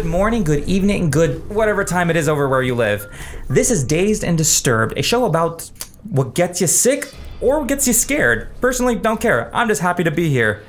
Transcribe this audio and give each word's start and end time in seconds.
Good 0.00 0.08
morning, 0.08 0.44
good 0.44 0.66
evening, 0.66 1.10
good 1.10 1.46
whatever 1.50 1.84
time 1.84 2.08
it 2.08 2.16
is 2.16 2.26
over 2.26 2.48
where 2.48 2.62
you 2.62 2.74
live. 2.74 3.06
This 3.50 3.70
is 3.70 3.84
Dazed 3.84 4.24
and 4.24 4.38
Disturbed, 4.38 4.98
a 4.98 5.02
show 5.02 5.26
about 5.26 5.70
what 6.04 6.34
gets 6.34 6.58
you 6.58 6.66
sick 6.68 7.12
or 7.42 7.66
gets 7.66 7.86
you 7.86 7.92
scared. 7.92 8.48
Personally, 8.62 8.94
don't 8.94 9.20
care. 9.20 9.54
I'm 9.54 9.68
just 9.68 9.82
happy 9.82 10.02
to 10.04 10.10
be 10.10 10.30
here. 10.30 10.62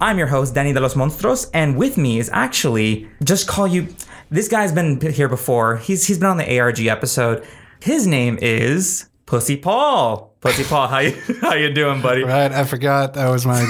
I'm 0.00 0.16
your 0.16 0.28
host, 0.28 0.54
Danny 0.54 0.72
de 0.72 0.78
los 0.78 0.94
Monstros, 0.94 1.50
and 1.52 1.76
with 1.76 1.98
me 1.98 2.20
is 2.20 2.30
actually 2.32 3.10
just 3.24 3.48
call 3.48 3.66
you. 3.66 3.88
This 4.30 4.46
guy's 4.46 4.70
been 4.70 5.00
here 5.00 5.28
before. 5.28 5.78
He's 5.78 6.06
he's 6.06 6.18
been 6.18 6.28
on 6.28 6.36
the 6.36 6.60
ARG 6.60 6.86
episode. 6.86 7.44
His 7.80 8.06
name 8.06 8.38
is 8.40 9.08
Pussy 9.26 9.56
Paul. 9.56 10.36
Pussy 10.40 10.62
Paul, 10.62 10.86
how 10.86 11.00
you 11.00 11.20
how 11.40 11.54
you 11.54 11.74
doing, 11.74 12.00
buddy? 12.00 12.22
Right, 12.22 12.52
I 12.52 12.62
forgot 12.62 13.14
that 13.14 13.28
was 13.28 13.44
my 13.44 13.66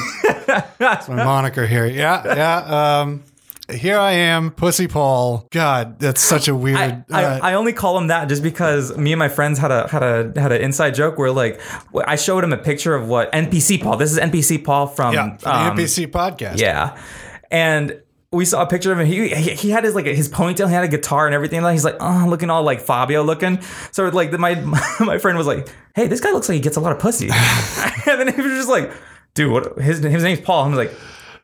that's 0.76 1.08
my 1.08 1.24
moniker 1.24 1.66
here. 1.66 1.86
Yeah, 1.86 2.22
yeah. 2.26 3.00
Um, 3.00 3.24
here 3.72 3.98
I 3.98 4.12
am, 4.12 4.50
Pussy 4.50 4.88
Paul. 4.88 5.46
God, 5.50 5.98
that's 5.98 6.22
such 6.22 6.48
a 6.48 6.54
weird. 6.54 6.76
I, 6.78 7.04
I, 7.10 7.24
uh, 7.24 7.40
I 7.42 7.54
only 7.54 7.72
call 7.72 7.98
him 7.98 8.08
that 8.08 8.28
just 8.28 8.42
because 8.42 8.96
me 8.96 9.12
and 9.12 9.18
my 9.18 9.28
friends 9.28 9.58
had 9.58 9.70
a 9.70 9.88
had 9.88 10.02
a 10.02 10.40
had 10.40 10.52
an 10.52 10.60
inside 10.60 10.94
joke 10.94 11.18
where 11.18 11.30
like 11.30 11.60
I 12.06 12.16
showed 12.16 12.44
him 12.44 12.52
a 12.52 12.58
picture 12.58 12.94
of 12.94 13.08
what 13.08 13.32
NPC 13.32 13.82
Paul. 13.82 13.96
This 13.96 14.12
is 14.12 14.18
NPC 14.18 14.64
Paul 14.64 14.86
from 14.86 15.14
yeah, 15.14 15.36
for 15.36 15.44
the 15.44 15.54
um, 15.54 15.76
NPC 15.76 16.06
podcast. 16.08 16.58
Yeah, 16.58 16.98
and 17.50 18.00
we 18.30 18.44
saw 18.44 18.62
a 18.62 18.66
picture 18.66 18.92
of 18.92 18.98
him. 18.98 19.06
He, 19.06 19.28
he 19.28 19.54
he 19.54 19.70
had 19.70 19.84
his 19.84 19.94
like 19.94 20.06
his 20.06 20.28
ponytail. 20.28 20.68
He 20.68 20.74
had 20.74 20.84
a 20.84 20.88
guitar 20.88 21.26
and 21.26 21.34
everything. 21.34 21.62
Like 21.62 21.72
he's 21.72 21.84
like, 21.84 21.96
oh, 22.00 22.26
looking 22.28 22.50
all 22.50 22.62
like 22.62 22.80
Fabio 22.80 23.22
looking. 23.22 23.60
So 23.90 24.08
like 24.08 24.32
my 24.32 24.54
my 25.00 25.18
friend 25.18 25.36
was 25.36 25.46
like, 25.46 25.68
hey, 25.94 26.06
this 26.06 26.20
guy 26.20 26.32
looks 26.32 26.48
like 26.48 26.56
he 26.56 26.60
gets 26.60 26.76
a 26.76 26.80
lot 26.80 26.92
of 26.92 26.98
pussy. 26.98 27.28
and 28.06 28.20
then 28.20 28.34
he 28.34 28.40
was 28.40 28.52
just 28.52 28.68
like, 28.68 28.92
dude, 29.34 29.52
what? 29.52 29.78
His 29.78 29.98
his 29.98 30.22
name's 30.22 30.40
Paul. 30.40 30.64
I 30.64 30.68
was 30.68 30.78
like, 30.78 30.92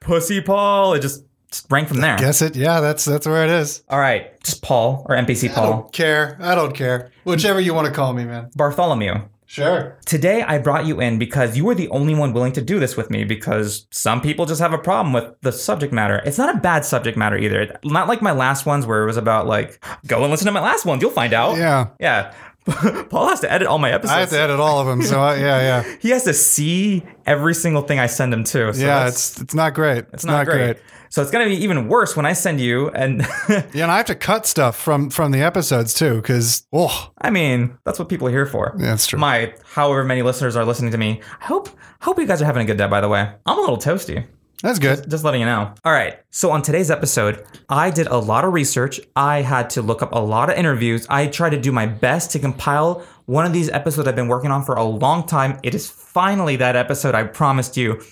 Pussy 0.01 0.41
Paul. 0.41 0.95
It 0.95 1.01
just, 1.01 1.25
just 1.51 1.67
rang 1.71 1.87
from 1.87 2.01
there. 2.01 2.17
Guess 2.19 2.43
it. 2.43 2.57
Yeah, 2.57 2.81
that's 2.81 3.05
that's 3.05 3.27
where 3.27 3.45
it 3.45 3.51
is. 3.51 3.83
All 3.89 3.99
right, 3.99 4.39
just 4.43 4.63
Paul 4.63 5.07
or 5.09 5.17
NPC 5.17 5.51
I 5.51 5.55
Paul 5.55 5.71
don't 5.71 5.93
care. 5.93 6.37
I 6.41 6.55
don't 6.55 6.75
care. 6.75 7.11
Whichever 7.25 7.61
you 7.61 7.75
want 7.75 7.87
to 7.87 7.93
call 7.93 8.13
me, 8.13 8.25
man. 8.25 8.51
Bartholomew. 8.55 9.23
Sure. 9.51 9.97
Today, 10.05 10.43
I 10.43 10.59
brought 10.59 10.85
you 10.85 11.01
in 11.01 11.19
because 11.19 11.57
you 11.57 11.65
were 11.65 11.75
the 11.75 11.89
only 11.89 12.15
one 12.15 12.35
willing 12.35 12.53
to 12.53 12.61
do 12.61 12.79
this 12.79 12.99
with 12.99 13.09
me 13.09 13.25
because 13.25 13.87
some 13.91 14.21
people 14.21 14.45
just 14.45 14.61
have 14.61 14.75
a 14.75 14.79
problem 14.79 15.15
with 15.15 15.41
the 15.41 15.53
subject 15.53 15.91
matter. 15.91 16.21
It's 16.27 16.37
not 16.37 16.55
a 16.55 16.59
bad 16.59 16.85
subject 16.85 17.17
matter 17.17 17.39
either. 17.39 17.79
Not 17.83 18.09
like 18.09 18.21
my 18.21 18.33
last 18.33 18.67
ones 18.67 18.85
where 18.85 19.03
it 19.03 19.07
was 19.07 19.17
about, 19.17 19.47
like, 19.47 19.83
go 20.07 20.21
and 20.23 20.31
listen 20.31 20.45
to 20.45 20.53
my 20.53 20.61
last 20.61 20.85
ones. 20.85 21.01
You'll 21.01 21.13
find 21.13 21.33
out. 21.33 21.57
Yeah. 21.57 21.89
Yeah. 21.99 22.35
Paul 23.09 23.31
has 23.31 23.41
to 23.41 23.51
edit 23.51 23.67
all 23.67 23.79
my 23.79 23.91
episodes. 23.91 24.15
I 24.15 24.21
have 24.21 24.29
to 24.31 24.39
edit 24.39 24.61
all 24.61 24.81
of 24.81 24.87
them. 24.87 25.03
So 25.03 25.19
I, 25.19 25.37
yeah, 25.37 25.61
yeah, 25.83 25.97
he 26.01 26.11
has 26.11 26.25
to 26.25 26.35
see 26.35 27.03
every 27.25 27.55
single 27.55 27.81
thing 27.81 27.99
I 27.99 28.07
send 28.07 28.35
him 28.35 28.45
to. 28.45 28.75
So 28.75 28.85
yeah. 28.85 29.09
It's 29.09 29.41
it's 29.41 29.55
not 29.55 29.73
great. 29.73 30.05
It's 30.13 30.27
not, 30.27 30.45
great. 30.45 30.77
So 31.11 31.23
it's 31.23 31.31
going 31.31 31.49
to 31.49 31.55
be 31.55 31.63
even 31.63 31.89
worse 31.89 32.17
when 32.17 32.27
I 32.27 32.33
send 32.33 32.61
you. 32.61 32.91
And 32.91 33.21
Yeah, 33.49 33.85
and 33.85 33.93
I 33.93 33.97
have 33.97 34.07
to 34.07 34.15
cut 34.15 34.47
stuff 34.47 34.77
from 34.77 35.11
from 35.11 35.33
the 35.33 35.41
episodes 35.43 35.95
too, 35.95 36.17
because 36.17 36.67
oh, 36.73 37.11
I 37.21 37.31
mean, 37.31 37.77
that's 37.85 37.99
what 37.99 38.09
people 38.09 38.29
are 38.29 38.33
here 38.33 38.47
for. 38.47 38.75
yeah, 38.79 38.87
that's 38.87 39.07
true. 39.07 39.19
My 39.19 39.55
however 39.73 40.05
many 40.05 40.23
listeners 40.23 40.57
are 40.57 40.65
listening 40.65 40.93
to 40.93 40.99
me. 40.99 41.21
I 41.41 41.45
hope 41.47 41.69
hope 42.01 42.19
you 42.19 42.27
guys 42.27 42.43
are 42.43 42.47
having 42.47 42.63
a 42.63 42.67
good 42.67 42.79
day. 42.79 42.87
By 42.89 43.01
the 43.01 43.09
way, 43.09 43.31
I'm 43.47 43.59
a 43.59 43.61
little 43.61 43.79
toasty. 43.79 44.27
That's 44.63 44.81
good. 44.81 45.09
Just 45.09 45.23
letting 45.23 45.41
you 45.41 45.47
know. 45.47 45.73
All 45.85 45.93
right. 45.93 46.19
So 46.31 46.51
on 46.51 46.63
today's 46.63 46.91
episode, 46.91 47.45
I 47.69 47.91
did 47.91 48.09
a 48.09 48.17
lot 48.19 48.45
of 48.45 48.53
research. 48.53 48.99
I 49.15 49.43
had 49.43 49.71
to 49.71 49.83
look 49.83 50.03
up 50.03 50.11
a 50.13 50.19
lot 50.19 50.51
of 50.51 50.57
interviews. 50.57 51.07
I 51.09 51.29
tried 51.29 51.51
to 51.51 51.61
do 51.61 51.71
my 51.71 51.87
best 51.87 52.33
to 52.33 52.41
compile 52.41 53.07
one 53.27 53.47
of 53.47 53.53
these 53.53 53.69
episodes 53.71 54.09
I've 54.09 54.17
been 54.17 54.27
working 54.27 54.51
on 54.51 54.65
for 54.65 54.75
a 54.75 54.83
long 54.83 55.29
time. 55.29 55.61
It 55.63 55.77
is 55.77 55.89
finally 55.89 56.57
that 56.57 56.75
episode 56.75 57.15
I 57.15 57.23
promised 57.23 57.77
you 57.77 58.03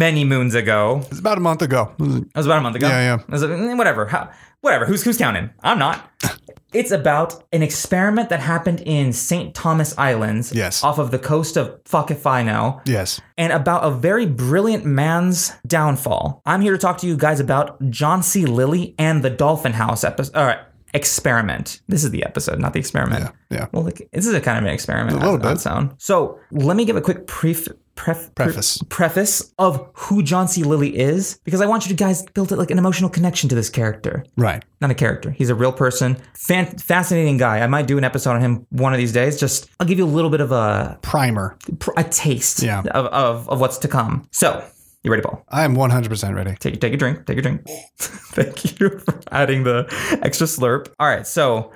many 0.00 0.24
moons 0.24 0.54
ago. 0.54 1.02
It's 1.10 1.20
about 1.20 1.38
a 1.38 1.40
month 1.42 1.62
ago. 1.62 1.92
It 2.00 2.34
was 2.34 2.46
about 2.46 2.58
a 2.58 2.62
month 2.62 2.76
ago. 2.76 2.88
Yeah, 2.88 3.00
yeah. 3.16 3.22
It 3.22 3.28
was, 3.30 3.42
eh, 3.44 3.74
whatever. 3.74 4.06
How, 4.06 4.30
whatever. 4.62 4.84
Who's 4.86 5.02
who's 5.04 5.18
counting? 5.18 5.50
I'm 5.62 5.78
not. 5.78 5.96
It's 6.72 6.92
about 6.92 7.42
an 7.52 7.62
experiment 7.64 8.28
that 8.28 8.38
happened 8.38 8.80
in 8.86 9.12
St. 9.12 9.52
Thomas 9.56 9.92
Islands, 9.98 10.52
Yes. 10.54 10.84
off 10.84 10.98
of 11.00 11.10
the 11.10 11.18
coast 11.18 11.56
of 11.56 11.80
fuck 11.84 12.12
if 12.12 12.28
I 12.28 12.44
know, 12.44 12.80
Yes. 12.86 13.20
and 13.36 13.52
about 13.52 13.82
a 13.82 13.90
very 13.90 14.24
brilliant 14.24 14.84
man's 14.84 15.52
downfall. 15.66 16.40
I'm 16.46 16.60
here 16.60 16.70
to 16.70 16.78
talk 16.78 16.98
to 16.98 17.08
you 17.08 17.16
guys 17.16 17.40
about 17.40 17.66
John 17.90 18.22
C. 18.22 18.46
Lilly 18.46 18.94
and 19.00 19.24
the 19.24 19.30
Dolphin 19.30 19.72
House 19.72 20.04
episode. 20.04 20.36
All 20.36 20.46
right, 20.46 20.60
experiment. 20.94 21.80
This 21.88 22.04
is 22.04 22.10
the 22.12 22.22
episode, 22.24 22.60
not 22.60 22.72
the 22.72 22.78
experiment. 22.78 23.24
Yeah. 23.24 23.56
Yeah. 23.58 23.66
Well, 23.72 23.82
like, 23.82 24.08
this 24.12 24.24
is 24.28 24.32
a 24.34 24.40
kind 24.40 24.56
of 24.56 24.62
an 24.64 24.70
experiment. 24.70 25.16
A 25.16 25.20
little 25.20 25.38
bit. 25.38 25.58
Sound. 25.58 25.94
So 25.98 26.38
let 26.52 26.76
me 26.76 26.84
give 26.84 26.94
a 26.94 27.00
quick 27.00 27.26
pref- 27.26 27.66
pref- 28.00 28.34
Preface. 28.34 28.82
preface 28.88 29.52
of 29.58 29.88
who 29.94 30.22
John 30.22 30.48
C. 30.48 30.62
Lilly 30.62 30.96
is, 30.98 31.38
because 31.44 31.60
I 31.60 31.66
want 31.66 31.84
you 31.84 31.90
to 31.90 31.94
guys 31.94 32.22
build 32.34 32.50
it 32.50 32.56
like 32.56 32.70
an 32.70 32.78
emotional 32.78 33.10
connection 33.10 33.48
to 33.50 33.54
this 33.54 33.68
character. 33.68 34.24
Right. 34.36 34.64
Not 34.80 34.90
a 34.90 34.94
character. 34.94 35.30
He's 35.30 35.50
a 35.50 35.54
real 35.54 35.72
person. 35.72 36.16
Fan- 36.34 36.78
fascinating 36.78 37.36
guy. 37.36 37.60
I 37.60 37.66
might 37.66 37.86
do 37.86 37.98
an 37.98 38.04
episode 38.04 38.30
on 38.32 38.40
him 38.40 38.66
one 38.70 38.92
of 38.94 38.98
these 38.98 39.12
days. 39.12 39.38
Just 39.38 39.68
I'll 39.78 39.86
give 39.86 39.98
you 39.98 40.04
a 40.04 40.14
little 40.16 40.30
bit 40.30 40.40
of 40.40 40.50
a 40.52 40.98
Primer. 41.02 41.58
a 41.96 42.04
taste 42.04 42.62
Yeah. 42.62 42.80
of, 42.80 43.06
of, 43.06 43.48
of 43.50 43.60
what's 43.60 43.76
to 43.78 43.88
come. 43.88 44.26
So, 44.30 44.64
you 45.02 45.10
ready, 45.10 45.22
Paul? 45.22 45.44
I 45.48 45.64
am 45.64 45.74
100% 45.76 46.34
ready. 46.34 46.54
Take, 46.58 46.80
take 46.80 46.92
a 46.94 46.96
drink. 46.96 47.26
Take 47.26 47.38
a 47.38 47.42
drink. 47.42 47.66
Thank 47.98 48.80
you 48.80 48.98
for 48.98 49.20
adding 49.30 49.64
the 49.64 49.86
extra 50.22 50.46
slurp. 50.46 50.88
All 50.98 51.06
right. 51.08 51.26
So, 51.26 51.72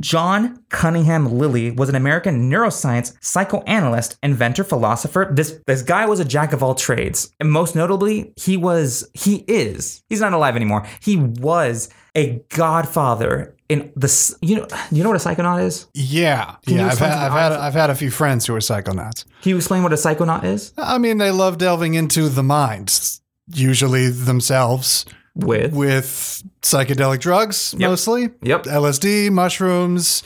John 0.00 0.62
Cunningham 0.68 1.38
Lilly 1.38 1.70
was 1.70 1.88
an 1.88 1.94
American 1.94 2.50
neuroscience 2.50 3.14
psychoanalyst, 3.20 4.18
inventor, 4.22 4.64
philosopher. 4.64 5.28
This 5.30 5.58
this 5.66 5.82
guy 5.82 6.06
was 6.06 6.20
a 6.20 6.24
jack 6.24 6.52
of 6.52 6.62
all 6.62 6.74
trades. 6.74 7.32
And 7.40 7.50
most 7.50 7.74
notably, 7.74 8.32
he 8.36 8.56
was 8.56 9.08
he 9.14 9.44
is. 9.48 10.02
He's 10.08 10.20
not 10.20 10.32
alive 10.32 10.56
anymore. 10.56 10.86
He 11.00 11.16
was 11.16 11.88
a 12.14 12.42
godfather 12.50 13.54
in 13.68 13.90
the 13.96 14.36
you 14.42 14.56
know 14.56 14.66
you 14.90 15.02
know 15.02 15.10
what 15.10 15.24
a 15.24 15.28
psychonaut 15.28 15.64
is? 15.64 15.86
Yeah. 15.94 16.56
you 16.66 16.76
yeah. 16.76 16.88
I've 16.88 16.98
had, 16.98 17.10
I've, 17.10 17.32
had, 17.32 17.52
I've 17.52 17.74
had 17.74 17.90
a 17.90 17.94
few 17.94 18.10
friends 18.10 18.46
who 18.46 18.54
are 18.54 18.58
psychonauts. 18.58 19.24
Can 19.42 19.50
you 19.50 19.56
explain 19.56 19.82
what 19.82 19.92
a 19.92 19.96
psychonaut 19.96 20.44
is? 20.44 20.72
I 20.76 20.98
mean, 20.98 21.18
they 21.18 21.30
love 21.30 21.58
delving 21.58 21.94
into 21.94 22.28
the 22.28 22.42
minds, 22.42 23.22
usually 23.52 24.08
themselves, 24.08 25.06
With 25.34 25.72
with 25.72 26.42
psychedelic 26.60 27.20
drugs 27.20 27.74
mostly. 27.78 28.30
Yep. 28.42 28.64
LSD, 28.64 29.30
mushrooms, 29.30 30.22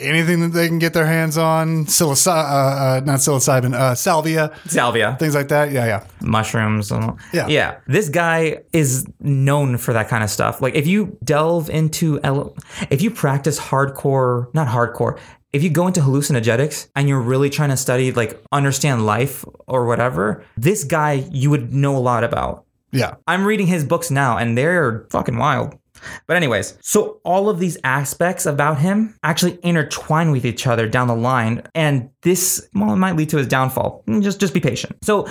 anything 0.00 0.40
that 0.40 0.48
they 0.48 0.66
can 0.66 0.78
get 0.80 0.94
their 0.94 1.06
hands 1.06 1.38
on. 1.38 1.86
Psilocy- 1.86 2.28
uh, 2.30 2.34
uh, 2.34 3.00
not 3.04 3.20
psilocybin, 3.20 3.72
uh, 3.74 3.94
salvia, 3.94 4.50
salvia. 4.66 5.16
things 5.20 5.34
like 5.34 5.48
that. 5.48 5.70
Yeah, 5.70 5.86
yeah. 5.86 6.04
mushrooms. 6.20 6.90
Yeah. 7.32 7.46
Yeah. 7.46 7.76
This 7.86 8.08
guy 8.08 8.58
is 8.72 9.06
known 9.20 9.78
for 9.78 9.92
that 9.92 10.08
kind 10.08 10.24
of 10.24 10.30
stuff. 10.30 10.60
Like 10.60 10.74
if 10.74 10.86
you 10.88 11.16
delve 11.22 11.70
into, 11.70 12.18
L- 12.24 12.56
if 12.90 13.00
you 13.00 13.10
practice 13.12 13.60
hardcore, 13.60 14.52
not 14.54 14.66
hardcore, 14.66 15.18
if 15.52 15.62
you 15.62 15.70
go 15.70 15.86
into 15.86 16.00
hallucinogenics 16.00 16.88
and 16.96 17.08
you're 17.08 17.20
really 17.20 17.50
trying 17.50 17.68
to 17.70 17.76
study, 17.76 18.10
like 18.10 18.42
understand 18.50 19.04
life 19.06 19.44
or 19.68 19.84
whatever, 19.86 20.42
this 20.56 20.82
guy 20.82 21.24
you 21.30 21.50
would 21.50 21.72
know 21.72 21.96
a 21.96 22.00
lot 22.00 22.24
about. 22.24 22.64
Yeah. 22.92 23.14
I'm 23.26 23.44
reading 23.44 23.66
his 23.66 23.84
books 23.84 24.10
now 24.10 24.36
and 24.36 24.56
they're 24.56 25.06
fucking 25.10 25.36
wild. 25.38 25.76
But 26.26 26.36
anyways, 26.36 26.78
so 26.80 27.20
all 27.24 27.48
of 27.48 27.58
these 27.58 27.76
aspects 27.84 28.46
about 28.46 28.78
him 28.78 29.16
actually 29.22 29.58
intertwine 29.62 30.30
with 30.30 30.44
each 30.44 30.66
other 30.66 30.88
down 30.88 31.08
the 31.08 31.14
line, 31.16 31.62
and 31.74 32.10
this 32.22 32.68
well, 32.74 32.96
might 32.96 33.16
lead 33.16 33.28
to 33.30 33.36
his 33.36 33.46
downfall. 33.48 34.04
Mm, 34.06 34.22
Just 34.22 34.40
just 34.40 34.54
be 34.54 34.60
patient. 34.60 34.96
So 35.02 35.28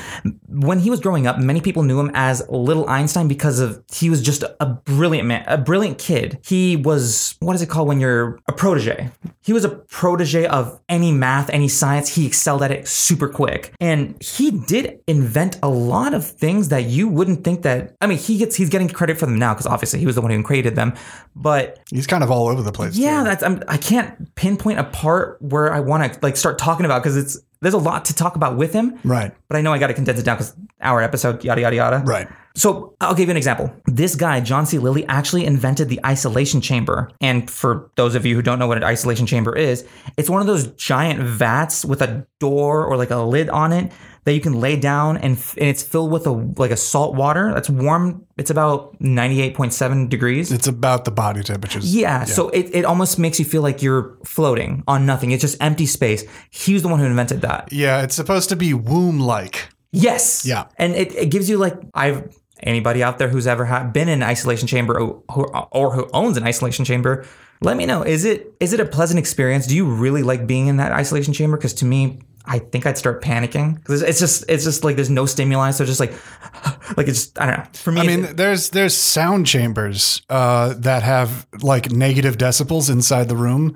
when 0.50 0.80
he 0.80 0.90
was 0.90 1.00
growing 1.00 1.28
up, 1.28 1.40
many 1.40 1.62
people 1.62 1.84
knew 1.84 2.00
him 2.00 2.12
as 2.14 2.46
Little 2.50 2.88
Einstein 2.90 3.28
because 3.28 3.60
of 3.60 3.84
he 3.94 4.10
was 4.10 4.22
just 4.22 4.44
a 4.44 4.66
brilliant 4.66 5.28
man, 5.28 5.44
a 5.48 5.58
brilliant 5.58 5.98
kid. 5.98 6.40
He 6.46 6.76
was 6.76 7.36
what 7.40 7.56
is 7.56 7.62
it 7.62 7.70
called 7.70 7.88
when 7.88 8.00
you're 8.00 8.40
a 8.48 8.54
protege? 8.54 9.10
He 9.44 9.54
was 9.54 9.66
a 9.66 9.70
protege 9.70 10.46
of 10.46 10.80
any 10.88 11.12
math, 11.12 11.50
any 11.50 11.68
science. 11.68 12.14
He 12.16 12.28
excelled 12.28 12.62
at 12.62 12.72
it 12.72 12.88
super 12.88 13.28
quick, 13.28 13.74
and 13.80 14.22
he 14.22 14.52
did 14.52 15.00
invent 15.08 15.58
a 15.64 15.70
lot 15.70 16.14
of 16.14 16.26
things 16.26 16.70
that 16.70 16.84
you 16.86 17.08
wouldn't 17.08 17.44
think 17.44 17.64
that. 17.64 17.96
I 18.02 18.08
mean, 18.08 18.18
he 18.18 18.38
gets 18.38 18.56
he's 18.56 18.70
getting 18.70 18.90
credit 18.90 19.18
for 19.18 19.26
them 19.26 19.40
now 19.40 19.54
because 19.54 19.66
obviously 19.66 20.00
he 20.00 20.06
was 20.06 20.16
the 20.16 20.22
one 20.22 20.32
who 20.32 20.44
created 20.44 20.61
them, 20.70 20.94
but 21.36 21.80
He's 21.90 22.06
kind 22.06 22.24
of 22.24 22.30
all 22.30 22.48
over 22.48 22.62
the 22.62 22.72
place. 22.72 22.96
yeah, 22.96 23.20
too. 23.20 23.24
that's 23.24 23.44
I'm, 23.44 23.64
I 23.68 23.78
can't 23.78 24.36
pinpoint 24.36 24.80
a 24.80 24.84
part 24.84 25.42
where 25.42 25.74
I 25.74 25.80
want 25.80 26.14
to 26.14 26.20
like 26.22 26.38
start 26.38 26.60
talking 26.60 26.86
about 26.86 27.02
because 27.02 27.18
it's 27.18 27.40
there's 27.62 27.74
a 27.74 27.80
lot 27.80 28.06
to 28.06 28.16
talk 28.16 28.36
about 28.36 28.58
with 28.58 28.74
him. 28.74 29.00
Right. 29.04 29.34
But 29.48 29.58
I 29.58 29.62
know 29.62 29.74
I 29.74 29.80
got 29.80 29.88
to 29.88 29.94
condense 29.94 30.20
it 30.20 30.24
down 30.24 30.38
because 30.38 30.56
our 30.82 31.02
episode, 31.02 31.44
yada 31.44 31.62
yada 31.62 31.76
yada. 31.76 31.98
Right. 32.06 32.28
So 32.56 32.96
I'll 33.00 33.14
give 33.16 33.28
you 33.28 33.32
an 33.32 33.38
example. 33.38 33.74
This 33.86 34.16
guy, 34.16 34.40
John 34.42 34.66
C. 34.66 34.78
Lilly, 34.78 35.06
actually 35.08 35.46
invented 35.46 35.90
the 35.90 36.00
isolation 36.06 36.62
chamber. 36.62 37.10
And 37.22 37.50
for 37.50 37.90
those 37.96 38.16
of 38.16 38.26
you 38.26 38.36
who 38.36 38.42
don't 38.42 38.60
know 38.60 38.68
what 38.68 38.78
an 38.78 38.84
isolation 38.84 39.26
chamber 39.26 39.56
is, 39.56 39.88
it's 40.18 40.30
one 40.30 40.42
of 40.42 40.48
those 40.48 40.68
giant 40.74 41.20
vats 41.22 41.86
with 41.86 42.02
a 42.02 42.28
door 42.40 42.86
or 42.86 42.98
like 42.98 43.10
a 43.12 43.18
lid 43.18 43.50
on 43.50 43.72
it 43.72 43.92
that 44.24 44.34
you 44.34 44.42
can 44.42 44.60
lay 44.60 44.76
down 44.76 45.18
and, 45.18 45.36
f- 45.36 45.56
and 45.58 45.68
it's 45.68 45.82
filled 45.82 46.12
with 46.12 46.28
a 46.28 46.32
like 46.32 46.70
a 46.70 46.78
salt 46.78 47.16
water 47.16 47.52
that's 47.54 47.70
warm. 47.70 48.26
It's 48.38 48.52
about 48.52 49.00
98.7 49.00 50.10
degrees. 50.10 50.52
It's 50.52 50.68
about 50.68 51.06
the 51.06 51.12
body 51.12 51.42
temperatures. 51.42 51.94
Yeah, 51.96 52.26
so 52.26 52.50
it, 52.50 52.70
it 52.74 52.86
almost 52.86 53.18
makes 53.18 53.40
you 53.40 53.46
feel 53.46 53.62
like 53.64 53.82
you're 53.82 54.18
floating 54.26 54.84
on 54.88 55.06
nothing. 55.06 55.32
It's 55.32 55.42
just 55.42 55.58
empty 55.62 55.86
space. 55.88 56.24
He 56.52 56.74
was 56.74 56.84
the 56.84 56.88
one 56.88 57.00
who 57.00 57.06
invented 57.06 57.42
that. 57.42 57.72
Yeah, 57.72 58.04
it's 58.04 58.14
supposed 58.16 58.50
to 58.50 58.56
be 58.56 58.74
womb 58.74 59.20
like. 59.20 59.70
Yes. 59.92 60.46
Yeah. 60.46 60.68
And 60.78 60.94
it, 60.94 61.14
it 61.16 61.32
gives 61.32 61.50
you 61.50 61.58
like 61.58 61.76
I've 61.94 62.36
Anybody 62.64 63.02
out 63.04 63.18
there 63.18 63.28
who's 63.30 63.48
ever 63.48 63.66
ha- 63.66 63.84
been 63.86 64.08
in 64.10 64.22
an 64.22 64.24
isolation 64.30 64.68
chamber 64.68 65.00
or, 65.00 65.24
or, 65.30 65.68
or 65.72 65.94
who 65.94 66.10
owns 66.14 66.38
an 66.38 66.44
isolation 66.44 66.86
chamber, 66.86 67.26
let 67.62 67.76
me 67.78 67.86
know. 67.86 68.04
Is 68.04 68.24
it 68.26 68.54
is 68.60 68.74
it 68.74 68.80
a 68.80 68.86
pleasant 68.86 69.20
experience? 69.20 69.68
Do 69.68 69.76
you 69.76 69.86
really 69.86 70.24
like 70.24 70.46
being 70.48 70.68
in 70.68 70.78
that 70.78 70.92
isolation 70.92 71.34
chamber? 71.34 71.58
Because 71.58 71.74
to 71.76 71.86
me, 71.86 72.20
I 72.46 72.58
think 72.60 72.86
I'd 72.88 72.98
start 72.98 73.22
panicking 73.24 73.76
because 73.76 74.02
it's 74.02 74.20
just 74.20 74.46
it's 74.50 74.64
just 74.64 74.84
like 74.84 74.96
there's 74.96 75.10
no 75.12 75.26
stimuli, 75.28 75.72
so 75.72 75.86
just 75.86 76.00
like 76.00 76.12
like 76.98 77.08
it's 77.08 77.32
I 77.38 77.46
don't 77.46 77.58
know. 77.60 77.66
For 77.74 77.92
me, 77.92 78.02
I 78.02 78.08
mean, 78.08 78.20
it's- 78.22 78.36
there's 78.36 78.70
there's 78.72 78.96
sound 78.98 79.46
chambers 79.48 80.22
uh, 80.30 80.74
that 80.78 81.04
have 81.04 81.46
like 81.62 81.92
negative 81.92 82.38
decibels 82.38 82.90
inside 82.92 83.28
the 83.30 83.36
room. 83.36 83.76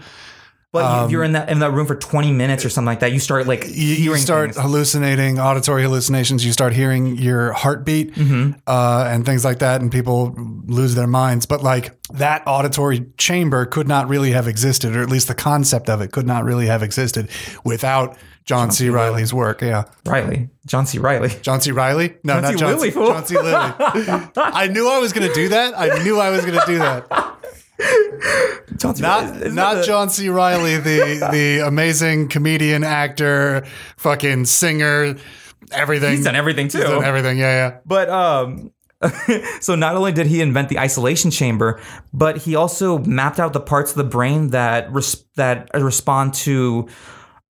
But 0.84 1.06
if 1.06 1.12
you're 1.12 1.24
in 1.24 1.34
that 1.34 1.50
in 1.50 1.60
that 1.60 1.72
room 1.72 1.86
for 1.88 1.96
20 1.96 2.32
minutes 2.32 2.64
or 2.66 2.70
something 2.70 2.86
like 2.88 3.00
that, 3.02 3.12
you 3.12 3.20
start 3.20 3.48
like 3.48 3.66
um, 3.66 3.72
You, 3.74 3.88
you 3.96 4.18
start 4.18 4.54
things. 4.54 4.62
hallucinating, 4.64 5.40
auditory 5.40 5.84
hallucinations. 5.84 6.46
You 6.46 6.52
start 6.52 6.74
hearing 6.74 7.18
your 7.18 7.52
heartbeat 7.54 8.14
Mm-hmm. 8.16 8.60
uh, 8.68 9.08
and 9.10 9.26
things 9.26 9.44
like 9.44 9.60
that, 9.60 9.82
and 9.82 9.92
people 9.92 10.34
lose 10.66 10.96
their 10.96 11.08
minds. 11.08 11.46
But 11.46 11.64
like 11.64 11.92
that 12.14 12.44
auditory 12.46 13.06
chamber 13.18 13.66
could 13.66 13.88
not 13.88 14.08
really 14.08 14.32
have 14.32 14.48
existed, 14.48 14.96
or 14.96 15.02
at 15.02 15.10
least 15.10 15.28
the 15.28 15.36
concept 15.36 15.90
of 15.90 16.02
it 16.02 16.12
could 16.12 16.28
not 16.28 16.44
really 16.44 16.68
have 16.68 16.84
existed 16.84 17.30
without 17.64 18.18
John, 18.46 18.70
C. 18.70 18.90
Riley's 18.90 19.34
work. 19.34 19.62
Yeah. 19.64 19.86
Riley, 20.06 20.50
John 20.68 20.86
C. 20.86 21.00
Riley. 21.00 21.30
John 21.42 21.62
C. 21.62 21.72
Riley? 21.72 22.16
No, 22.24 22.34
John 22.36 22.42
not 22.44 22.52
C. 22.52 22.58
John 22.60 22.70
Lilly, 22.76 22.90
C. 22.90 22.94
fool. 22.94 23.08
John 23.08 23.26
C. 23.26 23.36
Lilly. 23.36 23.56
I 24.38 24.68
knew 24.72 24.88
I 24.88 25.00
was 25.00 25.14
going 25.14 25.28
to 25.28 25.34
do 25.34 25.50
that. 25.50 25.74
I 25.78 26.04
knew 26.04 26.20
I 26.20 26.30
was 26.30 26.46
going 26.46 26.60
to 26.60 26.66
do 26.68 26.78
that. 26.78 27.08
John 28.78 28.96
C. 28.96 29.02
Not. 29.02 29.36
Isn't 29.38 29.56
the- 29.56 29.84
John 29.86 30.10
C. 30.10 30.30
Riley, 30.30 30.78
the 30.78 31.28
the 31.32 31.68
amazing 31.68 32.28
comedian, 32.30 32.84
actor, 32.84 33.66
fucking 33.98 34.46
singer, 34.46 35.16
everything. 35.72 36.12
He's 36.16 36.24
done 36.24 36.36
everything 36.36 36.68
too. 36.68 36.80
He's 36.80 36.88
done 36.88 37.04
everything. 37.04 37.38
Yeah, 37.38 37.70
yeah. 37.70 37.78
But 37.86 38.10
um 38.10 38.72
so 39.60 39.76
not 39.76 39.96
only 39.96 40.12
did 40.12 40.26
he 40.28 40.42
invent 40.42 40.70
the 40.70 40.80
isolation 40.80 41.30
chamber, 41.32 41.82
but 42.14 42.38
he 42.38 42.56
also 42.56 42.98
mapped 43.00 43.40
out 43.40 43.54
the 43.54 43.60
parts 43.60 43.92
of 43.92 43.98
the 43.98 44.04
brain 44.04 44.50
that 44.50 44.92
res- 44.92 45.26
that 45.36 45.70
respond 45.74 46.34
to 46.34 46.88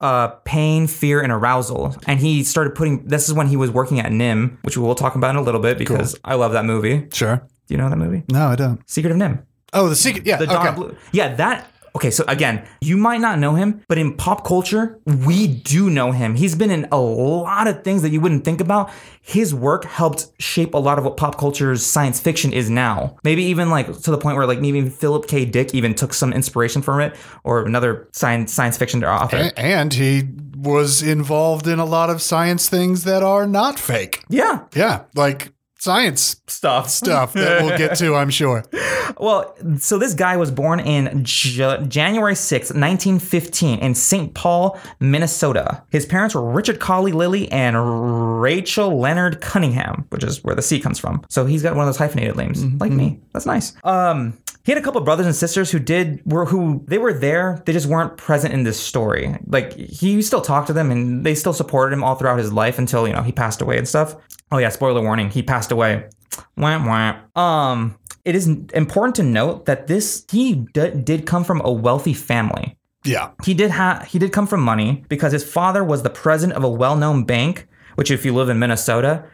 uh, 0.02 0.28
pain, 0.44 0.88
fear, 0.88 1.22
and 1.22 1.32
arousal. 1.32 1.96
And 2.08 2.20
he 2.20 2.44
started 2.44 2.76
putting. 2.76 3.06
This 3.08 3.30
is 3.30 3.34
when 3.36 3.48
he 3.48 3.56
was 3.56 3.72
working 3.72 4.00
at 4.00 4.12
NIMH, 4.12 4.58
which 4.64 4.76
we 4.76 4.84
will 4.84 4.96
talk 4.96 5.16
about 5.16 5.30
in 5.32 5.36
a 5.38 5.42
little 5.42 5.62
bit 5.62 5.78
because 5.78 6.18
I 6.26 6.36
love 6.36 6.52
that 6.54 6.66
movie. 6.66 7.08
Sure. 7.14 7.38
Do 7.68 7.74
you 7.74 7.78
know 7.78 7.90
that 7.90 7.96
movie? 7.96 8.24
No, 8.30 8.48
I 8.48 8.56
don't. 8.56 8.88
Secret 8.90 9.12
of 9.12 9.18
NIMH. 9.18 9.44
Oh, 9.76 9.90
the 9.90 9.96
secret. 9.96 10.26
Yeah. 10.26 10.38
The 10.38 10.48
Don 10.48 10.68
okay. 10.68 10.76
Blue. 10.76 10.96
Yeah, 11.12 11.36
that. 11.36 11.68
Okay, 11.96 12.12
so 12.12 12.26
again, 12.28 12.68
you 12.82 12.98
might 12.98 13.22
not 13.22 13.40
know 13.40 13.56
him, 13.56 13.82
but 13.88 13.98
in 13.98 14.16
pop 14.18 14.46
culture, 14.46 15.00
we 15.06 15.48
do 15.48 15.90
know 15.90 16.12
him. 16.12 16.36
He's 16.36 16.54
been 16.54 16.70
in 16.70 16.90
a 16.92 17.00
lot 17.00 17.68
of 17.68 17.86
things 17.86 18.02
that 18.02 18.10
you 18.10 18.20
wouldn't 18.20 18.44
think 18.44 18.60
about. 18.60 18.92
His 19.22 19.56
work 19.56 19.86
helped 19.86 20.28
shape 20.38 20.74
a 20.74 20.78
lot 20.78 20.98
of 20.98 21.06
what 21.06 21.16
pop 21.16 21.38
culture's 21.38 21.86
science 21.86 22.20
fiction 22.20 22.52
is 22.52 22.70
now. 22.70 23.16
Maybe 23.24 23.44
even 23.46 23.70
like 23.70 23.86
to 24.02 24.12
the 24.12 24.18
point 24.18 24.36
where 24.36 24.46
like 24.46 24.60
maybe 24.60 24.90
Philip 24.90 25.26
K. 25.30 25.46
Dick 25.46 25.74
even 25.74 25.96
took 25.96 26.14
some 26.14 26.34
inspiration 26.34 26.82
from 26.82 27.00
it, 27.00 27.16
or 27.46 27.64
another 27.66 28.10
science 28.12 28.52
science 28.52 28.76
fiction 28.78 29.02
author. 29.06 29.38
A- 29.38 29.58
And 29.58 29.94
he 29.94 30.24
was 30.58 31.02
involved 31.02 31.66
in 31.66 31.80
a 31.80 31.86
lot 31.86 32.10
of 32.10 32.22
science 32.22 32.68
things 32.68 33.06
that 33.06 33.24
are 33.24 33.48
not 33.48 33.80
fake. 33.80 34.22
Yeah, 34.28 34.64
Yeah, 34.76 35.04
like 35.16 35.54
science 35.86 36.42
stuff. 36.48 36.90
stuff 36.90 37.34
that 37.34 37.62
we'll 37.64 37.78
get 37.78 37.96
to, 38.00 38.16
I'm 38.16 38.30
sure. 38.30 38.66
Well, 39.20 39.56
so 39.78 40.00
this 40.00 40.16
guy 40.16 40.36
was 40.36 40.50
born 40.50 40.80
in 40.80 41.24
J- 41.24 41.86
January 41.88 42.36
6, 42.36 42.70
1915, 42.72 43.80
in 43.80 43.94
St. 43.94 44.34
Paul, 44.34 44.80
Minnesota. 45.00 45.84
His 45.92 46.08
parents 46.08 46.34
were 46.34 46.42
Richard 46.42 46.80
Colley 46.80 47.12
Lilly 47.12 47.50
and 47.52 48.42
Rachel 48.42 49.00
Leonard 49.00 49.42
Cunningham, 49.42 50.06
which 50.10 50.24
is 50.24 50.44
where 50.44 50.56
the 50.56 50.62
C 50.64 50.80
comes 50.80 50.98
from. 51.00 51.24
So 51.30 51.46
he's 51.46 51.62
got 51.62 51.76
one 51.76 51.88
of 51.88 51.88
those 51.88 51.98
hyphenated 51.98 52.36
names, 52.36 52.66
like 52.82 52.92
me. 52.92 53.20
That's 53.32 53.46
nice. 53.46 53.74
Um, 53.84 54.38
he 54.66 54.72
had 54.72 54.80
a 54.80 54.84
couple 54.84 55.00
brothers 55.02 55.28
and 55.28 55.36
sisters 55.36 55.70
who 55.70 55.78
did 55.78 56.22
were 56.26 56.46
who 56.46 56.84
they 56.88 56.98
were 56.98 57.14
there. 57.14 57.62
They 57.66 57.74
just 57.74 57.86
weren't 57.86 58.18
present 58.18 58.52
in 58.54 58.64
this 58.64 58.80
story. 58.80 59.38
Like 59.46 59.74
he 59.74 60.22
still 60.24 60.42
talked 60.42 60.68
to 60.68 60.74
them, 60.74 60.90
and 60.90 61.24
they 61.24 61.36
still 61.36 61.54
supported 61.54 61.94
him 61.94 62.04
all 62.04 62.16
throughout 62.16 62.40
his 62.40 62.52
life 62.52 62.80
until 62.80 63.08
you 63.08 63.14
know 63.14 63.22
he 63.22 63.32
passed 63.32 63.62
away 63.62 63.78
and 63.78 63.88
stuff. 63.88 64.16
Oh 64.52 64.58
yeah, 64.58 64.70
spoiler 64.70 65.02
warning: 65.02 65.30
he 65.30 65.44
passed 65.44 65.72
away. 65.72 66.10
Wah, 66.58 66.84
wah. 66.84 67.42
Um, 67.42 67.98
it 68.26 68.36
is 68.36 68.48
important 68.48 69.16
to 69.18 69.24
note 69.24 69.66
that 69.68 69.86
this 69.86 70.26
he 70.32 70.56
d- 70.74 70.90
did 71.04 71.28
come 71.28 71.44
from 71.44 71.62
a 71.64 71.72
wealthy 71.72 72.14
family. 72.14 72.76
Yeah. 73.04 73.32
He 73.44 73.54
did 73.54 73.70
have 73.70 74.08
he 74.08 74.18
did 74.18 74.34
come 74.34 74.48
from 74.48 74.62
money 74.62 75.06
because 75.10 75.32
his 75.32 75.44
father 75.44 75.84
was 75.84 76.02
the 76.02 76.10
president 76.10 76.58
of 76.58 76.64
a 76.64 76.70
well-known 76.70 77.24
bank, 77.24 77.68
which 77.96 78.10
if 78.10 78.26
you 78.26 78.34
live 78.34 78.50
in 78.50 78.58
Minnesota, 78.58 79.26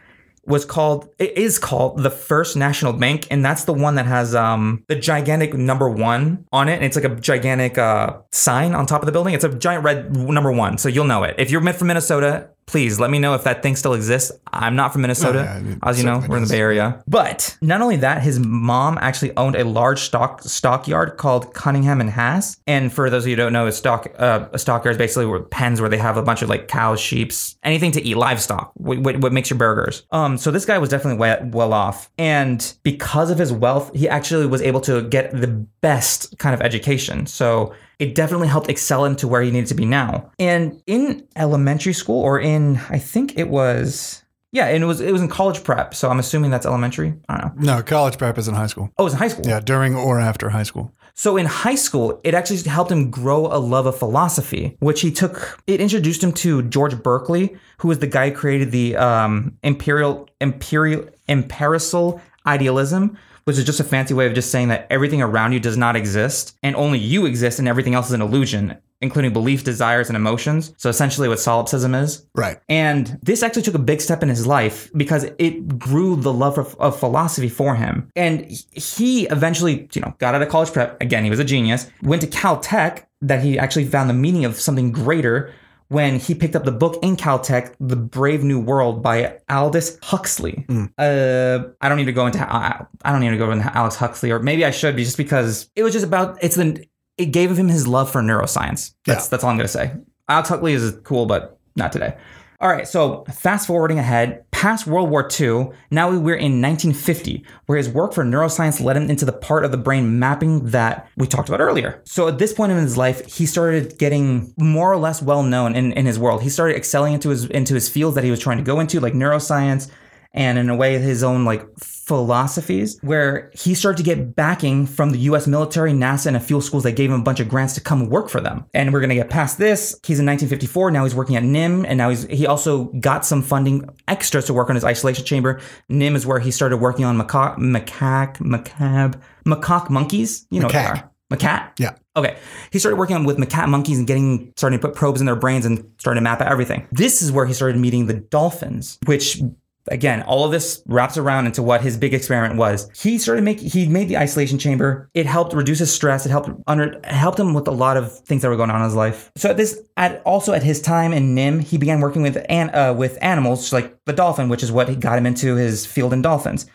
was 0.44 0.64
called 0.64 1.08
it 1.18 1.36
is 1.38 1.58
called 1.58 2.02
the 2.02 2.10
First 2.10 2.56
National 2.56 2.92
Bank, 2.92 3.26
and 3.30 3.44
that's 3.44 3.64
the 3.64 3.72
one 3.72 3.94
that 3.94 4.06
has 4.06 4.34
um 4.34 4.84
the 4.88 4.96
gigantic 4.96 5.54
number 5.54 5.88
one 5.88 6.46
on 6.52 6.68
it, 6.68 6.74
and 6.74 6.84
it's 6.84 6.96
like 6.96 7.04
a 7.04 7.14
gigantic 7.16 7.78
uh 7.78 8.18
sign 8.32 8.74
on 8.74 8.86
top 8.86 9.02
of 9.02 9.06
the 9.06 9.12
building. 9.12 9.34
It's 9.34 9.44
a 9.44 9.50
giant 9.50 9.84
red 9.84 10.16
number 10.16 10.52
one, 10.52 10.78
so 10.78 10.88
you'll 10.88 11.04
know 11.04 11.22
it. 11.22 11.34
If 11.38 11.50
you're 11.50 11.72
from 11.72 11.88
Minnesota, 11.88 12.50
please 12.72 12.98
let 12.98 13.10
me 13.10 13.18
know 13.18 13.34
if 13.34 13.44
that 13.44 13.62
thing 13.62 13.76
still 13.76 13.92
exists. 13.92 14.32
I'm 14.50 14.74
not 14.74 14.92
from 14.92 15.02
Minnesota, 15.02 15.40
Oh, 15.40 15.68
yeah, 15.68 15.74
as 15.82 15.98
you 15.98 16.06
know, 16.06 16.24
we're 16.26 16.38
in 16.38 16.44
the. 16.44 16.48
Bay 16.48 16.58
Area. 16.58 17.02
But 17.06 17.58
not 17.60 17.82
only 17.82 17.96
that, 17.96 18.22
his 18.22 18.38
mom 18.38 18.96
actually 18.98 19.36
owned 19.36 19.56
a 19.56 19.64
large 19.64 20.00
stock 20.00 20.40
stockyard 20.42 21.18
called 21.18 21.52
Cunningham 21.52 22.00
and 22.00 22.08
Haas. 22.08 22.56
And 22.66 22.90
for 22.90 23.10
those 23.10 23.24
of 23.24 23.28
you 23.28 23.36
who 23.36 23.42
don't 23.42 23.52
know, 23.52 23.66
a 23.66 23.72
stock 23.72 24.06
uh, 24.18 24.48
a 24.52 24.58
stockyard 24.58 24.94
is 24.94 24.98
basically 24.98 25.26
where, 25.26 25.40
pens 25.40 25.82
where 25.82 25.90
they 25.90 25.98
have 25.98 26.16
a 26.16 26.22
bunch 26.22 26.40
of 26.40 26.48
like 26.48 26.66
cows, 26.66 26.98
sheep's, 26.98 27.58
anything 27.62 27.92
to 27.92 28.02
eat, 28.02 28.16
livestock. 28.16 28.72
What, 28.74 28.98
what, 29.00 29.18
what 29.18 29.32
makes 29.34 29.50
your 29.50 29.58
burgers? 29.58 30.04
Um, 30.10 30.38
so 30.38 30.50
this 30.50 30.64
guy 30.64 30.78
was 30.78 30.88
definitely 30.88 31.18
well, 31.18 31.40
well 31.52 31.72
off, 31.74 32.10
and 32.16 32.74
because 32.84 33.30
of 33.30 33.38
his 33.38 33.52
wealth, 33.52 33.90
he 33.94 34.08
actually 34.08 34.46
was 34.46 34.62
able 34.62 34.80
to 34.82 35.02
get 35.02 35.38
the 35.38 35.48
best 35.82 36.38
kind 36.38 36.54
of 36.54 36.62
education. 36.62 37.26
So 37.26 37.74
it 38.02 38.16
definitely 38.16 38.48
helped 38.48 38.68
excel 38.68 39.04
him 39.04 39.14
to 39.14 39.28
where 39.28 39.42
he 39.42 39.52
needed 39.52 39.68
to 39.68 39.76
be 39.76 39.84
now. 39.84 40.32
And 40.36 40.82
in 40.88 41.24
elementary 41.36 41.92
school, 41.92 42.20
or 42.20 42.40
in 42.40 42.78
I 42.90 42.98
think 42.98 43.38
it 43.38 43.48
was 43.48 44.24
yeah, 44.50 44.66
and 44.66 44.82
it 44.82 44.86
was 44.86 45.00
it 45.00 45.12
was 45.12 45.22
in 45.22 45.28
college 45.28 45.62
prep. 45.62 45.94
So 45.94 46.10
I'm 46.10 46.18
assuming 46.18 46.50
that's 46.50 46.66
elementary. 46.66 47.14
I 47.28 47.40
don't 47.40 47.56
know. 47.58 47.76
No, 47.76 47.82
college 47.84 48.18
prep 48.18 48.38
is 48.38 48.48
in 48.48 48.54
high 48.54 48.66
school. 48.66 48.90
Oh, 48.98 49.04
it 49.04 49.04
was 49.04 49.12
in 49.12 49.20
high 49.20 49.28
school. 49.28 49.46
Yeah, 49.46 49.60
during 49.60 49.94
or 49.94 50.18
after 50.18 50.50
high 50.50 50.64
school. 50.64 50.92
So 51.14 51.36
in 51.36 51.46
high 51.46 51.76
school, 51.76 52.20
it 52.24 52.34
actually 52.34 52.58
helped 52.68 52.90
him 52.90 53.08
grow 53.08 53.46
a 53.46 53.58
love 53.58 53.86
of 53.86 53.96
philosophy, 53.96 54.76
which 54.80 55.00
he 55.00 55.12
took. 55.12 55.62
It 55.68 55.80
introduced 55.80 56.24
him 56.24 56.32
to 56.32 56.62
George 56.62 57.00
Berkeley, 57.00 57.56
who 57.78 57.86
was 57.86 58.00
the 58.00 58.08
guy 58.08 58.30
who 58.30 58.36
created 58.36 58.72
the 58.72 58.96
um, 58.96 59.56
imperial 59.62 60.28
imperial 60.40 61.08
empirical 61.28 62.20
idealism, 62.46 63.16
which 63.44 63.58
is 63.58 63.64
just 63.64 63.80
a 63.80 63.84
fancy 63.84 64.14
way 64.14 64.26
of 64.26 64.34
just 64.34 64.50
saying 64.50 64.68
that 64.68 64.86
everything 64.90 65.22
around 65.22 65.52
you 65.52 65.60
does 65.60 65.76
not 65.76 65.96
exist 65.96 66.56
and 66.62 66.76
only 66.76 66.98
you 66.98 67.26
exist, 67.26 67.58
and 67.58 67.68
everything 67.68 67.94
else 67.94 68.06
is 68.06 68.12
an 68.12 68.22
illusion, 68.22 68.76
including 69.00 69.32
beliefs, 69.32 69.62
desires, 69.62 70.08
and 70.08 70.16
emotions. 70.16 70.74
So 70.78 70.88
essentially, 70.88 71.28
what 71.28 71.40
solipsism 71.40 71.94
is. 71.94 72.26
Right. 72.34 72.58
And 72.68 73.18
this 73.22 73.42
actually 73.42 73.62
took 73.62 73.74
a 73.74 73.80
big 73.80 74.00
step 74.00 74.22
in 74.22 74.28
his 74.28 74.46
life 74.46 74.90
because 74.96 75.24
it 75.38 75.78
grew 75.78 76.16
the 76.16 76.32
love 76.32 76.58
of, 76.58 76.74
of 76.78 76.98
philosophy 76.98 77.48
for 77.48 77.74
him. 77.74 78.10
And 78.16 78.50
he 78.72 79.26
eventually, 79.26 79.88
you 79.92 80.00
know, 80.00 80.14
got 80.18 80.34
out 80.34 80.42
of 80.42 80.48
college 80.48 80.72
prep. 80.72 81.00
Again, 81.00 81.24
he 81.24 81.30
was 81.30 81.40
a 81.40 81.44
genius. 81.44 81.90
Went 82.02 82.22
to 82.22 82.28
Caltech 82.28 83.04
that 83.20 83.42
he 83.42 83.58
actually 83.58 83.84
found 83.84 84.10
the 84.10 84.14
meaning 84.14 84.44
of 84.44 84.56
something 84.56 84.90
greater 84.92 85.52
when 85.92 86.18
he 86.18 86.34
picked 86.34 86.56
up 86.56 86.64
the 86.64 86.72
book 86.72 86.98
in 87.02 87.16
Caltech, 87.16 87.74
The 87.78 87.96
Brave 87.96 88.42
New 88.42 88.58
World 88.60 89.02
by 89.02 89.38
Aldous 89.50 89.98
Huxley. 90.02 90.64
Uh, 90.98 91.58
I 91.80 91.88
don't 91.88 91.98
need 91.98 92.06
to 92.06 92.12
go 92.12 92.26
into 92.26 92.40
I, 92.40 92.84
I 93.04 93.12
don't 93.12 93.20
need 93.20 93.30
to 93.30 93.36
go 93.38 93.50
into 93.50 93.70
Alex 93.76 93.96
Huxley, 93.96 94.30
or 94.30 94.38
maybe 94.38 94.64
I 94.64 94.70
should 94.70 94.96
be 94.96 95.04
just 95.04 95.16
because 95.16 95.70
it 95.76 95.82
was 95.82 95.92
just 95.92 96.04
about 96.06 96.38
it's 96.42 96.56
the 96.56 96.84
it 97.18 97.26
gave 97.26 97.56
him 97.58 97.68
his 97.68 97.86
love 97.86 98.10
for 98.10 98.22
neuroscience. 98.22 98.94
That's 99.06 99.24
Yeah. 99.26 99.28
that's 99.30 99.44
all 99.44 99.50
I'm 99.50 99.56
gonna 99.56 99.68
say. 99.68 99.92
Alex 100.28 100.48
Huxley 100.48 100.72
is 100.72 100.96
cool, 101.04 101.26
but 101.26 101.58
not 101.76 101.92
today. 101.92 102.16
All 102.62 102.68
right, 102.68 102.86
so 102.86 103.24
fast 103.24 103.66
forwarding 103.66 103.98
ahead, 103.98 104.48
past 104.52 104.86
World 104.86 105.10
War 105.10 105.28
II, 105.28 105.70
now 105.90 106.10
we're 106.10 106.36
in 106.36 106.62
1950, 106.62 107.44
where 107.66 107.76
his 107.76 107.88
work 107.88 108.12
for 108.12 108.24
neuroscience 108.24 108.80
led 108.80 108.96
him 108.96 109.10
into 109.10 109.24
the 109.24 109.32
part 109.32 109.64
of 109.64 109.72
the 109.72 109.76
brain 109.76 110.20
mapping 110.20 110.66
that 110.66 111.10
we 111.16 111.26
talked 111.26 111.48
about 111.48 111.60
earlier. 111.60 112.00
So 112.04 112.28
at 112.28 112.38
this 112.38 112.52
point 112.52 112.70
in 112.70 112.78
his 112.78 112.96
life, 112.96 113.26
he 113.26 113.46
started 113.46 113.98
getting 113.98 114.54
more 114.56 114.92
or 114.92 114.96
less 114.96 115.20
well 115.20 115.42
known 115.42 115.74
in, 115.74 115.90
in 115.94 116.06
his 116.06 116.20
world. 116.20 116.44
He 116.44 116.48
started 116.48 116.76
excelling 116.76 117.14
into 117.14 117.30
his 117.30 117.46
into 117.46 117.74
his 117.74 117.88
fields 117.88 118.14
that 118.14 118.22
he 118.22 118.30
was 118.30 118.38
trying 118.38 118.58
to 118.58 118.62
go 118.62 118.78
into, 118.78 119.00
like 119.00 119.14
neuroscience, 119.14 119.90
and 120.34 120.58
in 120.58 120.70
a 120.70 120.74
way 120.76 120.98
his 120.98 121.22
own 121.22 121.44
like 121.44 121.66
philosophies 121.78 122.98
where 123.02 123.50
he 123.54 123.74
started 123.74 123.96
to 123.98 124.02
get 124.02 124.34
backing 124.34 124.86
from 124.86 125.10
the 125.10 125.18
US 125.18 125.46
military, 125.46 125.92
NASA, 125.92 126.26
and 126.26 126.36
a 126.36 126.40
few 126.40 126.60
schools 126.60 126.82
that 126.84 126.92
gave 126.92 127.10
him 127.10 127.20
a 127.20 127.22
bunch 127.22 127.40
of 127.40 127.48
grants 127.48 127.74
to 127.74 127.80
come 127.80 128.08
work 128.08 128.28
for 128.28 128.40
them. 128.40 128.64
And 128.74 128.92
we're 128.92 129.00
gonna 129.00 129.14
get 129.14 129.30
past 129.30 129.58
this. 129.58 129.98
He's 130.04 130.18
in 130.18 130.26
1954, 130.26 130.90
now 130.90 131.04
he's 131.04 131.14
working 131.14 131.36
at 131.36 131.42
NIMH, 131.42 131.84
and 131.86 131.98
now 131.98 132.10
he's 132.10 132.24
he 132.24 132.46
also 132.46 132.84
got 133.00 133.24
some 133.24 133.42
funding 133.42 133.88
extras 134.08 134.46
to 134.46 134.54
work 134.54 134.68
on 134.68 134.74
his 134.74 134.84
isolation 134.84 135.24
chamber. 135.24 135.60
NIMH 135.90 136.16
is 136.16 136.26
where 136.26 136.38
he 136.40 136.50
started 136.50 136.78
working 136.78 137.04
on 137.04 137.16
macaque 137.16 137.56
macaque 137.58 138.40
macabre 138.40 139.18
macaque 139.46 139.90
monkeys. 139.90 140.46
You 140.50 140.60
know 140.60 140.68
Macaque. 140.68 140.74
what 140.74 140.94
they 140.94 141.00
are. 141.00 141.10
Macaque? 141.32 141.72
Yeah. 141.78 141.94
Okay. 142.14 142.36
He 142.70 142.78
started 142.78 142.96
working 142.96 143.16
on 143.16 143.24
with 143.24 143.38
macaque 143.38 143.68
monkeys 143.68 143.98
and 143.98 144.06
getting 144.06 144.52
starting 144.56 144.78
to 144.78 144.86
put 144.86 144.94
probes 144.94 145.20
in 145.20 145.26
their 145.26 145.36
brains 145.36 145.64
and 145.64 145.82
starting 145.98 146.20
to 146.20 146.24
map 146.24 146.40
out 146.42 146.52
everything. 146.52 146.86
This 146.92 147.22
is 147.22 147.32
where 147.32 147.46
he 147.46 147.54
started 147.54 147.78
meeting 147.80 148.06
the 148.06 148.14
dolphins, 148.14 148.98
which 149.06 149.40
again, 149.88 150.22
all 150.22 150.44
of 150.44 150.52
this 150.52 150.82
wraps 150.86 151.16
around 151.16 151.46
into 151.46 151.62
what 151.62 151.80
his 151.80 151.96
big 151.96 152.14
experiment 152.14 152.56
was. 152.56 152.88
He 152.96 153.18
started 153.18 153.44
making 153.44 153.70
he 153.70 153.88
made 153.88 154.08
the 154.08 154.18
isolation 154.18 154.58
chamber. 154.58 155.10
It 155.14 155.26
helped 155.26 155.52
reduce 155.52 155.78
his 155.78 155.92
stress. 155.92 156.26
It 156.26 156.30
helped 156.30 156.50
under 156.66 157.00
helped 157.04 157.38
him 157.38 157.54
with 157.54 157.66
a 157.68 157.72
lot 157.72 157.96
of 157.96 158.16
things 158.20 158.42
that 158.42 158.48
were 158.48 158.56
going 158.56 158.70
on 158.70 158.80
in 158.80 158.84
his 158.84 158.94
life. 158.94 159.30
So 159.36 159.50
at 159.50 159.56
this 159.56 159.80
at 159.96 160.22
also 160.22 160.52
at 160.52 160.62
his 160.62 160.80
time 160.80 161.12
in 161.12 161.34
NIMH, 161.34 161.64
he 161.64 161.78
began 161.78 162.00
working 162.00 162.22
with 162.22 162.44
an, 162.48 162.74
uh, 162.74 162.94
with 162.94 163.18
animals 163.20 163.72
like 163.72 163.96
the 164.04 164.12
dolphin, 164.12 164.48
which 164.48 164.62
is 164.62 164.70
what 164.70 165.00
got 165.00 165.18
him 165.18 165.26
into 165.26 165.56
his 165.56 165.86
field 165.86 166.12
in 166.12 166.22
dolphins 166.22 166.66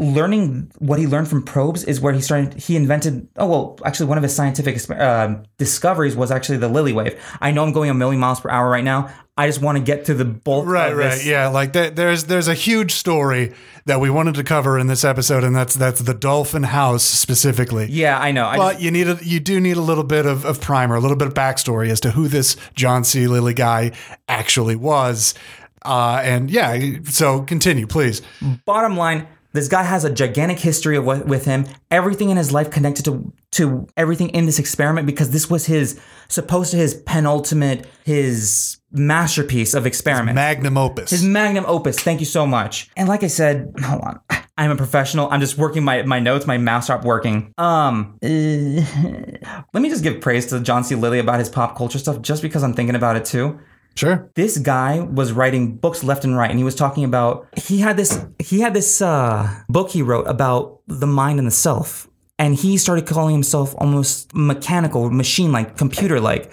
learning 0.00 0.72
what 0.78 0.98
he 0.98 1.06
learned 1.06 1.28
from 1.28 1.42
probes 1.42 1.84
is 1.84 2.00
where 2.00 2.14
he 2.14 2.22
started 2.22 2.54
he 2.54 2.74
invented 2.74 3.28
oh 3.36 3.46
well 3.46 3.78
actually 3.84 4.06
one 4.06 4.16
of 4.16 4.22
his 4.22 4.34
scientific 4.34 4.78
uh, 4.90 5.34
discoveries 5.58 6.16
was 6.16 6.30
actually 6.30 6.56
the 6.56 6.68
Lilly 6.68 6.94
wave 6.94 7.20
i 7.42 7.50
know 7.50 7.62
i'm 7.62 7.72
going 7.72 7.90
a 7.90 7.94
million 7.94 8.18
miles 8.18 8.40
per 8.40 8.48
hour 8.48 8.70
right 8.70 8.84
now 8.84 9.12
i 9.40 9.46
just 9.46 9.60
want 9.62 9.76
to 9.78 9.82
get 9.84 10.04
to 10.06 10.14
the 10.14 10.24
bulk 10.24 10.66
Right, 10.66 10.94
right, 10.94 11.24
yeah. 11.24 11.48
Like 11.48 11.72
there, 11.72 11.90
there's 11.90 12.24
there's 12.24 12.48
a 12.48 12.54
huge 12.54 12.92
story 12.94 13.52
that 13.86 13.98
we 14.00 14.10
wanted 14.10 14.34
to 14.34 14.44
cover 14.44 14.78
in 14.78 14.86
this 14.86 15.04
episode, 15.04 15.42
and 15.44 15.54
that's 15.56 15.74
that's 15.74 16.00
the 16.00 16.14
Dolphin 16.14 16.64
House 16.64 17.02
specifically. 17.04 17.86
yeah 17.90 18.18
i 18.18 18.30
know 18.32 18.46
I 18.46 18.56
But 18.56 18.72
just- 18.72 18.82
you 18.84 18.90
need 18.90 19.08
a, 19.08 19.18
you 19.22 19.40
do 19.40 19.60
need 19.60 19.76
a 19.76 19.80
little 19.90 20.04
bit 20.04 20.26
of, 20.26 20.44
of 20.44 20.60
primer, 20.60 20.94
a 20.96 21.00
little 21.00 21.16
bit 21.16 21.28
of 21.28 21.34
backstory 21.34 21.88
as 21.90 22.00
to 22.00 22.10
who 22.12 22.28
this 22.28 22.56
John 22.74 23.04
C. 23.04 23.26
Lilly 23.26 23.54
guy 23.54 23.92
actually 24.28 24.76
was. 24.76 25.34
Uh, 25.82 26.20
and 26.22 26.50
yeah, 26.50 26.78
so 27.04 27.40
continue, 27.42 27.86
please. 27.86 28.20
bottom 28.66 28.96
line 28.98 29.26
this 29.52 29.68
guy 29.68 29.82
has 29.82 30.04
a 30.04 30.10
gigantic 30.10 30.58
history 30.58 30.96
of 30.96 31.04
what, 31.04 31.26
with 31.26 31.44
him 31.44 31.66
everything 31.90 32.30
in 32.30 32.36
his 32.36 32.52
life 32.52 32.70
connected 32.70 33.04
to 33.04 33.32
to 33.52 33.86
everything 33.96 34.28
in 34.30 34.46
this 34.46 34.58
experiment 34.58 35.06
because 35.06 35.30
this 35.30 35.50
was 35.50 35.66
his 35.66 36.00
supposed 36.28 36.70
to 36.70 36.76
his 36.76 36.94
penultimate 36.94 37.86
his 38.04 38.78
masterpiece 38.92 39.74
of 39.74 39.86
experiment 39.86 40.34
Magnum 40.34 40.76
opus. 40.78 41.10
His 41.10 41.24
magnum 41.24 41.64
opus. 41.66 41.98
Thank 41.98 42.20
you 42.20 42.26
so 42.26 42.46
much. 42.46 42.90
And 42.96 43.08
like 43.08 43.22
I 43.22 43.28
said, 43.28 43.72
hold 43.82 44.02
on. 44.02 44.20
I'm 44.56 44.70
a 44.70 44.76
professional. 44.76 45.30
I'm 45.30 45.40
just 45.40 45.56
working 45.56 45.84
my, 45.84 46.02
my 46.02 46.18
notes. 46.18 46.46
My 46.46 46.58
mouse 46.58 46.84
stopped 46.84 47.04
working. 47.04 47.54
Um, 47.56 48.18
uh, 48.22 48.26
let 49.72 49.80
me 49.80 49.88
just 49.88 50.02
give 50.02 50.20
praise 50.20 50.46
to 50.46 50.60
John 50.60 50.84
C. 50.84 50.94
Lilly 50.96 51.18
about 51.18 51.38
his 51.38 51.48
pop 51.48 51.76
culture 51.76 51.98
stuff, 51.98 52.20
just 52.20 52.42
because 52.42 52.62
I'm 52.62 52.74
thinking 52.74 52.94
about 52.94 53.16
it 53.16 53.24
too. 53.24 53.58
Sure. 53.94 54.30
This 54.34 54.58
guy 54.58 55.00
was 55.00 55.32
writing 55.32 55.76
books 55.76 56.02
left 56.04 56.24
and 56.24 56.36
right, 56.36 56.50
and 56.50 56.58
he 56.58 56.64
was 56.64 56.74
talking 56.74 57.04
about 57.04 57.46
he 57.56 57.78
had 57.78 57.96
this 57.96 58.24
he 58.38 58.60
had 58.60 58.74
this 58.74 59.00
uh, 59.02 59.62
book 59.68 59.90
he 59.90 60.02
wrote 60.02 60.26
about 60.26 60.80
the 60.86 61.06
mind 61.06 61.38
and 61.38 61.46
the 61.46 61.52
self, 61.52 62.08
and 62.38 62.54
he 62.54 62.76
started 62.76 63.06
calling 63.06 63.34
himself 63.34 63.74
almost 63.78 64.34
mechanical, 64.34 65.10
machine 65.10 65.52
like, 65.52 65.76
computer 65.76 66.20
like 66.20 66.52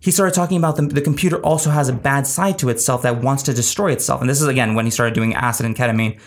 he 0.00 0.12
started 0.12 0.34
talking 0.34 0.56
about 0.56 0.76
the, 0.76 0.82
the 0.82 1.00
computer 1.00 1.38
also 1.44 1.70
has 1.70 1.88
a 1.88 1.92
bad 1.92 2.28
side 2.28 2.58
to 2.60 2.68
itself 2.68 3.02
that 3.02 3.22
wants 3.22 3.42
to 3.44 3.52
destroy 3.52 3.90
itself. 3.90 4.20
And 4.20 4.30
this 4.30 4.40
is 4.40 4.46
again 4.46 4.74
when 4.74 4.84
he 4.84 4.90
started 4.90 5.14
doing 5.14 5.34
acid 5.34 5.66
and 5.66 5.74
ketamine, 5.74 6.20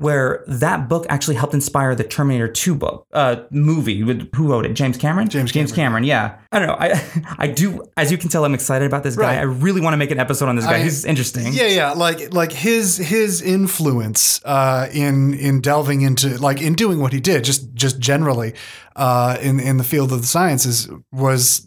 where 0.00 0.42
that 0.46 0.88
book 0.88 1.04
actually 1.08 1.36
helped 1.36 1.52
inspire 1.54 1.94
the 1.94 2.04
Terminator 2.04 2.48
2 2.48 2.74
book, 2.74 3.06
uh, 3.12 3.42
movie. 3.50 4.02
With, 4.02 4.34
who 4.34 4.48
wrote 4.48 4.64
it? 4.64 4.72
James 4.74 4.96
Cameron? 4.96 5.28
James 5.28 5.52
James 5.52 5.72
Cameron, 5.72 6.04
yeah. 6.04 6.38
I 6.50 6.58
don't 6.58 6.68
know. 6.68 6.76
I 6.78 7.34
I 7.38 7.46
do, 7.46 7.84
as 7.96 8.10
you 8.10 8.16
can 8.18 8.28
tell, 8.30 8.44
I'm 8.44 8.54
excited 8.54 8.86
about 8.86 9.02
this 9.02 9.14
guy. 9.14 9.22
Right. 9.36 9.38
I 9.38 9.42
really 9.42 9.80
want 9.80 9.92
to 9.92 9.98
make 9.98 10.10
an 10.10 10.18
episode 10.18 10.48
on 10.48 10.56
this 10.56 10.64
guy. 10.64 10.76
I- 10.76 10.82
He's 10.82 11.04
interesting. 11.04 11.52
Yeah, 11.52 11.66
yeah, 11.66 11.92
like 11.92 12.32
like 12.32 12.50
his 12.52 12.96
his 12.96 13.42
influence 13.42 14.40
uh, 14.44 14.88
in 14.92 15.34
in 15.34 15.60
delving 15.60 16.00
into 16.00 16.38
like 16.38 16.60
in 16.62 16.74
doing 16.74 17.00
what 17.00 17.12
he 17.12 17.20
did, 17.20 17.44
just 17.44 17.72
just 17.74 17.98
generally 17.98 18.54
uh, 18.96 19.36
in 19.40 19.60
in 19.60 19.76
the 19.76 19.84
field 19.84 20.12
of 20.12 20.22
the 20.22 20.26
sciences 20.26 20.88
was 21.12 21.66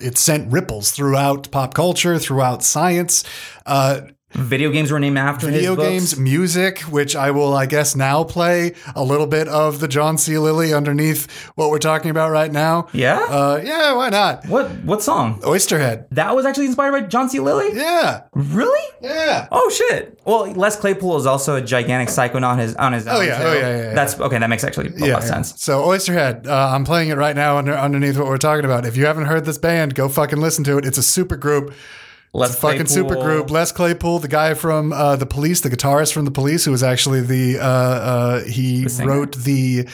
it 0.00 0.16
sent 0.16 0.50
ripples 0.52 0.90
throughout 0.92 1.50
pop 1.50 1.74
culture, 1.74 2.18
throughout 2.18 2.62
science. 2.62 3.24
Uh, 3.66 4.00
Video 4.32 4.70
games 4.70 4.92
were 4.92 5.00
named 5.00 5.16
after 5.16 5.46
video 5.46 5.70
his 5.70 5.76
books. 5.76 5.88
games, 5.88 6.18
music, 6.18 6.80
which 6.80 7.16
I 7.16 7.30
will, 7.30 7.54
I 7.54 7.64
guess, 7.64 7.96
now 7.96 8.24
play 8.24 8.74
a 8.94 9.02
little 9.02 9.26
bit 9.26 9.48
of 9.48 9.80
the 9.80 9.88
John 9.88 10.18
C. 10.18 10.36
Lilly 10.36 10.74
underneath 10.74 11.30
what 11.54 11.70
we're 11.70 11.78
talking 11.78 12.10
about 12.10 12.30
right 12.30 12.52
now. 12.52 12.88
Yeah? 12.92 13.20
Uh, 13.20 13.60
yeah, 13.64 13.94
why 13.94 14.10
not? 14.10 14.46
What 14.46 14.70
what 14.84 15.02
song? 15.02 15.40
Oysterhead. 15.40 16.08
That 16.10 16.36
was 16.36 16.44
actually 16.44 16.66
inspired 16.66 16.92
by 16.92 17.00
John 17.02 17.30
C. 17.30 17.40
Lilly? 17.40 17.74
Yeah. 17.74 18.24
Really? 18.34 18.86
Yeah. 19.00 19.48
Oh 19.50 19.70
shit! 19.70 20.20
Well, 20.26 20.52
Les 20.52 20.76
Claypool 20.76 21.16
is 21.16 21.24
also 21.24 21.56
a 21.56 21.62
gigantic 21.62 22.10
psycho 22.10 22.38
on 22.42 22.58
his 22.58 22.74
on 22.76 22.92
his 22.92 23.06
own. 23.06 23.26
yeah, 23.26 23.38
oh, 23.40 23.52
yeah, 23.54 23.60
yeah, 23.60 23.76
yeah. 23.76 23.94
That's 23.94 24.20
okay. 24.20 24.38
That 24.38 24.50
makes 24.50 24.62
actually 24.62 24.88
a 24.88 25.06
lot 25.12 25.22
of 25.22 25.24
sense. 25.24 25.60
So 25.60 25.80
Oysterhead, 25.84 26.46
uh, 26.46 26.70
I'm 26.74 26.84
playing 26.84 27.08
it 27.08 27.14
right 27.16 27.34
now 27.34 27.56
under, 27.56 27.72
underneath 27.72 28.18
what 28.18 28.26
we're 28.26 28.36
talking 28.36 28.66
about. 28.66 28.84
If 28.84 28.96
you 28.96 29.06
haven't 29.06 29.24
heard 29.24 29.46
this 29.46 29.56
band, 29.58 29.94
go 29.94 30.08
fucking 30.08 30.38
listen 30.38 30.64
to 30.64 30.76
it. 30.76 30.84
It's 30.84 30.98
a 30.98 31.02
super 31.02 31.36
group. 31.36 31.72
Les 32.32 32.54
Fucking 32.60 32.86
super 32.86 33.16
group. 33.16 33.50
Les 33.50 33.72
Claypool, 33.72 34.18
the 34.18 34.28
guy 34.28 34.54
from 34.54 34.92
uh, 34.92 35.16
the 35.16 35.26
Police, 35.26 35.60
the 35.62 35.70
guitarist 35.70 36.12
from 36.12 36.24
the 36.24 36.30
Police, 36.30 36.64
who 36.64 36.70
was 36.70 36.82
actually 36.82 37.20
the 37.20 37.58
uh, 37.58 37.62
uh, 37.62 38.44
he 38.44 38.88
singer? 38.88 39.08
wrote 39.08 39.36
the 39.36 39.88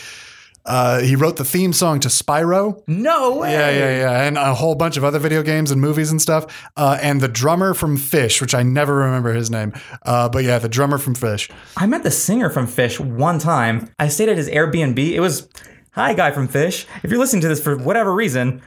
uh, 0.66 1.00
he 1.00 1.14
wrote 1.14 1.36
the 1.36 1.44
theme 1.44 1.72
song 1.72 2.00
to 2.00 2.08
Spyro. 2.08 2.82
No 2.86 3.36
way. 3.36 3.52
Yeah, 3.52 3.70
yeah, 3.70 3.98
yeah, 3.98 4.26
and 4.26 4.38
a 4.38 4.54
whole 4.54 4.74
bunch 4.74 4.96
of 4.96 5.04
other 5.04 5.18
video 5.18 5.42
games 5.42 5.70
and 5.70 5.80
movies 5.80 6.10
and 6.10 6.20
stuff. 6.20 6.70
Uh, 6.76 6.98
and 7.02 7.20
the 7.20 7.28
drummer 7.28 7.74
from 7.74 7.98
Phish, 7.98 8.40
which 8.40 8.54
I 8.54 8.62
never 8.62 8.94
remember 8.94 9.32
his 9.34 9.50
name, 9.50 9.72
uh, 10.04 10.28
but 10.28 10.42
yeah, 10.44 10.58
the 10.58 10.68
drummer 10.68 10.98
from 10.98 11.14
Phish. 11.14 11.50
I 11.76 11.86
met 11.86 12.02
the 12.02 12.10
singer 12.10 12.48
from 12.50 12.66
Phish 12.66 12.98
one 12.98 13.38
time. 13.38 13.92
I 13.98 14.08
stayed 14.08 14.30
at 14.30 14.36
his 14.38 14.48
Airbnb. 14.48 14.98
It 14.98 15.20
was, 15.20 15.48
hi, 15.92 16.14
guy 16.14 16.30
from 16.30 16.48
Phish. 16.48 16.86
If 17.02 17.10
you're 17.10 17.20
listening 17.20 17.42
to 17.42 17.48
this 17.48 17.62
for 17.62 17.76
whatever 17.76 18.14
reason, 18.14 18.62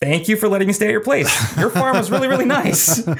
thank 0.00 0.28
you 0.28 0.36
for 0.36 0.48
letting 0.48 0.66
me 0.66 0.72
stay 0.72 0.86
at 0.86 0.90
your 0.90 1.00
place. 1.00 1.56
Your 1.56 1.70
farm 1.70 1.96
was 1.96 2.10
really, 2.10 2.28
really 2.28 2.44
nice. 2.44 3.06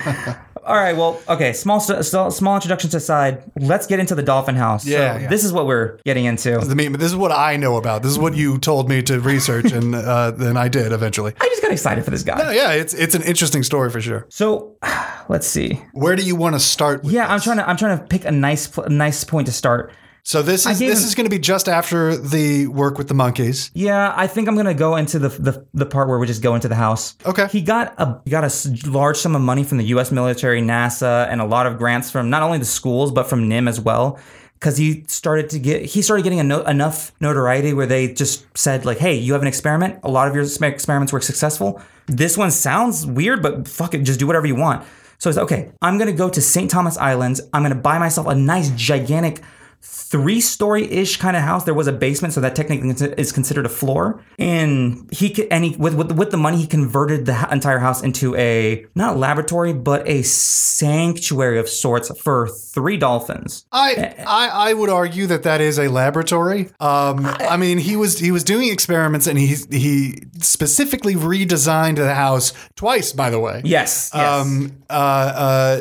All 0.65 0.77
right, 0.77 0.97
well, 0.97 1.21
okay. 1.29 1.53
Small, 1.53 1.81
st- 1.81 2.05
small, 2.05 2.55
introductions 2.55 2.95
aside. 2.95 3.43
Let's 3.59 3.89
get 3.89 3.99
into 3.99 4.15
the 4.15 4.23
Dolphin 4.23 4.55
House. 4.55 4.87
Yeah, 4.87 5.15
so 5.17 5.21
yeah. 5.23 5.29
This 5.29 5.43
is 5.43 5.53
what 5.53 5.67
we're 5.67 5.99
getting 6.05 6.25
into. 6.25 6.57
I 6.59 6.75
mean, 6.75 6.93
this 6.93 7.11
is 7.11 7.17
what 7.17 7.33
I 7.33 7.57
know 7.57 7.77
about. 7.77 8.03
This 8.05 8.13
is 8.13 8.19
what 8.19 8.37
you 8.37 8.59
told 8.59 8.89
me 8.89 9.03
to 9.03 9.19
research, 9.19 9.73
and 9.73 9.95
uh, 9.95 10.31
then 10.31 10.57
I 10.57 10.69
did 10.69 10.93
eventually. 10.93 11.35
I 11.41 11.49
just 11.49 11.63
got 11.63 11.73
excited 11.73 12.05
for 12.05 12.11
this 12.11 12.23
guy. 12.23 12.41
Oh, 12.41 12.51
yeah, 12.53 12.73
it's 12.73 12.95
it's 12.95 13.17
an 13.17 13.23
interesting 13.23 13.65
story 13.65 13.91
for 13.91 14.01
sure. 14.01 14.27
So, 14.29 14.77
let's 15.29 15.49
see. 15.49 15.83
Where 15.95 16.15
do 16.15 16.23
you 16.23 16.37
want 16.37 16.55
to 16.55 16.61
start? 16.61 17.03
With 17.03 17.13
Yeah, 17.13 17.33
I'm 17.33 17.41
trying 17.41 17.57
to. 17.57 17.69
I'm 17.69 17.77
trying 17.77 17.99
to 17.99 18.05
pick 18.05 18.25
a 18.25 18.31
nice, 18.31 18.69
pl- 18.69 18.89
nice 18.89 19.25
point 19.25 19.47
to 19.47 19.53
start. 19.53 19.93
So 20.25 20.41
this 20.41 20.67
is 20.67 20.79
this 20.79 21.05
is 21.05 21.15
going 21.15 21.27
to 21.27 21.31
be 21.31 21.41
just 21.41 21.69
after 21.69 22.17
the 22.17 22.69
work 22.69 22.97
with 22.97 23.09
the 23.09 23.15
monkeys. 23.15 23.71
Yeah, 23.75 24.15
I 24.17 24.29
think 24.29 24.47
I'm 24.49 24.57
gonna 24.57 24.73
go 24.73 24.95
into 24.97 25.19
the 25.19 25.29
the, 25.29 25.67
the 25.75 25.85
part 25.85 26.09
where 26.09 26.19
we 26.19 26.27
just 26.29 26.43
go 26.43 26.55
into 26.55 26.69
the 26.69 26.77
house. 26.77 27.17
Okay. 27.27 27.49
He 27.49 27.61
got 27.61 27.95
a 27.99 28.21
he 28.25 28.31
got 28.31 28.45
a 28.45 28.89
large 28.89 29.17
sum 29.17 29.35
of 29.35 29.43
money 29.43 29.65
from 29.65 29.79
the 29.79 29.85
U.S. 29.87 30.13
military, 30.13 30.63
NASA, 30.63 31.27
and 31.29 31.41
a 31.41 31.45
lot 31.45 31.67
of 31.67 31.77
grants 31.77 32.11
from 32.11 32.31
not 32.31 32.43
only 32.43 32.59
the 32.59 32.65
schools 32.65 33.11
but 33.11 33.29
from 33.29 33.49
NIMH 33.49 33.69
as 33.69 33.81
well. 33.81 34.19
Because 34.55 34.77
he 34.77 35.05
started 35.09 35.51
to 35.51 35.59
get 35.59 35.85
he 35.85 36.03
started 36.03 36.23
getting 36.23 36.39
a 36.39 36.45
no, 36.45 36.63
enough 36.63 37.11
notoriety 37.21 37.75
where 37.75 37.87
they 37.87 38.15
just 38.15 38.47
said 38.57 38.85
like, 38.85 38.99
"Hey, 38.99 39.15
you 39.17 39.33
have 39.33 39.43
an 39.43 39.49
experiment. 39.49 39.99
A 40.05 40.09
lot 40.09 40.29
of 40.29 40.37
your 40.37 40.45
experiments 40.45 41.13
were 41.13 41.21
successful. 41.21 41.83
This 42.07 42.39
one 42.39 42.53
sounds 42.53 43.05
weird, 43.05 43.43
but 43.43 43.67
fuck 43.67 43.93
it, 43.93 44.05
just 44.05 44.21
do 44.21 44.29
whatever 44.29 44.47
you 44.47 44.55
want." 44.55 44.87
So 45.19 45.29
it's 45.31 45.39
okay. 45.39 45.73
I'm 45.83 45.99
gonna 45.99 46.13
go 46.13 46.29
to 46.29 46.41
St. 46.41 46.71
Thomas 46.71 46.97
Islands. 46.97 47.41
I'm 47.53 47.63
gonna 47.63 47.75
buy 47.75 47.99
myself 47.99 48.29
a 48.29 48.37
nice 48.37 48.71
gigantic 48.71 49.43
three 49.85 50.41
story 50.41 50.91
ish 50.91 51.17
kind 51.17 51.37
of 51.37 51.43
house. 51.43 51.65
There 51.65 51.75
was 51.75 51.87
a 51.89 51.93
basement, 51.93 52.33
so 52.35 52.41
that 52.41 52.55
technically 52.55 52.91
is 53.19 53.33
considered 53.33 53.67
a 53.67 53.69
floor. 53.69 54.23
And 54.39 55.09
he 55.13 55.31
could, 55.31 55.49
and 55.51 55.65
he 55.65 55.77
with 55.77 55.95
with, 55.95 56.13
with 56.13 56.31
the 56.31 56.37
money 56.37 56.59
he 56.59 56.67
converted 56.67 57.27
the 57.27 57.49
entire 57.51 57.79
house 57.79 58.03
into 58.03 58.35
a 58.37 58.87
not 58.95 59.17
laboratory 59.17 59.73
but 59.73 60.07
a 60.09 60.23
sanctuary 60.23 61.59
of 61.59 61.69
sorts 61.69 62.17
for 62.21 62.49
three 62.49 62.97
dolphins. 62.97 63.67
I, 63.73 64.15
I 64.27 64.71
I 64.71 64.75
would 64.75 64.89
argue 64.91 65.27
that 65.29 65.43
that 65.43 65.61
is 65.61 65.79
a 65.79 65.89
laboratory. 65.89 66.71
Um, 66.81 67.27
I 67.27 67.57
mean, 67.57 67.79
he 67.79 67.97
was 67.97 68.19
he 68.19 68.31
was 68.31 68.45
doing 68.45 68.69
experiments, 68.71 69.27
and 69.27 69.39
he 69.39 69.57
he 69.71 70.23
specifically 70.41 71.15
redesigned 71.15 71.97
the 71.97 72.15
house 72.15 72.53
twice. 72.77 73.13
By 73.13 73.31
the 73.31 73.39
way, 73.41 73.63
Yes. 73.65 74.11
Yes. 74.15 74.47
um, 74.47 74.73
uh, 74.89 74.93
uh, 74.93 75.81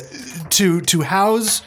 to 0.49 0.81
to 0.81 1.01
house 1.01 1.61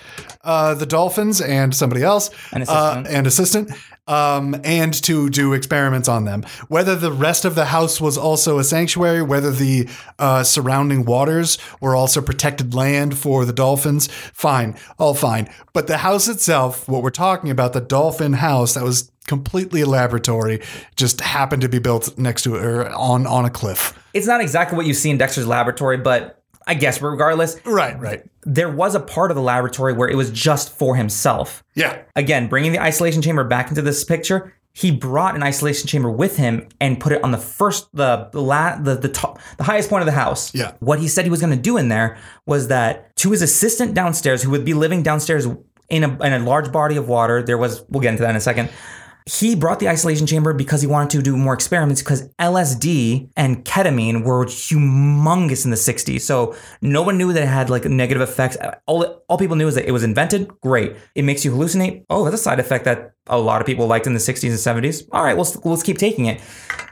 uh, 0.44 0.74
the 0.74 0.86
dolphins 0.86 1.40
and 1.40 1.74
somebody 1.74 2.02
else, 2.02 2.30
An 2.52 2.62
uh, 2.68 3.04
and 3.08 3.26
assistant, 3.26 3.70
um, 4.06 4.54
and 4.64 4.92
to 5.04 5.30
do 5.30 5.52
experiments 5.52 6.08
on 6.08 6.24
them. 6.24 6.44
Whether 6.68 6.94
the 6.94 7.12
rest 7.12 7.44
of 7.44 7.54
the 7.54 7.66
house 7.66 8.00
was 8.00 8.18
also 8.18 8.58
a 8.58 8.64
sanctuary, 8.64 9.22
whether 9.22 9.50
the 9.50 9.88
uh, 10.18 10.42
surrounding 10.44 11.04
waters 11.04 11.58
were 11.80 11.96
also 11.96 12.20
protected 12.20 12.74
land 12.74 13.16
for 13.16 13.44
the 13.44 13.52
dolphins, 13.52 14.06
fine, 14.06 14.76
all 14.98 15.14
fine. 15.14 15.48
But 15.72 15.86
the 15.86 15.98
house 15.98 16.28
itself, 16.28 16.88
what 16.88 17.02
we're 17.02 17.10
talking 17.10 17.50
about, 17.50 17.72
the 17.72 17.80
dolphin 17.80 18.34
house, 18.34 18.74
that 18.74 18.84
was 18.84 19.10
completely 19.26 19.80
a 19.80 19.86
laboratory, 19.86 20.60
just 20.96 21.22
happened 21.22 21.62
to 21.62 21.68
be 21.68 21.78
built 21.78 22.18
next 22.18 22.42
to 22.42 22.56
or 22.56 22.90
on 22.90 23.26
on 23.26 23.46
a 23.46 23.50
cliff. 23.50 23.98
it's 24.12 24.26
not 24.26 24.40
exactly 24.42 24.76
what 24.76 24.86
you 24.86 24.92
see 24.94 25.10
in 25.10 25.16
Dexter's 25.16 25.46
laboratory, 25.46 25.96
but 25.96 26.43
I 26.66 26.74
guess 26.74 27.00
regardless, 27.02 27.56
Right, 27.64 27.98
right. 28.00 28.22
there 28.44 28.70
was 28.70 28.94
a 28.94 29.00
part 29.00 29.30
of 29.30 29.34
the 29.36 29.42
laboratory 29.42 29.92
where 29.92 30.08
it 30.08 30.16
was 30.16 30.30
just 30.30 30.70
for 30.76 30.96
himself. 30.96 31.62
Yeah. 31.74 32.02
again, 32.16 32.48
bringing 32.48 32.72
the 32.72 32.80
isolation 32.80 33.20
chamber 33.22 33.44
back 33.44 33.68
into 33.68 33.82
this 33.82 34.04
picture, 34.04 34.54
he 34.72 34.90
brought 34.90 35.36
an 35.36 35.42
isolation 35.42 35.86
chamber 35.86 36.10
with 36.10 36.36
him 36.36 36.66
and 36.80 36.98
put 36.98 37.12
it 37.12 37.22
on 37.22 37.30
the 37.30 37.38
first, 37.38 37.86
the 37.94 38.28
the 38.32 38.42
la, 38.42 38.76
the 38.76 38.96
the, 38.96 39.08
top, 39.08 39.38
the 39.56 39.62
highest 39.64 39.88
point 39.88 40.02
of 40.02 40.06
the 40.06 40.12
house. 40.12 40.52
Yeah. 40.54 40.72
What 40.80 40.98
he 40.98 41.06
said 41.06 41.24
he 41.24 41.30
was 41.30 41.40
going 41.40 41.54
to 41.54 41.62
do 41.62 41.76
in 41.76 41.88
there 41.88 42.16
was 42.44 42.68
that 42.68 43.14
to 43.16 43.30
his 43.30 43.40
assistant 43.42 43.94
downstairs, 43.94 44.42
who 44.42 44.50
would 44.50 44.64
be 44.64 44.74
living 44.74 45.02
downstairs 45.04 45.46
in 45.90 46.02
a, 46.02 46.08
in 46.24 46.32
a 46.32 46.38
large 46.40 46.72
body 46.72 46.96
of 46.96 47.06
water. 47.08 47.40
There 47.42 47.58
was, 47.58 47.84
we'll 47.88 48.00
get 48.00 48.10
into 48.10 48.22
that 48.22 48.30
in 48.30 48.36
a 48.36 48.40
second. 48.40 48.68
He 49.26 49.54
brought 49.54 49.80
the 49.80 49.88
isolation 49.88 50.26
chamber 50.26 50.52
because 50.52 50.82
he 50.82 50.86
wanted 50.86 51.16
to 51.16 51.22
do 51.22 51.34
more 51.34 51.54
experiments 51.54 52.02
because 52.02 52.28
LSD 52.34 53.30
and 53.36 53.64
ketamine 53.64 54.22
were 54.22 54.44
humongous 54.44 55.64
in 55.64 55.70
the 55.70 55.78
60s. 55.78 56.20
So 56.20 56.54
no 56.82 57.00
one 57.00 57.16
knew 57.16 57.32
that 57.32 57.42
it 57.42 57.48
had 57.48 57.70
like 57.70 57.86
negative 57.86 58.20
effects. 58.20 58.58
All, 58.86 59.22
all 59.28 59.38
people 59.38 59.56
knew 59.56 59.66
is 59.66 59.76
that 59.76 59.88
it 59.88 59.92
was 59.92 60.04
invented. 60.04 60.48
Great. 60.60 60.96
It 61.14 61.22
makes 61.22 61.42
you 61.42 61.52
hallucinate. 61.52 62.04
Oh, 62.10 62.24
that's 62.24 62.34
a 62.34 62.38
side 62.38 62.60
effect 62.60 62.84
that 62.84 63.14
a 63.26 63.38
lot 63.38 63.62
of 63.62 63.66
people 63.66 63.86
liked 63.86 64.06
in 64.06 64.12
the 64.12 64.18
60s 64.18 64.50
and 64.50 64.84
70s. 64.84 65.08
All 65.10 65.24
right, 65.24 65.38
let's, 65.38 65.56
let's 65.64 65.82
keep 65.82 65.96
taking 65.96 66.26
it. 66.26 66.42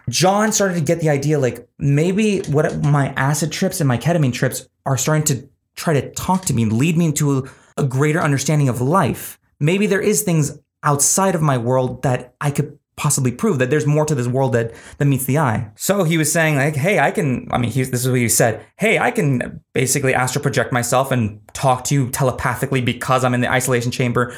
John 0.08 0.52
started 0.52 0.74
to 0.74 0.80
get 0.80 1.00
the 1.00 1.10
idea 1.10 1.38
like 1.38 1.68
maybe 1.78 2.40
what 2.42 2.82
my 2.82 3.08
acid 3.10 3.52
trips 3.52 3.80
and 3.82 3.88
my 3.88 3.98
ketamine 3.98 4.32
trips 4.32 4.66
are 4.86 4.96
starting 4.96 5.24
to 5.24 5.48
try 5.76 5.92
to 5.92 6.10
talk 6.12 6.46
to 6.46 6.54
me, 6.54 6.64
lead 6.64 6.96
me 6.96 7.06
into 7.06 7.38
a, 7.38 7.42
a 7.76 7.84
greater 7.84 8.20
understanding 8.20 8.70
of 8.70 8.80
life. 8.80 9.38
Maybe 9.60 9.86
there 9.86 10.00
is 10.00 10.22
things 10.22 10.58
outside 10.82 11.34
of 11.34 11.42
my 11.42 11.58
world 11.58 12.02
that 12.02 12.34
I 12.40 12.50
could 12.50 12.78
possibly 12.96 13.32
prove 13.32 13.58
that 13.58 13.70
there's 13.70 13.86
more 13.86 14.04
to 14.04 14.14
this 14.14 14.26
world 14.26 14.52
that 14.52 14.72
that 14.98 15.06
meets 15.06 15.24
the 15.24 15.38
eye. 15.38 15.70
So 15.76 16.04
he 16.04 16.18
was 16.18 16.30
saying 16.30 16.56
like, 16.56 16.76
"Hey, 16.76 16.98
I 17.00 17.10
can." 17.10 17.48
I 17.50 17.58
mean, 17.58 17.70
he, 17.70 17.82
this 17.84 18.04
is 18.04 18.08
what 18.08 18.18
he 18.18 18.28
said. 18.28 18.64
"Hey, 18.76 18.98
I 18.98 19.10
can 19.10 19.60
basically 19.72 20.14
astral 20.14 20.42
project 20.42 20.72
myself 20.72 21.10
and 21.10 21.40
talk 21.54 21.84
to 21.84 21.94
you 21.94 22.10
telepathically 22.10 22.80
because 22.82 23.24
I'm 23.24 23.34
in 23.34 23.40
the 23.40 23.50
isolation 23.50 23.90
chamber 23.90 24.34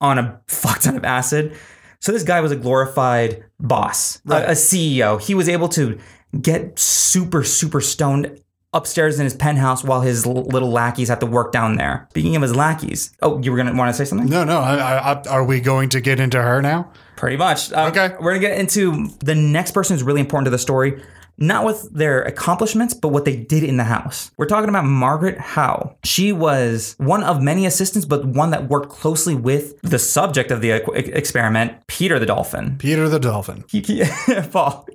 on 0.00 0.18
a 0.18 0.40
fuck 0.48 0.80
ton 0.80 0.96
of 0.96 1.04
acid." 1.04 1.54
So 2.00 2.12
this 2.12 2.22
guy 2.24 2.42
was 2.42 2.52
a 2.52 2.56
glorified 2.56 3.44
boss, 3.58 4.20
Right. 4.26 4.44
a, 4.44 4.48
a 4.50 4.54
CEO. 4.54 5.18
He 5.20 5.34
was 5.34 5.48
able 5.48 5.68
to 5.70 5.98
get 6.40 6.78
super 6.78 7.42
super 7.44 7.80
stoned 7.80 8.38
upstairs 8.74 9.18
in 9.18 9.24
his 9.24 9.34
penthouse 9.34 9.82
while 9.84 10.00
his 10.02 10.26
little 10.26 10.70
lackeys 10.70 11.08
had 11.08 11.20
to 11.20 11.26
work 11.26 11.52
down 11.52 11.76
there. 11.76 12.06
Speaking 12.10 12.36
of 12.36 12.42
his 12.42 12.54
lackeys, 12.54 13.10
oh, 13.22 13.40
you 13.40 13.50
were 13.50 13.56
gonna 13.56 13.74
want 13.74 13.88
to 13.88 13.94
say 13.94 14.04
something? 14.04 14.28
No, 14.28 14.44
no. 14.44 14.60
I, 14.60 15.12
I, 15.12 15.22
are 15.30 15.44
we 15.44 15.60
going 15.60 15.88
to 15.90 16.00
get 16.00 16.20
into 16.20 16.42
her 16.42 16.60
now? 16.60 16.90
Pretty 17.16 17.36
much. 17.36 17.72
Um, 17.72 17.88
Okay. 17.88 18.08
We're 18.20 18.32
going 18.32 18.42
to 18.42 18.48
get 18.48 18.58
into 18.58 19.08
the 19.20 19.34
next 19.36 19.70
person 19.70 19.94
who's 19.94 20.02
really 20.02 20.20
important 20.20 20.46
to 20.46 20.50
the 20.50 20.58
story, 20.58 21.00
not 21.38 21.64
with 21.64 21.88
their 21.92 22.22
accomplishments, 22.22 22.92
but 22.92 23.08
what 23.08 23.24
they 23.24 23.36
did 23.36 23.62
in 23.62 23.76
the 23.76 23.84
house. 23.84 24.30
We're 24.36 24.46
talking 24.46 24.68
about 24.68 24.84
Margaret 24.84 25.38
Howe. 25.38 25.96
She 26.04 26.32
was 26.32 26.96
one 26.98 27.22
of 27.22 27.40
many 27.40 27.66
assistants, 27.66 28.04
but 28.04 28.24
one 28.24 28.50
that 28.50 28.68
worked 28.68 28.90
closely 28.90 29.34
with 29.34 29.80
the 29.82 29.98
subject 29.98 30.50
of 30.50 30.60
the 30.60 30.72
experiment, 30.96 31.86
Peter 31.86 32.18
the 32.18 32.26
dolphin. 32.26 32.76
Peter 32.78 33.08
the 33.08 33.20
dolphin. 33.20 33.64
Paul, 34.52 34.86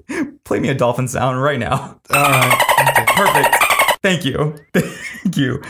play 0.44 0.60
me 0.60 0.70
a 0.70 0.76
dolphin 0.76 1.08
sound 1.08 1.42
right 1.42 1.60
now. 1.60 2.00
All 2.10 2.22
right. 2.22 3.06
Perfect. 3.16 3.69
Thank 4.02 4.26
you. 4.26 4.56
Thank 4.74 5.38
you. 5.38 5.62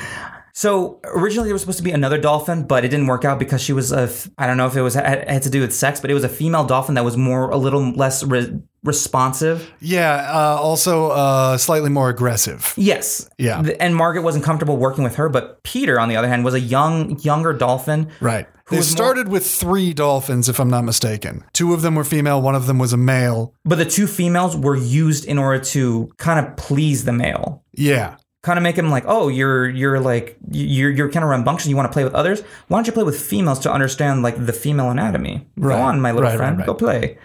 So 0.53 0.99
originally 1.05 1.47
there 1.47 1.53
was 1.53 1.61
supposed 1.61 1.77
to 1.77 1.85
be 1.85 1.91
another 1.91 2.17
dolphin, 2.17 2.67
but 2.67 2.83
it 2.83 2.89
didn't 2.89 3.07
work 3.07 3.23
out 3.23 3.39
because 3.39 3.61
she 3.61 3.71
was 3.71 3.93
a. 3.93 4.09
I 4.37 4.45
don't 4.45 4.57
know 4.57 4.67
if 4.67 4.75
it 4.75 4.81
was 4.81 4.93
had, 4.93 5.25
had 5.29 5.43
to 5.43 5.49
do 5.49 5.61
with 5.61 5.73
sex, 5.73 6.01
but 6.01 6.11
it 6.11 6.13
was 6.13 6.25
a 6.25 6.29
female 6.29 6.65
dolphin 6.65 6.95
that 6.95 7.05
was 7.05 7.15
more 7.15 7.49
a 7.49 7.55
little 7.55 7.91
less 7.91 8.23
re- 8.23 8.59
responsive. 8.83 9.71
Yeah. 9.79 10.27
Uh, 10.29 10.57
also, 10.59 11.11
uh, 11.11 11.57
slightly 11.57 11.89
more 11.89 12.09
aggressive. 12.09 12.73
Yes. 12.75 13.29
Yeah. 13.37 13.61
And 13.79 13.95
Margaret 13.95 14.23
wasn't 14.23 14.43
comfortable 14.43 14.75
working 14.75 15.05
with 15.05 15.15
her, 15.15 15.29
but 15.29 15.63
Peter, 15.63 15.97
on 15.97 16.09
the 16.09 16.17
other 16.17 16.27
hand, 16.27 16.43
was 16.43 16.53
a 16.53 16.59
young 16.59 17.17
younger 17.19 17.53
dolphin. 17.53 18.09
Right. 18.19 18.45
They 18.69 18.77
was 18.77 18.87
more- 18.87 18.95
started 18.97 19.27
with 19.29 19.45
three 19.49 19.93
dolphins, 19.93 20.47
if 20.49 20.59
I'm 20.59 20.69
not 20.69 20.83
mistaken. 20.83 21.43
Two 21.53 21.73
of 21.73 21.81
them 21.81 21.95
were 21.95 22.03
female. 22.03 22.41
One 22.41 22.55
of 22.55 22.67
them 22.67 22.77
was 22.79 22.93
a 22.93 22.97
male. 22.97 23.53
But 23.65 23.77
the 23.79 23.85
two 23.85 24.07
females 24.07 24.55
were 24.55 24.75
used 24.75 25.25
in 25.25 25.37
order 25.37 25.63
to 25.65 26.09
kind 26.17 26.45
of 26.45 26.55
please 26.57 27.05
the 27.05 27.13
male. 27.13 27.63
Yeah. 27.73 28.15
kind 28.43 28.57
of 28.57 28.63
make 28.63 28.77
him 28.77 28.89
like, 28.89 29.03
oh, 29.07 29.27
you're 29.27 29.67
you're 29.69 29.99
like 29.99 30.37
you're 30.51 30.91
you're 30.91 31.11
kind 31.11 31.23
of 31.23 31.29
rambunctious. 31.29 31.67
You 31.67 31.75
want 31.75 31.89
to 31.89 31.93
play 31.93 32.03
with 32.05 32.13
others. 32.15 32.41
Why 32.69 32.77
don't 32.77 32.87
you 32.87 32.93
play 32.93 33.03
with 33.03 33.19
females 33.19 33.59
to 33.59 33.71
understand 33.71 34.21
like 34.23 34.45
the 34.45 34.53
female 34.53 34.89
anatomy? 34.91 35.45
Right. 35.57 35.75
Go 35.75 35.81
on, 35.81 35.99
my 35.99 36.11
little 36.11 36.29
Right, 36.29 36.37
friend, 36.37 36.57
right. 36.57 36.65
go 36.65 36.73
play. 36.73 37.17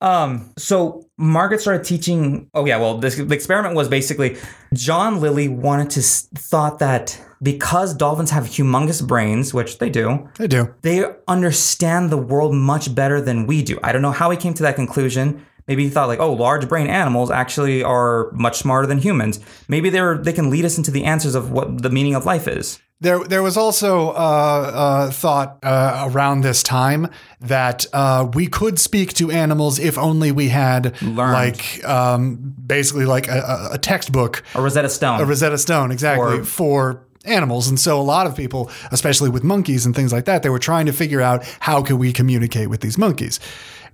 Um, 0.00 0.50
so 0.56 1.04
Margaret 1.18 1.60
started 1.60 1.84
teaching. 1.84 2.48
Oh 2.54 2.64
yeah, 2.64 2.78
well, 2.78 2.96
this 2.98 3.16
the 3.16 3.34
experiment 3.34 3.74
was 3.74 3.88
basically 3.88 4.38
John 4.72 5.20
Lilly 5.20 5.48
wanted 5.48 5.90
to 5.90 6.00
thought 6.02 6.78
that 6.78 7.20
because 7.42 7.94
dolphins 7.94 8.30
have 8.30 8.44
humongous 8.44 9.06
brains, 9.06 9.54
which 9.54 9.78
they 9.78 9.88
do, 9.90 10.28
They 10.36 10.46
do. 10.46 10.74
they 10.82 11.04
understand 11.28 12.10
the 12.10 12.16
world 12.18 12.54
much 12.54 12.94
better 12.94 13.20
than 13.20 13.46
we 13.46 13.62
do. 13.62 13.78
I 13.82 13.92
don't 13.92 14.02
know 14.02 14.10
how 14.12 14.30
he 14.30 14.36
came 14.36 14.54
to 14.54 14.62
that 14.64 14.76
conclusion. 14.76 15.44
Maybe 15.68 15.84
he 15.84 15.90
thought 15.90 16.08
like, 16.08 16.18
oh, 16.18 16.32
large 16.32 16.68
brain 16.68 16.88
animals 16.88 17.30
actually 17.30 17.82
are 17.84 18.30
much 18.32 18.58
smarter 18.58 18.86
than 18.86 18.98
humans. 18.98 19.38
Maybe 19.68 19.88
they're 19.88 20.18
they 20.18 20.32
can 20.32 20.50
lead 20.50 20.64
us 20.64 20.76
into 20.78 20.90
the 20.90 21.04
answers 21.04 21.34
of 21.34 21.50
what 21.52 21.82
the 21.82 21.90
meaning 21.90 22.14
of 22.14 22.26
life 22.26 22.48
is. 22.48 22.80
There, 23.02 23.24
there 23.24 23.42
was 23.42 23.56
also 23.56 24.10
uh, 24.10 24.12
uh, 24.14 25.10
thought 25.10 25.58
uh, 25.62 26.06
around 26.10 26.42
this 26.42 26.62
time 26.62 27.08
that 27.40 27.86
uh, 27.94 28.28
we 28.34 28.46
could 28.46 28.78
speak 28.78 29.14
to 29.14 29.30
animals 29.30 29.78
if 29.78 29.96
only 29.96 30.32
we 30.32 30.48
had 30.48 31.00
Learned. 31.00 31.32
like 31.32 31.82
um, 31.88 32.54
basically 32.66 33.06
like 33.06 33.26
a, 33.28 33.70
a- 33.72 33.78
textbook, 33.78 34.42
A 34.54 34.60
Rosetta 34.60 34.90
Stone. 34.90 35.20
a 35.20 35.24
Rosetta 35.24 35.56
Stone, 35.56 35.92
exactly 35.92 36.40
For- 36.40 36.44
for 36.44 37.06
animals. 37.24 37.68
And 37.68 37.78
so 37.78 38.00
a 38.00 38.02
lot 38.02 38.26
of 38.26 38.34
people, 38.36 38.70
especially 38.90 39.28
with 39.30 39.44
monkeys 39.44 39.84
and 39.86 39.94
things 39.94 40.12
like 40.12 40.24
that, 40.24 40.42
they 40.42 40.48
were 40.50 40.58
trying 40.58 40.86
to 40.86 40.92
figure 40.92 41.20
out 41.20 41.44
how 41.60 41.82
can 41.82 41.98
we 41.98 42.12
communicate 42.12 42.70
with 42.70 42.80
these 42.80 42.96
monkeys. 42.98 43.40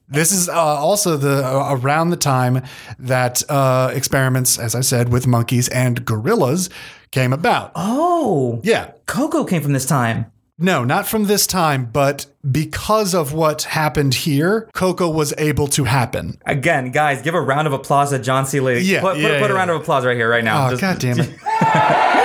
This 0.09 0.31
is 0.31 0.49
uh, 0.49 0.53
also 0.55 1.17
the 1.17 1.45
uh, 1.45 1.77
around 1.81 2.11
the 2.11 2.17
time 2.17 2.63
that 2.99 3.43
uh, 3.51 3.91
experiments, 3.93 4.57
as 4.59 4.77
I 4.77 4.81
said, 4.81 5.09
with 5.09 5.27
monkeys 5.27 5.69
and 5.69 6.05
gorillas 6.05 6.71
came 7.11 7.33
about. 7.33 7.73
oh, 7.75 8.61
Yeah, 8.63 8.93
Koko 9.07 9.45
came 9.45 9.63
from 9.63 9.73
this 9.73 9.85
time. 9.87 10.27
no, 10.59 10.85
not 10.85 11.09
from 11.09 11.25
this 11.25 11.45
time, 11.47 11.87
but 11.87 12.27
because 12.49 13.15
of 13.15 13.33
what 13.33 13.63
happened 13.63 14.15
here, 14.15 14.71
Koko 14.75 15.11
was 15.11 15.35
able 15.39 15.67
to 15.69 15.83
happen. 15.85 16.39
Again, 16.47 16.93
guys, 16.93 17.21
give 17.23 17.35
a 17.35 17.41
round 17.41 17.67
of 17.67 17.73
applause 17.73 18.11
to 18.11 18.21
John 18.21 18.47
C. 18.47 18.61
Lee. 18.61 18.79
Yeah, 18.81 19.01
put, 19.01 19.15
put, 19.15 19.23
yeah, 19.23 19.41
put 19.41 19.51
a 19.51 19.55
round 19.55 19.71
of 19.71 19.81
applause 19.81 20.05
right 20.07 20.17
here, 20.17 20.31
right 20.31 20.45
now. 20.45 20.67
Oh, 20.69 20.71
Just- 20.71 20.81
God 20.83 20.99
damn 21.01 21.19
it. 21.19 21.31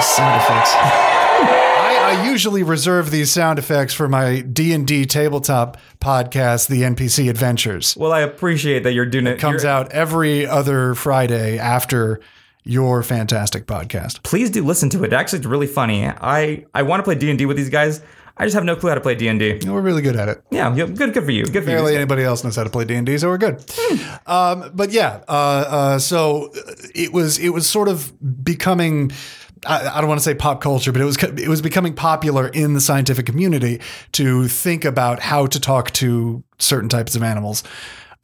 Sound 0.00 0.40
effects. 0.40 0.70
I, 0.74 2.16
I 2.20 2.30
usually 2.30 2.62
reserve 2.62 3.10
these 3.10 3.30
sound 3.30 3.58
effects 3.58 3.92
for 3.94 4.08
my 4.08 4.40
D&D 4.40 5.06
tabletop 5.06 5.76
podcast, 6.00 6.68
The 6.68 6.82
NPC 6.82 7.28
Adventures. 7.28 7.96
Well, 7.96 8.12
I 8.12 8.20
appreciate 8.20 8.84
that 8.84 8.92
you're 8.92 9.06
doing 9.06 9.26
it. 9.26 9.32
It 9.34 9.38
comes 9.40 9.62
You're- 9.64 9.72
out 9.74 9.92
every 9.92 10.46
other 10.46 10.94
Friday 10.94 11.58
after 11.58 12.20
your 12.64 13.02
fantastic 13.02 13.66
podcast. 13.66 14.22
Please 14.22 14.50
do 14.50 14.64
listen 14.64 14.88
to 14.90 15.02
it. 15.04 15.12
Actually, 15.12 15.38
it's 15.40 15.46
really 15.48 15.66
funny. 15.66 16.06
I 16.06 16.64
I 16.74 16.82
want 16.82 17.00
to 17.00 17.04
play 17.04 17.14
D 17.14 17.30
and 17.30 17.38
D 17.38 17.46
with 17.46 17.56
these 17.56 17.70
guys. 17.70 18.02
I 18.36 18.44
just 18.44 18.54
have 18.54 18.64
no 18.64 18.76
clue 18.76 18.90
how 18.90 18.94
to 18.94 19.00
play 19.00 19.14
D 19.16 19.26
and 19.26 19.38
D. 19.40 19.58
We're 19.66 19.80
really 19.80 20.02
good 20.02 20.14
at 20.16 20.28
it. 20.28 20.42
Yeah, 20.50 20.72
yeah, 20.74 20.86
good, 20.86 21.12
good 21.12 21.24
for 21.24 21.30
you. 21.32 21.44
Good 21.44 21.64
for 21.64 21.70
you. 21.70 21.76
Barely 21.76 21.92
you. 21.92 21.98
anybody 21.98 22.22
else 22.22 22.44
knows 22.44 22.54
how 22.56 22.64
to 22.64 22.70
play 22.70 22.84
D 22.84 22.94
and 22.94 23.04
D, 23.06 23.16
so 23.18 23.28
we're 23.28 23.38
good. 23.38 23.64
Um, 24.26 24.70
but 24.74 24.90
yeah, 24.92 25.22
uh, 25.26 25.32
uh, 25.32 25.98
so 25.98 26.52
it 26.94 27.12
was 27.12 27.38
it 27.38 27.48
was 27.50 27.66
sort 27.66 27.88
of 27.88 28.12
becoming. 28.44 29.10
I, 29.66 30.00
don't 30.00 30.08
want 30.08 30.20
to 30.20 30.24
say 30.24 30.34
pop 30.34 30.60
culture, 30.60 30.92
but 30.92 31.00
it 31.00 31.04
was 31.04 31.16
it 31.22 31.48
was 31.48 31.62
becoming 31.62 31.94
popular 31.94 32.48
in 32.48 32.74
the 32.74 32.80
scientific 32.80 33.26
community 33.26 33.80
to 34.12 34.48
think 34.48 34.84
about 34.84 35.20
how 35.20 35.46
to 35.46 35.60
talk 35.60 35.90
to 35.92 36.42
certain 36.58 36.88
types 36.88 37.16
of 37.16 37.22
animals. 37.22 37.64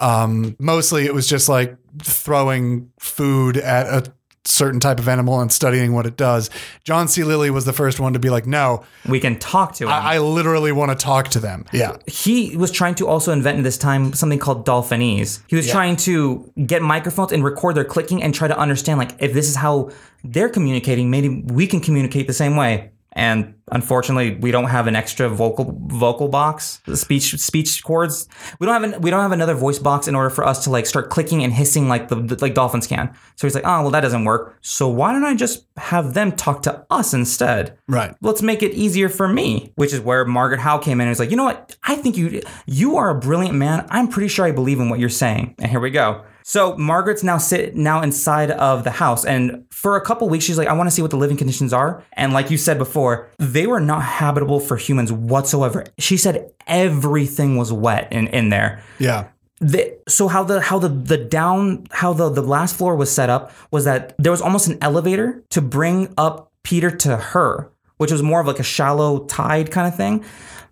Um, 0.00 0.56
mostly, 0.58 1.06
it 1.06 1.14
was 1.14 1.26
just 1.26 1.48
like 1.48 1.76
throwing 2.02 2.90
food 2.98 3.56
at 3.56 3.86
a 3.86 4.12
certain 4.46 4.80
type 4.80 4.98
of 4.98 5.08
animal 5.08 5.40
and 5.40 5.50
studying 5.52 5.92
what 5.94 6.06
it 6.06 6.16
does. 6.16 6.50
John 6.84 7.08
C. 7.08 7.24
Lilly 7.24 7.50
was 7.50 7.64
the 7.64 7.72
first 7.72 8.00
one 8.00 8.12
to 8.12 8.18
be 8.18 8.30
like, 8.30 8.46
"No, 8.46 8.84
We 9.06 9.20
can 9.20 9.38
talk 9.38 9.74
to 9.76 9.84
him. 9.84 9.90
I, 9.90 10.14
I 10.14 10.18
literally 10.18 10.72
want 10.72 10.90
to 10.90 10.96
talk 10.96 11.28
to 11.28 11.40
them." 11.40 11.64
Yeah, 11.72 11.96
he 12.06 12.56
was 12.56 12.70
trying 12.70 12.94
to 12.96 13.06
also 13.06 13.32
invent 13.32 13.58
in 13.58 13.64
this 13.64 13.78
time 13.78 14.12
something 14.12 14.38
called 14.38 14.64
dolphinese. 14.64 15.42
He 15.48 15.56
was 15.56 15.70
trying 15.70 15.96
to 15.96 16.50
get 16.66 16.82
microphones 16.82 17.32
and 17.32 17.42
record 17.44 17.74
their 17.74 17.84
clicking 17.84 18.22
and 18.22 18.34
try 18.34 18.48
to 18.48 18.58
understand 18.58 18.98
like 18.98 19.12
if 19.18 19.32
this 19.32 19.48
is 19.48 19.56
how 19.56 19.90
they're 20.22 20.48
communicating, 20.48 21.10
maybe 21.10 21.42
we 21.46 21.66
can 21.66 21.80
communicate 21.80 22.26
the 22.26 22.32
same 22.32 22.56
way. 22.56 22.90
And 23.16 23.54
unfortunately, 23.70 24.34
we 24.36 24.50
don't 24.50 24.64
have 24.70 24.86
an 24.88 24.96
extra 24.96 25.28
vocal 25.28 25.78
vocal 25.86 26.28
box, 26.28 26.80
speech 26.94 27.38
speech 27.38 27.84
cords. 27.84 28.28
We 28.58 28.66
don't 28.66 28.82
have 28.82 28.94
an, 28.94 29.00
we 29.02 29.10
don't 29.10 29.20
have 29.22 29.30
another 29.32 29.54
voice 29.54 29.78
box 29.78 30.08
in 30.08 30.14
order 30.16 30.30
for 30.30 30.44
us 30.44 30.64
to 30.64 30.70
like 30.70 30.84
start 30.86 31.10
clicking 31.10 31.44
and 31.44 31.52
hissing 31.52 31.88
like 31.88 32.08
the, 32.08 32.16
the- 32.16 32.36
like 32.40 32.54
dolphins 32.54 32.86
can. 32.88 33.14
So 33.36 33.46
he's 33.46 33.54
like, 33.54 33.64
oh 33.66 33.82
well, 33.82 33.90
that 33.92 34.00
doesn't 34.00 34.24
work. 34.24 34.58
So 34.62 34.88
why 34.88 35.12
don't 35.12 35.24
I 35.24 35.34
just 35.34 35.66
have 35.76 36.14
them 36.14 36.32
talk 36.32 36.62
to 36.62 36.84
us 36.90 37.14
instead? 37.14 37.78
right. 37.88 38.14
let's 38.20 38.42
make 38.42 38.62
it 38.62 38.72
easier 38.72 39.08
for 39.08 39.28
me 39.28 39.72
which 39.76 39.92
is 39.92 40.00
where 40.00 40.24
margaret 40.24 40.60
howe 40.60 40.78
came 40.78 41.00
in 41.00 41.06
and 41.06 41.10
was 41.10 41.18
like 41.18 41.30
you 41.30 41.36
know 41.36 41.44
what 41.44 41.76
i 41.84 41.94
think 41.96 42.16
you 42.16 42.40
you 42.66 42.96
are 42.96 43.10
a 43.10 43.14
brilliant 43.18 43.54
man 43.54 43.84
i'm 43.90 44.08
pretty 44.08 44.28
sure 44.28 44.44
i 44.46 44.50
believe 44.50 44.80
in 44.80 44.88
what 44.88 44.98
you're 44.98 45.08
saying 45.08 45.54
and 45.58 45.70
here 45.70 45.80
we 45.80 45.90
go 45.90 46.24
so 46.46 46.76
margaret's 46.76 47.24
now 47.24 47.38
sit 47.38 47.74
now 47.74 48.02
inside 48.02 48.50
of 48.50 48.84
the 48.84 48.90
house 48.90 49.24
and 49.24 49.64
for 49.70 49.96
a 49.96 50.00
couple 50.00 50.28
weeks 50.28 50.44
she's 50.44 50.58
like 50.58 50.68
i 50.68 50.72
want 50.72 50.86
to 50.86 50.90
see 50.94 51.00
what 51.02 51.10
the 51.10 51.16
living 51.16 51.36
conditions 51.38 51.72
are 51.72 52.02
and 52.12 52.32
like 52.32 52.50
you 52.50 52.58
said 52.58 52.76
before 52.78 53.28
they 53.38 53.66
were 53.66 53.80
not 53.80 54.02
habitable 54.02 54.60
for 54.60 54.76
humans 54.76 55.10
whatsoever 55.10 55.84
she 55.98 56.16
said 56.18 56.50
everything 56.66 57.56
was 57.56 57.72
wet 57.72 58.06
in, 58.12 58.26
in 58.28 58.50
there 58.50 58.82
Yeah. 58.98 59.28
the, 59.60 59.96
so 60.06 60.28
how 60.28 60.42
the 60.44 60.60
how 60.60 60.78
the 60.78 60.88
the 60.88 61.16
down 61.16 61.86
how 61.90 62.12
the 62.12 62.28
the 62.28 62.42
last 62.42 62.76
floor 62.76 62.94
was 62.94 63.10
set 63.10 63.30
up 63.30 63.50
was 63.70 63.84
that 63.84 64.14
there 64.18 64.32
was 64.32 64.42
almost 64.42 64.66
an 64.68 64.76
elevator 64.82 65.42
to 65.50 65.60
bring 65.62 66.12
up 66.18 66.50
Peter 66.62 66.90
to 66.90 67.16
her 67.16 67.70
which 67.98 68.10
was 68.10 68.22
more 68.22 68.40
of 68.40 68.46
like 68.46 68.58
a 68.58 68.64
shallow 68.64 69.24
tide 69.26 69.70
kind 69.70 69.86
of 69.86 69.94
thing. 69.96 70.24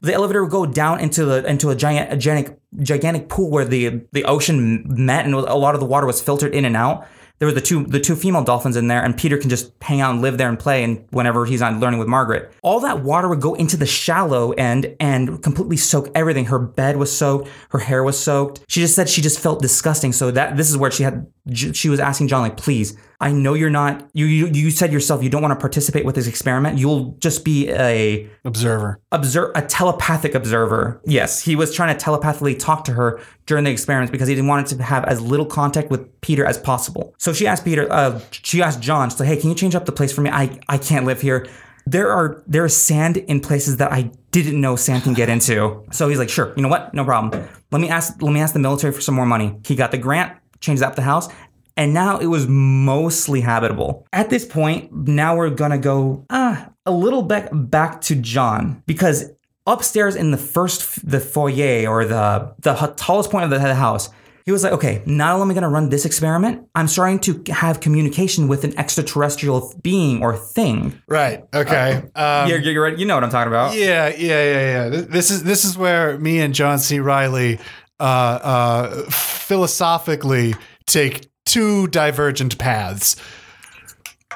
The 0.02 0.12
elevator 0.12 0.42
would 0.42 0.50
go 0.50 0.66
down 0.66 1.00
into 1.00 1.24
the 1.24 1.44
into 1.44 1.70
a 1.70 1.76
giant, 1.76 2.12
a 2.12 2.16
gigantic, 2.16 2.58
gigantic 2.80 3.28
pool 3.28 3.50
where 3.50 3.64
the 3.64 4.02
the 4.12 4.24
ocean 4.24 4.84
met, 4.86 5.24
and 5.24 5.34
a 5.34 5.54
lot 5.54 5.74
of 5.74 5.80
the 5.80 5.86
water 5.86 6.06
was 6.06 6.20
filtered 6.20 6.54
in 6.54 6.64
and 6.64 6.76
out. 6.76 7.06
There 7.38 7.48
were 7.48 7.52
the 7.52 7.60
two 7.60 7.84
the 7.84 7.98
two 7.98 8.14
female 8.14 8.44
dolphins 8.44 8.76
in 8.76 8.86
there, 8.86 9.02
and 9.02 9.16
Peter 9.16 9.36
can 9.36 9.50
just 9.50 9.72
hang 9.80 10.00
out 10.00 10.12
and 10.12 10.22
live 10.22 10.38
there 10.38 10.48
and 10.48 10.58
play. 10.58 10.84
And 10.84 11.04
whenever 11.10 11.44
he's 11.44 11.60
not 11.60 11.78
learning 11.78 11.98
with 11.98 12.08
Margaret, 12.08 12.52
all 12.62 12.78
that 12.80 13.02
water 13.02 13.28
would 13.28 13.40
go 13.40 13.54
into 13.54 13.76
the 13.76 13.86
shallow 13.86 14.52
end 14.52 14.94
and 15.00 15.42
completely 15.42 15.76
soak 15.76 16.08
everything. 16.14 16.44
Her 16.44 16.60
bed 16.60 16.98
was 16.98 17.16
soaked, 17.16 17.48
her 17.70 17.80
hair 17.80 18.04
was 18.04 18.16
soaked. 18.18 18.60
She 18.68 18.80
just 18.80 18.94
said 18.94 19.08
she 19.08 19.20
just 19.20 19.40
felt 19.40 19.60
disgusting. 19.60 20.12
So 20.12 20.30
that 20.30 20.56
this 20.56 20.70
is 20.70 20.76
where 20.76 20.92
she 20.92 21.02
had 21.02 21.26
she 21.52 21.88
was 21.88 21.98
asking 21.98 22.28
John 22.28 22.42
like, 22.42 22.56
please, 22.56 22.96
I 23.22 23.32
know 23.32 23.54
you're 23.54 23.70
not 23.70 24.08
you 24.12 24.26
you, 24.26 24.46
you 24.48 24.70
said 24.70 24.92
yourself 24.92 25.22
you 25.22 25.30
don't 25.30 25.40
want 25.42 25.52
to 25.52 25.60
participate 25.60 26.04
with 26.04 26.14
this 26.16 26.26
experiment. 26.26 26.78
You'll 26.78 27.12
just 27.20 27.44
be 27.44 27.70
a 27.70 28.28
Observer. 28.44 29.00
observe 29.12 29.52
a 29.54 29.62
telepathic 29.62 30.34
observer. 30.34 31.00
Yes, 31.06 31.40
he 31.40 31.54
was 31.56 31.74
trying 31.74 31.96
to 31.96 32.04
telepathically 32.04 32.54
talk 32.54 32.84
to 32.84 32.92
her 32.92 33.20
during 33.46 33.64
the 33.64 33.70
experiments 33.70 34.10
because 34.10 34.28
he 34.28 34.34
didn't 34.34 34.48
want 34.48 34.66
it 34.66 34.76
to 34.76 34.82
have 34.82 35.04
as 35.04 35.20
little 35.20 35.46
contact 35.46 35.90
with 35.90 36.20
Peter 36.20 36.44
as 36.44 36.58
possible. 36.58 37.14
So 37.18 37.32
she 37.32 37.46
asked 37.46 37.64
Peter, 37.64 37.90
uh, 37.92 38.20
she 38.30 38.60
asked 38.60 38.80
John, 38.80 39.08
she's 39.10 39.20
like, 39.20 39.28
"Hey, 39.28 39.36
can 39.36 39.48
you 39.50 39.56
change 39.56 39.74
up 39.74 39.86
the 39.86 39.92
place 39.92 40.12
for 40.12 40.20
me? 40.20 40.30
I 40.30 40.58
I 40.68 40.76
can't 40.78 41.06
live 41.06 41.20
here. 41.20 41.46
There 41.86 42.10
are 42.12 42.42
there 42.46 42.64
is 42.64 42.76
sand 42.76 43.16
in 43.16 43.40
places 43.40 43.76
that 43.78 43.90
I 43.92 44.10
didn't 44.32 44.60
know 44.60 44.74
sand 44.76 45.04
can 45.04 45.14
get 45.14 45.28
into." 45.28 45.84
So 45.92 46.08
he's 46.08 46.18
like, 46.18 46.28
"Sure, 46.28 46.52
you 46.56 46.62
know 46.62 46.68
what? 46.68 46.92
No 46.92 47.04
problem. 47.04 47.48
Let 47.70 47.80
me 47.80 47.88
ask 47.88 48.20
let 48.20 48.32
me 48.32 48.40
ask 48.40 48.52
the 48.52 48.60
military 48.68 48.92
for 48.92 49.00
some 49.00 49.14
more 49.14 49.26
money." 49.26 49.48
He 49.64 49.74
got 49.76 49.90
the 49.90 49.98
grant, 49.98 50.32
changed 50.60 50.82
up 50.82 50.94
the 50.96 51.02
house. 51.02 51.28
And 51.76 51.94
now 51.94 52.18
it 52.18 52.26
was 52.26 52.46
mostly 52.48 53.40
habitable. 53.40 54.06
At 54.12 54.30
this 54.30 54.44
point, 54.44 54.92
now 54.92 55.36
we're 55.36 55.50
gonna 55.50 55.78
go 55.78 56.26
uh, 56.30 56.66
a 56.86 56.92
little 56.92 57.22
back 57.22 57.48
back 57.52 58.00
to 58.02 58.14
John 58.14 58.82
because 58.86 59.30
upstairs 59.66 60.16
in 60.16 60.30
the 60.30 60.36
first 60.36 61.08
the 61.08 61.20
foyer 61.20 61.88
or 61.88 62.04
the 62.04 62.52
the 62.58 62.74
tallest 62.96 63.30
point 63.30 63.44
of 63.44 63.50
the, 63.50 63.74
house 63.74 64.10
he 64.44 64.50
was 64.50 64.64
like 64.64 64.72
okay 64.72 65.02
not 65.06 65.34
only 65.34 65.42
am 65.42 65.50
i 65.50 65.54
going 65.54 65.62
to 65.62 65.68
run 65.68 65.88
this 65.88 66.04
experiment 66.04 66.66
i'm 66.74 66.88
starting 66.88 67.20
to 67.20 67.42
have 67.52 67.78
communication 67.78 68.48
with 68.48 68.64
an 68.64 68.76
extraterrestrial 68.76 69.72
being 69.80 70.20
or 70.20 70.36
thing 70.36 71.00
Right. 71.06 71.44
Okay. 71.54 72.02
Um, 72.16 72.48
you're, 72.48 72.58
you're 72.58 72.82
right 72.82 72.98
you 72.98 73.06
know 73.06 73.14
what 73.14 73.22
i'm 73.22 73.30
talking 73.30 73.52
about 73.52 73.76
Yeah, 73.76 74.08
yeah, 74.08 74.16
yeah, 74.18 74.90
yeah. 74.90 75.00
This 75.02 75.30
is 75.30 75.44
this 75.44 75.64
is 75.64 75.78
where 75.78 76.18
me 76.18 76.40
and 76.40 76.52
John 76.54 76.80
C. 76.80 76.98
Riley 76.98 77.60
uh, 78.00 78.02
uh, 78.02 79.10
philosophically 79.10 80.54
take 80.86 81.30
two 81.44 81.86
divergent 81.88 82.58
paths. 82.58 83.16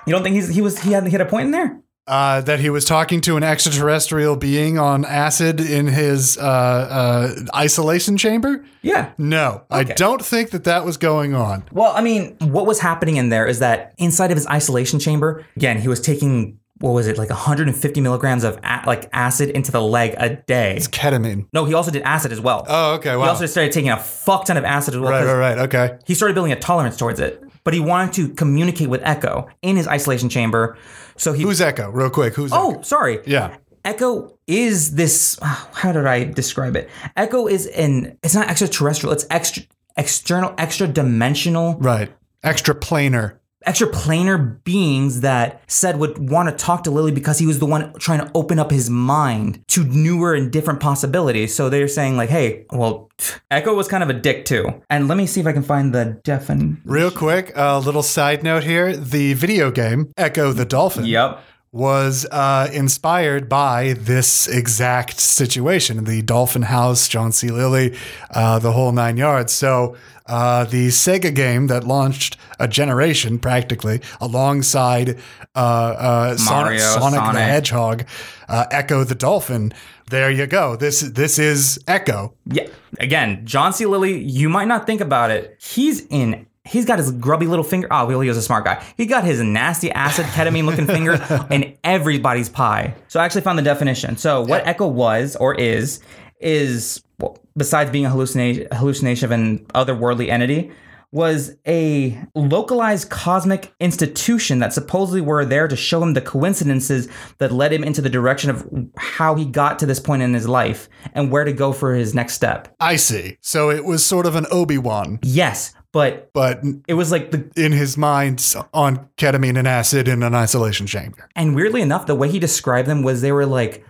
you 0.07 0.12
don't 0.12 0.23
think 0.23 0.35
he's 0.35 0.49
he 0.49 0.61
was 0.61 0.81
he 0.81 0.92
had 0.92 1.07
hit 1.07 1.21
a 1.21 1.25
point 1.27 1.47
in 1.47 1.51
there 1.53 1.81
Uh, 2.07 2.40
that 2.42 2.61
he 2.61 2.71
was 2.71 2.85
talking 2.85 3.21
to 3.21 3.37
an 3.37 3.42
extraterrestrial 3.42 4.37
being 4.37 4.79
on 4.79 5.05
acid 5.05 5.61
in 5.61 5.88
his 5.88 6.38
uh, 6.38 6.42
uh, 6.42 7.35
isolation 7.57 8.16
chamber. 8.16 8.64
yeah 8.83 9.11
No, 9.19 9.62
I 9.71 9.83
don't 9.85 10.23
think 10.25 10.51
that 10.51 10.64
that 10.64 10.85
was 10.85 10.97
going 10.97 11.35
on. 11.35 11.64
Well, 11.73 11.92
I 11.97 12.03
mean, 12.03 12.37
what 12.40 12.64
was 12.66 12.79
happening 12.81 13.16
in 13.16 13.29
there 13.31 13.47
is 13.47 13.59
that 13.59 13.92
inside 13.99 14.31
of 14.31 14.37
his 14.37 14.47
isolation 14.47 15.01
chamber, 15.01 15.45
again, 15.57 15.81
he 15.81 15.88
was 15.88 16.01
taking 16.01 16.59
what 16.78 16.90
was 16.92 17.06
it 17.06 17.16
like 17.16 17.30
150 17.30 18.00
milligrams 18.00 18.44
of 18.44 18.58
a- 18.62 18.82
like 18.86 19.08
acid 19.12 19.50
into 19.50 19.72
the 19.72 19.80
leg 19.80 20.14
a 20.18 20.36
day. 20.36 20.76
It's 20.76 20.88
Ketamine. 20.88 21.46
No, 21.52 21.64
he 21.64 21.72
also 21.74 21.90
did 21.90 22.02
acid 22.02 22.32
as 22.32 22.40
well. 22.40 22.64
Oh, 22.68 22.94
okay. 22.96 23.10
He 23.10 23.16
also 23.16 23.46
started 23.46 23.72
taking 23.72 23.90
a 23.90 23.96
fuck 23.96 24.44
ton 24.44 24.56
of 24.56 24.64
acid 24.64 24.94
as 24.94 25.00
well. 25.00 25.10
right, 25.12 25.20
'cause 25.24 25.28
right, 25.34 25.56
right. 25.56 25.58
Okay. 25.74 25.98
He 26.06 26.14
started 26.14 26.34
building 26.34 26.52
a 26.52 26.58
tolerance 26.60 26.96
towards 26.96 27.18
it, 27.20 27.42
but 27.64 27.72
he 27.72 27.80
wanted 27.80 28.12
to 28.14 28.28
communicate 28.34 28.88
with 28.90 29.00
Echo 29.04 29.48
in 29.62 29.76
his 29.76 29.88
isolation 29.88 30.28
chamber. 30.28 30.76
So 31.16 31.32
he. 31.32 31.42
Who's 31.44 31.60
Echo? 31.62 31.90
Real 31.90 32.10
quick. 32.10 32.34
Who's 32.34 32.52
oh, 32.52 32.70
Echo? 32.72 32.78
oh, 32.78 32.82
sorry. 32.82 33.20
Yeah. 33.26 33.56
Echo 33.84 34.36
is 34.46 34.96
this. 34.96 35.38
How 35.40 35.92
did 35.92 36.06
I 36.06 36.24
describe 36.24 36.76
it? 36.76 36.90
Echo 37.16 37.46
is 37.46 37.66
an. 37.68 38.18
It's 38.22 38.34
not 38.34 38.48
extraterrestrial. 38.50 39.12
It's 39.14 39.26
extra 39.30 39.62
external, 39.96 40.54
extra 40.58 40.86
dimensional 40.88 41.76
Right. 41.78 42.12
Extra 42.42 42.74
planar. 42.74 43.38
Extraplanar 43.66 44.62
beings 44.64 45.20
that 45.22 45.61
said 45.66 45.98
would 45.98 46.31
want 46.31 46.48
to 46.48 46.55
talk 46.55 46.85
to 46.85 46.90
Lilly 46.90 47.12
because 47.12 47.38
he 47.38 47.46
was 47.46 47.59
the 47.59 47.66
one 47.66 47.92
trying 47.98 48.20
to 48.20 48.31
open 48.35 48.59
up 48.59 48.70
his 48.70 48.88
mind 48.88 49.62
to 49.68 49.85
newer 49.85 50.35
and 50.35 50.52
different 50.52 50.81
possibilities. 50.81 51.55
So 51.55 51.68
they're 51.68 51.88
saying 51.88 52.16
like, 52.16 52.31
hey, 52.31 52.64
well, 52.70 53.11
Echo 53.50 53.74
was 53.74 53.88
kind 53.88 54.02
of 54.02 54.11
a 54.11 54.14
dick 54.14 54.44
too. 54.44 54.83
And 54.88 55.09
let 55.09 55.18
me 55.18 55.26
see 55.26 55.40
if 55.40 55.46
I 55.46 55.52
can 55.52 55.62
find 55.62 55.94
the 55.94 56.20
defin. 56.24 56.79
Real 56.85 57.11
quick, 57.11 57.52
a 57.57 57.79
little 57.79 58.02
side 58.02 58.42
note 58.42 58.64
here: 58.64 58.96
the 58.96 59.35
video 59.35 59.70
game 59.70 60.12
Ecco 60.16 60.52
the 60.52 60.64
Dolphin. 60.64 61.05
Yep. 61.07 61.40
was 61.72 62.26
uh, 62.31 62.68
inspired 62.72 63.48
by 63.48 63.92
this 63.98 64.48
exact 64.48 65.20
situation 65.20 66.05
the 66.05 66.22
Dolphin 66.22 66.62
House, 66.62 67.07
John 67.09 67.33
C. 67.33 67.48
Lilly, 67.48 67.96
uh, 68.31 68.59
the 68.59 68.72
whole 68.72 68.92
nine 68.92 69.16
yards. 69.16 69.52
So, 69.52 69.96
uh, 70.28 70.64
the 70.64 70.88
Sega 70.88 71.34
game 71.34 71.66
that 71.68 71.84
launched 71.84 72.36
a 72.58 72.68
generation 72.68 73.38
practically 73.38 74.00
alongside 74.20 75.18
uh, 75.54 75.58
uh, 75.58 76.36
Sonic, 76.36 76.64
Mario, 76.64 76.78
Sonic, 76.78 77.34
the 77.34 77.40
Hedgehog, 77.40 78.04
uh, 78.48 78.66
Ecco 78.70 79.04
the 79.04 79.14
Dolphin. 79.14 79.72
There 80.08 80.30
you 80.30 80.46
go. 80.46 80.76
This 80.76 81.00
this 81.00 81.38
is 81.38 81.82
Echo. 81.88 82.34
Yeah. 82.46 82.68
Again, 83.00 83.44
John 83.44 83.72
C. 83.72 83.86
Lilly, 83.86 84.20
you 84.20 84.48
might 84.48 84.68
not 84.68 84.86
think 84.86 85.00
about 85.00 85.30
it. 85.30 85.56
He's 85.60 86.06
in. 86.06 86.46
He's 86.64 86.84
got 86.84 86.98
his 86.98 87.12
grubby 87.12 87.46
little 87.46 87.64
finger. 87.64 87.86
Oh, 87.92 88.06
well, 88.06 88.20
he 88.20 88.28
was 88.28 88.36
a 88.36 88.42
smart 88.42 88.64
guy. 88.64 88.82
He 88.96 89.06
got 89.06 89.22
his 89.22 89.40
nasty 89.40 89.90
acid 89.92 90.26
ketamine 90.26 90.64
looking 90.64 90.86
fingers 90.86 91.20
in 91.50 91.76
everybody's 91.84 92.48
pie. 92.48 92.94
So 93.06 93.20
I 93.20 93.24
actually 93.24 93.42
found 93.42 93.56
the 93.56 93.62
definition. 93.62 94.16
So 94.16 94.42
what 94.42 94.66
Echo 94.66 94.88
was 94.88 95.36
or 95.36 95.54
is 95.54 96.00
is 96.40 97.02
well, 97.18 97.38
besides 97.57 97.90
being 97.90 98.07
a 98.07 98.11
hallucination, 98.11 98.66
hallucination 98.72 99.24
of 99.26 99.31
an 99.31 99.59
otherworldly 99.74 100.29
entity, 100.29 100.70
was 101.12 101.57
a 101.66 102.20
localized 102.35 103.09
cosmic 103.11 103.72
institution 103.81 104.59
that 104.59 104.72
supposedly 104.72 105.20
were 105.20 105.44
there 105.44 105.66
to 105.68 105.76
show 105.76 106.02
him 106.02 106.12
the 106.14 106.20
coincidences 106.20 107.09
that 107.38 107.52
led 107.52 107.72
him 107.72 107.85
into 107.85 108.02
the 108.02 108.11
direction 108.11 108.50
of 108.50 108.68
how 108.98 109.35
he 109.35 109.44
got 109.46 109.79
to 109.79 109.87
this 109.87 110.00
point 110.00 110.20
in 110.20 110.35
his 110.35 110.48
life 110.48 110.88
and 111.14 111.31
where 111.31 111.44
to 111.44 111.52
go 111.52 111.72
for 111.72 111.94
his 111.94 112.12
next 112.14 112.35
step. 112.35 112.74
I 112.81 112.96
see. 112.96 113.38
So 113.40 113.70
it 113.70 113.85
was 113.85 114.05
sort 114.05 114.26
of 114.26 114.35
an 114.35 114.46
Obi 114.50 114.79
Wan, 114.79 115.20
Yes, 115.22 115.72
but 115.92 116.31
but 116.35 116.61
it 116.88 116.94
was 116.94 117.12
like 117.12 117.31
the 117.31 117.50
in 117.57 117.72
his 117.72 117.96
mind 117.96 118.55
on 118.74 119.09
ketamine 119.16 119.57
and 119.57 119.68
acid 119.68 120.09
in 120.09 120.22
an 120.22 120.35
isolation 120.35 120.87
chamber. 120.87 121.29
and 121.37 121.55
weirdly 121.55 121.81
enough, 121.81 122.05
the 122.07 122.16
way 122.16 122.29
he 122.29 122.38
described 122.40 122.88
them 122.88 123.02
was 123.02 123.22
they 123.22 123.33
were 123.33 123.46
like 123.46 123.87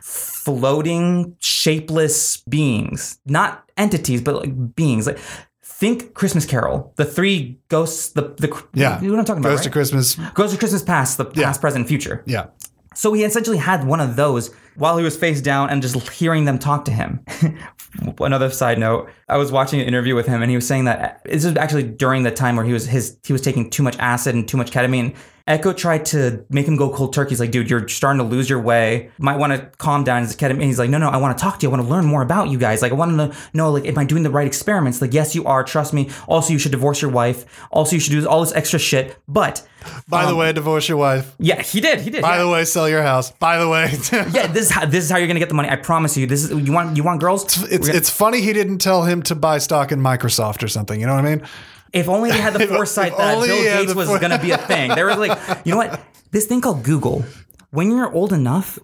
floating, 0.47 1.37
shapeless 1.41 2.39
beings, 2.49 3.19
not 3.27 3.69
entities, 3.77 4.23
but 4.23 4.37
like 4.37 4.75
beings. 4.77 5.07
Like 5.07 5.19
think 5.63 6.15
Christmas 6.15 6.47
Carol, 6.47 6.93
the 6.97 7.05
three 7.05 7.59
ghosts, 7.69 8.11
the 8.11 8.23
the 8.39 8.49
Yeah. 8.73 9.01
you 9.01 9.09
know 9.09 9.15
what 9.15 9.19
I'm 9.19 9.25
talking 9.27 9.43
about, 9.43 9.55
right? 9.57 9.63
to 9.65 9.71
Christmas. 9.71 10.15
Ghosts 10.35 10.55
of 10.55 10.59
Christmas 10.61 10.83
Past, 10.83 11.19
the 11.19 11.25
past, 11.25 11.61
present, 11.61 11.87
future. 11.89 12.23
Yeah. 12.27 12.47
So 12.95 13.13
he 13.13 13.25
essentially 13.25 13.59
had 13.59 13.85
one 13.87 14.01
of 14.01 14.17
those 14.17 14.55
while 14.77 14.97
he 14.97 15.05
was 15.05 15.17
face 15.17 15.43
down 15.43 15.69
and 15.69 15.83
just 15.83 16.09
hearing 16.09 16.47
them 16.47 16.59
talk 16.59 16.87
to 16.87 16.93
him. 16.93 17.21
Another 18.21 18.51
side 18.51 18.79
note: 18.79 19.11
I 19.29 19.37
was 19.37 19.51
watching 19.53 19.81
an 19.81 19.87
interview 19.87 20.15
with 20.15 20.27
him, 20.27 20.41
and 20.43 20.51
he 20.51 20.57
was 20.57 20.67
saying 20.67 20.85
that 20.85 21.21
this 21.25 21.45
was 21.45 21.57
actually 21.57 21.83
during 21.83 22.23
the 22.23 22.31
time 22.31 22.57
where 22.57 22.65
he 22.65 22.73
was 22.73 22.87
his 22.87 23.19
he 23.27 23.33
was 23.33 23.43
taking 23.43 23.69
too 23.69 23.83
much 23.83 23.97
acid 23.99 24.35
and 24.35 24.47
too 24.49 24.57
much 24.57 24.71
ketamine. 24.71 25.15
Echo 25.49 25.73
tried 25.73 26.05
to 26.07 26.45
make 26.51 26.67
him 26.67 26.75
go 26.75 26.93
cold 26.93 27.13
turkey. 27.13 27.31
He's 27.31 27.39
like, 27.39 27.53
dude, 27.53 27.71
you're 27.71 27.87
starting 27.87 28.19
to 28.19 28.25
lose 28.25 28.51
your 28.51 28.61
way. 28.61 29.13
Might 29.19 29.37
want 29.37 29.53
to 29.53 29.71
calm 29.79 30.03
down. 30.03 30.25
Ketamine. 30.25 30.65
He's 30.65 30.79
like, 30.79 30.91
no, 30.91 30.99
no, 30.99 31.09
I 31.09 31.19
want 31.19 31.39
to 31.39 31.43
talk 31.43 31.61
to 31.61 31.67
you. 31.67 31.71
I 31.71 31.77
want 31.77 31.85
to 31.85 31.89
learn 31.89 32.05
more 32.05 32.21
about 32.21 32.49
you 32.49 32.59
guys. 32.59 32.83
Like, 32.83 32.91
I 32.91 32.97
want 32.97 33.17
to 33.17 33.39
know, 33.55 33.71
like, 33.71 33.87
am 33.87 33.97
I 33.97 34.05
doing 34.05 34.25
the 34.25 34.31
right 34.31 34.47
experiments? 34.47 35.01
Like, 35.01 35.15
yes, 35.15 35.37
you 35.37 35.45
are. 35.45 35.63
Trust 35.63 35.93
me. 35.93 36.11
Also, 36.27 36.53
you 36.53 36.59
should 36.59 36.73
divorce 36.73 37.01
your 37.01 37.13
wife. 37.13 37.45
Also, 37.71 37.95
you 37.95 38.01
should 38.01 38.11
do 38.11 38.29
all 38.29 38.41
this 38.41 38.53
extra 38.55 38.81
shit. 38.81 39.17
But 39.29 39.65
By 40.09 40.25
the 40.25 40.33
um, 40.33 40.39
way, 40.39 40.53
divorce 40.53 40.89
your 40.89 40.99
wife. 40.99 41.33
yeah, 41.39 41.63
he 41.63 41.81
did. 41.81 42.01
He 42.01 42.11
did. 42.11 42.23
By 42.23 42.39
yeah. 42.39 42.43
the 42.43 42.49
way, 42.49 42.65
sell 42.65 42.89
your 42.89 43.03
house. 43.03 43.31
By 43.31 43.59
the 43.59 43.69
way, 43.69 43.85
yeah, 44.33 44.49
this 44.49 44.67
is 44.67 44.71
how 44.71 44.85
this 44.85 45.05
is 45.05 45.11
how 45.11 45.19
you're 45.19 45.29
gonna 45.29 45.39
get 45.39 45.49
the 45.49 45.55
money. 45.55 45.69
I 45.69 45.77
promise 45.77 46.17
you. 46.17 46.27
This 46.27 46.43
is 46.43 46.51
you 46.51 46.73
want 46.73 46.97
you 46.97 47.05
want 47.05 47.21
girls. 47.21 47.63
it's 47.71 47.87
it's 47.87 48.11
funny 48.11 48.41
he 48.41 48.53
didn't 48.53 48.79
tell 48.79 49.05
him 49.05 49.23
to 49.23 49.37
buy 49.37 49.59
stock 49.59 49.93
in 49.93 50.01
Microsoft 50.01 50.65
or 50.65 50.69
something. 50.69 50.99
You 51.01 51.07
know 51.07 51.15
what 51.15 51.25
I 51.25 51.37
mean? 51.37 51.47
If 51.93 52.09
only 52.09 52.31
they 52.31 52.39
had 52.39 52.53
the 52.55 52.67
foresight 52.67 53.13
if 53.13 53.19
that 53.19 53.35
Bill 53.47 53.63
Gates 53.63 53.95
was 53.95 54.09
fore- 54.09 54.19
gonna 54.19 54.41
be 54.41 54.51
a 54.51 54.59
thing. 54.59 54.95
They 54.95 55.03
were 55.03 55.15
like, 55.17 55.39
you 55.65 55.73
know 55.73 55.79
what? 55.79 56.01
This 56.31 56.47
thing 56.47 56.61
called 56.61 56.83
Google. 56.83 57.25
When 57.71 57.91
you're 57.91 58.13
old 58.13 58.33
enough, 58.33 58.79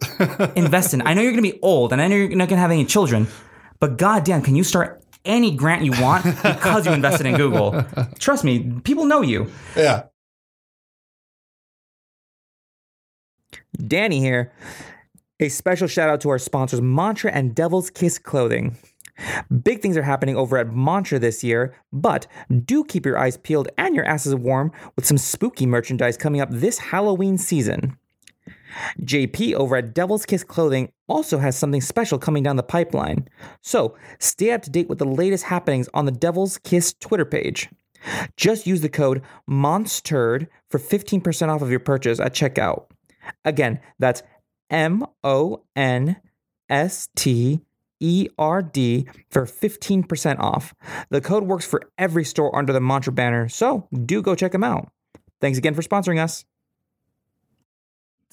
invest 0.56 0.92
in. 0.94 1.02
I 1.02 1.14
know 1.14 1.22
you're 1.22 1.32
gonna 1.32 1.42
be 1.42 1.58
old, 1.62 1.92
and 1.92 2.00
I 2.02 2.08
know 2.08 2.16
you're 2.16 2.28
not 2.30 2.48
gonna 2.48 2.60
have 2.60 2.70
any 2.70 2.84
children, 2.84 3.26
but 3.80 3.96
goddamn, 3.98 4.42
can 4.42 4.54
you 4.56 4.64
start 4.64 5.02
any 5.24 5.54
grant 5.54 5.84
you 5.84 5.92
want 6.00 6.24
because 6.24 6.84
you 6.86 6.92
invested 6.92 7.26
in 7.26 7.36
Google? 7.36 7.84
Trust 8.18 8.44
me, 8.44 8.80
people 8.84 9.04
know 9.04 9.22
you. 9.22 9.50
Yeah. 9.76 10.04
Danny 13.86 14.20
here. 14.20 14.52
A 15.40 15.48
special 15.48 15.88
shout 15.88 16.08
out 16.08 16.20
to 16.22 16.28
our 16.30 16.38
sponsors, 16.38 16.80
Mantra 16.80 17.32
and 17.32 17.54
Devil's 17.54 17.90
Kiss 17.90 18.18
Clothing. 18.18 18.76
Big 19.62 19.80
things 19.80 19.96
are 19.96 20.02
happening 20.02 20.36
over 20.36 20.56
at 20.56 20.72
Mantra 20.72 21.18
this 21.18 21.44
year, 21.44 21.74
but 21.92 22.26
do 22.64 22.84
keep 22.84 23.04
your 23.04 23.18
eyes 23.18 23.36
peeled 23.36 23.68
and 23.76 23.94
your 23.94 24.04
asses 24.04 24.34
warm 24.34 24.72
with 24.96 25.06
some 25.06 25.18
spooky 25.18 25.66
merchandise 25.66 26.16
coming 26.16 26.40
up 26.40 26.48
this 26.50 26.78
Halloween 26.78 27.38
season. 27.38 27.96
JP 29.00 29.54
over 29.54 29.76
at 29.76 29.94
Devil's 29.94 30.24
Kiss 30.24 30.42
Clothing 30.44 30.90
also 31.06 31.38
has 31.38 31.56
something 31.56 31.80
special 31.80 32.18
coming 32.18 32.42
down 32.42 32.56
the 32.56 32.62
pipeline. 32.62 33.28
So 33.60 33.96
stay 34.18 34.50
up 34.50 34.62
to 34.62 34.70
date 34.70 34.88
with 34.88 34.98
the 34.98 35.04
latest 35.04 35.44
happenings 35.44 35.88
on 35.92 36.06
the 36.06 36.12
Devil's 36.12 36.58
Kiss 36.58 36.94
Twitter 36.94 37.26
page. 37.26 37.68
Just 38.36 38.66
use 38.66 38.80
the 38.80 38.88
code 38.88 39.22
MONSTERD 39.46 40.48
for 40.70 40.78
15% 40.78 41.48
off 41.48 41.62
of 41.62 41.70
your 41.70 41.80
purchase 41.80 42.18
at 42.18 42.34
checkout. 42.34 42.86
Again, 43.44 43.80
that's 43.98 44.22
M 44.70 45.04
O 45.22 45.62
N 45.76 46.16
S 46.68 47.08
T 47.14 47.60
E 48.02 48.28
R 48.38 48.60
D 48.60 49.06
for 49.30 49.46
15% 49.46 50.38
off. 50.40 50.74
The 51.10 51.20
code 51.20 51.44
works 51.44 51.64
for 51.64 51.80
every 51.96 52.24
store 52.24 52.54
under 52.54 52.72
the 52.72 52.80
Mantra 52.80 53.12
banner, 53.12 53.48
so 53.48 53.88
do 54.04 54.20
go 54.20 54.34
check 54.34 54.52
them 54.52 54.64
out. 54.64 54.90
Thanks 55.40 55.58
again 55.58 55.74
for 55.74 55.82
sponsoring 55.82 56.22
us. 56.22 56.44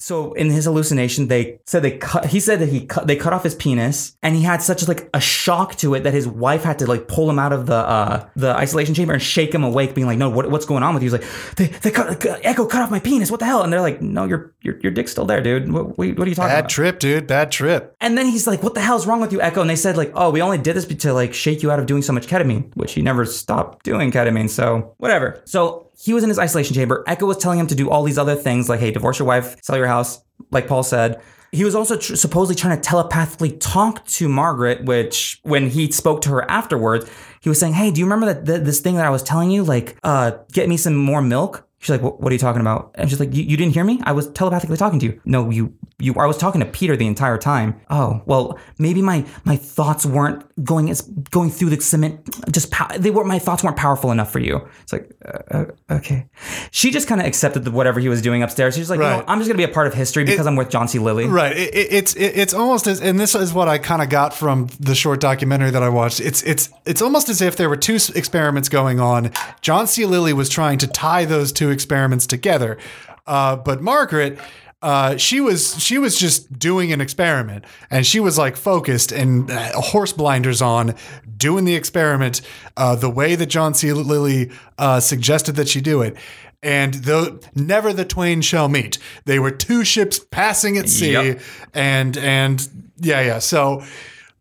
So 0.00 0.32
in 0.32 0.48
his 0.48 0.64
hallucination, 0.64 1.28
they 1.28 1.60
said 1.66 1.82
they 1.82 1.98
cut. 1.98 2.26
He 2.26 2.40
said 2.40 2.58
that 2.60 2.70
he 2.70 2.86
cut. 2.86 3.06
They 3.06 3.16
cut 3.16 3.34
off 3.34 3.44
his 3.44 3.54
penis, 3.54 4.16
and 4.22 4.34
he 4.34 4.42
had 4.42 4.62
such 4.62 4.88
like 4.88 5.10
a 5.12 5.20
shock 5.20 5.76
to 5.76 5.94
it 5.94 6.04
that 6.04 6.14
his 6.14 6.26
wife 6.26 6.62
had 6.62 6.78
to 6.78 6.86
like 6.86 7.06
pull 7.06 7.28
him 7.28 7.38
out 7.38 7.52
of 7.52 7.66
the 7.66 7.74
uh, 7.74 8.26
the 8.34 8.56
isolation 8.56 8.94
chamber 8.94 9.12
and 9.12 9.22
shake 9.22 9.54
him 9.54 9.62
awake, 9.62 9.94
being 9.94 10.06
like, 10.06 10.16
"No, 10.16 10.30
what, 10.30 10.50
what's 10.50 10.64
going 10.64 10.82
on 10.82 10.94
with 10.94 11.02
you?" 11.02 11.10
He's 11.10 11.20
like, 11.20 11.54
"They 11.56 11.66
they 11.66 11.90
cut 11.90 12.24
Echo 12.42 12.64
cut 12.64 12.80
off 12.80 12.90
my 12.90 12.98
penis. 12.98 13.30
What 13.30 13.40
the 13.40 13.46
hell?" 13.46 13.62
And 13.62 13.70
they're 13.70 13.82
like, 13.82 14.00
"No, 14.00 14.24
your 14.24 14.54
your 14.62 14.78
your 14.80 14.90
dick's 14.90 15.12
still 15.12 15.26
there, 15.26 15.42
dude. 15.42 15.70
What, 15.70 15.98
what 15.98 16.06
are 16.06 16.06
you 16.06 16.34
talking 16.34 16.48
Bad 16.48 16.60
about?" 16.60 16.70
trip, 16.70 16.98
dude. 16.98 17.26
Bad 17.26 17.50
trip. 17.50 17.94
And 18.00 18.16
then 18.16 18.24
he's 18.24 18.46
like, 18.46 18.62
"What 18.62 18.72
the 18.72 18.80
hell's 18.80 19.06
wrong 19.06 19.20
with 19.20 19.32
you, 19.32 19.42
Echo?" 19.42 19.60
And 19.60 19.68
they 19.68 19.76
said 19.76 19.98
like, 19.98 20.12
"Oh, 20.14 20.30
we 20.30 20.40
only 20.40 20.56
did 20.56 20.76
this 20.76 20.86
to 20.86 21.12
like 21.12 21.34
shake 21.34 21.62
you 21.62 21.70
out 21.70 21.78
of 21.78 21.84
doing 21.84 22.00
so 22.00 22.14
much 22.14 22.26
ketamine," 22.26 22.74
which 22.74 22.94
he 22.94 23.02
never 23.02 23.26
stopped 23.26 23.84
doing 23.84 24.10
ketamine. 24.10 24.48
So 24.48 24.94
whatever. 24.96 25.42
So 25.44 25.89
he 26.02 26.14
was 26.14 26.22
in 26.22 26.30
his 26.30 26.38
isolation 26.38 26.74
chamber. 26.74 27.04
Echo 27.06 27.26
was 27.26 27.36
telling 27.36 27.58
him 27.58 27.66
to 27.66 27.74
do 27.74 27.90
all 27.90 28.02
these 28.02 28.18
other 28.18 28.34
things 28.34 28.68
like, 28.68 28.80
"Hey, 28.80 28.90
divorce 28.90 29.18
your 29.18 29.28
wife, 29.28 29.56
sell 29.62 29.76
your 29.76 29.86
house," 29.86 30.20
like 30.50 30.66
Paul 30.66 30.82
said. 30.82 31.20
He 31.52 31.64
was 31.64 31.74
also 31.74 31.96
tr- 31.96 32.14
supposedly 32.14 32.54
trying 32.54 32.76
to 32.76 32.82
telepathically 32.82 33.50
talk 33.50 34.06
to 34.06 34.28
Margaret, 34.28 34.84
which 34.84 35.40
when 35.42 35.68
he 35.68 35.90
spoke 35.90 36.22
to 36.22 36.30
her 36.30 36.48
afterwards, 36.50 37.10
he 37.40 37.48
was 37.48 37.58
saying, 37.58 37.74
"Hey, 37.74 37.90
do 37.90 37.98
you 38.00 38.06
remember 38.06 38.26
that 38.26 38.46
th- 38.46 38.62
this 38.62 38.80
thing 38.80 38.96
that 38.96 39.06
I 39.06 39.10
was 39.10 39.22
telling 39.22 39.50
you? 39.50 39.64
Like, 39.64 39.96
uh, 40.02 40.32
get 40.52 40.68
me 40.68 40.76
some 40.76 40.94
more 40.94 41.20
milk." 41.20 41.66
She's 41.80 41.88
like, 41.88 42.02
"What 42.02 42.30
are 42.30 42.34
you 42.34 42.38
talking 42.38 42.60
about?" 42.60 42.90
And 42.94 43.08
she's 43.08 43.18
like, 43.18 43.34
"You, 43.34 43.56
didn't 43.56 43.72
hear 43.72 43.84
me? 43.84 44.00
I 44.04 44.12
was 44.12 44.30
telepathically 44.32 44.76
talking 44.76 44.98
to 45.00 45.06
you." 45.06 45.20
No, 45.24 45.48
you 45.48 45.72
you. 45.98 46.14
I 46.14 46.26
was 46.26 46.36
talking 46.36 46.60
to 46.60 46.66
Peter 46.66 46.94
the 46.94 47.06
entire 47.06 47.38
time. 47.38 47.80
Oh, 47.88 48.20
well, 48.26 48.58
maybe 48.78 49.00
my 49.00 49.24
my 49.44 49.56
thoughts 49.56 50.04
weren't 50.04 50.44
going 50.62 50.90
as 50.90 51.00
going 51.00 51.50
through 51.50 51.70
the 51.70 51.80
cement. 51.80 52.28
Just 52.52 52.70
pow- 52.70 52.94
they 52.98 53.10
were 53.10 53.24
my 53.24 53.38
thoughts 53.38 53.64
weren't 53.64 53.78
powerful 53.78 54.10
enough 54.10 54.30
for 54.30 54.40
you. 54.40 54.68
It's 54.82 54.92
like, 54.92 55.10
uh, 55.24 55.38
uh, 55.50 55.94
okay. 55.94 56.26
She 56.70 56.90
just 56.90 57.08
kind 57.08 57.18
of 57.18 57.26
accepted 57.26 57.64
the, 57.64 57.70
whatever 57.70 57.98
he 57.98 58.10
was 58.10 58.20
doing 58.20 58.42
upstairs. 58.42 58.74
She's 58.74 58.90
like, 58.90 58.98
you 58.98 59.04
know, 59.04 59.24
I'm 59.26 59.38
just 59.38 59.48
gonna 59.48 59.56
be 59.56 59.64
a 59.64 59.68
part 59.68 59.86
of 59.86 59.94
history 59.94 60.24
because 60.24 60.46
I'm 60.46 60.56
with 60.56 60.68
John 60.68 60.86
C. 60.86 60.98
Lilly. 60.98 61.28
Right. 61.28 61.56
It, 61.56 61.74
it, 61.74 61.92
it's 61.92 62.14
it, 62.14 62.36
it's 62.36 62.52
almost 62.52 62.88
as, 62.88 63.00
and 63.00 63.18
this 63.18 63.34
is 63.34 63.54
what 63.54 63.68
I 63.68 63.78
kind 63.78 64.02
of 64.02 64.10
got 64.10 64.34
from 64.34 64.68
the 64.78 64.94
short 64.94 65.18
documentary 65.18 65.70
that 65.70 65.82
I 65.82 65.88
watched. 65.88 66.20
It's 66.20 66.42
it's 66.42 66.68
it's 66.84 67.00
almost 67.00 67.30
as 67.30 67.40
if 67.40 67.56
there 67.56 67.70
were 67.70 67.76
two 67.78 67.96
experiments 68.14 68.68
going 68.68 69.00
on. 69.00 69.30
John 69.62 69.86
C. 69.86 70.04
Lilly 70.04 70.34
was 70.34 70.50
trying 70.50 70.76
to 70.78 70.86
tie 70.86 71.24
those 71.24 71.52
two 71.52 71.69
experiments 71.70 72.26
together, 72.26 72.78
uh, 73.26 73.56
but 73.56 73.80
Margaret. 73.82 74.38
Uh, 74.82 75.14
she 75.18 75.42
was 75.42 75.78
she 75.78 75.98
was 75.98 76.18
just 76.18 76.58
doing 76.58 76.90
an 76.90 77.02
experiment, 77.02 77.66
and 77.90 78.06
she 78.06 78.18
was 78.18 78.38
like 78.38 78.56
focused 78.56 79.12
and 79.12 79.50
uh, 79.50 79.72
horse 79.78 80.14
blinders 80.14 80.62
on, 80.62 80.94
doing 81.36 81.66
the 81.66 81.74
experiment 81.74 82.40
uh, 82.78 82.96
the 82.96 83.10
way 83.10 83.34
that 83.34 83.44
John 83.50 83.74
C. 83.74 83.92
Lilly 83.92 84.50
uh, 84.78 84.98
suggested 85.00 85.56
that 85.56 85.68
she 85.68 85.82
do 85.82 86.00
it. 86.00 86.16
And 86.62 86.94
though 86.94 87.40
never 87.54 87.92
the 87.92 88.06
twain 88.06 88.40
shall 88.40 88.70
meet, 88.70 88.96
they 89.26 89.38
were 89.38 89.50
two 89.50 89.84
ships 89.84 90.18
passing 90.18 90.78
at 90.78 90.88
sea, 90.88 91.12
Yep. 91.12 91.40
and 91.74 92.16
and 92.16 92.66
yeah, 92.96 93.20
yeah. 93.20 93.38
So 93.38 93.82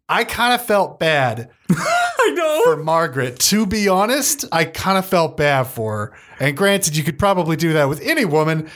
I 0.09 0.23
kind 0.23 0.53
of 0.53 0.65
felt 0.65 0.99
bad 0.99 1.49
I 1.69 2.31
know. 2.35 2.61
for 2.63 2.77
Margaret. 2.83 3.39
To 3.39 3.65
be 3.65 3.87
honest, 3.87 4.45
I 4.51 4.65
kind 4.65 4.97
of 4.97 5.05
felt 5.05 5.37
bad 5.37 5.63
for 5.67 5.97
her. 6.07 6.17
And 6.39 6.57
granted, 6.57 6.97
you 6.97 7.03
could 7.03 7.19
probably 7.19 7.55
do 7.55 7.73
that 7.73 7.87
with 7.87 8.01
any 8.01 8.25
woman 8.25 8.69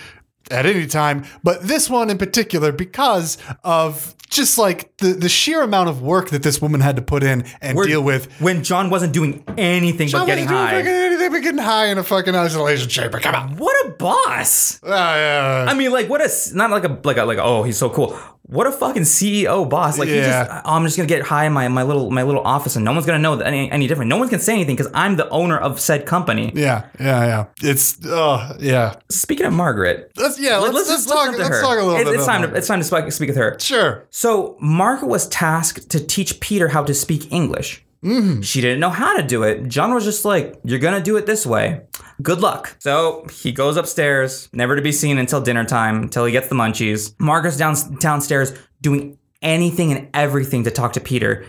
at 0.52 0.66
any 0.66 0.86
time, 0.86 1.24
but 1.42 1.64
this 1.64 1.90
one 1.90 2.10
in 2.10 2.18
particular, 2.18 2.72
because 2.74 3.38
of 3.64 4.14
just 4.30 4.58
like 4.58 4.96
the, 4.98 5.14
the 5.14 5.30
sheer 5.30 5.62
amount 5.62 5.88
of 5.90 6.02
work 6.02 6.30
that 6.32 6.44
this 6.44 6.62
woman 6.62 6.82
had 6.82 6.96
to 6.98 7.02
put 7.02 7.24
in 7.24 7.46
and 7.62 7.78
We're- 7.78 7.88
deal 7.88 8.02
with. 8.04 8.30
when 8.42 8.64
John 8.64 8.90
wasn't 8.90 9.14
doing 9.14 9.44
anything 9.58 10.10
but 10.12 10.26
getting 10.26 10.46
high. 10.48 10.82
But 11.30 11.42
getting 11.42 11.60
high 11.62 11.88
in 11.88 11.98
a 11.98 12.04
fucking 12.04 12.36
isolation 12.36 12.90
chamber. 12.90 13.20
Come 13.20 13.36
on. 13.36 13.56
What 13.58 13.86
a 13.86 13.90
boss! 13.92 14.80
Ah, 14.84 15.16
yeah. 15.16 15.66
I 15.70 15.74
mean, 15.74 15.92
like, 15.92 16.10
what 16.10 16.22
a 16.22 16.30
not 16.56 16.70
like 16.72 16.84
a 16.84 17.00
like 17.04 17.18
a 17.18 17.24
like 17.24 17.38
a, 17.38 17.44
oh 17.44 17.64
he's 17.64 17.78
so 17.78 17.90
cool. 17.90 18.18
What 18.46 18.68
a 18.68 18.72
fucking 18.74 19.04
CEO 19.04 19.68
boss! 19.70 19.98
Like 19.98 20.10
he 20.10 20.18
Yeah. 20.18 20.44
just 20.46 20.52
oh, 20.66 20.76
I'm 20.76 20.84
just 20.84 20.98
gonna 20.98 21.08
get 21.08 21.24
high 21.24 21.46
in 21.46 21.54
my 21.54 21.68
my 21.70 21.84
little 21.84 22.12
my 22.12 22.24
little 22.24 22.42
office 22.42 22.76
and 22.76 22.84
no 22.84 22.92
one's 22.92 23.06
gonna 23.06 23.20
know 23.20 23.38
that 23.38 23.48
any, 23.48 23.72
any 23.72 23.88
different. 23.88 24.10
No 24.10 24.18
one's 24.18 24.30
gonna 24.32 24.44
say 24.44 24.54
anything 24.54 24.76
because 24.76 24.92
I'm 24.94 25.16
the 25.16 25.30
owner 25.30 25.58
of 25.58 25.80
said 25.80 26.06
company. 26.06 26.52
yeah, 26.54 26.86
yeah, 27.00 27.26
yeah. 27.26 27.46
It's 27.62 27.98
oh 28.06 28.56
yeah. 28.60 28.96
Speaking 29.10 29.46
of 29.46 29.54
Margaret, 29.54 30.12
Let's 30.18 30.40
yeah. 30.40 30.58
Let's, 30.58 30.74
let's, 30.76 30.88
just- 30.90 31.08
talk. 31.08 31.38
Let's 31.38 31.62
talk 31.62 31.80
a 31.80 31.84
little 31.84 31.96
it's, 31.96 32.04
bit. 32.10 32.16
It's 32.16 32.24
about 32.24 32.32
time 32.32 32.42
to 32.42 32.48
Margaret. 32.48 32.58
it's 32.58 32.68
time 32.68 32.80
to 32.80 32.86
speak, 32.86 33.12
speak 33.12 33.28
with 33.30 33.38
her. 33.38 33.58
sure. 33.60 34.06
So 34.10 34.58
Margaret 34.60 35.08
was 35.08 35.28
tasked 35.30 35.90
to 35.92 36.06
teach 36.06 36.40
Peter 36.42 36.68
how 36.68 36.84
to 36.84 36.94
speak 36.94 37.32
English. 37.32 37.83
Mm-hmm. 38.04 38.42
She 38.42 38.60
didn't 38.60 38.80
know 38.80 38.90
how 38.90 39.16
to 39.16 39.24
do 39.24 39.44
it. 39.44 39.68
John 39.68 39.94
was 39.94 40.04
just 40.04 40.26
like, 40.26 40.60
"You're 40.64 40.80
gonna 40.80 41.02
do 41.02 41.16
it 41.18 41.26
this 41.26 41.46
way. 41.46 41.82
Good 42.22 42.42
luck." 42.42 42.76
So 42.80 43.26
he 43.32 43.52
goes 43.52 43.78
upstairs, 43.78 44.50
never 44.52 44.76
to 44.76 44.82
be 44.82 44.92
seen 44.92 45.18
until 45.18 45.40
dinner 45.42 45.64
time, 45.64 46.04
until 46.04 46.26
he 46.26 46.32
gets 46.32 46.50
the 46.50 46.56
munchies. 46.56 47.14
Margaret's 47.20 47.58
down 47.58 47.76
downstairs 48.00 48.54
doing 48.82 49.18
anything 49.42 49.94
and 49.94 50.10
everything 50.14 50.64
to 50.66 50.72
talk 50.72 50.94
to 50.94 51.00
Peter. 51.00 51.46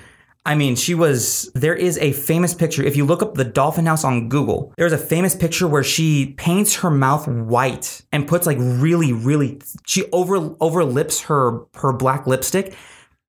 I 0.46 0.54
mean, 0.54 0.76
she 0.76 0.94
was. 0.94 1.50
There 1.54 1.74
is 1.74 1.98
a 1.98 2.12
famous 2.12 2.52
picture. 2.54 2.82
If 2.82 2.96
you 2.96 3.06
look 3.06 3.22
up 3.22 3.34
the 3.34 3.44
Dolphin 3.44 3.86
House 3.86 4.04
on 4.04 4.28
Google, 4.28 4.74
there's 4.76 4.92
a 4.92 4.98
famous 4.98 5.34
picture 5.34 5.66
where 5.66 5.82
she 5.82 6.34
paints 6.36 6.76
her 6.76 6.90
mouth 6.90 7.26
white 7.26 8.02
and 8.12 8.28
puts 8.28 8.46
like 8.46 8.58
really, 8.60 9.12
really. 9.12 9.60
She 9.86 10.04
over 10.12 10.38
overlips 10.38 11.24
her 11.24 11.62
her 11.76 11.92
black 11.92 12.26
lipstick 12.26 12.74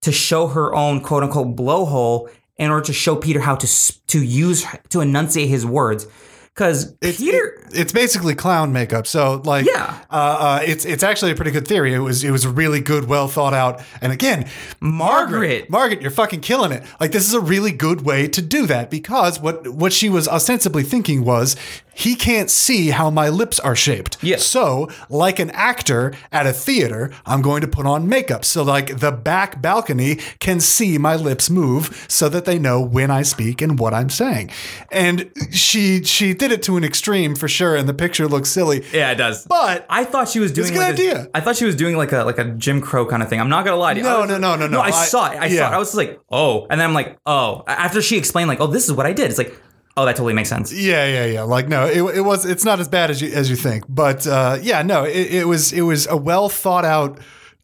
to 0.01 0.11
show 0.11 0.47
her 0.47 0.75
own 0.75 0.99
quote 0.99 1.23
unquote 1.23 1.55
blowhole 1.55 2.29
in 2.57 2.71
order 2.71 2.85
to 2.85 2.93
show 2.93 3.15
Peter 3.15 3.39
how 3.39 3.55
to 3.55 3.67
to 4.07 4.23
use 4.23 4.65
to 4.89 5.01
enunciate 5.01 5.49
his 5.49 5.65
words. 5.65 6.07
Because 6.53 6.93
Peter, 7.01 7.67
it's 7.73 7.91
basically 7.91 8.33
clown 8.33 8.71
makeup. 8.71 9.07
So 9.07 9.41
like, 9.43 9.65
Yeah. 9.65 9.99
uh, 10.09 10.13
uh, 10.13 10.59
it's 10.65 10.85
it's 10.85 11.03
actually 11.03 11.31
a 11.31 11.35
pretty 11.35 11.51
good 11.51 11.67
theory. 11.67 11.93
It 11.93 11.99
was 11.99 12.23
it 12.23 12.31
was 12.31 12.47
really 12.47 12.79
good, 12.79 13.09
well 13.09 13.27
thought 13.27 13.53
out. 13.53 13.81
And 14.01 14.13
again, 14.13 14.47
Margaret. 14.79 15.69
Margaret, 15.69 16.01
you're 16.01 16.11
fucking 16.11 16.39
killing 16.39 16.71
it. 16.71 16.83
Like 17.01 17.11
this 17.11 17.27
is 17.27 17.33
a 17.33 17.41
really 17.41 17.73
good 17.73 18.05
way 18.05 18.29
to 18.29 18.41
do 18.41 18.67
that 18.67 18.89
because 18.89 19.37
what 19.41 19.67
what 19.67 19.91
she 19.91 20.07
was 20.07 20.29
ostensibly 20.29 20.83
thinking 20.83 21.25
was 21.25 21.57
he 21.95 22.13
can't 22.15 22.51
see 22.51 22.89
how 22.89 23.09
my 23.09 23.29
lips 23.29 23.59
are 23.61 23.75
shaped. 23.75 24.17
Yeah. 24.21 24.35
So, 24.37 24.89
like 25.09 25.39
an 25.39 25.49
actor 25.51 26.13
at 26.31 26.45
a 26.45 26.51
theater, 26.51 27.11
I'm 27.25 27.41
going 27.41 27.61
to 27.61 27.67
put 27.67 27.85
on 27.85 28.09
makeup 28.09 28.43
so 28.43 28.63
like 28.63 28.99
the 28.99 29.11
back 29.11 29.61
balcony 29.61 30.15
can 30.39 30.59
see 30.59 30.97
my 30.97 31.15
lips 31.15 31.49
move 31.49 32.05
so 32.09 32.27
that 32.29 32.43
they 32.45 32.59
know 32.59 32.81
when 32.81 33.09
I 33.09 33.21
speak 33.21 33.61
and 33.61 33.79
what 33.79 33.93
I'm 33.93 34.09
saying. 34.09 34.51
And 34.91 35.31
she 35.51 36.03
she 36.03 36.33
did 36.33 36.51
it 36.51 36.61
to 36.63 36.75
an 36.75 36.83
extreme 36.83 37.33
for 37.35 37.47
sure 37.47 37.75
and 37.75 37.87
the 37.87 37.93
picture 37.93 38.27
looks 38.27 38.49
silly. 38.49 38.83
yeah, 38.91 39.11
it 39.11 39.15
does. 39.15 39.45
But 39.45 39.85
I 39.89 40.03
thought 40.03 40.27
she 40.27 40.39
was 40.39 40.51
doing 40.51 40.69
a 40.69 40.73
good 40.73 40.79
like 40.79 40.93
idea. 40.93 41.29
I 41.33 41.39
thought 41.39 41.55
she 41.55 41.65
was 41.65 41.75
doing 41.75 41.95
like 41.95 42.11
a 42.11 42.23
like 42.23 42.37
a 42.39 42.45
Jim 42.45 42.81
Crow 42.81 43.05
kind 43.05 43.23
of 43.23 43.29
thing. 43.29 43.39
I'm 43.39 43.49
not 43.49 43.63
gonna 43.63 43.77
lie 43.77 43.93
to 43.93 43.99
you. 43.99 44.03
No, 44.03 44.21
was- 44.21 44.29
no, 44.29 44.37
no, 44.37 44.55
no, 44.57 44.67
no. 44.67 44.81
I, 44.81 44.87
I- 44.87 45.05
saw 45.05 45.31
it. 45.31 45.37
I 45.37 45.45
yeah. 45.45 45.59
saw 45.61 45.71
it. 45.71 45.75
I 45.75 45.77
was 45.77 45.87
just 45.89 45.97
like, 45.97 46.19
oh, 46.29 46.67
and 46.69 46.79
then 46.79 46.87
I'm 46.89 46.93
like, 46.93 47.17
oh. 47.25 47.63
After 47.67 48.01
she 48.01 48.17
explained, 48.17 48.47
like, 48.49 48.59
oh, 48.59 48.67
this 48.67 48.85
is 48.85 48.91
what 48.93 49.05
I 49.05 49.13
did. 49.13 49.29
It's 49.29 49.37
like, 49.37 49.55
oh, 49.97 50.05
that 50.05 50.15
totally 50.15 50.33
makes 50.33 50.49
sense. 50.49 50.71
Yeah, 50.73 51.05
yeah, 51.05 51.25
yeah. 51.25 51.41
Like 51.43 51.67
no, 51.67 51.85
it, 51.85 52.17
it 52.17 52.21
was. 52.21 52.45
It's 52.45 52.65
not 52.65 52.79
as 52.79 52.87
bad 52.87 53.09
as 53.11 53.21
you 53.21 53.31
as 53.33 53.49
you 53.49 53.55
think. 53.55 53.85
But 53.87 54.25
uh, 54.27 54.57
yeah, 54.61 54.81
no, 54.81 55.03
it, 55.03 55.33
it 55.33 55.47
was. 55.47 55.71
It 55.73 55.81
was 55.81 56.07
a 56.07 56.17
well 56.17 56.49
thought 56.49 56.85
out 56.85 57.19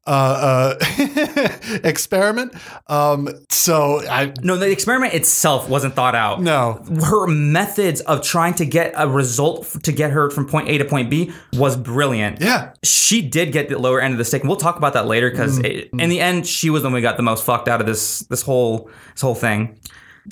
uh, 0.07 0.75
uh, 0.79 1.57
experiment. 1.83 2.53
Um, 2.87 3.29
so 3.49 4.01
I 4.07 4.33
No, 4.41 4.57
the 4.57 4.69
experiment 4.71 5.13
itself 5.13 5.69
wasn't 5.69 5.93
thought 5.95 6.15
out. 6.15 6.41
no. 6.41 6.83
her 7.05 7.27
methods 7.27 8.01
of 8.01 8.23
trying 8.23 8.55
to 8.55 8.65
get 8.65 8.93
a 8.97 9.07
result 9.07 9.67
to 9.83 9.91
get 9.91 10.09
her 10.11 10.31
from 10.31 10.47
point 10.47 10.69
A 10.69 10.79
to 10.79 10.85
point 10.85 11.09
B 11.11 11.31
was 11.53 11.77
brilliant. 11.77 12.41
Yeah, 12.41 12.73
She 12.83 13.21
did 13.21 13.51
get 13.51 13.69
the 13.69 13.77
lower 13.77 14.01
end 14.01 14.13
of 14.13 14.17
the 14.17 14.25
stick, 14.25 14.43
we'll 14.43 14.55
talk 14.57 14.77
about 14.77 14.93
that 14.93 15.05
later 15.05 15.29
because 15.29 15.59
Mm-hmm. 15.59 15.99
in 15.99 16.09
the 16.09 16.19
end, 16.19 16.47
she 16.47 16.69
was 16.71 16.81
the 16.81 16.87
one 16.89 16.95
who 16.95 17.01
got 17.01 17.17
the 17.17 17.23
most 17.23 17.43
fucked 17.45 17.67
out 17.67 17.79
of 17.81 17.85
this 17.87 18.19
this 18.21 18.41
whole 18.41 18.89
this 19.13 19.21
whole 19.21 19.35
thing. 19.35 19.79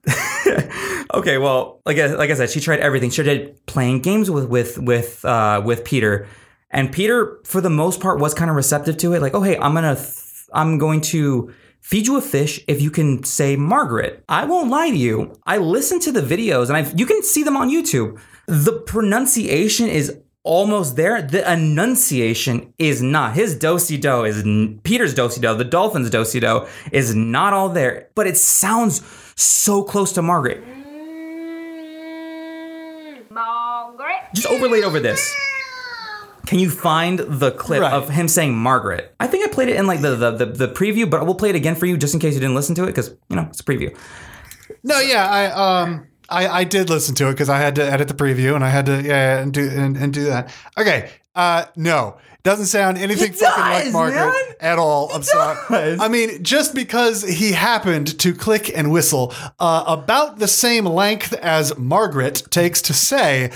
okay, 1.15 1.39
well, 1.39 1.81
like 1.85 1.99
I, 1.99 2.07
like 2.15 2.31
I 2.31 2.35
said, 2.35 2.51
she 2.51 2.61
tried 2.61 2.81
everything. 2.81 3.11
She 3.11 3.23
did 3.23 3.67
playing 3.67 4.01
games 4.01 4.31
with 4.31 4.49
with 4.49 4.79
with 4.79 5.25
uh, 5.25 5.63
with 5.65 5.85
Peter, 5.85 6.27
and 6.71 6.93
Peter, 6.93 7.39
for 7.45 7.61
the 7.61 7.71
most 7.71 8.01
part, 8.01 8.21
was 8.21 8.35
kind 8.35 8.51
of 8.51 8.57
receptive 8.57 8.97
to 8.99 9.15
it. 9.15 9.23
Like, 9.23 9.35
oh 9.35 9.43
hey, 9.43 9.57
I'm 9.59 9.75
gonna 9.75 9.97
th- 9.97 10.25
I'm 10.53 10.79
going 10.79 11.01
to 11.03 11.53
feed 11.81 12.07
you 12.07 12.17
a 12.17 12.21
fish 12.21 12.61
if 12.69 12.81
you 12.81 12.91
can 12.91 13.23
say 13.25 13.57
Margaret. 13.57 14.25
I 14.29 14.45
won't 14.45 14.71
lie 14.71 14.91
to 14.91 14.97
you. 14.97 15.39
I 15.47 15.59
listened 15.59 16.03
to 16.03 16.13
the 16.13 16.23
videos, 16.23 16.69
and 16.69 16.77
I 16.77 16.91
you 16.95 17.07
can 17.07 17.23
see 17.23 17.43
them 17.43 17.57
on 17.57 17.71
YouTube. 17.71 18.21
The 18.47 18.81
pronunciation 18.81 19.89
is 19.89 20.19
almost 20.43 20.97
there. 20.97 21.21
The 21.21 21.51
enunciation 21.53 22.73
is 22.79 23.03
not. 23.03 23.35
His 23.35 23.55
do-si 23.57 23.99
do 23.99 24.25
is 24.25 24.43
Peter's 24.83 25.13
do-si 25.13 25.41
do. 25.41 25.55
The 25.55 25.65
dolphin's 25.65 26.09
do-si 26.11 26.41
do 26.41 26.67
is 26.91 27.15
not 27.15 27.53
all 27.53 27.69
there, 27.69 28.09
but 28.15 28.27
it 28.27 28.37
sounds 28.37 29.01
so 29.41 29.83
close 29.83 30.13
to 30.13 30.23
Margaret. 30.23 30.63
Margaret. 33.31 34.17
Just 34.35 34.49
overlaid 34.49 34.85
over 34.85 35.01
this. 35.01 35.35
Can 36.47 36.59
you 36.59 36.71
find 36.71 37.19
the 37.19 37.51
clip 37.53 37.83
Right. 37.83 37.93
of 37.93 38.09
him 38.09 38.27
saying 38.27 38.57
Margaret? 38.57 39.15
I 39.21 39.27
think 39.27 39.45
I 39.47 39.53
played 39.53 39.69
it 39.69 39.77
in 39.77 39.87
like 39.87 40.01
the, 40.01 40.17
the 40.17 40.31
the 40.31 40.47
the 40.47 40.69
preview, 40.69 41.09
but 41.09 41.25
we'll 41.27 41.35
play 41.35 41.51
it 41.51 41.57
again 41.57 41.75
for 41.75 41.85
you 41.87 41.97
just 41.99 42.15
in 42.15 42.21
case 42.21 42.35
you 42.35 42.41
didn't 42.41 42.55
listen 42.55 42.75
to 42.77 42.85
it 42.85 42.87
because 42.89 43.11
you 43.29 43.37
know 43.37 43.47
it's 43.51 43.61
a 43.61 43.65
preview. 43.65 43.95
No, 44.83 44.99
yeah, 45.01 45.29
I 45.29 45.45
um 45.83 46.07
I, 46.31 46.49
I 46.49 46.65
did 46.65 46.89
listen 46.89 47.15
to 47.17 47.29
it 47.29 47.33
because 47.33 47.49
I 47.51 47.59
had 47.59 47.75
to 47.77 47.85
edit 47.85 48.09
the 48.09 48.15
preview 48.15 48.55
and 48.55 48.65
I 48.65 48.71
had 48.71 48.87
to 48.87 49.03
yeah, 49.03 49.09
yeah 49.37 49.39
and 49.43 49.53
do 49.53 49.69
and, 49.69 49.97
and 49.97 50.13
do 50.13 50.25
that. 50.25 50.51
Okay, 50.79 51.11
uh 51.35 51.67
no. 51.77 52.17
Doesn't 52.49 52.65
sound 52.65 52.97
anything 52.97 53.35
fucking 53.35 53.63
like 53.63 53.93
Margaret 53.93 54.33
man. 54.33 54.55
at 54.59 54.79
all. 54.79 55.13
I'm 55.13 55.23
sorry. 55.23 55.99
I 56.01 56.09
mean, 56.09 56.43
just 56.43 56.75
because 56.75 57.23
he 57.23 57.53
happened 57.53 58.19
to 58.21 58.35
click 58.35 58.73
and 58.75 58.91
whistle 58.91 59.35
uh, 59.61 59.85
about 59.87 60.39
the 60.39 60.49
same 60.49 60.87
length 60.87 61.35
as 61.35 61.77
Margaret 61.77 62.45
takes 62.49 62.81
to 62.81 62.95
say, 62.95 63.53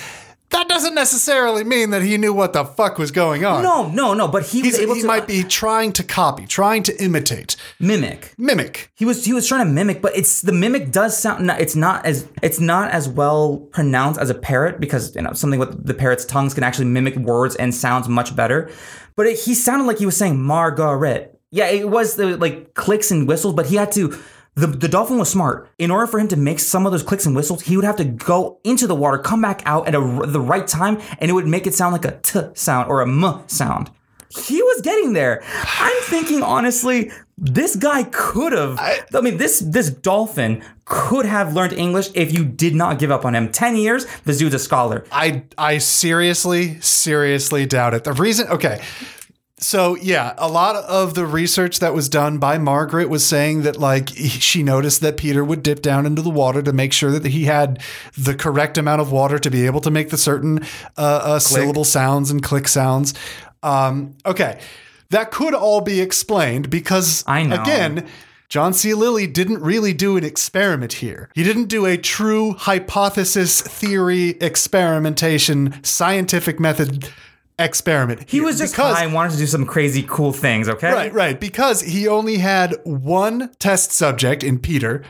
that 0.53 0.69
doesn't 0.69 0.95
necessarily 0.95 1.65
mean 1.65 1.91
that 1.91 2.03
he 2.03 2.17
knew 2.17 2.33
what 2.33 2.53
the 2.53 2.65
fuck 2.65 2.99
was 2.99 3.11
going 3.11 3.45
on. 3.45 3.63
No, 3.63 3.89
no, 3.89 4.15
no. 4.15 4.29
But 4.29 4.47
he 4.47 4.63
was 4.63 4.79
able 4.79 4.95
he 4.95 5.01
to 5.01 5.07
might 5.07 5.27
be 5.27 5.43
uh, 5.43 5.49
trying 5.49 5.93
to 5.93 6.03
copy, 6.03 6.47
trying 6.47 6.83
to 6.85 7.03
imitate, 7.03 7.57
mimic. 7.81 8.35
mimic. 8.39 8.91
He 8.95 9.05
was 9.05 9.25
he 9.25 9.33
was 9.33 9.49
trying 9.49 9.67
to 9.67 9.73
mimic, 9.73 10.01
but 10.01 10.17
it's 10.17 10.43
the 10.43 10.53
mimic 10.53 10.93
does 10.93 11.17
sound. 11.17 11.51
It's 11.59 11.75
not 11.75 12.07
as 12.07 12.29
it's 12.43 12.61
not 12.61 12.91
as 12.91 13.09
well 13.09 13.59
pronounced 13.73 14.21
as 14.21 14.31
a 14.31 14.35
parrot 14.35 14.81
because 14.81 15.15
you 15.17 15.23
know 15.23 15.33
something 15.33 15.59
with 15.59 15.87
the 15.87 15.95
parrot's 15.95 16.25
tongues 16.25 16.55
can 16.55 16.63
actually 16.63 16.87
mimic 16.87 17.17
words 17.17 17.57
and 17.57 17.75
sounds 17.75 18.09
much 18.09 18.37
better. 18.37 18.71
But 19.17 19.27
it, 19.27 19.39
he 19.41 19.55
sounded 19.55 19.87
like 19.87 19.99
he 19.99 20.07
was 20.07 20.17
saying 20.17 20.41
Margaret. 20.41 21.39
Yeah, 21.51 21.67
it 21.67 21.89
was 21.89 22.17
the 22.17 22.37
like 22.37 22.75
clicks 22.75 23.11
and 23.11 23.27
whistles, 23.27 23.55
but 23.55 23.67
he 23.67 23.77
had 23.77 23.93
to. 23.93 24.19
The, 24.55 24.67
the 24.67 24.89
dolphin 24.89 25.19
was 25.19 25.31
smart. 25.31 25.71
In 25.79 25.91
order 25.91 26.07
for 26.07 26.21
him 26.21 26.29
to 26.29 26.37
make 26.37 26.61
some 26.61 26.85
of 26.85 26.93
those 26.93 27.03
clicks 27.03 27.25
and 27.25 27.35
whistles, 27.35 27.63
he 27.63 27.77
would 27.77 27.87
have 27.87 27.97
to 27.97 28.05
go 28.05 28.61
into 28.65 28.87
the 28.87 28.95
water, 28.95 29.17
come 29.17 29.41
back 29.41 29.63
out 29.65 29.89
at 29.89 29.95
a, 29.95 30.27
the 30.27 30.41
right 30.41 30.67
time, 30.67 31.01
and 31.19 31.31
it 31.31 31.33
would 31.33 31.47
make 31.47 31.67
it 31.67 31.75
sound 31.75 31.93
like 31.93 32.05
a 32.05 32.21
t 32.21 32.41
sound 32.55 32.91
or 32.91 33.01
a 33.01 33.09
m 33.09 33.43
sound. 33.47 33.91
He 34.29 34.63
was 34.63 34.81
getting 34.83 35.13
there. 35.13 35.43
I'm 35.79 36.03
thinking 36.05 36.43
honestly, 36.43 37.11
this 37.37 37.77
guy 37.77 38.05
could 38.05 38.53
have. 38.53 38.79
I, 38.79 39.21
mean, 39.21 39.37
this 39.37 39.61
this 39.61 39.91
dolphin 39.91 40.63
could 40.85 41.27
have 41.27 41.55
learned 41.55 41.73
English 41.73 42.11
if 42.15 42.33
you 42.33 42.45
did 42.45 42.75
not 42.75 42.99
give 42.99 43.11
up 43.11 43.25
on 43.25 43.35
him. 43.35 43.51
Ten 43.51 43.77
years, 43.77 44.07
this 44.25 44.39
dude's 44.39 44.55
a 44.55 44.59
scholar. 44.59 45.05
I 45.13 45.45
I 45.59 45.79
seriously 45.79 46.81
seriously 46.81 47.67
doubt 47.67 47.95
it. 47.95 48.05
The 48.05 48.13
reason 48.13 48.49
okay. 48.49 48.83
So 49.63 49.95
yeah, 49.97 50.35
a 50.39 50.49
lot 50.49 50.75
of 50.75 51.15
the 51.15 51.25
research 51.25 51.79
that 51.79 51.95
was 51.95 52.09
done 52.09 52.39
by 52.39 52.59
Margaret 52.59 53.09
was 53.09 53.25
saying 53.25 53.63
that 53.63 53.79
like 53.79 54.09
she 54.09 54.63
noticed 54.63 55.01
that 55.03 55.17
Peter 55.17 55.45
would 55.45 55.63
dip 55.63 55.81
down 55.83 56.05
into 56.05 56.21
the 56.21 56.31
water 56.31 56.63
to 56.63 56.73
make 56.73 56.93
sure 56.93 57.13
that 57.13 57.25
he 57.27 57.45
had 57.45 57.81
the 58.19 58.35
correct 58.35 58.77
amount 58.77 59.01
of 59.01 59.13
water 59.13 59.39
to 59.39 59.51
be 59.51 59.65
able 59.67 59.81
to 59.81 59.91
make 59.91 60.11
the 60.11 60.19
certain 60.19 60.63
uh, 60.99 61.21
uh, 61.23 61.39
syllable 61.39 61.85
sounds 61.85 62.31
and 62.31 62.43
click 62.43 62.67
sounds. 62.67 63.15
Um, 63.63 64.17
okay, 64.27 64.61
that 65.11 65.31
could 65.31 65.55
all 65.55 65.81
be 65.81 66.01
explained 66.01 66.69
because 66.69 67.23
I 67.27 67.45
know. 67.45 67.63
again. 67.63 68.09
John 68.49 68.75
C. 68.75 68.93
Lilly 68.93 69.27
didn't 69.27 69.63
really 69.63 69.95
do 69.95 70.19
an 70.19 70.25
experiment 70.25 70.93
here. 70.93 71.31
He 71.35 71.43
didn't 71.43 71.69
do 71.69 71.87
a 71.87 71.97
true 71.97 72.53
hypothesis 72.53 73.63
theory 73.63 74.37
experimentation 74.43 75.83
scientific 75.83 76.61
method 76.61 77.09
experiment. 77.65 78.29
He 78.29 78.41
was 78.41 78.59
just 78.59 78.75
high 78.77 79.05
and 79.05 79.13
wanted 79.15 79.33
to 79.33 79.39
do 79.39 79.47
some 79.47 79.67
crazy 79.67 80.03
cool 80.03 80.33
things. 80.33 80.69
Okay, 80.69 80.93
Right, 80.93 81.13
right. 81.13 81.39
Because 81.41 81.83
he 81.83 82.07
only 82.09 82.39
had 82.39 82.77
one 82.85 83.51
test 83.59 83.93
subject 83.93 84.43
in 84.43 84.59
Peter. 84.59 85.03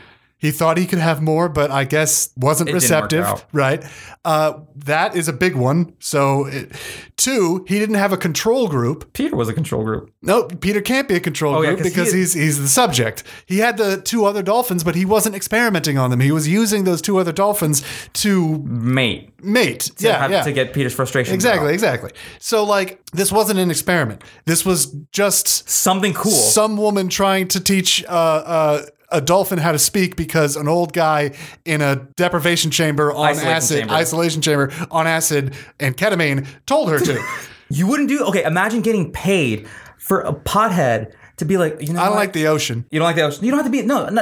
He 0.43 0.51
thought 0.51 0.77
he 0.77 0.85
could 0.85 0.99
have 0.99 1.21
more, 1.21 1.47
but 1.47 1.71
I 1.71 1.85
guess 1.85 2.29
wasn't 2.35 2.69
It 2.69 2.73
receptive. 2.73 3.45
Right. 3.53 3.81
Uh, 4.25 4.59
that 4.75 5.15
is 5.15 5.29
a 5.29 5.33
big 5.33 5.55
one. 5.55 5.93
So, 5.99 6.47
it, 6.47 6.71
two, 7.15 7.63
he 7.65 7.79
didn't 7.79 7.95
have 7.95 8.11
a 8.11 8.17
control 8.17 8.67
group. 8.67 9.13
Peter 9.13 9.37
was 9.37 9.47
a 9.47 9.53
control 9.53 9.85
group. 9.85 10.11
No, 10.21 10.43
Peter 10.43 10.81
can't 10.81 11.07
be 11.07 11.15
a 11.15 11.21
control 11.21 11.55
Oh, 11.55 11.61
yeah, 11.61 11.69
group 11.69 11.79
he 11.85 11.89
because 11.89 12.09
is- 12.09 12.33
he's 12.33 12.33
he's 12.33 12.61
the 12.61 12.67
subject. 12.67 13.23
He 13.45 13.59
had 13.59 13.77
the 13.77 14.01
two 14.01 14.25
other 14.25 14.43
dolphins, 14.43 14.83
but 14.83 14.95
he 14.95 15.05
wasn't 15.05 15.33
experimenting 15.35 15.97
on 15.97 16.09
them. 16.09 16.19
He 16.19 16.31
was 16.33 16.45
using 16.45 16.83
those 16.83 17.01
two 17.01 17.17
other 17.19 17.31
dolphins 17.31 17.81
to 18.23 18.57
Mate. 18.65 19.29
mate. 19.41 19.79
To 19.97 20.07
yeah, 20.07 20.19
have, 20.19 20.31
yeah. 20.31 20.43
To 20.43 20.51
get 20.51 20.73
Peter's 20.73 20.93
frustration. 20.93 21.33
exactly, 21.33 21.69
out. 21.69 21.73
exactly. 21.73 22.11
So 22.39 22.65
like 22.65 22.99
this 23.13 23.31
wasn't 23.31 23.59
an 23.59 23.71
experiment. 23.71 24.21
This 24.43 24.65
was 24.65 24.87
just 25.13 25.69
Something 25.69 26.13
cool. 26.13 26.31
some 26.33 26.75
woman 26.75 27.07
trying 27.07 27.47
to 27.47 27.59
teach 27.61 28.03
uh, 28.05 28.11
uh, 28.11 28.81
a 29.13 29.21
dolphin 29.21 29.59
how 29.59 29.71
to 29.71 29.79
speak 29.79 30.15
because 30.15 30.55
an 30.55 30.67
old 30.67 30.91
guy 30.91 31.31
in 31.63 31.81
a 31.81 31.95
deprivation 32.15 32.71
chamber 32.71 33.13
on 33.13 33.29
Isolation 33.29 33.51
acid, 33.53 33.79
chamber. 33.79 33.93
isolation 33.93 34.41
chamber 34.41 34.71
on 34.91 35.07
acid 35.07 35.53
and 35.79 35.95
ketamine 35.95 36.47
told 36.65 36.89
her 36.89 36.99
to. 36.99 37.23
you 37.69 37.87
wouldn't 37.87 38.09
do. 38.09 38.23
Okay, 38.25 38.43
imagine 38.43 38.81
getting 38.81 39.11
paid 39.11 39.67
for 39.97 40.21
a 40.21 40.33
pothead 40.33 41.13
to 41.43 41.47
be 41.47 41.57
like. 41.57 41.81
You 41.81 41.93
know, 41.93 42.01
I 42.01 42.05
don't 42.05 42.13
what? 42.13 42.19
like 42.25 42.33
the 42.33 42.47
ocean. 42.47 42.85
You 42.91 42.99
don't 42.99 43.05
like 43.05 43.15
the 43.15 43.23
ocean. 43.23 43.43
You 43.45 43.51
don't 43.51 43.59
have 43.61 43.67
to 43.67 43.71
be. 43.71 43.81
No, 43.83 44.07
no 44.09 44.21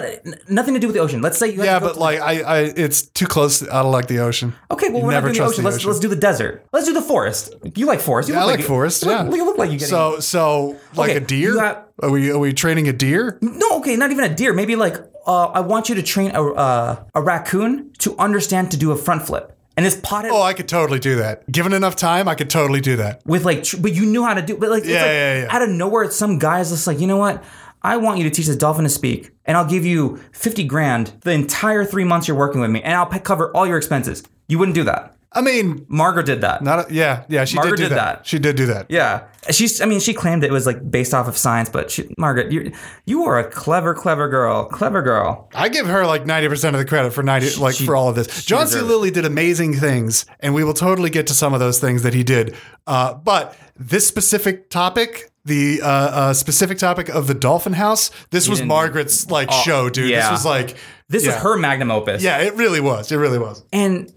nothing 0.50 0.74
to 0.74 0.80
do 0.80 0.88
with 0.88 0.96
the 0.96 1.02
ocean. 1.02 1.22
Let's 1.22 1.38
say 1.38 1.48
you. 1.54 1.64
Yeah, 1.64 1.80
to 1.80 1.86
but 1.86 1.98
like 1.98 2.20
I, 2.20 2.34
I, 2.42 2.58
it's 2.86 3.02
too 3.04 3.26
close. 3.26 3.62
I 3.68 3.82
don't 3.84 3.92
like 3.92 4.08
the 4.08 4.20
ocean. 4.20 4.54
Okay, 4.70 4.90
well, 4.90 5.00
You 5.00 5.06
we're 5.06 5.12
never 5.12 5.28
not 5.28 5.34
doing 5.34 5.34
the 5.34 5.38
trust 5.38 5.54
ocean. 5.54 5.64
the 5.64 5.70
Let's 5.70 5.78
ocean. 5.78 5.90
let's 5.90 6.00
do 6.00 6.08
the 6.10 6.16
desert. 6.30 6.66
Let's 6.74 6.86
do 6.88 6.94
the 6.94 7.02
forest. 7.14 7.54
You 7.76 7.86
like 7.86 8.00
forest? 8.02 8.30
You 8.30 8.36
I 8.36 8.46
look 8.46 8.58
like 8.58 8.66
forest. 8.66 9.04
you 9.04 9.10
look- 9.10 9.30
Yeah. 9.32 9.36
You 9.36 9.46
look 9.46 9.58
like 9.58 9.72
you. 9.72 9.80
So, 9.80 10.20
so 10.20 10.78
like 10.96 11.10
Okay, 11.12 11.18
a 11.18 11.22
deer? 11.22 11.60
have- 11.62 11.84
are 12.04 12.10
we 12.10 12.32
are 12.32 12.40
we 12.40 12.52
training 12.54 12.88
a 12.88 12.94
deer? 12.94 13.38
no, 13.42 13.78
okay, 13.80 13.96
not 13.96 14.12
even 14.12 14.24
a 14.24 14.34
deer. 14.34 14.54
Maybe 14.54 14.76
like 14.76 14.96
uh, 15.28 15.46
I 15.48 15.60
want 15.60 15.88
you 15.90 15.96
to 15.96 16.02
train 16.04 16.32
a 16.34 16.44
uh, 16.44 17.04
a 17.14 17.22
raccoon 17.22 17.92
to 18.00 18.18
understand 18.18 18.72
to 18.72 18.78
do 18.78 18.92
a 18.92 18.96
front 18.98 19.22
flip, 19.28 19.56
and 19.82 19.86
this 19.86 19.96
pothead 19.98 20.30
Oh, 20.32 20.41
I 20.41 20.54
could 20.54 20.67
totally 20.67 21.00
do 21.00 21.15
that. 21.17 21.50
Given 21.52 21.74
enough 21.74 21.96
time, 21.96 22.28
I 22.28 22.36
could 22.36 22.50
totally 22.50 22.82
do 22.82 22.96
that. 22.98 23.22
with 23.26 23.46
like, 23.46 23.63
tr- 23.63 23.78
but 23.78 23.94
you 23.94 24.06
knew 24.06 24.24
how 24.24 24.34
to 24.34 24.41
do. 24.41 24.58
But 24.58 24.70
like, 24.70 24.84
it's 24.84 24.89
Yeah, 24.91 25.02
like 25.02 25.08
yeah, 25.12 25.41
yeah. 25.44 25.48
out 25.56 25.62
of 25.62 25.70
nowhere, 25.70 26.10
some 26.12 26.38
guy 26.39 26.60
is 26.60 26.70
just 26.70 26.88
like, 26.88 27.00
you 27.00 27.08
know 27.08 27.17
what? 27.17 27.44
I 27.84 27.98
want 27.98 28.20
you 28.20 28.24
to 28.26 28.30
teach 28.30 28.46
this 28.46 28.56
dolphin 28.56 28.84
to 28.84 28.89
speak, 28.89 29.32
and 29.46 29.58
I'll 29.58 29.65
give 29.67 29.84
you 29.86 30.22
fifty 30.34 30.63
grand 30.63 31.13
the 31.22 31.32
entire 31.32 31.84
three 31.84 32.04
months 32.04 32.28
you're 32.28 32.38
working 32.38 32.62
with 32.62 32.70
me, 32.70 32.82
and 32.84 32.94
I'll 32.94 33.08
cover 33.08 33.50
all 33.56 33.65
your 33.65 33.78
expenses. 33.78 34.22
You 34.48 34.60
wouldn't 34.60 34.76
do 34.76 34.84
that. 34.84 35.15
I 35.34 35.39
mean, 35.41 35.86
Margaret 35.88 36.26
did 36.26 36.41
that. 36.41 36.62
not 36.62 36.89
a, 36.91 36.94
yeah, 36.94 37.24
yeah. 37.30 37.46
She 37.46 37.56
Margaret 37.56 37.78
did 37.78 37.84
do 37.84 37.89
did 37.89 37.98
that. 37.98 38.17
that. 38.17 38.28
She 38.28 38.38
did 38.38 38.58
do 38.58 38.65
that. 38.65 38.88
Yeah, 38.89 39.28
she's. 39.50 39.80
I 39.80 39.86
mean, 39.86 40.02
she 40.02 40.13
claimed 40.13 40.44
it 40.44 40.52
was 40.52 40.65
like 40.65 40.91
based 40.91 41.13
off 41.13 41.28
of 41.30 41.38
science, 41.38 41.70
but 41.70 41.89
she, 41.89 42.13
Margaret, 42.17 42.52
you 42.52 42.74
you 43.06 43.24
are 43.24 43.39
a 43.39 43.50
clever, 43.50 43.94
clever 43.94 44.28
girl, 44.28 44.65
clever 44.65 45.02
girl. 45.02 45.48
I 45.56 45.70
give 45.70 45.88
her 45.88 46.06
like 46.06 46.26
ninety 46.26 46.50
percent 46.50 46.76
of 46.76 46.82
the 46.82 46.86
credit 46.86 47.13
for 47.13 47.24
ninety, 47.24 47.56
like 47.56 47.76
she- 47.76 47.86
for 47.86 47.96
all 47.96 48.10
of 48.10 48.15
this. 48.15 48.44
John 48.44 48.67
C. 48.67 48.82
Lilly 48.82 49.10
did 49.10 49.24
amazing 49.26 49.76
things, 49.76 50.26
and 50.41 50.54
we 50.54 50.65
will 50.65 50.74
totally 50.74 51.10
get 51.10 51.28
to 51.28 51.34
some 51.34 51.54
of 51.54 51.62
those 51.62 51.80
things 51.80 52.04
that 52.04 52.13
he 52.13 52.24
did. 52.24 52.54
Uh, 52.86 53.13
but 53.13 53.56
this 53.78 54.06
specific 54.06 54.70
topic, 54.70 55.32
the 55.46 55.80
uh, 55.82 55.88
uh, 55.88 56.34
specific 56.34 56.78
topic 56.78 57.08
of 57.08 57.28
the 57.28 57.34
Dolphin 57.34 57.72
House, 57.74 58.12
this 58.32 58.50
was 58.50 58.62
Margaret's 58.62 59.32
like 59.32 59.50
show, 59.50 59.89
dude. 59.89 60.12
This 60.13 60.30
was 60.30 60.44
like 60.46 60.76
This 61.08 61.24
yeah. 61.24 61.36
was 61.36 61.41
her 61.44 61.58
magnum 61.58 61.89
opus. 61.89 62.22
Yeah, 62.22 62.39
it 62.39 62.56
really 62.56 62.82
was. 62.82 63.13
It 63.13 63.15
really 63.17 63.39
was. 63.39 63.63
and 63.72 64.12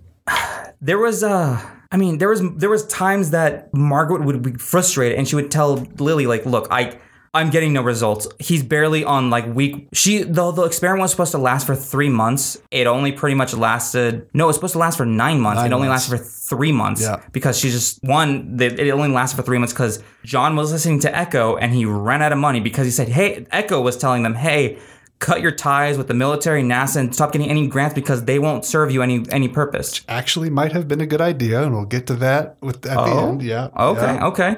there 0.85 0.99
was 0.99 1.25
uh 1.25 1.61
I 1.91 1.97
mean, 1.97 2.19
there 2.19 2.29
was 2.29 2.43
there 2.57 2.71
was 2.71 2.85
times 2.87 3.31
that 3.31 3.73
Margaret 3.73 4.25
would 4.25 4.43
be 4.43 4.55
frustrated, 4.55 5.17
and 5.17 5.29
she 5.29 5.37
would 5.37 5.51
tell 5.51 5.77
Lilly 5.99 6.27
like, 6.27 6.45
"Look, 6.47 6.69
I." 6.71 6.99
I'm 7.37 7.51
getting 7.51 7.73
no 7.73 7.83
results. 7.83 8.29
He's 8.39 8.63
barely 8.63 9.03
on 9.03 9.29
like 9.29 9.45
week. 9.53 9.89
She 9.93 10.23
though 10.23 10.53
the 10.53 10.63
experiment 10.63 11.03
was 11.03 11.11
supposed 11.11 11.33
to 11.33 11.39
last 11.39 11.67
for 11.67 11.75
three 11.75 12.09
months. 12.09 12.63
It 12.71 12.87
only 12.87 13.11
pretty 13.11 13.35
much 13.35 13.53
lasted. 13.53 14.29
No, 14.33 14.49
it's 14.49 14.57
supposed 14.57 14.75
to 14.75 14.79
last 14.79 14.97
for 14.97 15.05
nine 15.05 15.41
months. 15.41 15.61
Nine 15.61 15.73
it 15.73 15.75
only 15.75 15.89
months. 15.89 16.09
lasted 16.09 16.25
for 16.25 16.57
three 16.57 16.71
months. 16.71 17.03
Yeah. 17.03 17.21
Because 17.33 17.59
she 17.59 17.71
just 17.71 18.01
one. 18.05 18.57
It 18.61 18.89
only 18.91 19.09
lasted 19.09 19.35
for 19.35 19.43
three 19.43 19.59
months 19.59 19.73
because 19.73 20.01
John 20.23 20.55
was 20.55 20.71
listening 20.71 21.01
to 21.01 21.11
Ecco 21.11 21.57
and 21.57 21.75
he 21.75 21.85
ran 21.85 22.23
out 22.23 22.31
of 22.31 22.39
money 22.39 22.61
because 22.61 22.85
he 22.87 22.93
said, 22.93 23.09
"Hey, 23.09 23.45
Ecco 23.51 23.81
was 23.81 23.97
telling 23.97 24.23
them, 24.23 24.37
hey." 24.37 24.79
Cut 25.25 25.41
your 25.41 25.53
ties 25.53 25.97
with 25.97 26.07
the 26.09 26.13
military, 26.15 26.63
NASA, 26.63 26.97
and 26.97 27.15
stop 27.15 27.33
getting 27.33 27.49
any 27.49 27.67
grants 27.67 27.95
because 27.95 28.27
they 28.27 28.39
won't 28.39 28.63
serve 28.67 28.91
you 28.91 29.01
any 29.01 29.25
any 29.31 29.49
purpose. 29.49 30.03
Actually, 30.07 30.51
might 30.51 30.73
have 30.73 30.87
been 30.87 31.01
a 31.01 31.07
good 31.07 31.23
idea, 31.23 31.63
and 31.63 31.75
we'll 31.75 31.87
get 31.87 32.07
to 32.09 32.15
that 32.17 32.59
with 32.61 32.85
at 32.85 33.03
the 33.07 33.11
end. 33.11 33.41
Yeah. 33.43 33.69
Okay, 33.75 34.15
yeah. 34.15 34.27
okay. 34.27 34.57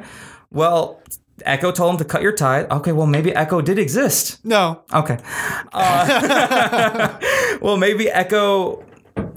Well, 0.50 1.00
Ecco 1.46 1.72
told 1.72 1.92
him 1.94 1.98
to 1.98 2.04
cut 2.04 2.20
your 2.20 2.32
tie. 2.32 2.64
Okay, 2.64 2.90
well, 2.90 3.06
maybe 3.06 3.30
Ecco 3.30 3.64
did 3.64 3.78
exist. 3.78 4.44
No, 4.44 4.82
Okay. 4.92 5.18
Uh, 5.72 7.18
well, 7.62 7.76
maybe 7.76 8.06
Ecco. 8.06 8.82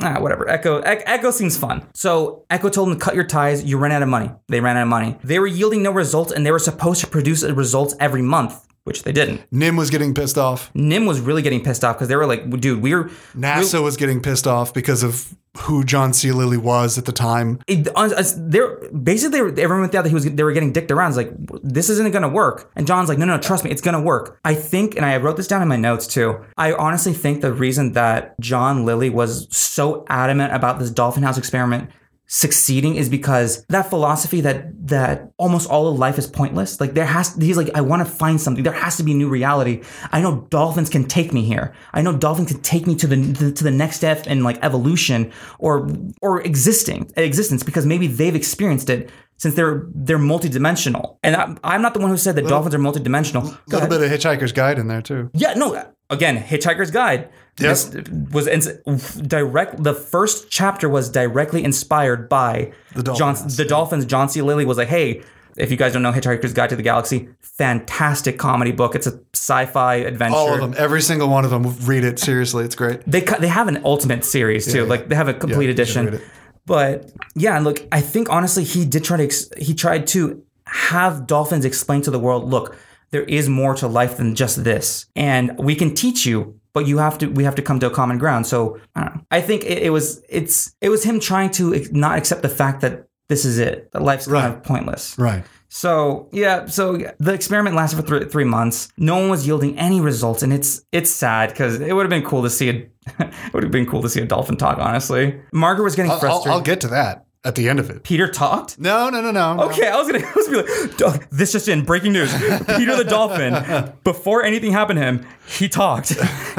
Ah, 0.02 0.20
whatever. 0.20 0.46
Ecco. 0.46 0.80
E- 0.82 1.04
Ecco 1.06 1.32
seems 1.32 1.58
fun. 1.58 1.86
So 1.94 2.46
Ecco 2.50 2.72
told 2.72 2.90
him 2.90 2.96
to 2.98 3.00
cut 3.00 3.16
your 3.16 3.24
ties. 3.26 3.64
You 3.64 3.78
ran 3.78 3.92
out 3.92 4.02
of 4.02 4.10
money. 4.10 4.32
They 4.48 4.62
ran 4.62 4.78
out 4.78 4.84
of 4.84 4.88
money. 4.88 5.18
They 5.24 5.40
were 5.40 5.48
yielding 5.48 5.84
no 5.84 5.92
results, 5.92 6.32
and 6.32 6.46
they 6.46 6.52
were 6.52 6.60
supposed 6.60 7.02
to 7.02 7.08
produce 7.08 7.44
results 7.44 7.96
every 8.00 8.22
month. 8.24 8.66
Which 8.90 9.04
they 9.04 9.12
didn't. 9.12 9.48
NIMH 9.52 9.78
was 9.78 9.90
getting 9.92 10.16
pissed 10.16 10.36
off. 10.36 10.74
NIMH 10.74 11.08
was 11.08 11.20
really 11.20 11.44
getting 11.44 11.64
pissed 11.64 11.84
off 11.84 11.96
because 11.96 12.08
they 12.08 12.16
were 12.16 12.26
like, 12.26 12.50
dude, 12.60 12.82
we're 12.82 13.04
NASA 13.36 13.84
was 13.84 13.98
getting 13.98 14.20
pissed 14.20 14.48
off 14.48 14.74
because 14.74 15.04
of 15.04 15.36
who 15.58 15.84
John 15.84 16.12
C. 16.12 16.32
Lilly 16.32 16.58
was 16.58 16.98
at 16.98 17.06
the 17.06 17.12
time. 17.12 17.60
it, 17.68 17.88
uh, 17.96 18.24
they're 18.38 18.78
basically 18.90 19.40
everyone 19.62 19.88
thought 19.90 20.04
that 20.04 20.10
he 20.10 20.16
was 20.16 20.26
they 20.26 20.42
were 20.42 20.54
getting 20.54 20.74
dicked 20.74 20.90
around. 20.90 21.10
It's 21.10 21.18
like 21.18 21.32
this 21.62 21.88
isn't 21.90 22.12
gonna 22.12 22.30
work. 22.30 22.72
And 22.76 22.88
John's 22.88 23.10
like, 23.10 23.20
no, 23.20 23.26
no, 23.26 23.38
trust 23.38 23.64
me, 23.64 23.70
it's 23.70 23.82
gonna 23.82 24.02
work. 24.02 24.40
I 24.44 24.56
think, 24.56 24.96
and 24.96 25.06
I 25.06 25.18
wrote 25.18 25.38
this 25.38 25.48
down 25.48 25.62
in 25.62 25.68
my 25.68 25.76
notes 25.76 26.08
too. 26.08 26.44
I 26.58 26.74
honestly 26.74 27.14
think 27.14 27.42
the 27.42 27.54
reason 27.54 27.94
that 27.94 28.40
John 28.40 28.86
Lilly 28.86 29.12
was 29.12 29.48
so 29.56 30.04
adamant 30.10 30.52
about 30.52 30.80
this 30.80 30.90
Dolphin 30.90 31.22
House 31.22 31.38
experiment 31.38 31.92
succeeding 32.32 32.94
is 32.96 33.10
because 33.10 33.66
that 33.70 33.90
philosophy 33.90 34.40
that 34.40 34.88
that 34.88 35.32
almost 35.38 35.68
all 35.68 35.88
of 35.88 35.98
life 35.98 36.20
is 36.20 36.28
pointless 36.28 36.80
like 36.80 36.94
there 36.94 37.06
has 37.06 37.36
he's 37.38 37.58
like 37.58 37.72
i 37.74 37.82
want 37.82 38.06
to 38.06 38.14
find 38.14 38.40
something 38.40 38.64
there 38.64 38.72
has 38.72 38.96
to 38.98 39.02
be 39.04 39.14
a 39.14 39.16
new 39.16 39.28
reality 39.28 39.82
i 40.12 40.22
know 40.22 40.46
dolphins 40.52 40.90
can 40.92 41.04
take 41.06 41.34
me 41.34 41.42
here 41.42 41.74
i 41.92 42.04
know 42.04 42.16
dolphins 42.16 42.52
can 42.52 42.62
take 42.62 42.86
me 42.86 42.94
to 42.94 43.08
the 43.08 43.52
to 43.52 43.64
the 43.64 43.72
next 43.72 43.96
step 43.96 44.28
in 44.28 44.44
like 44.44 44.64
evolution 44.64 45.32
or 45.58 45.90
or 46.22 46.40
existing 46.42 47.12
existence 47.18 47.64
because 47.64 47.88
maybe 47.88 48.06
they've 48.06 48.36
experienced 48.36 48.92
it 48.92 49.10
since 49.38 49.56
they're 49.56 49.88
they're 49.96 50.20
multidimensional 50.20 51.18
and 51.24 51.36
i'm, 51.36 51.58
I'm 51.64 51.82
not 51.82 51.96
the 51.96 52.00
one 52.00 52.12
who 52.12 52.18
said 52.18 52.36
that 52.36 52.48
dolphins 52.48 52.76
are 52.76 52.80
multidimensional 52.80 53.44
A 53.44 53.72
little 53.74 53.90
bit 53.90 54.02
of 54.04 54.12
Hitchhiker's 54.12 54.52
Guide 54.52 54.78
in 54.78 54.88
there 54.88 55.02
too. 55.02 55.32
yeah, 55.34 55.56
no. 55.56 55.84
Again, 56.12 56.38
Hitchhiker's 56.38 56.90
Guide. 56.92 57.30
Yep. 57.60 57.70
This 57.70 58.10
was 58.32 58.48
ins- 58.48 59.14
direct. 59.16 59.84
The 59.84 59.94
first 59.94 60.50
chapter 60.50 60.88
was 60.90 61.10
directly 61.10 61.64
inspired 61.64 62.30
by 62.30 62.72
The 62.96 63.04
Dolphin 63.04 63.20
John, 63.36 63.48
the 63.58 63.66
Dolphins. 63.66 64.06
John 64.06 64.30
C. 64.30 64.42
Lilly 64.42 64.66
was 64.66 64.78
like, 64.78 64.88
"Hey, 64.88 65.22
if 65.58 65.72
you 65.72 65.78
guys 65.78 65.94
don't 65.94 66.02
know 66.02 66.12
Hitchhiker's 66.12 66.54
Guide 66.54 66.70
to 66.70 66.76
the 66.76 66.84
Galaxy, 66.84 67.30
fantastic 67.42 68.38
comedy 68.40 68.72
book. 68.72 68.96
It's 68.96 69.08
a 69.08 69.20
sci-fi 69.34 69.96
adventure. 69.96 70.36
All 70.38 70.54
of 70.54 70.60
them, 70.62 70.74
every 70.78 71.02
single 71.02 71.28
one 71.30 71.44
of 71.46 71.52
them. 71.52 71.76
Read 71.86 72.04
it 72.04 72.18
seriously. 72.20 72.64
It's 72.66 72.76
great. 72.76 73.02
They 73.06 73.22
cu- 73.22 73.40
they 73.40 73.48
have 73.50 73.68
an 73.68 73.82
ultimate 73.84 74.24
series 74.24 74.72
too. 74.72 74.80
yeah. 74.84 74.90
Like 74.90 75.10
they 75.10 75.16
have 75.16 75.28
a 75.28 75.34
complete 75.34 75.66
should 75.66 75.70
edition. 75.72 76.22
But 76.66 77.12
yeah, 77.36 77.56
and 77.56 77.66
look, 77.66 77.86
I 77.92 78.00
think 78.02 78.30
honestly, 78.30 78.64
he 78.64 78.86
did 78.86 79.04
try 79.04 79.18
to 79.18 79.24
ex- 79.24 79.50
he 79.58 79.74
tried 79.74 80.08
to 80.08 80.44
have 80.66 81.26
dolphins 81.28 81.66
explain 81.66 82.02
to 82.04 82.12
the 82.12 82.20
world, 82.20 82.48
look, 82.50 82.78
there 83.12 83.24
is 83.24 83.50
more 83.50 83.74
to 83.76 83.88
life 83.88 84.18
than 84.18 84.36
just 84.36 84.64
this, 84.64 85.06
and 85.16 85.58
we 85.58 85.76
can 85.76 85.94
teach 85.94 86.26
you. 86.26 86.60
But 86.74 86.86
you 86.88 87.00
have 87.00 87.18
to. 87.18 87.28
We 87.28 87.44
have 87.44 87.56
to 87.56 87.62
come 87.64 87.80
to 87.80 87.88
a 87.88 87.90
common 87.90 88.18
ground. 88.20 88.46
So 88.46 88.80
I 88.96 89.02
don't 89.04 89.16
know. 89.16 89.22
I 89.32 89.42
think 89.42 89.64
it, 89.64 89.80
it 89.84 89.90
was. 89.90 90.22
It's. 90.30 90.76
It 90.82 90.90
was 90.90 91.04
him 91.04 91.20
trying 91.20 91.50
to 91.52 91.86
not 91.92 92.18
accept 92.18 92.42
the 92.44 92.50
fact 92.50 92.82
that 92.82 93.08
this 93.28 93.44
is 93.44 93.58
it. 93.58 93.92
That 93.92 94.02
life's 94.04 94.26
kind 94.28 94.34
Right. 94.36 94.46
of 94.58 94.64
pointless. 94.64 95.18
Right. 95.18 95.44
So 95.72 96.30
yeah, 96.32 96.66
so 96.68 96.98
the 97.20 97.34
experiment 97.34 97.76
lasted 97.76 97.98
for 97.98 98.02
three, 98.04 98.26
three 98.26 98.44
months. 98.44 98.90
No 98.98 99.18
one 99.18 99.30
was 99.30 99.46
yielding 99.46 99.78
any 99.78 100.00
results, 100.02 100.42
and 100.44 100.52
it's 100.54 100.82
it's 100.92 101.10
sad 101.12 101.50
because 101.50 101.80
it 101.80 101.94
would 101.94 102.04
have 102.04 102.10
been 102.10 102.24
cool 102.28 102.44
to 102.44 102.50
see 102.50 102.70
a 102.70 102.74
it 103.20 103.54
would 103.54 103.64
have 103.64 103.72
been 103.72 103.86
cool 103.86 104.02
to 104.04 104.10
see 104.10 104.22
a 104.22 104.26
dolphin 104.26 104.56
talk. 104.58 104.78
Honestly, 104.80 105.40
Margaret 105.52 105.84
was 105.84 105.96
getting 105.96 106.12
I'll, 106.12 106.16
I'll, 106.18 106.20
frustrated. 106.22 106.52
I'll 106.54 106.62
get 106.62 106.82
to 106.82 106.88
that 106.90 107.26
at 107.46 107.56
the 107.56 107.70
end 107.70 107.80
of 107.80 107.90
it. 107.90 108.04
Peter 108.04 108.28
talked. 108.28 108.78
No, 108.80 109.10
no, 109.10 109.22
no, 109.22 109.32
no. 109.32 109.56
no. 109.56 109.64
Okay, 109.70 109.88
I 109.88 109.96
was 109.96 110.12
gonna, 110.12 110.26
I 110.26 110.34
was 110.36 110.48
gonna 110.48 110.98
be 110.98 111.04
like, 111.04 111.30
this 111.30 111.52
just 111.52 111.68
in, 111.68 111.84
breaking 111.84 112.14
news. 112.14 112.34
Peter 112.34 112.96
the 112.96 113.06
dolphin, 113.08 113.94
before 114.04 114.44
anything 114.44 114.72
happened 114.72 115.00
to 115.00 115.06
him, 115.06 115.26
he 115.48 115.70
talked. 115.70 116.10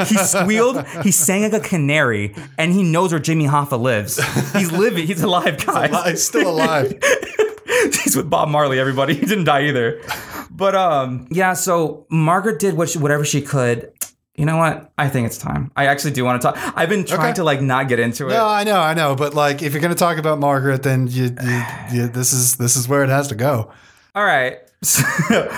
He 0.06 0.16
squealed, 0.16 0.86
he 1.02 1.10
sang 1.10 1.42
like 1.42 1.52
a 1.52 1.60
canary, 1.60 2.34
and 2.56 2.72
he 2.72 2.82
knows 2.82 3.12
where 3.12 3.20
Jimmy 3.20 3.46
Hoffa 3.46 3.78
lives. 3.78 4.16
He's 4.52 4.72
living, 4.72 5.06
he's 5.06 5.22
alive, 5.22 5.64
guys. 5.64 6.10
He's 6.10 6.26
still 6.26 6.50
alive. 6.50 6.98
He's 8.02 8.16
with 8.16 8.28
Bob 8.28 8.48
Marley, 8.48 8.80
everybody. 8.80 9.14
He 9.14 9.24
didn't 9.24 9.44
die 9.44 9.66
either. 9.68 10.02
But 10.50 10.74
um, 10.74 11.28
yeah, 11.30 11.52
so 11.52 12.04
Margaret 12.10 12.58
did 12.58 12.76
what 12.76 12.90
she, 12.90 12.98
whatever 12.98 13.24
she 13.24 13.40
could. 13.40 13.92
You 14.40 14.46
know 14.46 14.56
what? 14.56 14.90
I 14.96 15.10
think 15.10 15.26
it's 15.26 15.36
time. 15.36 15.70
I 15.76 15.84
actually 15.86 16.12
do 16.12 16.24
want 16.24 16.40
to 16.40 16.48
talk. 16.48 16.56
I've 16.74 16.88
been 16.88 17.04
trying 17.04 17.20
Okay. 17.20 17.32
to 17.34 17.44
like 17.44 17.60
not 17.60 17.88
get 17.88 18.00
into 18.00 18.26
it. 18.26 18.30
No, 18.30 18.46
I 18.46 18.64
know, 18.64 18.80
I 18.80 18.94
know, 18.94 19.14
but 19.14 19.34
like, 19.34 19.60
if 19.62 19.72
you're 19.74 19.82
going 19.82 19.92
to 19.92 19.98
talk 19.98 20.16
about 20.16 20.38
Margaret, 20.38 20.82
then 20.82 21.06
you, 21.08 21.24
you, 21.42 21.62
you, 21.92 22.08
this 22.08 22.32
is 22.32 22.56
this 22.56 22.74
is 22.74 22.88
where 22.88 23.04
it 23.04 23.10
has 23.10 23.28
to 23.28 23.34
go. 23.34 23.70
All 24.14 24.24
right. 24.24 24.56
So, 24.82 25.04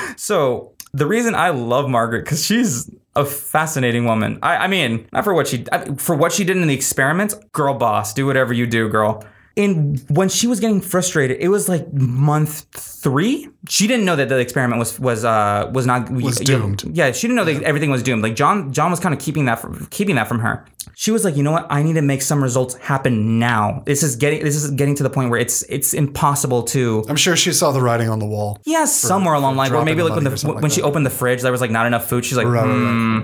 so 0.16 0.72
the 0.92 1.06
reason 1.06 1.34
I 1.36 1.50
love 1.50 1.88
Margaret 1.88 2.24
because 2.24 2.44
she's 2.44 2.90
a 3.14 3.24
fascinating 3.24 4.04
woman. 4.04 4.40
I, 4.42 4.56
I 4.64 4.66
mean, 4.66 5.06
not 5.12 5.22
for 5.22 5.32
what 5.32 5.46
she 5.46 5.64
I- 5.70 5.94
for 5.94 6.16
what 6.16 6.32
she 6.32 6.42
did 6.42 6.56
in 6.56 6.66
the 6.66 6.74
experiments. 6.74 7.34
Girl, 7.52 7.74
boss, 7.74 8.12
do 8.12 8.26
whatever 8.26 8.52
you 8.52 8.66
do, 8.66 8.88
girl. 8.88 9.24
And 9.56 10.02
when 10.08 10.28
she 10.28 10.46
was 10.46 10.60
getting 10.60 10.80
frustrated, 10.80 11.38
it 11.40 11.48
was 11.48 11.68
like 11.68 11.92
month 11.92 12.66
three. 12.72 13.48
She 13.68 13.86
didn't 13.86 14.06
know 14.06 14.16
that 14.16 14.28
the 14.28 14.38
experiment 14.38 14.78
was 14.78 14.98
was 14.98 15.24
uh 15.24 15.70
was 15.74 15.86
not 15.86 16.10
Was 16.10 16.38
doomed. 16.38 16.84
Yeah, 16.92 17.12
she 17.12 17.26
didn't 17.26 17.36
know 17.36 17.44
that 17.44 17.62
everything 17.62 17.90
was 17.90 18.02
doomed. 18.02 18.22
Like 18.22 18.34
John 18.34 18.72
John 18.72 18.90
was 18.90 19.00
kind 19.00 19.14
of 19.14 19.20
keeping 19.20 19.44
that 19.46 19.60
from 19.60 19.86
keeping 19.86 20.16
that 20.16 20.28
from 20.28 20.38
her. 20.40 20.64
She 20.94 21.10
was 21.10 21.24
like, 21.24 21.36
you 21.36 21.42
know 21.42 21.52
what? 21.52 21.66
I 21.70 21.82
need 21.82 21.94
to 21.94 22.02
make 22.02 22.22
some 22.22 22.42
results 22.42 22.74
happen 22.76 23.38
now. 23.38 23.82
This 23.86 24.02
is 24.02 24.16
getting 24.16 24.42
this 24.42 24.56
is 24.56 24.70
getting 24.70 24.94
to 24.96 25.02
the 25.02 25.10
point 25.10 25.30
where 25.30 25.40
it's 25.40 25.62
it's 25.68 25.94
impossible 25.94 26.62
to 26.64 27.04
I'm 27.08 27.16
sure 27.16 27.36
she 27.36 27.52
saw 27.52 27.72
the 27.72 27.80
writing 27.80 28.08
on 28.08 28.18
the 28.18 28.26
wall. 28.26 28.58
yeah, 28.64 28.84
somewhere 28.84 29.34
along 29.34 29.54
the 29.54 29.58
line, 29.58 29.72
or 29.72 29.84
maybe 29.84 30.02
like 30.02 30.14
when 30.14 30.24
the 30.24 30.30
when 30.46 30.62
like 30.62 30.72
she 30.72 30.80
that. 30.80 30.86
opened 30.86 31.04
the 31.06 31.10
fridge, 31.10 31.42
there 31.42 31.52
was 31.52 31.60
like 31.60 31.70
not 31.70 31.86
enough 31.86 32.08
food. 32.08 32.24
She's 32.24 32.36
like, 32.36 32.46
Right, 32.46 32.64
right, 32.64 32.68
right. 32.68 33.22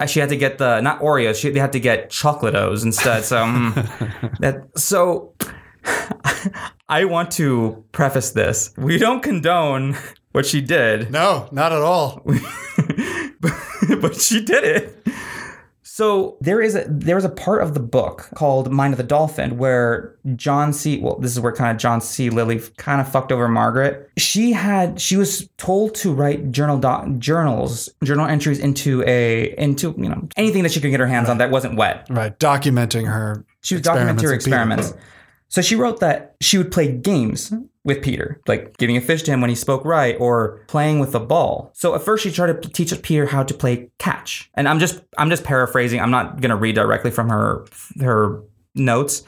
hmm. 0.00 0.06
She 0.06 0.20
had 0.20 0.28
to 0.28 0.36
get 0.36 0.58
the 0.58 0.80
not 0.80 1.00
Oreos. 1.00 1.40
She 1.40 1.50
they 1.50 1.58
had 1.60 1.72
to 1.72 1.80
get 1.80 2.10
Chocolatos 2.10 2.84
instead. 2.84 3.24
So 3.24 3.36
mm. 3.44 4.38
that 4.40 4.78
so. 4.78 5.34
I 6.88 7.04
want 7.04 7.30
to 7.32 7.84
preface 7.92 8.30
this. 8.30 8.72
We 8.76 8.98
don't 8.98 9.22
condone 9.22 9.96
what 10.32 10.46
she 10.46 10.60
did, 10.60 11.10
No, 11.10 11.48
not 11.52 11.72
at 11.72 11.82
all. 11.82 12.22
but 14.00 14.14
she 14.14 14.44
did 14.44 14.64
it. 14.64 15.06
So 15.98 16.36
there 16.40 16.62
is 16.62 16.76
a 16.76 16.84
there 16.86 17.18
is 17.18 17.24
a 17.24 17.28
part 17.28 17.60
of 17.60 17.74
the 17.74 17.80
book 17.80 18.28
called 18.36 18.70
Mind 18.70 18.94
of 18.94 18.98
the 18.98 19.02
Dolphin 19.02 19.58
where 19.58 20.14
John 20.36 20.72
C. 20.72 21.00
Well, 21.00 21.16
this 21.18 21.32
is 21.32 21.40
where 21.40 21.50
kind 21.50 21.72
of 21.72 21.76
John 21.76 22.00
C. 22.00 22.30
Lilly 22.30 22.60
kind 22.76 23.00
of 23.00 23.10
fucked 23.10 23.32
over 23.32 23.48
Margaret. 23.48 24.08
She 24.16 24.52
had 24.52 25.00
she 25.00 25.16
was 25.16 25.48
told 25.56 25.96
to 25.96 26.14
write 26.14 26.52
journal 26.52 26.78
doc, 26.78 27.08
journals 27.18 27.88
journal 28.04 28.26
entries 28.26 28.60
into 28.60 29.02
a 29.08 29.58
into 29.58 29.92
you 29.98 30.08
know 30.08 30.28
anything 30.36 30.62
that 30.62 30.70
she 30.70 30.80
could 30.80 30.92
get 30.92 31.00
her 31.00 31.08
hands 31.08 31.28
on 31.28 31.38
that 31.38 31.50
wasn't 31.50 31.74
wet. 31.74 32.06
Right, 32.08 32.38
documenting 32.38 33.08
her. 33.08 33.44
She 33.62 33.74
was 33.74 33.82
documenting 33.82 34.22
her 34.22 34.32
experiments. 34.32 34.94
So 35.48 35.62
she 35.62 35.76
wrote 35.76 36.00
that 36.00 36.36
she 36.40 36.58
would 36.58 36.70
play 36.70 36.92
games 36.92 37.52
with 37.84 38.02
Peter, 38.02 38.40
like 38.46 38.76
giving 38.76 38.96
a 38.98 39.00
fish 39.00 39.22
to 39.22 39.30
him 39.30 39.40
when 39.40 39.48
he 39.48 39.56
spoke 39.56 39.84
right 39.84 40.14
or 40.20 40.60
playing 40.68 41.00
with 41.00 41.14
a 41.14 41.20
ball. 41.20 41.70
So 41.74 41.94
at 41.94 42.02
first 42.02 42.22
she 42.22 42.30
tried 42.30 42.62
to 42.62 42.68
teach 42.68 43.02
Peter 43.02 43.26
how 43.26 43.42
to 43.42 43.54
play 43.54 43.90
catch. 43.98 44.50
And 44.54 44.68
I'm 44.68 44.78
just 44.78 45.00
I'm 45.16 45.30
just 45.30 45.44
paraphrasing. 45.44 46.00
I'm 46.00 46.10
not 46.10 46.40
going 46.40 46.50
to 46.50 46.56
read 46.56 46.74
directly 46.74 47.10
from 47.10 47.30
her 47.30 47.64
her 48.00 48.42
notes. 48.74 49.22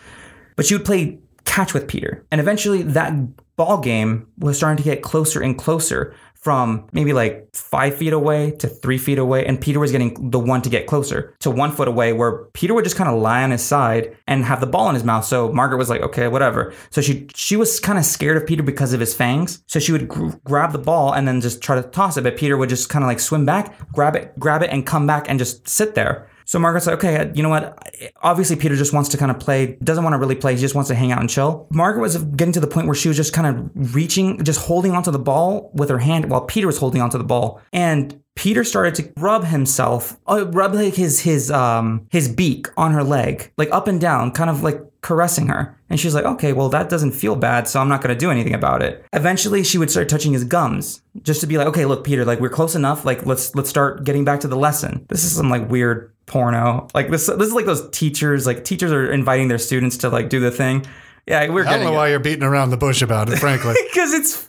But 0.56 0.66
she 0.66 0.74
would 0.74 0.84
play 0.84 1.18
catch 1.46 1.72
with 1.72 1.88
Peter. 1.88 2.24
And 2.30 2.40
eventually 2.40 2.82
that 2.82 3.14
ball 3.56 3.78
game 3.78 4.26
was 4.38 4.58
starting 4.58 4.76
to 4.76 4.82
get 4.82 5.02
closer 5.02 5.40
and 5.40 5.56
closer 5.56 6.14
from 6.40 6.88
maybe 6.92 7.12
like 7.12 7.48
five 7.54 7.94
feet 7.96 8.12
away 8.12 8.52
to 8.52 8.66
three 8.66 8.98
feet 8.98 9.18
away. 9.18 9.44
And 9.44 9.60
Peter 9.60 9.78
was 9.78 9.92
getting 9.92 10.30
the 10.30 10.38
one 10.38 10.62
to 10.62 10.70
get 10.70 10.86
closer 10.86 11.34
to 11.40 11.50
one 11.50 11.70
foot 11.70 11.88
away, 11.88 12.12
where 12.12 12.44
Peter 12.54 12.72
would 12.74 12.84
just 12.84 12.96
kind 12.96 13.10
of 13.10 13.20
lie 13.20 13.42
on 13.42 13.50
his 13.50 13.62
side 13.62 14.16
and 14.26 14.44
have 14.44 14.60
the 14.60 14.66
ball 14.66 14.88
in 14.88 14.94
his 14.94 15.04
mouth. 15.04 15.24
So 15.24 15.52
Margaret 15.52 15.76
was 15.78 15.90
like, 15.90 16.00
okay, 16.02 16.28
whatever. 16.28 16.72
So 16.90 17.00
she 17.00 17.28
she 17.34 17.56
was 17.56 17.78
kind 17.78 17.98
of 17.98 18.04
scared 18.04 18.36
of 18.36 18.46
Peter 18.46 18.62
because 18.62 18.92
of 18.92 19.00
his 19.00 19.14
fangs. 19.14 19.62
So 19.66 19.78
she 19.78 19.92
would 19.92 20.08
gr- 20.08 20.30
grab 20.44 20.72
the 20.72 20.78
ball 20.78 21.12
and 21.12 21.28
then 21.28 21.40
just 21.40 21.62
try 21.62 21.76
to 21.76 21.86
toss 21.88 22.16
it. 22.16 22.24
But 22.24 22.36
Peter 22.36 22.56
would 22.56 22.68
just 22.68 22.88
kind 22.88 23.04
of 23.04 23.08
like 23.08 23.20
swim 23.20 23.44
back, 23.44 23.76
grab 23.92 24.16
it, 24.16 24.38
grab 24.38 24.62
it, 24.62 24.70
and 24.70 24.86
come 24.86 25.06
back 25.06 25.26
and 25.28 25.38
just 25.38 25.68
sit 25.68 25.94
there. 25.94 26.28
So 26.50 26.58
Margaret's 26.58 26.88
like, 26.88 26.96
okay, 26.96 27.30
you 27.36 27.44
know 27.44 27.48
what? 27.48 27.78
Obviously, 28.22 28.56
Peter 28.56 28.74
just 28.74 28.92
wants 28.92 29.08
to 29.10 29.16
kind 29.16 29.30
of 29.30 29.38
play, 29.38 29.78
doesn't 29.84 30.02
want 30.02 30.14
to 30.14 30.18
really 30.18 30.34
play. 30.34 30.56
He 30.56 30.60
just 30.60 30.74
wants 30.74 30.88
to 30.88 30.96
hang 30.96 31.12
out 31.12 31.20
and 31.20 31.30
chill. 31.30 31.68
Margaret 31.70 32.00
was 32.00 32.16
getting 32.24 32.50
to 32.54 32.58
the 32.58 32.66
point 32.66 32.88
where 32.88 32.96
she 32.96 33.06
was 33.06 33.16
just 33.16 33.32
kind 33.32 33.46
of 33.46 33.94
reaching, 33.94 34.42
just 34.42 34.58
holding 34.58 34.90
onto 34.90 35.12
the 35.12 35.18
ball 35.20 35.70
with 35.74 35.88
her 35.90 35.98
hand 35.98 36.28
while 36.28 36.40
Peter 36.40 36.66
was 36.66 36.76
holding 36.76 37.00
onto 37.00 37.18
the 37.18 37.22
ball. 37.22 37.60
And 37.72 38.20
Peter 38.40 38.64
started 38.64 38.94
to 38.94 39.12
rub 39.18 39.44
himself, 39.44 40.18
uh, 40.26 40.46
rub 40.46 40.72
like 40.72 40.94
his 40.94 41.20
his 41.20 41.50
um 41.50 42.06
his 42.10 42.26
beak 42.26 42.68
on 42.78 42.90
her 42.92 43.04
leg, 43.04 43.52
like 43.58 43.68
up 43.70 43.86
and 43.86 44.00
down, 44.00 44.30
kind 44.30 44.48
of 44.48 44.62
like 44.62 44.80
caressing 45.02 45.48
her. 45.48 45.78
And 45.90 46.00
she's 46.00 46.14
like, 46.14 46.24
okay, 46.24 46.54
well 46.54 46.70
that 46.70 46.88
doesn't 46.88 47.12
feel 47.12 47.36
bad, 47.36 47.68
so 47.68 47.80
I'm 47.80 47.88
not 47.90 48.00
gonna 48.00 48.14
do 48.14 48.30
anything 48.30 48.54
about 48.54 48.80
it. 48.80 49.04
Eventually, 49.12 49.62
she 49.62 49.76
would 49.76 49.90
start 49.90 50.08
touching 50.08 50.32
his 50.32 50.44
gums, 50.44 51.02
just 51.22 51.42
to 51.42 51.46
be 51.46 51.58
like, 51.58 51.66
okay, 51.66 51.84
look, 51.84 52.02
Peter, 52.02 52.24
like 52.24 52.40
we're 52.40 52.48
close 52.48 52.74
enough. 52.74 53.04
Like 53.04 53.26
let's 53.26 53.54
let's 53.54 53.68
start 53.68 54.04
getting 54.04 54.24
back 54.24 54.40
to 54.40 54.48
the 54.48 54.56
lesson. 54.56 55.04
This 55.10 55.22
is 55.22 55.36
some 55.36 55.50
like 55.50 55.68
weird 55.68 56.10
porno. 56.24 56.88
Like 56.94 57.10
this 57.10 57.26
this 57.26 57.46
is 57.48 57.52
like 57.52 57.66
those 57.66 57.90
teachers. 57.90 58.46
Like 58.46 58.64
teachers 58.64 58.90
are 58.90 59.12
inviting 59.12 59.48
their 59.48 59.58
students 59.58 59.98
to 59.98 60.08
like 60.08 60.30
do 60.30 60.40
the 60.40 60.50
thing. 60.50 60.86
Yeah, 61.26 61.46
we're 61.50 61.66
I 61.66 61.72
don't 61.76 61.84
know 61.84 61.92
it 61.92 61.96
why 61.96 62.08
you're 62.08 62.18
beating 62.18 62.44
around 62.44 62.70
the 62.70 62.78
bush 62.78 63.02
about 63.02 63.28
it, 63.28 63.36
frankly. 63.38 63.74
because 63.92 64.14
it's. 64.14 64.48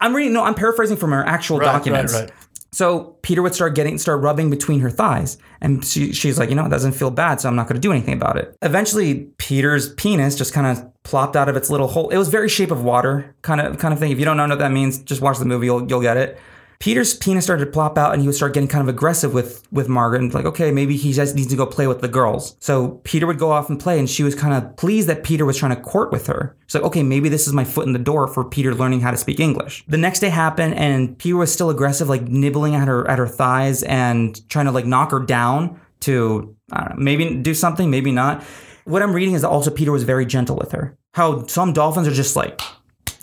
I'm 0.00 0.14
reading. 0.14 0.34
No, 0.34 0.44
I'm 0.44 0.54
paraphrasing 0.54 0.96
from 0.98 1.12
her 1.12 1.24
actual 1.26 1.58
Right, 1.58 1.66
documents. 1.66 2.12
right, 2.12 2.30
right. 2.30 2.32
So 2.74 3.16
Peter 3.22 3.40
would 3.40 3.54
start 3.54 3.76
getting 3.76 3.98
start 3.98 4.20
rubbing 4.20 4.50
between 4.50 4.80
her 4.80 4.90
thighs, 4.90 5.38
and 5.60 5.84
she, 5.84 6.12
she's 6.12 6.40
like, 6.40 6.48
you 6.48 6.56
know, 6.56 6.66
it 6.66 6.70
doesn't 6.70 6.92
feel 6.92 7.10
bad, 7.10 7.40
so 7.40 7.48
I'm 7.48 7.54
not 7.54 7.68
going 7.68 7.76
to 7.76 7.80
do 7.80 7.92
anything 7.92 8.14
about 8.14 8.36
it. 8.36 8.56
Eventually, 8.62 9.26
Peter's 9.38 9.94
penis 9.94 10.34
just 10.34 10.52
kind 10.52 10.66
of 10.66 10.84
plopped 11.04 11.36
out 11.36 11.48
of 11.48 11.54
its 11.54 11.70
little 11.70 11.86
hole. 11.86 12.08
It 12.10 12.16
was 12.16 12.28
very 12.28 12.48
shape 12.48 12.72
of 12.72 12.82
water 12.82 13.32
kind 13.42 13.60
of 13.60 13.78
kind 13.78 13.94
of 13.94 14.00
thing. 14.00 14.10
If 14.10 14.18
you 14.18 14.24
don't 14.24 14.36
know 14.36 14.48
what 14.48 14.58
that 14.58 14.72
means, 14.72 14.98
just 14.98 15.20
watch 15.20 15.38
the 15.38 15.44
movie. 15.44 15.66
You'll 15.66 15.88
you'll 15.88 16.02
get 16.02 16.16
it. 16.16 16.36
Peter's 16.78 17.14
penis 17.14 17.44
started 17.44 17.64
to 17.64 17.70
plop 17.70 17.96
out 17.96 18.12
and 18.12 18.20
he 18.20 18.28
would 18.28 18.34
start 18.34 18.54
getting 18.54 18.68
kind 18.68 18.82
of 18.82 18.94
aggressive 18.94 19.32
with 19.32 19.66
with 19.72 19.88
Margaret 19.88 20.22
and 20.22 20.34
like, 20.34 20.44
okay, 20.44 20.70
maybe 20.70 20.96
he 20.96 21.12
just 21.12 21.34
needs 21.34 21.48
to 21.48 21.56
go 21.56 21.66
play 21.66 21.86
with 21.86 22.00
the 22.00 22.08
girls. 22.08 22.56
So 22.60 23.00
Peter 23.04 23.26
would 23.26 23.38
go 23.38 23.50
off 23.52 23.68
and 23.68 23.80
play 23.80 23.98
and 23.98 24.08
she 24.08 24.22
was 24.22 24.34
kind 24.34 24.54
of 24.54 24.76
pleased 24.76 25.08
that 25.08 25.24
Peter 25.24 25.44
was 25.44 25.56
trying 25.58 25.74
to 25.74 25.80
court 25.80 26.12
with 26.12 26.26
her. 26.26 26.56
She's 26.66 26.74
like, 26.74 26.84
okay, 26.84 27.02
maybe 27.02 27.28
this 27.28 27.46
is 27.46 27.52
my 27.52 27.64
foot 27.64 27.86
in 27.86 27.92
the 27.92 27.98
door 27.98 28.26
for 28.26 28.44
Peter 28.44 28.74
learning 28.74 29.00
how 29.00 29.10
to 29.10 29.16
speak 29.16 29.40
English. 29.40 29.84
The 29.88 29.98
next 29.98 30.20
day 30.20 30.28
happened 30.28 30.74
and 30.74 31.18
Peter 31.18 31.36
was 31.36 31.52
still 31.52 31.70
aggressive, 31.70 32.08
like 32.08 32.22
nibbling 32.22 32.74
at 32.74 32.88
her 32.88 33.08
at 33.08 33.18
her 33.18 33.28
thighs 33.28 33.82
and 33.84 34.48
trying 34.48 34.66
to 34.66 34.72
like 34.72 34.86
knock 34.86 35.10
her 35.10 35.20
down 35.20 35.80
to 36.00 36.54
know, 36.70 36.94
maybe 36.96 37.36
do 37.36 37.54
something, 37.54 37.90
maybe 37.90 38.12
not. 38.12 38.42
What 38.84 39.02
I'm 39.02 39.14
reading 39.14 39.34
is 39.34 39.42
that 39.42 39.48
also 39.48 39.70
Peter 39.70 39.92
was 39.92 40.02
very 40.02 40.26
gentle 40.26 40.56
with 40.56 40.72
her. 40.72 40.98
How 41.14 41.46
some 41.46 41.72
dolphins 41.72 42.06
are 42.06 42.12
just 42.12 42.36
like 42.36 42.60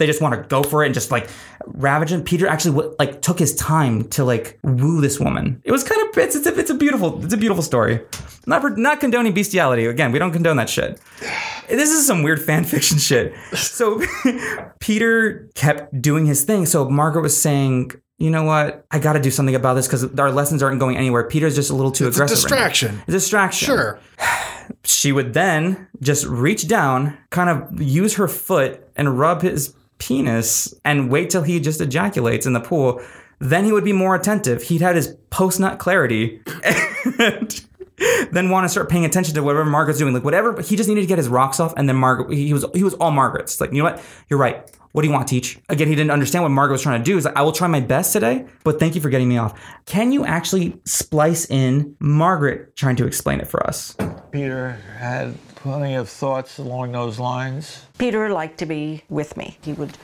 they 0.01 0.07
just 0.07 0.21
want 0.21 0.33
to 0.35 0.41
go 0.49 0.63
for 0.63 0.83
it 0.83 0.87
and 0.87 0.93
just 0.93 1.11
like 1.11 1.29
ravage 1.67 2.11
him. 2.11 2.23
Peter 2.23 2.47
actually 2.47 2.89
like 2.99 3.21
took 3.21 3.37
his 3.39 3.55
time 3.55 4.03
to 4.09 4.23
like 4.25 4.57
woo 4.63 4.99
this 4.99 5.19
woman. 5.19 5.61
It 5.63 5.71
was 5.71 5.83
kind 5.83 6.01
of 6.09 6.17
it's 6.17 6.35
it's 6.35 6.47
a, 6.47 6.59
it's 6.59 6.69
a 6.71 6.75
beautiful 6.75 7.23
it's 7.23 7.33
a 7.33 7.37
beautiful 7.37 7.63
story. 7.63 8.01
Not 8.47 8.77
not 8.77 8.99
condoning 8.99 9.33
bestiality. 9.33 9.85
Again, 9.85 10.11
we 10.11 10.19
don't 10.19 10.31
condone 10.33 10.57
that 10.57 10.69
shit. 10.69 10.99
This 11.69 11.89
is 11.89 12.05
some 12.05 12.21
weird 12.23 12.41
fan 12.41 12.65
fiction 12.73 12.97
shit. 12.97 13.33
So 13.53 14.01
Peter 14.79 15.49
kept 15.55 16.01
doing 16.01 16.25
his 16.25 16.43
thing. 16.43 16.65
So 16.65 16.89
Margaret 16.89 17.21
was 17.21 17.39
saying. 17.39 17.91
You 18.17 18.29
know 18.29 18.43
what? 18.43 18.85
I 18.91 18.99
got 18.99 19.13
to 19.13 19.19
do 19.19 19.31
something 19.31 19.55
about 19.55 19.73
this 19.73 19.87
because 19.87 20.03
our 20.19 20.29
lessons 20.29 20.61
aren't 20.61 20.79
going 20.79 20.95
anywhere. 20.95 21.23
Peter's 21.23 21.55
just 21.55 21.71
a 21.71 21.73
little 21.73 21.91
too 21.91 22.07
It's 22.07 22.19
a 22.19 22.23
aggressive. 22.23 22.51
right 22.51 22.59
now. 22.59 22.67
distraction. 22.67 23.01
A 23.07 23.11
distraction 23.11 23.65
Sure. 23.65 23.99
she 24.83 25.11
would 25.11 25.33
then 25.33 25.87
just 26.01 26.27
reach 26.27 26.67
down, 26.67 27.17
kind 27.31 27.49
of 27.49 27.81
use 27.81 28.15
her 28.17 28.27
foot 28.27 28.87
and 28.95 29.17
rub 29.17 29.41
his 29.41 29.73
penis 30.01 30.73
and 30.83 31.11
wait 31.11 31.29
till 31.29 31.43
he 31.43 31.59
just 31.59 31.79
ejaculates 31.79 32.47
in 32.47 32.53
the 32.53 32.59
pool. 32.59 32.99
Then 33.39 33.63
he 33.63 33.71
would 33.71 33.83
be 33.83 33.93
more 33.93 34.15
attentive. 34.15 34.63
He'd 34.63 34.81
had 34.81 34.95
his 34.95 35.15
post 35.29 35.59
nut 35.59 35.77
clarity 35.77 36.41
and 36.63 37.65
then 38.31 38.49
want 38.49 38.65
to 38.65 38.69
start 38.69 38.89
paying 38.89 39.05
attention 39.05 39.35
to 39.35 39.43
whatever 39.43 39.63
Margaret's 39.63 39.99
doing. 39.99 40.13
Like 40.13 40.23
whatever 40.23 40.51
but 40.51 40.65
he 40.65 40.75
just 40.75 40.89
needed 40.89 41.01
to 41.01 41.07
get 41.07 41.19
his 41.19 41.29
rocks 41.29 41.59
off 41.59 41.73
and 41.77 41.87
then 41.87 41.95
Margaret 41.95 42.33
he 42.33 42.51
was 42.51 42.65
he 42.73 42.83
was 42.83 42.95
all 42.95 43.11
Margaret's. 43.11 43.61
Like, 43.61 43.71
you 43.71 43.77
know 43.77 43.91
what? 43.91 44.03
You're 44.27 44.39
right. 44.39 44.69
What 44.93 45.03
do 45.03 45.07
you 45.07 45.13
want, 45.13 45.27
to 45.29 45.33
teach? 45.33 45.57
Again, 45.69 45.87
he 45.87 45.95
didn't 45.95 46.11
understand 46.11 46.43
what 46.43 46.49
Margaret 46.49 46.73
was 46.73 46.81
trying 46.81 46.99
to 46.99 47.05
do. 47.05 47.15
He's 47.15 47.23
like, 47.23 47.37
I 47.37 47.43
will 47.43 47.53
try 47.53 47.67
my 47.67 47.79
best 47.79 48.11
today, 48.11 48.45
but 48.65 48.77
thank 48.77 48.93
you 48.93 48.99
for 48.99 49.09
getting 49.09 49.29
me 49.29 49.37
off. 49.37 49.57
Can 49.85 50.11
you 50.11 50.25
actually 50.25 50.77
splice 50.83 51.45
in 51.49 51.95
Margaret 51.99 52.75
trying 52.75 52.97
to 52.97 53.07
explain 53.07 53.39
it 53.39 53.47
for 53.47 53.65
us? 53.65 53.95
Peter 54.31 54.71
had 54.97 55.33
plenty 55.61 55.93
of 55.93 56.09
thoughts 56.09 56.57
along 56.57 56.91
those 56.91 57.19
lines. 57.19 57.85
Peter 57.99 58.29
liked 58.29 58.57
to 58.57 58.65
be 58.65 59.03
with 59.09 59.37
me. 59.37 59.57
He 59.61 59.73
would 59.73 59.95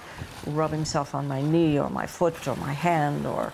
rub 0.45 0.71
himself 0.71 1.15
on 1.15 1.27
my 1.27 1.41
knee 1.41 1.79
or 1.79 1.89
my 1.89 2.05
foot 2.05 2.47
or 2.47 2.55
my 2.57 2.73
hand 2.73 3.25
or 3.25 3.51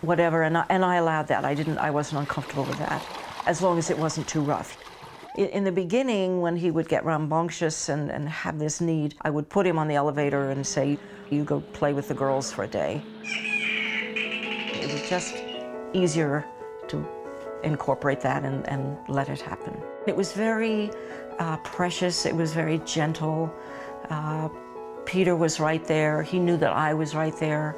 whatever, 0.00 0.42
and 0.42 0.56
I, 0.56 0.64
and 0.70 0.84
I 0.84 0.96
allowed 0.96 1.28
that. 1.28 1.44
I 1.44 1.54
didn't. 1.54 1.78
I 1.78 1.90
wasn't 1.90 2.20
uncomfortable 2.20 2.64
with 2.64 2.78
that, 2.78 3.06
as 3.46 3.60
long 3.60 3.78
as 3.78 3.90
it 3.90 3.98
wasn't 3.98 4.26
too 4.26 4.40
rough. 4.40 4.78
In, 5.36 5.48
in 5.48 5.64
the 5.64 5.72
beginning, 5.72 6.40
when 6.40 6.56
he 6.56 6.70
would 6.70 6.88
get 6.88 7.04
rambunctious 7.04 7.90
and, 7.90 8.10
and 8.10 8.28
have 8.28 8.58
this 8.58 8.80
need, 8.80 9.14
I 9.20 9.30
would 9.30 9.48
put 9.48 9.66
him 9.66 9.78
on 9.78 9.86
the 9.86 9.96
elevator 9.96 10.50
and 10.50 10.66
say, 10.66 10.98
"You 11.30 11.44
go 11.44 11.60
play 11.74 11.92
with 11.92 12.08
the 12.08 12.14
girls 12.14 12.50
for 12.52 12.64
a 12.64 12.68
day." 12.68 13.02
It 13.22 14.90
was 14.90 15.08
just 15.08 15.34
easier 15.92 16.46
to 16.88 17.06
incorporate 17.62 18.20
that 18.20 18.44
and, 18.44 18.68
and 18.68 18.96
let 19.08 19.28
it 19.28 19.40
happen. 19.40 19.74
It 20.06 20.14
was 20.14 20.32
very 20.32 20.90
uh, 21.38 21.56
precious, 21.58 22.26
it 22.26 22.34
was 22.34 22.52
very 22.52 22.78
gentle. 22.78 23.52
Uh, 24.10 24.48
Peter 25.06 25.36
was 25.36 25.60
right 25.60 25.84
there, 25.84 26.22
he 26.22 26.38
knew 26.38 26.56
that 26.56 26.72
I 26.72 26.94
was 26.94 27.14
right 27.14 27.36
there. 27.38 27.76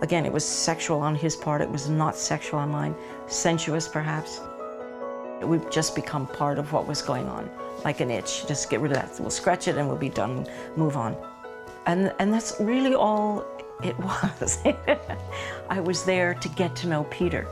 Again, 0.00 0.26
it 0.26 0.32
was 0.32 0.44
sexual 0.44 1.00
on 1.00 1.14
his 1.14 1.36
part, 1.36 1.60
it 1.60 1.70
was 1.70 1.88
not 1.88 2.16
sexual 2.16 2.58
on 2.58 2.70
mine, 2.70 2.94
sensuous 3.26 3.88
perhaps. 3.88 4.40
It 5.40 5.46
would 5.46 5.70
just 5.70 5.94
become 5.94 6.26
part 6.26 6.58
of 6.58 6.72
what 6.72 6.86
was 6.86 7.02
going 7.02 7.28
on, 7.28 7.50
like 7.84 8.00
an 8.00 8.10
itch. 8.10 8.46
Just 8.46 8.70
get 8.70 8.80
rid 8.80 8.92
of 8.92 8.98
that. 8.98 9.20
We'll 9.20 9.30
scratch 9.30 9.68
it 9.68 9.76
and 9.76 9.86
we'll 9.86 9.96
be 9.96 10.08
done, 10.08 10.46
move 10.76 10.96
on. 10.96 11.16
And, 11.86 12.12
and 12.18 12.32
that's 12.32 12.56
really 12.60 12.94
all 12.94 13.44
it 13.82 13.98
was. 14.08 14.58
I 15.68 15.80
was 15.80 16.04
there 16.04 16.34
to 16.34 16.48
get 16.50 16.74
to 16.76 16.88
know 16.88 17.04
Peter. 17.04 17.46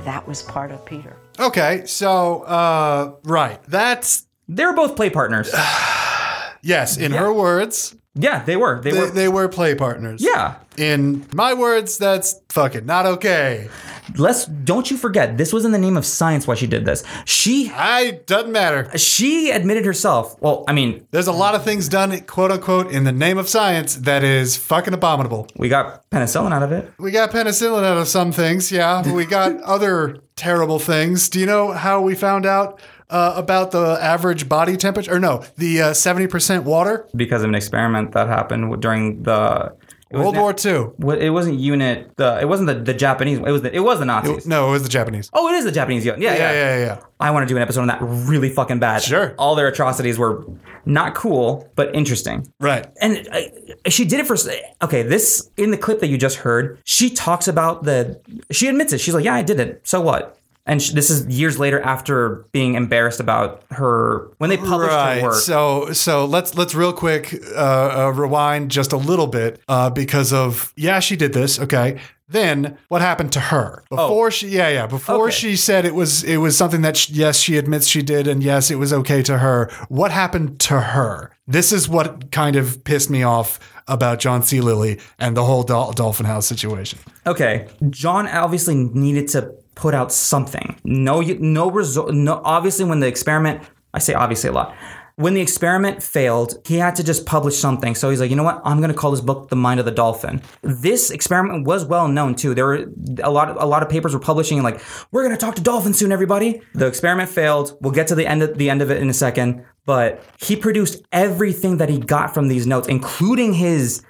That 0.00 0.26
was 0.26 0.42
part 0.42 0.70
of 0.70 0.84
Peter. 0.84 1.16
Okay, 1.38 1.84
so 1.86 2.42
uh, 2.42 3.14
right, 3.24 3.62
that's 3.64 4.26
They 4.52 4.64
were 4.64 4.72
both 4.74 4.96
play 4.96 5.10
partners. 5.10 5.48
yes. 6.62 6.96
In 6.96 7.12
her 7.12 7.32
words, 7.32 7.94
Yeah, 8.14 8.42
they 8.44 8.56
were. 8.56 8.80
They, 8.80 8.90
they, 8.90 8.98
were. 9.00 9.10
they 9.10 9.28
were 9.28 9.48
play 9.48 9.74
partners. 9.74 10.20
yeah. 10.22 10.56
In 10.76 11.26
my 11.34 11.52
words, 11.54 11.98
that's 11.98 12.40
fucking 12.48 12.86
not 12.86 13.04
okay. 13.06 13.68
Let's 14.16 14.46
don't 14.46 14.90
you 14.90 14.96
forget 14.96 15.36
this 15.36 15.52
was 15.52 15.64
in 15.66 15.72
the 15.72 15.78
name 15.78 15.96
of 15.96 16.04
science 16.06 16.46
why 16.46 16.54
she 16.54 16.66
did 16.66 16.84
this. 16.86 17.04
She 17.26 17.70
I 17.72 18.12
doesn't 18.26 18.50
matter. 18.50 18.90
she 18.98 19.50
admitted 19.50 19.84
herself. 19.84 20.40
Well, 20.40 20.64
I 20.66 20.72
mean, 20.72 21.06
There's 21.10 21.26
a 21.28 21.32
lot 21.32 21.54
of 21.54 21.64
things 21.64 21.88
done, 21.88 22.18
quote 22.22 22.50
unquote, 22.50 22.90
in 22.90 23.04
the 23.04 23.12
name 23.12 23.36
of 23.38 23.48
science 23.48 23.94
that 23.96 24.24
is 24.24 24.56
fucking 24.56 24.94
abominable. 24.94 25.46
we 25.54 25.68
got 25.68 26.08
penicillin 26.10 26.52
out 26.52 26.62
of 26.62 26.72
it. 26.72 26.90
We 26.98 27.10
got 27.10 27.30
penicillin 27.30 27.84
out 27.84 27.98
of 27.98 28.08
some 28.08 28.32
things, 28.32 28.72
yeah. 28.72 29.02
but 29.04 29.12
We 29.14 29.26
got 29.26 29.60
other 29.76 30.16
terrible 30.34 30.78
things. 30.78 31.28
Do 31.28 31.38
you 31.38 31.46
know 31.46 31.72
how 31.72 32.00
we 32.00 32.14
found 32.14 32.46
out 32.46 32.80
uh, 33.10 33.34
about 33.36 33.70
the 33.70 33.98
average 34.00 34.48
body 34.48 34.76
temperature? 34.76 35.14
Or 35.14 35.18
no, 35.20 35.44
the 35.56 35.82
uh, 35.82 35.90
70% 35.90 36.64
water? 36.64 37.06
because 37.14 37.42
of 37.42 37.48
an 37.48 37.54
experiment 37.54 38.12
that 38.12 38.28
happened 38.28 38.80
during 38.80 39.22
the 39.22 39.74
World 40.12 40.36
War 40.36 40.52
II. 40.52 40.88
It 41.20 41.30
wasn't 41.30 41.60
unit. 41.60 42.16
The 42.16 42.40
it 42.40 42.48
wasn't 42.48 42.66
the, 42.68 42.74
the 42.74 42.94
Japanese. 42.94 43.38
It 43.38 43.42
was 43.42 43.62
the 43.62 43.74
it 43.74 43.80
was 43.80 44.00
the 44.00 44.04
Nazis. 44.04 44.44
No, 44.46 44.68
it 44.68 44.72
was 44.72 44.82
the 44.82 44.88
Japanese. 44.88 45.30
oh, 45.32 45.48
it 45.48 45.54
is 45.54 45.64
the 45.64 45.70
Japanese 45.72 46.04
unit. 46.04 46.20
Yeah, 46.20 46.34
yeah, 46.34 46.52
Yeah, 46.52 46.76
yeah, 46.76 46.84
yeah. 46.84 47.00
I 47.20 47.30
want 47.30 47.46
to 47.46 47.52
do 47.52 47.56
an 47.56 47.62
episode 47.62 47.82
on 47.82 47.88
that 47.88 47.98
really 48.00 48.50
fucking 48.50 48.80
bad. 48.80 49.02
Sure. 49.02 49.34
All 49.38 49.54
their 49.54 49.68
atrocities 49.68 50.18
were 50.18 50.44
not 50.84 51.14
cool, 51.14 51.70
but 51.76 51.94
interesting. 51.94 52.52
Right. 52.58 52.86
and 53.00 53.28
uh, 53.28 53.40
she 53.88 54.04
did 54.04 54.20
it 54.20 54.26
for 54.26 54.36
okay 54.82 55.02
this 55.02 55.50
in 55.56 55.70
the 55.70 55.76
clip 55.76 56.00
that 56.00 56.08
you 56.08 56.18
just 56.18 56.36
heard 56.38 56.80
she 56.84 57.10
talks 57.10 57.46
about 57.48 57.84
the 57.84 58.20
she 58.50 58.68
admits 58.68 58.92
it 58.92 59.00
she's 59.00 59.14
like 59.14 59.24
yeah 59.24 59.34
i 59.34 59.42
did 59.42 59.58
it 59.60 59.80
so 59.84 60.00
what 60.00 60.39
and 60.66 60.80
sh 60.82 60.90
this 60.90 61.10
is 61.10 61.26
years 61.26 61.58
later 61.58 61.80
after 61.82 62.44
being 62.52 62.74
embarrassed 62.74 63.20
about 63.20 63.62
her 63.70 64.30
when 64.38 64.50
they 64.50 64.56
published 64.56 64.92
Right. 64.92 65.20
her 65.20 65.28
work 65.28 65.34
So 65.34 65.92
so 65.92 66.24
let's 66.24 66.54
let's 66.54 66.74
real 66.74 66.92
quick 66.92 67.34
uh, 67.56 68.06
uh, 68.06 68.12
rewind 68.14 68.70
just 68.70 68.92
a 68.92 68.96
little 68.96 69.26
bit 69.26 69.60
uh, 69.68 69.90
because 69.90 70.32
of 70.32 70.72
yeah 70.76 71.00
she 71.00 71.16
did 71.16 71.32
this 71.32 71.58
okay. 71.60 71.98
Then 72.28 72.78
what 72.86 73.00
happened 73.00 73.32
to 73.32 73.40
her 73.40 73.82
before 73.90 74.30
she 74.30 74.48
yeah 74.50 74.68
yeah 74.68 74.86
before 74.86 75.16
Oh. 75.16 75.22
Okay. 75.24 75.32
she 75.32 75.56
said 75.56 75.84
it 75.84 75.94
was 75.96 76.22
it 76.22 76.36
was 76.36 76.56
something 76.56 76.82
that 76.82 76.96
she, 76.96 77.12
yes 77.14 77.40
she 77.40 77.56
admits 77.56 77.88
she 77.88 78.02
did 78.02 78.28
and 78.28 78.40
yes 78.42 78.70
it 78.70 78.76
was 78.76 78.92
okay 78.92 79.20
to 79.22 79.38
her. 79.38 79.68
What 79.88 80.12
happened 80.12 80.60
to 80.60 80.80
her? 80.80 81.32
This 81.48 81.72
is 81.72 81.88
what 81.88 82.30
kind 82.30 82.54
of 82.54 82.84
pissed 82.84 83.10
me 83.10 83.24
off 83.24 83.58
about 83.88 84.20
John 84.20 84.44
C. 84.44 84.60
Lilly 84.60 85.00
and 85.18 85.36
the 85.36 85.44
whole 85.44 85.64
Dol- 85.64 85.90
Dolphin 85.90 86.26
House 86.26 86.46
situation. 86.46 87.00
okay 87.26 87.66
john 87.90 88.28
obviously 88.28 88.74
needed 88.76 89.26
to 89.28 89.52
put 89.80 89.94
out 89.94 90.12
something 90.12 90.78
no 90.84 91.20
no 91.56 91.70
result 91.70 92.12
no 92.12 92.40
obviously 92.44 92.84
when 92.84 93.00
the 93.00 93.06
experiment 93.06 93.62
i 93.94 93.98
say 93.98 94.12
obviously 94.12 94.50
a 94.50 94.52
lot 94.52 94.74
when 95.20 95.34
the 95.34 95.42
experiment 95.42 96.02
failed, 96.02 96.54
he 96.64 96.76
had 96.76 96.96
to 96.96 97.04
just 97.04 97.26
publish 97.26 97.58
something. 97.58 97.94
So 97.94 98.08
he's 98.08 98.20
like, 98.20 98.30
you 98.30 98.36
know 98.36 98.42
what? 98.42 98.62
I'm 98.64 98.78
going 98.78 98.90
to 98.90 98.96
call 98.96 99.10
this 99.10 99.20
book 99.20 99.50
"The 99.50 99.56
Mind 99.56 99.78
of 99.78 99.84
the 99.84 99.92
Dolphin." 99.92 100.40
This 100.62 101.10
experiment 101.10 101.66
was 101.66 101.84
well 101.84 102.08
known 102.08 102.34
too. 102.34 102.54
There 102.54 102.64
were 102.64 102.86
a 103.22 103.30
lot, 103.30 103.50
of, 103.50 103.60
a 103.60 103.66
lot 103.66 103.82
of 103.82 103.90
papers 103.90 104.14
were 104.14 104.20
publishing 104.20 104.62
like, 104.62 104.80
we're 105.12 105.22
going 105.22 105.36
to 105.36 105.40
talk 105.40 105.56
to 105.56 105.62
dolphins 105.62 105.98
soon, 105.98 106.10
everybody. 106.10 106.62
The 106.74 106.86
experiment 106.86 107.28
failed. 107.28 107.76
We'll 107.82 107.92
get 107.92 108.06
to 108.06 108.14
the 108.14 108.26
end 108.26 108.42
of 108.42 108.56
the 108.56 108.70
end 108.70 108.80
of 108.80 108.90
it 108.90 108.96
in 109.02 109.10
a 109.10 109.14
second. 109.14 109.62
But 109.84 110.24
he 110.38 110.56
produced 110.56 111.02
everything 111.12 111.76
that 111.76 111.90
he 111.90 111.98
got 111.98 112.32
from 112.32 112.48
these 112.48 112.66
notes, 112.66 112.88
including 112.88 113.52
his 113.52 114.02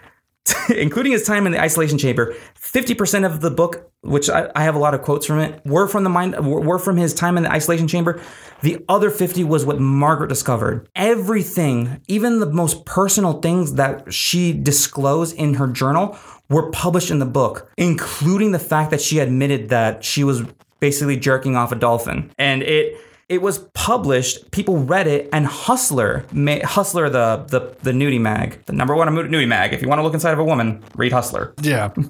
including 0.77 1.13
his 1.13 1.25
time 1.27 1.47
in 1.47 1.53
the 1.53 1.61
isolation 1.61 1.99
chamber. 1.99 2.35
50% 2.59 3.27
of 3.27 3.41
the 3.41 3.51
book, 3.51 3.91
which 4.03 4.31
I, 4.31 4.51
I 4.55 4.65
have 4.65 4.75
a 4.75 4.79
lot 4.79 4.95
of 4.95 5.03
quotes 5.03 5.27
from 5.27 5.39
it, 5.39 5.61
were 5.65 5.87
from 5.87 6.05
the 6.05 6.11
mind 6.11 6.35
were 6.47 6.79
from 6.79 6.97
his 6.97 7.15
time 7.15 7.37
in 7.37 7.43
the 7.43 7.53
isolation 7.53 7.89
chamber. 7.89 8.21
The 8.63 8.85
other 8.89 9.11
50 9.11 9.45
was 9.45 9.65
what 9.65 9.81
Margaret 9.81 10.29
discovered. 10.29 10.89
Everything, 10.95 12.01
even 12.09 12.41
the 12.41 12.47
most 12.47 12.85
personal 12.87 13.41
things 13.41 13.75
that 13.75 14.13
she 14.13 14.53
disclosed 14.53 15.37
in 15.37 15.55
her 15.55 15.67
journal 15.67 16.19
were 16.49 16.71
published 16.71 17.11
in 17.11 17.19
the 17.19 17.27
book, 17.27 17.71
including 17.77 18.53
the 18.53 18.59
fact 18.59 18.91
that 18.91 19.01
she 19.01 19.19
admitted 19.19 19.69
that 19.69 20.05
she 20.05 20.25
was 20.25 20.43
basically 20.81 21.17
jerking 21.17 21.57
off 21.57 21.73
a 21.73 21.77
dolphin. 21.77 22.33
And 22.39 22.63
it 22.63 22.99
it 23.31 23.41
was 23.41 23.61
published. 23.75 24.51
People 24.51 24.79
read 24.79 25.07
it, 25.07 25.29
and 25.33 25.47
Hustler, 25.47 26.27
Hustler, 26.65 27.09
the 27.09 27.47
the 27.49 27.77
the 27.83 27.93
nudie 27.93 28.21
mag, 28.21 28.63
the 28.67 28.73
number 28.73 28.95
one 28.95 29.09
nudie 29.09 29.49
mag. 29.49 29.73
If 29.73 29.81
you 29.81 29.89
want 29.89 30.01
to 30.01 30.03
look 30.03 30.15
inside 30.15 30.33
of 30.33 30.41
a 30.41 30.45
woman, 30.45 30.83
read 30.97 31.13
Hustler. 31.13 31.55
Yeah. 31.63 31.95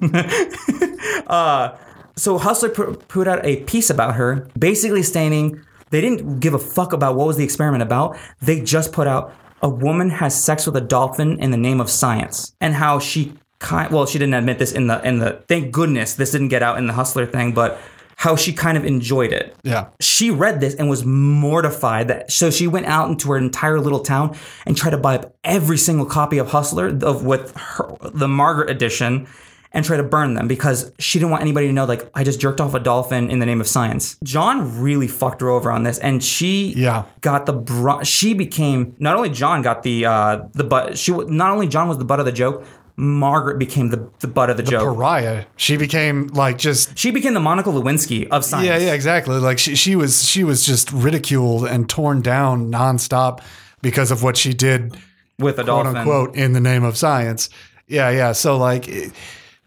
Uh, 1.27 1.77
so 2.17 2.37
Hustler 2.37 2.69
put 2.69 3.25
out 3.25 3.45
a 3.45 3.63
piece 3.63 3.89
about 3.89 4.15
her, 4.15 4.47
basically 4.59 5.01
stating 5.01 5.63
they 5.91 6.01
didn't 6.01 6.41
give 6.41 6.53
a 6.53 6.59
fuck 6.59 6.91
about 6.91 7.15
what 7.15 7.25
was 7.25 7.37
the 7.37 7.43
experiment 7.43 7.81
about. 7.83 8.17
They 8.41 8.59
just 8.59 8.91
put 8.91 9.07
out 9.07 9.33
a 9.61 9.69
woman 9.69 10.09
has 10.09 10.41
sex 10.41 10.65
with 10.65 10.75
a 10.75 10.81
dolphin 10.81 11.39
in 11.39 11.51
the 11.51 11.57
name 11.57 11.79
of 11.79 11.89
science, 11.89 12.53
and 12.59 12.75
how 12.75 12.99
she 12.99 13.33
kind 13.59 13.91
well, 13.93 14.05
she 14.05 14.19
didn't 14.19 14.33
admit 14.33 14.59
this 14.59 14.73
in 14.73 14.87
the 14.87 15.01
in 15.07 15.19
the 15.19 15.41
thank 15.47 15.71
goodness 15.71 16.15
this 16.15 16.31
didn't 16.31 16.49
get 16.49 16.61
out 16.61 16.77
in 16.77 16.87
the 16.87 16.93
hustler 16.93 17.25
thing, 17.25 17.53
but 17.53 17.79
how 18.21 18.35
she 18.35 18.53
kind 18.53 18.77
of 18.77 18.85
enjoyed 18.85 19.33
it. 19.33 19.55
Yeah. 19.63 19.87
She 19.99 20.29
read 20.29 20.59
this 20.59 20.75
and 20.75 20.87
was 20.89 21.03
mortified 21.03 22.07
that 22.09 22.31
so 22.31 22.51
she 22.51 22.67
went 22.67 22.85
out 22.85 23.09
into 23.09 23.31
her 23.31 23.37
entire 23.37 23.79
little 23.79 24.01
town 24.01 24.37
and 24.67 24.77
tried 24.77 24.91
to 24.91 24.97
buy 24.97 25.15
up 25.15 25.35
every 25.43 25.77
single 25.77 26.05
copy 26.05 26.37
of 26.37 26.49
Hustler 26.51 26.87
of 27.01 27.25
with 27.25 27.51
her, 27.57 27.97
the 28.13 28.27
Margaret 28.27 28.69
edition 28.69 29.27
and 29.73 29.83
try 29.85 29.97
to 29.97 30.03
burn 30.03 30.35
them 30.35 30.47
because 30.47 30.91
she 30.99 31.17
didn't 31.17 31.31
want 31.31 31.41
anybody 31.41 31.65
to 31.65 31.73
know 31.73 31.85
like 31.85 32.07
I 32.13 32.23
just 32.23 32.39
jerked 32.39 32.61
off 32.61 32.75
a 32.75 32.79
dolphin 32.79 33.31
in 33.31 33.39
the 33.39 33.45
name 33.47 33.59
of 33.59 33.67
science. 33.67 34.17
John 34.23 34.79
really 34.81 35.07
fucked 35.07 35.41
her 35.41 35.49
over 35.49 35.71
on 35.71 35.81
this 35.81 35.97
and 35.97 36.23
she 36.23 36.73
Yeah. 36.77 37.05
got 37.21 37.47
the 37.47 37.53
br- 37.53 38.03
she 38.03 38.35
became 38.35 38.95
not 38.99 39.15
only 39.15 39.29
John 39.29 39.63
got 39.63 39.81
the 39.81 40.05
uh 40.05 40.41
the 40.53 40.63
butt 40.63 40.95
she 40.95 41.11
not 41.11 41.49
only 41.49 41.67
John 41.67 41.87
was 41.87 41.97
the 41.97 42.05
butt 42.05 42.19
of 42.19 42.25
the 42.27 42.31
joke, 42.31 42.63
Margaret 43.01 43.57
became 43.57 43.89
the 43.89 44.07
the 44.19 44.27
butt 44.27 44.51
of 44.51 44.57
the, 44.57 44.63
joke. 44.63 44.83
Pariah. 44.95 45.45
She 45.57 45.75
became 45.75 46.27
like 46.27 46.59
just 46.59 46.95
she 46.95 47.09
became 47.09 47.33
the 47.33 47.39
Monica 47.39 47.69
Lewinsky 47.69 48.27
of 48.29 48.45
science. 48.45 48.67
Yeah, 48.67 48.77
yeah, 48.77 48.93
exactly. 48.93 49.39
Like 49.39 49.57
she, 49.57 49.75
she 49.75 49.95
was 49.95 50.23
she 50.23 50.43
was 50.43 50.63
just 50.65 50.91
ridiculed 50.93 51.65
and 51.65 51.89
torn 51.89 52.21
down 52.21 52.71
nonstop 52.71 53.41
because 53.81 54.11
of 54.11 54.21
what 54.21 54.37
she 54.37 54.53
did, 54.53 54.95
with 55.39 55.57
a 55.57 55.63
quote 55.63 55.85
dolphin. 55.85 55.97
unquote, 55.97 56.35
in 56.35 56.53
the 56.53 56.59
name 56.61 56.83
of 56.83 56.95
science. 56.95 57.49
Yeah, 57.87 58.11
yeah. 58.11 58.33
So 58.33 58.55
like 58.57 58.87
it- 58.87 59.11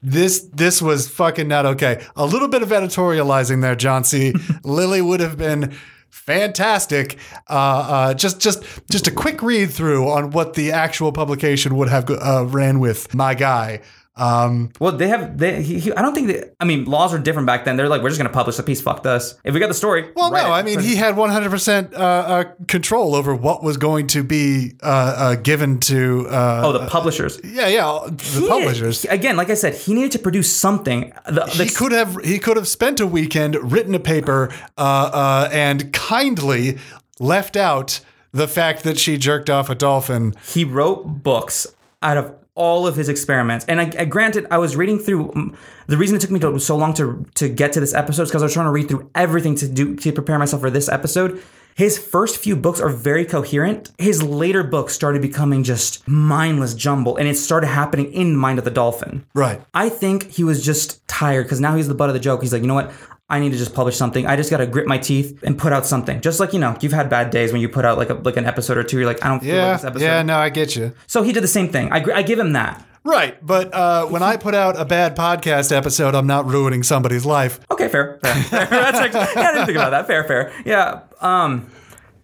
this 0.00 0.46
this 0.52 0.80
was 0.82 1.08
fucking 1.08 1.48
not 1.48 1.66
okay. 1.66 2.04
A 2.14 2.26
little 2.26 2.46
bit 2.48 2.62
of 2.62 2.68
editorializing 2.68 3.62
there, 3.62 3.74
John 3.74 4.04
C. 4.04 4.34
Lilly 4.62 5.00
would 5.02 5.20
have 5.20 5.36
been 5.38 5.74
fantastic. 6.14 7.18
Uh, 7.48 7.52
uh, 7.52 8.14
just 8.14 8.40
just 8.40 8.64
just 8.90 9.06
a 9.06 9.10
quick 9.10 9.42
read 9.42 9.70
through 9.70 10.08
on 10.08 10.30
what 10.30 10.54
the 10.54 10.72
actual 10.72 11.12
publication 11.12 11.76
would 11.76 11.88
have 11.88 12.08
uh, 12.08 12.46
ran 12.46 12.78
with. 12.80 13.14
My 13.14 13.34
guy. 13.34 13.80
Um, 14.16 14.70
Well, 14.78 14.92
they 14.92 15.08
have. 15.08 15.38
They. 15.38 15.60
He, 15.62 15.80
he, 15.80 15.92
I 15.92 16.00
don't 16.02 16.14
think. 16.14 16.28
They, 16.28 16.44
I 16.60 16.64
mean, 16.64 16.84
laws 16.84 17.12
were 17.12 17.18
different 17.18 17.46
back 17.46 17.64
then. 17.64 17.76
They're 17.76 17.88
like, 17.88 18.00
we're 18.02 18.10
just 18.10 18.18
gonna 18.20 18.30
publish 18.30 18.56
the 18.56 18.62
piece. 18.62 18.80
Fuck 18.80 19.04
us. 19.06 19.34
If 19.44 19.54
we 19.54 19.60
got 19.60 19.66
the 19.68 19.74
story. 19.74 20.10
Well, 20.14 20.30
no, 20.30 20.36
it. 20.38 20.50
I 20.50 20.62
mean 20.62 20.78
he 20.80 20.94
had 20.96 21.16
100% 21.16 21.92
uh, 21.94 21.96
uh, 21.96 22.44
control 22.68 23.14
over 23.16 23.34
what 23.34 23.62
was 23.64 23.76
going 23.76 24.06
to 24.08 24.22
be 24.22 24.74
uh, 24.82 24.86
uh, 24.86 25.34
given 25.36 25.80
to. 25.80 26.28
Uh, 26.28 26.62
Oh, 26.64 26.72
the 26.72 26.86
publishers. 26.86 27.40
yeah, 27.42 27.66
yeah, 27.66 27.98
the 28.08 28.40
He- 28.40 28.48
publishers. 28.48 29.02
he- 29.02 29.08
again, 29.08 29.36
like 29.36 29.50
I 29.50 29.54
said, 29.54 29.74
he 29.74 29.94
needed 29.94 30.12
to 30.12 30.18
produce 30.20 30.50
something. 30.54 31.12
The, 31.26 31.46
He 31.46 31.68
could 31.68 31.92
have 31.92 32.16
he 32.24 32.38
could 32.38 32.56
have 32.56 32.68
spent 32.68 33.00
a 33.00 33.06
weekend, 33.06 33.72
written 33.72 33.94
a 33.94 34.00
paper, 34.00 34.50
uh, 34.78 34.80
uh, 35.12 35.48
and 35.52 35.92
kindly 35.92 36.78
left 37.18 37.56
out 37.56 38.00
the 38.32 38.46
fact 38.48 38.82
that 38.84 38.98
she 38.98 39.16
jerked 39.18 39.50
off 39.50 39.68
a 39.70 39.74
dolphin. 39.74 40.34
he 40.52 40.64
wrote 40.64 41.22
books 41.22 41.66
out 42.02 42.16
of 42.16 42.34
all 42.54 42.86
of 42.86 42.96
his 42.96 43.08
experiments. 43.08 43.64
And 43.66 43.80
I, 43.80 43.92
I 43.98 44.04
granted, 44.04 44.46
I 44.50 44.58
was 44.58 44.76
reading 44.76 44.98
through. 44.98 45.32
um, 45.32 45.56
The 45.86 45.96
reason 45.96 46.16
it 46.16 46.20
took 46.20 46.30
me 46.30 46.40
to, 46.40 46.58
so 46.58 46.76
long 46.76 46.94
to 46.94 47.26
to 47.34 47.48
get 47.48 47.72
to 47.72 47.80
this 47.80 47.94
episode 47.94 48.24
is 48.24 48.28
because 48.30 48.42
I 48.42 48.46
was 48.46 48.52
trying 48.52 48.66
to 48.66 48.72
read 48.72 48.88
through 48.88 49.10
everything 49.14 49.54
to 49.56 49.68
do 49.68 49.96
to 49.96 50.12
prepare 50.12 50.38
myself 50.38 50.60
for 50.62 50.70
this 50.70 50.88
episode. 50.88 51.42
His 51.74 51.98
first 51.98 52.36
few 52.36 52.54
books 52.56 52.80
are 52.80 52.88
very 52.88 53.24
coherent. 53.24 53.90
His 53.98 54.22
later 54.22 54.62
books 54.62 54.92
started 54.94 55.20
becoming 55.22 55.64
just 55.64 56.06
mindless 56.08 56.74
jumble, 56.74 57.16
and 57.16 57.26
it 57.28 57.36
started 57.36 57.66
happening 57.68 58.12
in 58.12 58.36
Mind 58.36 58.58
of 58.58 58.64
the 58.64 58.70
Dolphin. 58.70 59.26
Right. 59.34 59.60
I 59.74 59.88
think 59.88 60.30
he 60.30 60.44
was 60.44 60.64
just 60.64 61.06
tired 61.08 61.44
because 61.44 61.60
now 61.60 61.74
he's 61.76 61.88
the 61.88 61.94
butt 61.94 62.08
of 62.10 62.14
the 62.14 62.20
joke. 62.20 62.42
He's 62.42 62.52
like, 62.52 62.62
you 62.62 62.68
know 62.68 62.74
what? 62.74 62.92
I 63.28 63.40
need 63.40 63.52
to 63.52 63.58
just 63.58 63.74
publish 63.74 63.96
something. 63.96 64.26
I 64.26 64.36
just 64.36 64.50
got 64.50 64.58
to 64.58 64.66
grit 64.66 64.86
my 64.86 64.98
teeth 64.98 65.42
and 65.42 65.58
put 65.58 65.72
out 65.72 65.86
something. 65.86 66.20
Just 66.20 66.38
like 66.40 66.52
you 66.52 66.58
know, 66.60 66.76
you've 66.80 66.92
had 66.92 67.08
bad 67.08 67.30
days 67.30 67.52
when 67.52 67.60
you 67.62 67.68
put 67.70 67.84
out 67.84 67.96
like 67.98 68.10
a 68.10 68.14
like 68.14 68.36
an 68.36 68.44
episode 68.44 68.76
or 68.76 68.84
two. 68.84 68.98
You're 68.98 69.06
like, 69.06 69.24
I 69.24 69.28
don't 69.28 69.40
feel 69.40 69.54
Yeah, 69.54 69.66
like 69.72 69.76
this 69.80 69.84
episode. 69.86 70.04
yeah, 70.04 70.22
no, 70.22 70.36
I 70.36 70.50
get 70.50 70.76
you. 70.76 70.92
So 71.06 71.22
he 71.22 71.32
did 71.32 71.42
the 71.42 71.48
same 71.48 71.70
thing. 71.70 71.90
I, 71.90 72.04
I 72.14 72.22
give 72.22 72.38
him 72.38 72.52
that. 72.52 72.84
Right, 73.04 73.44
but 73.44 73.72
uh, 73.74 74.06
when 74.06 74.22
I 74.22 74.38
put 74.38 74.54
out 74.54 74.80
a 74.80 74.84
bad 74.86 75.14
podcast 75.14 75.76
episode, 75.76 76.14
I'm 76.14 76.26
not 76.26 76.46
ruining 76.46 76.82
somebody's 76.82 77.26
life. 77.26 77.60
Okay, 77.70 77.88
fair. 77.88 78.18
fair, 78.22 78.34
fair. 78.44 78.66
That's 78.66 78.98
actually, 78.98 79.20
yeah, 79.42 79.48
I 79.48 79.52
didn't 79.52 79.66
think 79.66 79.76
about 79.76 79.90
that. 79.90 80.06
Fair, 80.06 80.24
fair. 80.24 80.52
Yeah. 80.64 81.02
Um. 81.20 81.70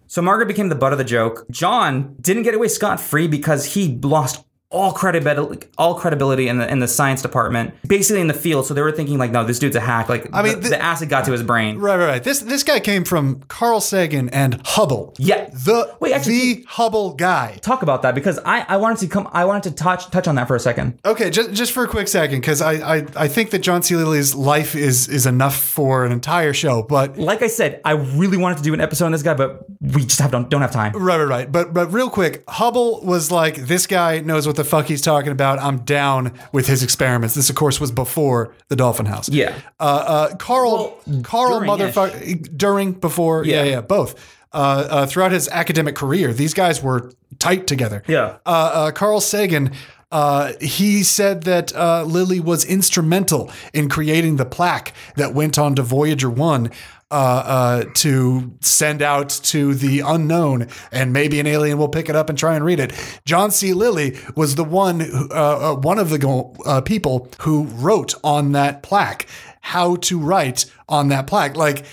So 0.07 0.21
Margaret 0.21 0.47
became 0.47 0.69
the 0.69 0.75
butt 0.75 0.91
of 0.91 0.97
the 0.97 1.05
joke. 1.05 1.45
John 1.51 2.15
didn't 2.19 2.43
get 2.43 2.53
away 2.55 2.67
scot 2.67 2.99
free 2.99 3.27
because 3.27 3.63
he 3.75 3.97
lost 4.03 4.43
all 4.71 4.93
credibility, 4.93 5.67
all 5.77 5.95
credibility 5.95 6.47
in 6.47 6.57
the 6.57 6.67
in 6.71 6.79
the 6.79 6.87
science 6.87 7.21
department, 7.21 7.73
basically 7.87 8.21
in 8.21 8.27
the 8.27 8.33
field. 8.33 8.65
So 8.65 8.73
they 8.73 8.81
were 8.81 8.91
thinking 8.91 9.17
like, 9.17 9.31
no, 9.31 9.43
this 9.43 9.59
dude's 9.59 9.75
a 9.75 9.79
hack. 9.81 10.09
Like, 10.09 10.27
I 10.33 10.41
mean, 10.41 10.55
the, 10.55 10.59
th- 10.61 10.71
the 10.71 10.81
acid 10.81 11.09
got 11.09 11.25
to 11.25 11.31
his 11.31 11.43
brain. 11.43 11.77
Right, 11.77 11.97
right, 11.97 12.05
right. 12.05 12.23
This 12.23 12.39
this 12.39 12.63
guy 12.63 12.79
came 12.79 13.03
from 13.03 13.41
Carl 13.49 13.81
Sagan 13.81 14.29
and 14.29 14.61
Hubble. 14.65 15.13
Yeah. 15.17 15.49
The 15.51 15.95
Wait, 15.99 16.13
actually, 16.13 16.53
the 16.55 16.65
Hubble 16.69 17.13
guy. 17.13 17.57
Talk 17.61 17.81
about 17.83 18.01
that 18.03 18.15
because 18.15 18.39
I, 18.45 18.65
I 18.67 18.77
wanted 18.77 18.99
to 18.99 19.07
come 19.07 19.27
I 19.31 19.45
wanted 19.45 19.63
to 19.69 19.75
touch 19.75 20.09
touch 20.09 20.27
on 20.27 20.35
that 20.35 20.47
for 20.47 20.55
a 20.55 20.59
second. 20.59 20.99
Okay, 21.05 21.29
just 21.29 21.51
just 21.53 21.71
for 21.73 21.83
a 21.83 21.87
quick 21.87 22.07
second, 22.07 22.39
because 22.39 22.61
I, 22.61 22.73
I 22.97 23.05
I 23.15 23.27
think 23.27 23.49
that 23.51 23.59
John 23.59 23.83
C. 23.83 23.95
Lilly's 23.95 24.33
life 24.35 24.75
is 24.75 25.07
is 25.09 25.25
enough 25.25 25.57
for 25.61 26.05
an 26.05 26.11
entire 26.11 26.53
show. 26.53 26.81
But 26.83 27.17
Like 27.17 27.41
I 27.41 27.47
said, 27.47 27.81
I 27.83 27.91
really 27.91 28.37
wanted 28.37 28.57
to 28.59 28.63
do 28.63 28.73
an 28.73 28.81
episode 28.81 29.05
on 29.05 29.11
this 29.11 29.23
guy, 29.23 29.33
but 29.33 29.65
we 29.81 30.05
just 30.05 30.19
have 30.19 30.31
don't 30.31 30.49
don't 30.49 30.61
have 30.61 30.71
time. 30.71 30.93
right, 30.93 31.17
right, 31.17 31.27
right. 31.27 31.51
But 31.51 31.73
but 31.73 31.91
real 31.91 32.09
quick, 32.09 32.43
Hubble 32.47 33.01
was 33.03 33.31
like, 33.31 33.55
this 33.57 33.85
guy 33.85 34.19
knows 34.21 34.47
what 34.47 34.55
the 34.55 34.60
fuck 34.63 34.85
he's 34.85 35.01
talking 35.01 35.31
about. 35.31 35.59
I'm 35.59 35.79
down 35.79 36.33
with 36.51 36.67
his 36.67 36.83
experiments. 36.83 37.35
This, 37.35 37.49
of 37.49 37.55
course, 37.55 37.79
was 37.79 37.91
before 37.91 38.53
the 38.69 38.75
Dolphin 38.75 39.05
House. 39.05 39.29
Yeah. 39.29 39.53
Uh, 39.79 39.83
uh, 40.31 40.35
Carl, 40.37 40.97
Carl, 41.23 41.59
during-ish. 41.61 41.93
motherfucker, 41.95 42.57
during, 42.57 42.93
before, 42.93 43.45
yeah, 43.45 43.63
Yeah. 43.63 43.69
yeah, 43.71 43.81
both. 43.81 44.15
Uh, 44.53 44.85
uh, 44.89 45.05
throughout 45.05 45.31
his 45.31 45.47
academic 45.49 45.95
career, 45.95 46.33
these 46.33 46.53
guys 46.53 46.83
were 46.83 47.11
tight 47.39 47.67
together. 47.67 48.03
Yeah. 48.07 48.37
Uh, 48.45 48.49
uh, 48.73 48.91
Carl 48.91 49.21
Sagan, 49.21 49.71
uh, 50.11 50.51
he 50.59 51.03
said 51.03 51.43
that 51.43 51.73
uh, 51.73 52.03
Lilly 52.03 52.41
was 52.41 52.65
instrumental 52.65 53.49
in 53.73 53.87
creating 53.87 54.35
the 54.35 54.45
plaque 54.45 54.93
that 55.15 55.33
went 55.33 55.57
on 55.57 55.73
to 55.75 55.81
Voyager 55.83 56.29
1 56.29 56.69
uh, 57.11 57.13
uh, 57.13 57.83
to 57.95 58.53
send 58.61 59.01
out 59.01 59.29
to 59.43 59.73
the 59.75 59.99
unknown, 59.99 60.67
and 60.91 61.11
maybe 61.13 61.39
an 61.39 61.47
alien 61.47 61.77
will 61.77 61.89
pick 61.89 62.09
it 62.09 62.15
up 62.15 62.29
and 62.29 62.37
try 62.37 62.55
and 62.55 62.63
read 62.63 62.79
it. 62.79 62.93
John 63.25 63.51
C. 63.51 63.73
Lilly 63.73 64.17
was 64.35 64.55
the 64.55 64.63
one, 64.63 65.01
who- 65.01 65.27
uh, 65.29 65.73
uh, 65.73 65.75
one 65.75 65.99
of 65.99 66.09
the 66.09 66.51
uh, 66.65 66.81
people 66.81 67.29
who 67.41 67.65
wrote 67.65 68.15
on 68.23 68.53
that 68.53 68.81
plaque 68.83 69.27
how 69.63 69.95
to 69.97 70.17
write 70.17 70.65
on 70.89 71.09
that 71.09 71.27
plaque. 71.27 71.55
Like, 71.55 71.85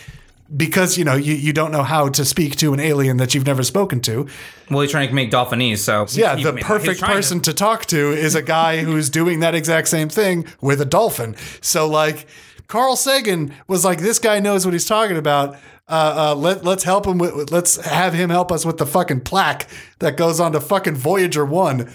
because 0.57 0.97
you 0.97 1.05
know 1.05 1.15
you, 1.15 1.35
you 1.35 1.53
don't 1.53 1.71
know 1.73 1.83
how 1.83 2.09
to 2.09 2.25
speak 2.25 2.57
to 2.57 2.73
an 2.73 2.81
alien 2.81 3.19
that 3.19 3.35
you've 3.35 3.45
never 3.45 3.63
spoken 3.63 4.01
to 4.01 4.27
Well, 4.71 4.81
he's 4.81 4.91
trying 4.91 5.09
to 5.09 5.15
make 5.15 5.31
Dolphinese, 5.31 5.85
so 5.85 6.07
yeah, 6.13 6.37
he- 6.37 6.43
the 6.43 6.55
he 6.55 6.63
perfect 6.63 7.01
trying 7.01 7.11
to- 7.11 7.17
person 7.17 7.41
to 7.41 7.53
talk 7.53 7.85
to 7.87 8.13
is 8.13 8.35
a 8.35 8.41
guy 8.41 8.79
who's 8.79 9.11
doing 9.11 9.41
that 9.41 9.55
exact 9.55 9.89
same 9.89 10.09
thing 10.09 10.47
with 10.63 10.81
a 10.81 10.87
dolphin. 10.87 11.37
So 11.61 11.87
like 11.87 12.27
Carl 12.69 12.97
Sagan 12.97 13.55
was 13.67 13.83
like, 13.83 13.99
this 13.99 14.19
guy 14.19 14.41
knows 14.41 14.67
what 14.67 14.75
he's 14.75 14.87
talking 14.87 15.17
about. 15.17 15.55
Uh, 15.89 16.33
uh, 16.33 16.35
let 16.35 16.65
let's 16.65 16.85
help 16.85 17.07
him 17.07 17.17
with 17.17 17.51
let's 17.51 17.83
have 17.87 18.13
him 18.13 18.29
help 18.29 18.53
us 18.53 18.67
with 18.67 18.77
the 18.77 18.85
fucking 18.85 19.23
plaque 19.23 19.67
that 20.01 20.19
goes 20.19 20.39
on 20.39 20.53
to 20.53 20.61
fucking 20.61 20.95
Voyager 20.95 21.47
One. 21.47 21.91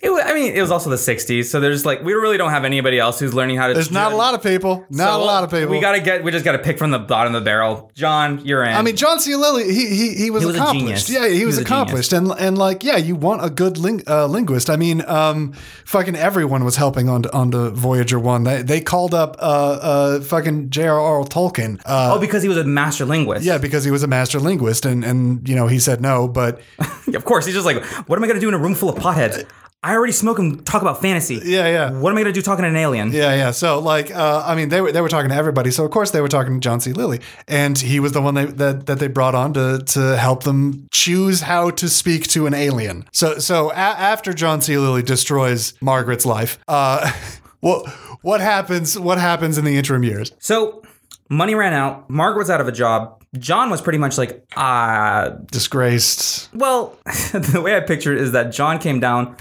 It 0.00 0.10
I 0.10 0.32
mean, 0.34 0.52
it 0.54 0.60
was 0.60 0.70
also 0.70 0.90
the 0.90 0.96
'60s, 0.96 1.46
so 1.46 1.58
there's 1.60 1.84
like 1.84 2.02
we 2.02 2.12
really 2.12 2.36
don't 2.38 2.50
have 2.50 2.64
anybody 2.64 2.98
else 2.98 3.18
who's 3.18 3.34
learning 3.34 3.56
how 3.56 3.66
to. 3.68 3.74
There's 3.74 3.90
not 3.90 4.12
a 4.12 4.16
lot 4.16 4.34
of 4.34 4.42
people, 4.42 4.86
not 4.90 5.18
a 5.20 5.22
lot 5.24 5.42
of 5.44 5.50
people. 5.50 5.68
We 5.70 5.80
gotta 5.80 6.00
get. 6.00 6.22
We 6.22 6.30
just 6.30 6.44
gotta 6.44 6.58
pick 6.58 6.78
from 6.78 6.90
the 6.90 6.98
bottom 6.98 7.34
of 7.34 7.40
the 7.42 7.44
barrel. 7.44 7.90
John, 7.94 8.44
you're 8.44 8.62
in. 8.64 8.74
I 8.74 8.82
mean, 8.82 8.96
John 8.96 9.18
C. 9.20 9.34
Lilly, 9.34 9.72
he 9.74 9.86
he, 9.88 10.14
he 10.14 10.30
was 10.30 10.42
He 10.42 10.46
was 10.46 10.56
a 10.56 10.58
accomplished. 10.60 11.06
genius. 11.06 11.10
Yeah, 11.10 11.28
he, 11.28 11.38
He 11.38 11.44
was, 11.46 11.56
was 11.56 11.64
accomplished, 11.64 12.12
and 12.12 12.30
and 12.38 12.56
like 12.56 12.84
yeah, 12.84 12.96
you 12.96 13.16
want 13.16 13.44
a 13.44 13.50
good 13.50 13.76
ling- 13.78 14.04
uh, 14.06 14.26
linguist. 14.26 14.70
I 14.70 14.76
mean, 14.76 15.02
um, 15.08 15.52
fucking 15.84 16.14
everyone 16.16 16.64
was 16.64 16.76
helping 16.76 17.08
on 17.08 17.26
on 17.32 17.50
the 17.50 17.70
Voyager 17.70 18.18
one. 18.20 18.44
They 18.44 18.62
they 18.62 18.80
called 18.80 19.14
up 19.14 19.36
uh 19.40 19.42
uh 19.82 20.20
fucking 20.20 20.70
J.R.R. 20.70 21.24
Tolkien. 21.24 21.80
Uh, 21.84 22.14
oh, 22.14 22.18
because 22.20 22.42
he 22.42 22.48
was 22.48 22.58
a 22.58 22.64
master 22.64 23.04
linguist. 23.04 23.44
yeah, 23.44 23.58
because 23.58 23.84
he 23.84 23.90
was 23.90 24.02
a 24.02 24.08
master 24.08 24.38
linguist, 24.38 24.84
and 24.86 25.04
and 25.04 25.48
you 25.48 25.56
know 25.56 25.66
he 25.66 25.78
said 25.80 26.00
no, 26.00 26.28
but 26.28 26.60
of 27.14 27.24
course. 27.24 27.46
He's 27.46 27.54
just 27.54 27.66
like, 27.66 27.82
what 28.08 28.16
am 28.16 28.24
I 28.24 28.28
gonna 28.28 28.40
do 28.40 28.48
in 28.48 28.54
a 28.54 28.58
room 28.58 28.74
full 28.74 28.90
of 28.90 28.96
potheads? 28.96 29.44
I 29.80 29.94
already 29.94 30.12
smoke 30.12 30.40
and 30.40 30.66
talk 30.66 30.82
about 30.82 31.00
fantasy. 31.00 31.40
yeah, 31.44 31.68
yeah. 31.68 31.90
What 31.92 32.10
am 32.10 32.18
I 32.18 32.22
gonna 32.22 32.32
do 32.32 32.42
talking 32.42 32.64
to 32.64 32.68
an 32.68 32.74
alien? 32.76 33.12
Yeah, 33.12 33.32
yeah. 33.36 33.52
So, 33.52 33.78
like, 33.78 34.10
uh, 34.14 34.42
I 34.44 34.56
mean, 34.56 34.70
they 34.70 34.80
were 34.80 34.90
they 34.90 35.00
were 35.00 35.08
talking 35.08 35.30
to 35.30 35.36
everybody. 35.36 35.70
So, 35.70 35.84
of 35.84 35.92
course, 35.92 36.10
they 36.10 36.20
were 36.20 36.28
talking 36.28 36.54
to 36.54 36.60
John 36.60 36.80
C. 36.80 36.92
Lilly, 36.92 37.20
and 37.46 37.78
he 37.78 38.00
was 38.00 38.10
the 38.10 38.20
one 38.20 38.34
they, 38.34 38.46
that 38.46 38.86
that 38.86 38.98
they 38.98 39.06
brought 39.06 39.36
on 39.36 39.52
to 39.54 39.78
to 39.78 40.16
help 40.16 40.42
them 40.42 40.88
choose 40.90 41.42
how 41.42 41.70
to 41.70 41.88
speak 41.88 42.26
to 42.28 42.46
an 42.48 42.54
alien. 42.54 43.04
So, 43.12 43.38
so 43.38 43.70
a- 43.70 43.74
after 43.74 44.32
John 44.32 44.60
C. 44.60 44.76
Lilly 44.76 45.02
destroys 45.02 45.74
Margaret's 45.80 46.26
life, 46.26 46.58
uh, 46.66 47.12
what 47.60 47.88
what 48.22 48.40
happens? 48.40 48.98
What 48.98 49.18
happens 49.18 49.58
in 49.58 49.64
the 49.64 49.76
interim 49.76 50.02
years? 50.02 50.32
So 50.40 50.82
money 51.28 51.54
ran 51.54 51.72
out. 51.72 52.10
Margaret 52.10 52.38
was 52.40 52.50
out 52.50 52.60
of 52.60 52.66
a 52.66 52.72
job. 52.72 53.22
John 53.38 53.70
was 53.70 53.80
pretty 53.80 53.98
much 53.98 54.18
like, 54.18 54.42
ah, 54.56 55.36
Disgraced. 55.52 56.48
Well, 56.54 56.96
the 57.04 57.60
way 57.62 57.76
I 57.76 57.80
picture 57.80 58.12
it 58.12 58.20
is 58.20 58.32
that 58.32 58.50
John 58.52 58.78
came 58.78 59.00
down, 59.00 59.36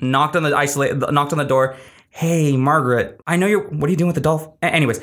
knocked 0.00 0.36
on 0.36 0.42
the 0.42 0.56
isolate, 0.56 0.96
knocked 0.96 1.32
on 1.32 1.38
the 1.38 1.44
door. 1.44 1.76
Hey, 2.10 2.56
Margaret, 2.56 3.20
I 3.26 3.36
know 3.36 3.46
you're. 3.46 3.68
What 3.68 3.88
are 3.88 3.90
you 3.90 3.96
doing 3.96 4.12
with 4.12 4.22
the? 4.22 4.52
A- 4.62 4.66
Anyways, 4.66 5.00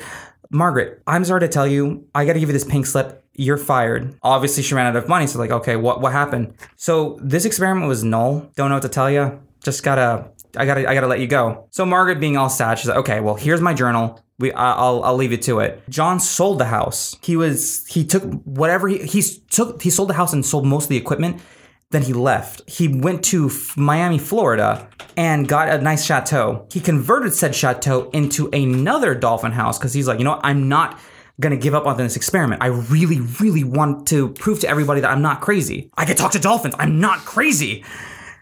Margaret, 0.50 1.02
I'm 1.06 1.24
sorry 1.24 1.40
to 1.40 1.48
tell 1.48 1.66
you, 1.66 2.06
I 2.14 2.24
got 2.24 2.34
to 2.34 2.40
give 2.40 2.48
you 2.48 2.52
this 2.52 2.64
pink 2.64 2.86
slip. 2.86 3.24
You're 3.34 3.56
fired. 3.58 4.16
Obviously, 4.22 4.62
she 4.62 4.74
ran 4.74 4.86
out 4.86 4.96
of 4.96 5.08
money, 5.08 5.26
so 5.26 5.38
like, 5.38 5.50
okay, 5.50 5.76
what 5.76 6.00
what 6.00 6.12
happened? 6.12 6.54
So 6.76 7.18
this 7.22 7.44
experiment 7.44 7.86
was 7.88 8.02
null. 8.04 8.50
Don't 8.56 8.70
know 8.70 8.76
what 8.76 8.82
to 8.82 8.88
tell 8.88 9.10
you. 9.10 9.40
Just 9.62 9.82
gotta. 9.82 10.30
I 10.58 10.64
gotta, 10.64 10.88
I 10.88 10.94
gotta 10.94 11.06
let 11.06 11.20
you 11.20 11.26
go. 11.26 11.68
So 11.70 11.84
Margaret, 11.84 12.18
being 12.18 12.38
all 12.38 12.48
sad, 12.48 12.78
she's 12.78 12.88
like, 12.88 12.96
okay, 12.98 13.20
well, 13.20 13.34
here's 13.34 13.60
my 13.60 13.74
journal. 13.74 14.22
We, 14.38 14.52
I'll, 14.52 15.02
I'll 15.04 15.14
leave 15.16 15.30
you 15.30 15.36
to 15.38 15.60
it. 15.60 15.82
John 15.90 16.18
sold 16.18 16.58
the 16.60 16.64
house. 16.66 17.14
He 17.22 17.36
was, 17.36 17.86
he 17.88 18.06
took 18.06 18.22
whatever 18.44 18.88
he, 18.88 18.98
he 19.04 19.22
took, 19.50 19.82
he 19.82 19.90
sold 19.90 20.08
the 20.08 20.14
house 20.14 20.32
and 20.32 20.46
sold 20.46 20.64
most 20.66 20.84
of 20.84 20.88
the 20.88 20.96
equipment. 20.96 21.42
Then 21.90 22.02
he 22.02 22.12
left. 22.12 22.68
He 22.68 22.88
went 22.88 23.24
to 23.26 23.46
F- 23.46 23.76
Miami, 23.76 24.18
Florida, 24.18 24.88
and 25.16 25.46
got 25.46 25.68
a 25.68 25.80
nice 25.80 26.04
chateau. 26.04 26.66
He 26.72 26.80
converted 26.80 27.32
said 27.32 27.54
chateau 27.54 28.10
into 28.10 28.48
another 28.52 29.14
dolphin 29.14 29.52
house 29.52 29.78
because 29.78 29.92
he's 29.92 30.08
like, 30.08 30.18
you 30.18 30.24
know 30.24 30.32
what? 30.32 30.44
I'm 30.44 30.68
not 30.68 30.98
gonna 31.38 31.56
give 31.56 31.74
up 31.74 31.86
on 31.86 31.96
this 31.96 32.16
experiment. 32.16 32.62
I 32.62 32.66
really, 32.66 33.20
really 33.40 33.62
want 33.62 34.08
to 34.08 34.30
prove 34.30 34.60
to 34.60 34.68
everybody 34.68 35.00
that 35.00 35.10
I'm 35.10 35.22
not 35.22 35.40
crazy. 35.40 35.90
I 35.96 36.04
can 36.06 36.16
talk 36.16 36.32
to 36.32 36.38
dolphins. 36.38 36.74
I'm 36.78 36.98
not 36.98 37.20
crazy. 37.20 37.84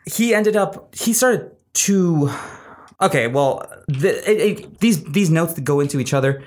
He 0.07 0.35
ended 0.35 0.57
up. 0.57 0.95
He 0.95 1.13
started 1.13 1.51
to. 1.75 2.31
Okay, 3.01 3.27
well, 3.27 3.69
the, 3.89 4.31
it, 4.31 4.41
it, 4.41 4.79
these 4.81 5.05
these 5.05 5.31
notes 5.31 5.55
that 5.55 5.65
go 5.65 5.81
into 5.81 5.99
each 6.01 6.15
other. 6.15 6.45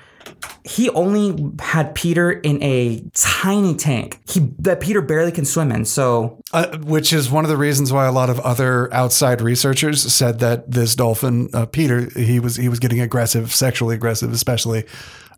He 0.64 0.90
only 0.90 1.52
had 1.60 1.94
Peter 1.94 2.30
in 2.30 2.62
a 2.62 3.02
tiny 3.14 3.74
tank. 3.74 4.20
He 4.28 4.40
that 4.58 4.80
Peter 4.80 5.00
barely 5.00 5.32
can 5.32 5.44
swim 5.46 5.72
in. 5.72 5.84
So 5.86 6.38
Uh, 6.52 6.76
which 6.78 7.12
is 7.12 7.30
one 7.30 7.44
of 7.44 7.48
the 7.48 7.56
reasons 7.56 7.92
why 7.92 8.06
a 8.06 8.12
lot 8.12 8.28
of 8.28 8.38
other 8.40 8.92
outside 8.92 9.40
researchers 9.40 10.02
said 10.12 10.40
that 10.40 10.70
this 10.70 10.94
dolphin, 10.94 11.48
uh, 11.54 11.64
Peter, 11.66 12.08
he 12.18 12.38
was 12.38 12.56
he 12.56 12.68
was 12.68 12.78
getting 12.78 13.00
aggressive, 13.00 13.54
sexually 13.54 13.94
aggressive, 13.94 14.30
especially 14.32 14.84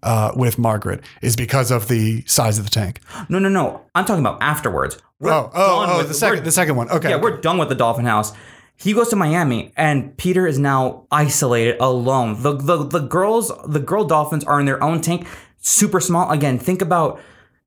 uh, 0.02 0.32
with 0.34 0.58
Margaret, 0.58 1.02
is 1.22 1.36
because 1.36 1.70
of 1.70 1.86
the 1.88 2.24
size 2.26 2.58
of 2.58 2.64
the 2.64 2.70
tank. 2.70 3.00
no, 3.28 3.38
no, 3.38 3.48
no. 3.48 3.82
I'm 3.94 4.04
talking 4.04 4.24
about 4.24 4.42
afterwards. 4.42 4.98
We're 5.20 5.30
Oh, 5.32 5.50
oh, 5.54 5.86
oh, 5.88 5.98
with- 5.98 6.08
the 6.08 6.14
second, 6.14 6.44
the 6.44 6.50
second 6.50 6.74
one. 6.76 6.88
Okay, 6.90 7.10
Yeah, 7.10 7.16
we're 7.16 7.36
done 7.40 7.58
with 7.58 7.68
the 7.68 7.74
Dolphin 7.74 8.06
House. 8.06 8.32
He 8.82 8.94
goes 8.94 9.10
to 9.10 9.16
Miami, 9.16 9.72
and 9.76 10.16
Peter 10.16 10.46
is 10.46 10.58
now 10.58 11.04
isolated, 11.10 11.76
alone. 11.80 12.42
The 12.42 12.56
the 12.56 12.82
the 12.82 13.00
girls, 13.00 13.52
the 13.66 13.78
girl 13.78 14.04
dolphins 14.04 14.42
are 14.44 14.58
in 14.58 14.64
their 14.64 14.82
own 14.82 15.02
tank, 15.02 15.26
super 15.60 16.00
small. 16.00 16.30
Again, 16.30 16.58
think 16.58 16.80
about 16.80 17.20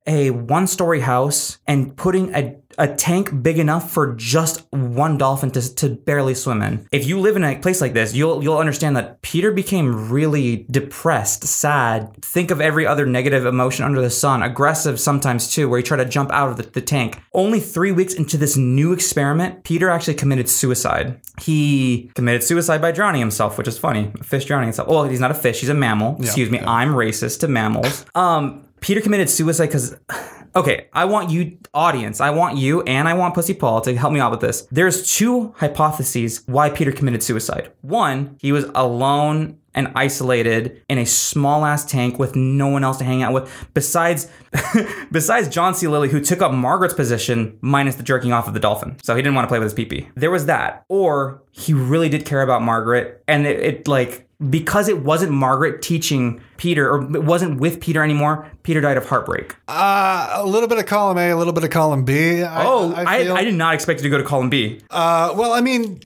a 0.05 0.31
one 0.31 0.67
story 0.67 1.01
house 1.01 1.57
and 1.67 1.95
putting 1.95 2.33
a 2.35 2.55
a 2.79 2.87
tank 2.87 3.43
big 3.43 3.59
enough 3.59 3.91
for 3.91 4.15
just 4.15 4.65
one 4.71 5.15
dolphin 5.17 5.51
to, 5.51 5.75
to 5.75 5.89
barely 5.89 6.33
swim 6.33 6.61
in. 6.63 6.87
If 6.91 7.05
you 7.05 7.19
live 7.19 7.35
in 7.35 7.43
a 7.43 7.55
place 7.59 7.81
like 7.81 7.93
this, 7.93 8.13
you'll 8.13 8.43
you'll 8.43 8.57
understand 8.57 8.97
that 8.97 9.21
Peter 9.21 9.51
became 9.51 10.09
really 10.09 10.65
depressed, 10.71 11.43
sad. 11.43 12.15
Think 12.23 12.51
of 12.51 12.59
every 12.59 12.87
other 12.87 13.05
negative 13.05 13.45
emotion 13.45 13.85
under 13.85 14.01
the 14.01 14.09
sun, 14.09 14.41
aggressive 14.41 14.99
sometimes 14.99 15.51
too, 15.53 15.69
where 15.69 15.77
he 15.77 15.83
tried 15.83 16.03
to 16.03 16.09
jump 16.09 16.31
out 16.31 16.49
of 16.49 16.57
the, 16.57 16.63
the 16.63 16.81
tank. 16.81 17.21
Only 17.33 17.59
three 17.59 17.91
weeks 17.91 18.13
into 18.15 18.37
this 18.37 18.57
new 18.57 18.91
experiment, 18.91 19.63
Peter 19.63 19.89
actually 19.89 20.15
committed 20.15 20.49
suicide. 20.49 21.21
He 21.41 22.11
committed 22.15 22.43
suicide 22.43 22.81
by 22.81 22.91
drowning 22.91 23.21
himself, 23.21 23.57
which 23.57 23.67
is 23.67 23.77
funny. 23.77 24.11
A 24.19 24.23
fish 24.23 24.45
drowning 24.45 24.69
himself. 24.69 24.87
Well, 24.87 25.03
he's 25.03 25.19
not 25.19 25.31
a 25.31 25.35
fish, 25.35 25.59
he's 25.59 25.69
a 25.69 25.75
mammal. 25.75 26.17
Excuse 26.19 26.49
me, 26.49 26.59
I'm 26.59 26.93
racist 26.93 27.41
to 27.41 27.47
mammals. 27.47 28.05
Um, 28.15 28.65
Peter 28.83 28.99
committed 28.99 29.29
suicide 29.29 29.67
because 29.67 29.95
Okay, 30.55 30.87
I 30.93 31.05
want 31.05 31.31
you, 31.31 31.57
audience, 31.73 32.21
I 32.21 32.29
want 32.29 32.57
you 32.57 32.83
and 32.83 33.07
I 33.07 33.15
want 33.15 33.33
Pussy 33.33 33.55
Paul 33.55 33.81
to 33.81 33.95
help 33.95 34.13
me 34.13 34.19
out 34.19 34.29
with 34.29 34.39
this. 34.39 34.67
There's 34.69 35.11
two 35.11 35.51
hypotheses 35.57 36.43
why 36.45 36.69
Peter 36.69 36.91
committed 36.91 37.23
suicide. 37.23 37.71
One, 37.81 38.37
he 38.39 38.51
was 38.51 38.65
alone 38.75 39.57
and 39.73 39.91
isolated 39.95 40.83
in 40.87 40.99
a 40.99 41.07
small 41.07 41.65
ass 41.65 41.83
tank 41.83 42.19
with 42.19 42.35
no 42.35 42.67
one 42.67 42.83
else 42.83 42.97
to 42.97 43.03
hang 43.03 43.23
out 43.23 43.33
with 43.33 43.51
besides 43.73 44.29
besides 45.11 45.47
John 45.47 45.73
C. 45.73 45.87
Lilly 45.87 46.09
who 46.09 46.19
took 46.19 46.43
up 46.43 46.51
Margaret's 46.51 46.93
position 46.93 47.57
minus 47.61 47.95
the 47.95 48.03
jerking 48.03 48.31
off 48.31 48.47
of 48.47 48.53
the 48.53 48.59
dolphin. 48.59 48.97
So 49.01 49.15
he 49.15 49.23
didn't 49.23 49.33
want 49.33 49.45
to 49.45 49.49
play 49.49 49.57
with 49.57 49.65
his 49.65 49.73
pee-pee. 49.73 50.09
There 50.13 50.29
was 50.29 50.45
that. 50.45 50.85
Or 50.87 51.41
he 51.51 51.73
really 51.73 52.09
did 52.09 52.27
care 52.27 52.43
about 52.43 52.61
Margaret 52.61 53.23
and 53.27 53.47
it, 53.47 53.59
it 53.59 53.87
like 53.87 54.29
because 54.49 54.87
it 54.89 55.03
wasn't 55.03 55.31
Margaret 55.31 55.81
teaching 55.81 56.41
Peter 56.57 56.89
or 56.89 57.01
it 57.15 57.23
wasn't 57.23 57.59
with 57.59 57.79
Peter 57.81 58.03
anymore, 58.03 58.49
Peter 58.63 58.79
died 58.81 58.97
of 58.97 59.05
heartbreak. 59.05 59.55
uh, 59.67 60.29
a 60.35 60.45
little 60.45 60.67
bit 60.69 60.77
of 60.77 60.85
column 60.85 61.17
A, 61.17 61.31
a 61.31 61.35
little 61.35 61.53
bit 61.53 61.63
of 61.63 61.69
column 61.69 62.03
B. 62.05 62.41
I, 62.43 62.65
Oh, 62.65 62.93
I, 62.93 63.15
I, 63.15 63.23
feel. 63.23 63.35
did 63.37 63.55
not 63.55 63.73
expect 63.73 63.99
you 63.99 64.03
to 64.03 64.09
go 64.09 64.17
to 64.17 64.23
column 64.23 64.49
B. 64.49 64.79
Uh, 64.89 65.33
well, 65.35 65.53
I 65.53 65.61
mean, 65.61 65.99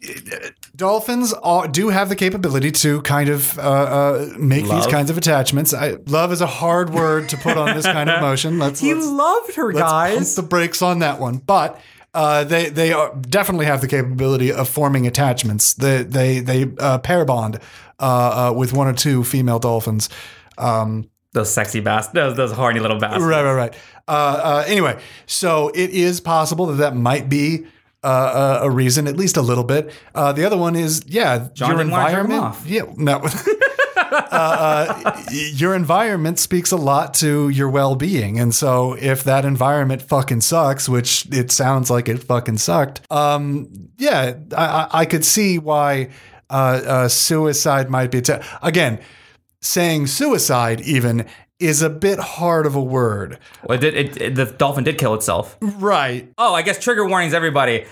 dolphins 0.76 1.34
do 1.72 1.90
have 1.90 2.10
the 2.10 2.16
capability 2.16 2.72
to 2.72 3.02
kind 3.02 3.30
of 3.30 3.58
uh, 3.60 3.62
uh, 3.62 4.30
make 4.38 4.68
these 4.68 4.88
kinds 4.88 5.10
of 5.10 5.18
attachments. 5.18 5.74
I, 5.74 5.98
love 6.08 6.32
is 6.32 6.42
a 6.42 6.48
hard 6.48 6.90
word 6.92 7.30
to 7.30 7.38
put 7.38 7.58
on 7.58 7.76
this 7.76 7.86
kind 7.86 8.10
of 8.10 8.22
motion. 8.30 8.60
Let's, 8.60 8.80
he 8.80 8.94
let's, 8.94 9.08
loved 9.08 9.56
her, 9.56 9.72
guys. 9.72 10.36
the 10.36 10.44
brakes 10.44 10.82
on 10.82 11.00
that 11.00 11.20
one. 11.20 11.38
But 11.38 11.80
uh, 12.14 12.44
they 12.44 12.70
they 12.70 12.94
are, 12.94 13.14
definitely 13.16 13.66
have 13.68 13.82
the 13.82 13.88
capability 13.88 14.52
of 14.52 14.68
forming 14.68 15.06
attachments. 15.06 15.74
They 15.74 16.04
they 16.04 16.40
they 16.40 16.72
uh, 16.80 16.98
pair 17.00 17.26
bond 17.26 17.60
uh, 18.00 18.50
uh, 18.50 18.54
with 18.54 18.74
one 18.74 18.88
or 18.88 18.94
two 18.94 19.24
female 19.24 19.60
dolphins. 19.60 20.10
Um, 20.58 21.10
those 21.34 21.54
sexy 21.54 21.80
bastards. 21.80 22.14
Those, 22.14 22.38
those 22.38 22.52
horny 22.52 22.80
little 22.80 23.00
bastards. 23.00 23.26
Right, 23.26 23.44
right, 23.44 23.54
right. 23.54 23.76
Uh, 24.08 24.12
uh, 24.12 24.64
anyway, 24.68 25.00
so 25.26 25.70
it 25.70 25.92
is 25.92 26.20
possible 26.20 26.68
that 26.68 26.76
that 26.76 26.96
might 26.96 27.30
be 27.30 27.68
uh, 28.04 28.60
a 28.62 28.68
a 28.68 28.70
reason, 28.70 29.08
at 29.08 29.18
least 29.18 29.38
a 29.38 29.42
little 29.42 29.64
bit. 29.64 29.92
Uh, 30.16 30.32
the 30.32 30.46
other 30.46 30.58
one 30.58 30.76
is, 30.76 31.04
yeah, 31.08 31.50
John 31.54 31.70
your 31.70 31.78
didn't 31.80 31.92
wanna 31.92 32.12
jerk 32.12 32.26
him 32.26 32.32
environment. 32.32 32.66
Yeah, 32.66 32.82
no. 32.96 33.22
uh, 33.98 34.28
uh, 34.32 35.24
your 35.30 35.76
environment 35.76 36.40
speaks 36.40 36.72
a 36.72 36.78
lot 36.78 37.14
to 37.16 37.50
your 37.50 37.70
well-being, 37.70 38.40
and 38.40 38.54
so 38.54 38.94
if 38.94 39.24
that 39.26 39.46
environment 39.46 40.02
fucking 40.02 40.42
sucks, 40.42 40.88
which 40.88 41.28
it 41.32 41.52
sounds 41.52 41.90
like 41.90 42.08
it 42.08 42.24
fucking 42.24 42.58
sucked, 42.58 43.02
um, 43.12 43.90
yeah, 43.98 44.36
I, 44.56 44.66
I, 44.66 44.88
I 45.02 45.06
could 45.06 45.26
see 45.26 45.60
why 45.60 46.10
uh, 46.50 46.54
uh, 46.86 47.08
suicide 47.08 47.90
might 47.90 48.12
be. 48.12 48.22
T- 48.22 48.34
Again, 48.62 49.00
saying 49.62 50.08
suicide 50.08 50.82
even 50.82 51.26
is 51.60 51.82
a 51.82 51.90
bit 51.90 52.20
hard 52.20 52.68
of 52.68 52.76
a 52.76 52.82
word. 52.82 53.40
Well, 53.64 53.78
it 53.78 53.82
did, 53.82 53.96
it, 53.96 54.22
it- 54.22 54.36
the 54.36 54.46
dolphin 54.46 54.84
did 54.84 54.98
kill 55.00 55.16
itself. 55.16 55.58
Right. 55.62 56.32
Oh, 56.38 56.54
I 56.54 56.62
guess 56.62 56.78
trigger 56.78 57.08
warnings, 57.08 57.34
everybody. 57.34 57.86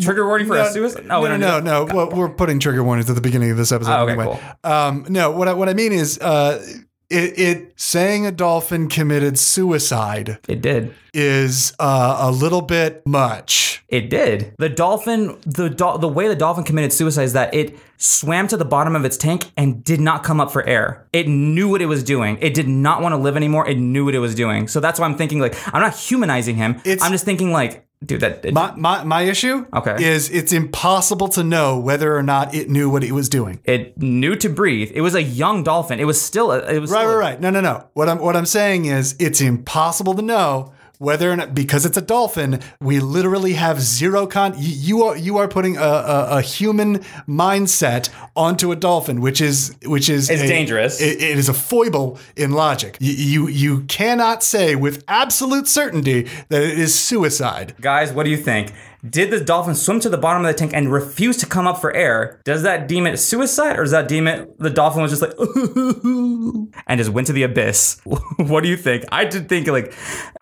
Trigger 0.00 0.26
warning 0.26 0.46
for 0.46 0.56
a 0.58 0.70
suicide? 0.70 1.06
no, 1.06 1.22
we 1.22 1.28
no, 1.30 1.38
don't 1.38 1.64
no, 1.64 1.84
no. 1.86 1.94
Well, 1.94 2.10
we're 2.10 2.28
putting 2.28 2.58
trigger 2.58 2.84
warnings 2.84 3.08
at 3.08 3.14
the 3.16 3.22
beginning 3.22 3.50
of 3.50 3.56
this 3.56 3.72
episode 3.72 3.92
Oh, 3.92 4.02
okay, 4.02 4.12
anyway. 4.12 4.40
Um, 4.64 5.06
no, 5.08 5.30
what 5.30 5.48
I, 5.48 5.54
what 5.54 5.68
I 5.70 5.74
mean 5.74 5.92
is, 5.92 6.18
uh, 6.18 6.62
it, 7.10 7.38
it 7.38 7.72
saying 7.76 8.26
a 8.26 8.32
dolphin 8.32 8.88
committed 8.88 9.38
suicide 9.38 10.38
It 10.48 10.60
did. 10.62 10.94
is 11.14 11.74
uh, 11.78 12.16
a 12.20 12.30
little 12.30 12.62
bit 12.62 13.06
much. 13.06 13.84
It 13.88 14.10
did. 14.10 14.52
The 14.58 14.68
dolphin, 14.68 15.38
the 15.46 15.68
do- 15.68 15.98
the 16.00 16.08
way 16.08 16.26
the 16.26 16.34
dolphin 16.34 16.64
committed 16.64 16.92
suicide 16.92 17.22
is 17.22 17.32
that 17.34 17.54
it 17.54 17.78
swam 17.98 18.48
to 18.48 18.56
the 18.56 18.64
bottom 18.64 18.96
of 18.96 19.04
its 19.04 19.16
tank 19.16 19.50
and 19.56 19.84
did 19.84 20.00
not 20.00 20.24
come 20.24 20.40
up 20.40 20.50
for 20.50 20.64
air. 20.64 21.06
It 21.12 21.28
knew 21.28 21.68
what 21.68 21.80
it 21.80 21.86
was 21.86 22.02
doing. 22.02 22.36
It 22.40 22.52
did 22.52 22.66
not 22.68 23.00
want 23.00 23.12
to 23.12 23.16
live 23.16 23.36
anymore. 23.36 23.68
It 23.68 23.78
knew 23.78 24.04
what 24.04 24.14
it 24.14 24.18
was 24.18 24.34
doing. 24.34 24.66
So 24.66 24.80
that's 24.80 24.98
why 24.98 25.06
I'm 25.06 25.16
thinking 25.16 25.38
like 25.38 25.54
I'm 25.72 25.80
not 25.80 25.94
humanizing 25.96 26.56
him. 26.56 26.76
It's- 26.84 27.00
I'm 27.02 27.12
just 27.12 27.24
thinking 27.24 27.52
like, 27.52 27.85
dude, 28.04 28.20
that 28.20 28.44
it, 28.44 28.54
My, 28.54 28.72
my, 28.76 29.04
my 29.04 29.22
issue 29.22 29.66
Okay. 29.74 29.96
is 30.04 30.30
it's 30.30 30.52
impossible 30.52 31.28
to 31.28 31.42
know 31.42 31.78
whether 31.78 32.16
or 32.16 32.22
not 32.22 32.54
it 32.54 32.68
knew 32.68 32.90
what 32.90 33.02
it 33.04 33.12
was 33.12 33.28
doing. 33.28 33.60
it 33.64 33.96
knew 34.00 34.36
to 34.36 34.48
breathe. 34.48 34.92
It 34.94 35.00
was 35.00 35.14
a 35.14 35.22
young 35.22 35.62
dolphin. 35.64 35.98
It 36.00 36.04
was 36.04 36.20
still 36.20 36.52
a, 36.52 36.58
it 36.72 36.78
was 36.80 36.90
Right, 36.90 37.00
still 37.00 37.16
right, 37.16 37.30
right. 37.32 37.40
No, 37.40 37.50
no, 37.50 37.60
no. 37.60 37.88
What 37.94 38.08
I'm 38.08 38.18
what 38.18 38.36
I'm 38.36 38.46
saying 38.46 38.84
is 38.86 39.16
it's 39.18 39.40
impossible 39.40 40.14
to 40.14 40.22
know 40.22 40.72
whether 40.98 41.30
or 41.30 41.36
not 41.36 41.54
because 41.54 41.84
it's 41.86 41.96
a 41.96 42.00
dolphin. 42.02 42.60
We 42.80 43.00
literally 43.00 43.54
have 43.54 43.80
zero 43.80 44.26
con. 44.26 44.54
You, 44.56 44.74
you 44.98 45.02
are 45.04 45.16
you 45.16 45.36
are 45.38 45.48
putting 45.48 45.76
a, 45.76 45.80
a, 45.80 46.26
a 46.38 46.40
human 46.42 46.98
mindset 47.40 48.08
onto 48.34 48.72
a 48.72 48.76
dolphin, 48.76 49.20
which 49.20 49.40
is 49.40 49.74
which 49.84 50.08
is 50.08 50.30
It's 50.30 50.42
a- 50.42 50.46
dangerous. 50.46 51.00
It, 51.00 51.22
it 51.22 51.38
is 51.38 51.48
a 51.48 51.54
foible 51.54 52.18
in 52.36 52.52
logic. 52.52 52.96
You, 53.00 53.12
you 53.12 53.48
you 53.48 53.80
cannot 53.84 54.42
say 54.42 54.74
with 54.74 55.04
absolute 55.08 55.68
certainty 55.68 56.28
that 56.48 56.62
it 56.62 56.78
is 56.78 56.94
suicide. 56.94 57.74
Guys, 57.80 58.12
what 58.12 58.24
do 58.24 58.30
you 58.30 58.36
think? 58.38 58.72
Did 59.08 59.30
the 59.30 59.40
dolphin 59.40 59.74
swim 59.74 60.00
to 60.00 60.08
the 60.08 60.18
bottom 60.18 60.44
of 60.44 60.52
the 60.52 60.58
tank 60.58 60.72
and 60.74 60.92
refuse 60.92 61.36
to 61.38 61.46
come 61.46 61.66
up 61.66 61.80
for 61.80 61.92
air? 61.92 62.40
Does 62.44 62.62
that 62.62 62.88
deem 62.88 63.06
it 63.06 63.18
suicide 63.18 63.78
or 63.78 63.82
does 63.82 63.92
that 63.92 64.08
deem 64.08 64.26
it 64.26 64.58
the 64.58 64.70
dolphin 64.70 65.02
was 65.02 65.10
just 65.10 65.22
like 65.22 65.32
and 66.86 66.98
just 66.98 67.10
went 67.10 67.26
to 67.28 67.32
the 67.32 67.42
abyss? 67.42 68.00
what 68.36 68.62
do 68.62 68.68
you 68.68 68.76
think? 68.76 69.04
I 69.10 69.24
did 69.24 69.48
think 69.48 69.68
like 69.68 69.92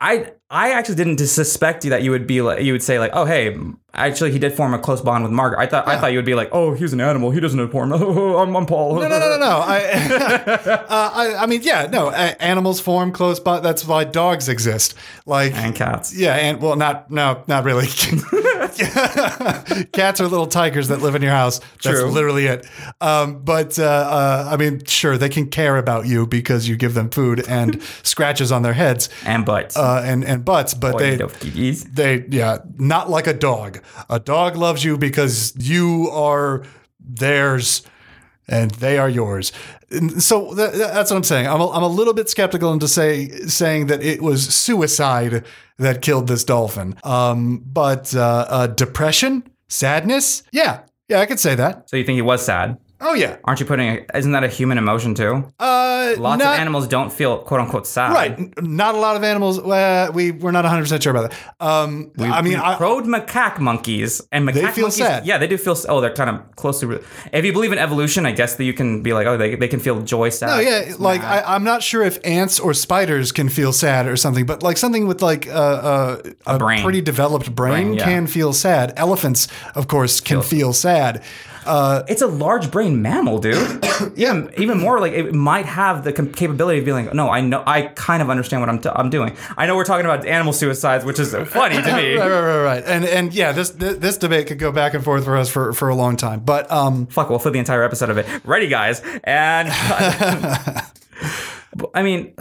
I 0.01 0.33
I 0.51 0.71
actually 0.71 0.95
didn't 0.95 1.19
suspect 1.19 1.85
you 1.85 1.91
that 1.91 2.03
you 2.03 2.13
would 2.13 2.29
be 2.29 2.41
like 2.41 2.63
you 2.63 2.73
would 2.73 2.83
say 2.83 3.01
like, 3.01 3.11
"Oh, 3.13 3.25
hey, 3.25 3.59
actually 3.93 4.31
he 4.31 4.39
did 4.39 4.53
form 4.53 4.73
a 4.73 4.79
close 4.79 5.01
bond 5.01 5.25
with 5.25 5.33
Margaret." 5.33 5.59
I 5.59 5.67
thought 5.67 5.89
I 5.89 5.99
thought 5.99 6.13
you 6.13 6.19
would 6.19 6.25
be 6.25 6.37
like, 6.37 6.51
"Oh, 6.53 6.75
he's 6.75 6.93
an 6.93 7.01
animal. 7.01 7.33
He 7.33 7.41
doesn't 7.41 7.59
inform. 7.59 7.93
Oh, 7.93 8.37
I'm, 8.43 8.55
I'm 8.55 8.65
Paul." 8.65 8.95
No, 8.97 9.09
no, 9.09 9.19
no, 9.19 9.31
no, 9.31 9.39
no. 9.39 9.63
I, 9.67 9.81
uh, 10.65 11.11
I, 11.13 11.35
I 11.41 11.47
mean, 11.47 11.63
yeah, 11.63 11.89
no. 11.91 12.11
Animals 12.11 12.79
form 12.79 13.11
close, 13.11 13.41
but 13.41 13.63
that's 13.63 13.85
why 13.85 14.05
dogs 14.05 14.49
exist. 14.49 14.95
Like 15.27 15.55
And 15.55 15.75
cats. 15.75 16.17
Yeah, 16.17 16.35
and 16.35 16.61
well, 16.61 16.77
not 16.77 17.11
no, 17.11 17.43
not 17.49 17.65
really. 17.65 17.87
Cats 19.93 20.21
are 20.21 20.29
little 20.29 20.47
tigers 20.47 20.89
that 20.89 21.01
live 21.01 21.15
in 21.15 21.23
your 21.23 21.31
house. 21.33 21.59
That's 21.83 22.01
True. 22.01 22.07
literally 22.11 22.47
it. 22.47 22.67
Um, 23.01 23.43
but 23.43 23.79
uh, 23.79 23.85
uh, 23.85 24.49
I 24.53 24.57
mean, 24.57 24.85
sure, 24.85 25.17
they 25.19 25.29
can 25.29 25.49
care 25.49 25.77
about 25.77 26.07
you 26.07 26.27
because 26.27 26.69
you 26.69 26.77
give 26.77 26.95
them 26.95 27.11
food 27.11 27.45
and 27.49 27.83
scratches 28.03 28.53
on 28.53 28.63
their 28.63 28.73
heads 28.73 29.09
And 29.25 29.45
butts. 29.45 29.77
uh, 29.77 30.03
and 30.05 30.25
and 30.25 30.45
butts. 30.45 30.75
But 30.75 30.93
Boy, 30.93 31.17
they 31.17 31.71
they 31.73 32.25
yeah, 32.29 32.59
not 32.79 33.11
like 33.11 33.27
a 33.27 33.35
dog. 33.35 33.81
A 34.11 34.19
dog 34.21 34.57
loves 34.57 34.85
you 34.85 34.97
because 34.99 35.53
you 35.59 36.09
are 36.11 36.65
theirs 37.01 37.83
and 38.49 38.71
they 38.73 38.99
are 38.99 39.09
yours. 39.09 39.53
So 40.21 40.55
th- 40.55 40.71
th- 40.73 40.89
that's 40.89 41.11
what 41.11 41.17
I'm 41.17 41.25
saying. 41.25 41.47
I'm 41.47 41.61
a, 41.61 41.71
I'm 41.71 41.83
a 41.83 41.89
little 41.89 42.15
bit 42.15 42.29
skeptical 42.29 42.73
into 42.73 42.89
say 42.89 43.29
saying 43.47 43.87
that 43.87 44.03
it 44.03 44.23
was 44.23 44.55
suicide 44.55 45.45
that 45.79 46.03
killed 46.03 46.29
this 46.29 46.45
dolphin. 46.45 46.97
Um, 47.05 47.63
but 47.67 48.15
uh, 48.15 48.47
uh, 48.49 48.67
depression, 48.69 49.45
sadness, 49.69 50.43
yeah, 50.53 50.81
yeah, 51.09 51.21
I 51.21 51.27
could 51.27 51.41
say 51.41 51.55
that. 51.55 51.89
So 51.91 51.97
you 51.97 52.05
think 52.05 52.17
he 52.17 52.23
was 52.23 52.45
sad? 52.45 52.79
Oh 53.07 53.13
yeah, 53.13 53.37
Aren't 53.45 53.61
you 53.61 53.67
putting? 53.67 53.89
A, 53.91 54.07
isn't 54.19 54.33
that 54.33 54.45
a 54.45 54.49
human 54.49 54.79
emotion 54.79 55.15
too? 55.15 55.53
uh, 55.61 56.15
Lots 56.19 56.43
not- 56.43 56.55
of 56.55 56.61
animals 56.61 56.87
don't 56.89 57.13
feel 57.13 57.39
quote 57.39 57.61
unquote 57.61 57.87
sad. 57.87 58.13
Right, 58.13 58.63
not 58.63 58.95
a 58.95 58.99
lot 58.99 59.17
of 59.17 59.23
animals. 59.25 59.59
Uh, 59.59 60.11
we 60.15 60.31
we're 60.31 60.51
not 60.53 60.65
100 60.65 60.83
percent 60.83 61.03
sure 61.03 61.11
about 61.15 61.31
that. 61.31 61.55
Um, 61.61 62.13
I 62.19 62.41
mean, 62.43 62.57
I, 62.57 62.77
Crowed 62.77 63.05
macaque 63.05 63.59
monkeys 63.59 64.21
and 64.33 64.49
macaque 64.49 64.55
they 64.55 64.67
feel 64.73 64.85
monkeys. 64.85 64.97
sad. 64.97 65.27
Yeah, 65.27 65.39
they 65.39 65.47
do 65.47 65.59
feel. 65.59 65.77
Oh, 65.89 66.01
they're 66.01 66.15
kind 66.15 66.31
of 66.31 66.57
closely. 66.57 66.99
If 67.33 67.45
you 67.45 67.53
believe 67.53 67.73
in 67.73 67.79
evolution, 67.79 68.27
I 68.27 68.33
guess 68.33 68.57
that 68.57 68.65
you 68.65 68.73
can 68.73 69.03
be 69.03 69.13
like, 69.13 69.27
oh, 69.27 69.37
they, 69.37 69.55
they 69.55 69.69
can 69.69 69.81
feel 69.81 70.01
joy, 70.03 70.31
sad. 70.31 70.47
No, 70.49 70.59
yeah, 70.61 70.95
like 70.99 71.23
I, 71.23 71.43
I'm 71.55 71.65
not 71.65 71.83
sure 71.83 72.03
if 72.03 72.19
ants 72.25 72.59
or 72.59 72.73
spiders 72.75 73.33
can 73.33 73.49
feel 73.49 73.73
sad 73.73 74.07
or 74.07 74.17
something, 74.17 74.47
but 74.47 74.63
like 74.63 74.77
something 74.77 75.07
with 75.07 75.21
like 75.23 75.47
uh, 75.49 75.51
uh, 75.53 76.23
a, 76.47 76.59
brain. 76.59 76.83
pretty 76.83 77.01
developed 77.03 77.55
brain, 77.55 77.87
Brain, 77.89 77.95
yeah. 77.95 78.05
can 78.05 78.27
feel 78.27 78.53
sad. 78.53 78.93
Elephants, 78.97 79.49
of 79.75 79.89
course, 79.89 80.21
can 80.21 80.43
feel 80.43 80.73
sad. 80.73 81.23
It's 82.09 82.23
a 82.23 82.27
large 82.27 82.71
brain 82.71 83.03
mammal, 83.03 83.39
dude. 83.39 83.85
yeah, 84.17 84.49
even 84.57 84.79
more 84.79 85.01
like 85.01 85.13
it 85.13 85.35
might 85.35 85.67
have 85.67 86.05
the 86.05 86.13
capability 86.13 86.79
of 86.79 86.85
being 86.85 87.07
like, 87.07 87.15
no, 87.15 87.31
I 87.31 87.41
know, 87.41 87.63
I 87.67 87.83
kind 87.83 88.23
of 88.23 88.31
understand 88.31 88.61
what 88.63 88.69
I'm, 88.69 88.81
t- 88.81 88.91
I'm 88.93 89.11
doing. 89.11 89.37
I 89.57 89.67
know 89.67 89.77
we're 89.77 89.85
talking 89.85 90.05
about 90.05 90.27
animal 90.27 90.53
suicides, 90.53 91.05
which 91.05 91.19
is 91.19 91.35
funny 91.49 91.81
to 91.81 91.97
me. 91.97 92.15
Right, 92.25 92.31
right, 92.31 92.41
right, 92.41 92.63
right. 92.63 92.85
And 92.87 93.05
and 93.05 93.35
yeah, 93.35 93.53
this 93.53 93.71
this, 93.71 93.97
this 93.99 94.19
debate 94.19 94.47
could 94.47 94.59
go 94.59 94.73
back 94.73 94.95
and 94.95 95.03
forth 95.03 95.25
for 95.25 95.37
us 95.37 95.49
for, 95.51 95.73
for 95.73 95.89
a 95.89 95.95
long 95.95 96.17
time. 96.17 96.41
But 96.41 96.71
um, 96.71 97.07
Fuck, 97.07 97.31
we'll 97.31 97.39
flip 97.39 97.53
the 97.53 97.59
entire 97.59 97.83
episode 97.83 98.11
of 98.11 98.19
it. 98.19 98.27
Ready, 98.45 98.69
guys? 98.69 99.03
And 99.25 99.69
I 101.95 102.03
mean, 102.03 102.35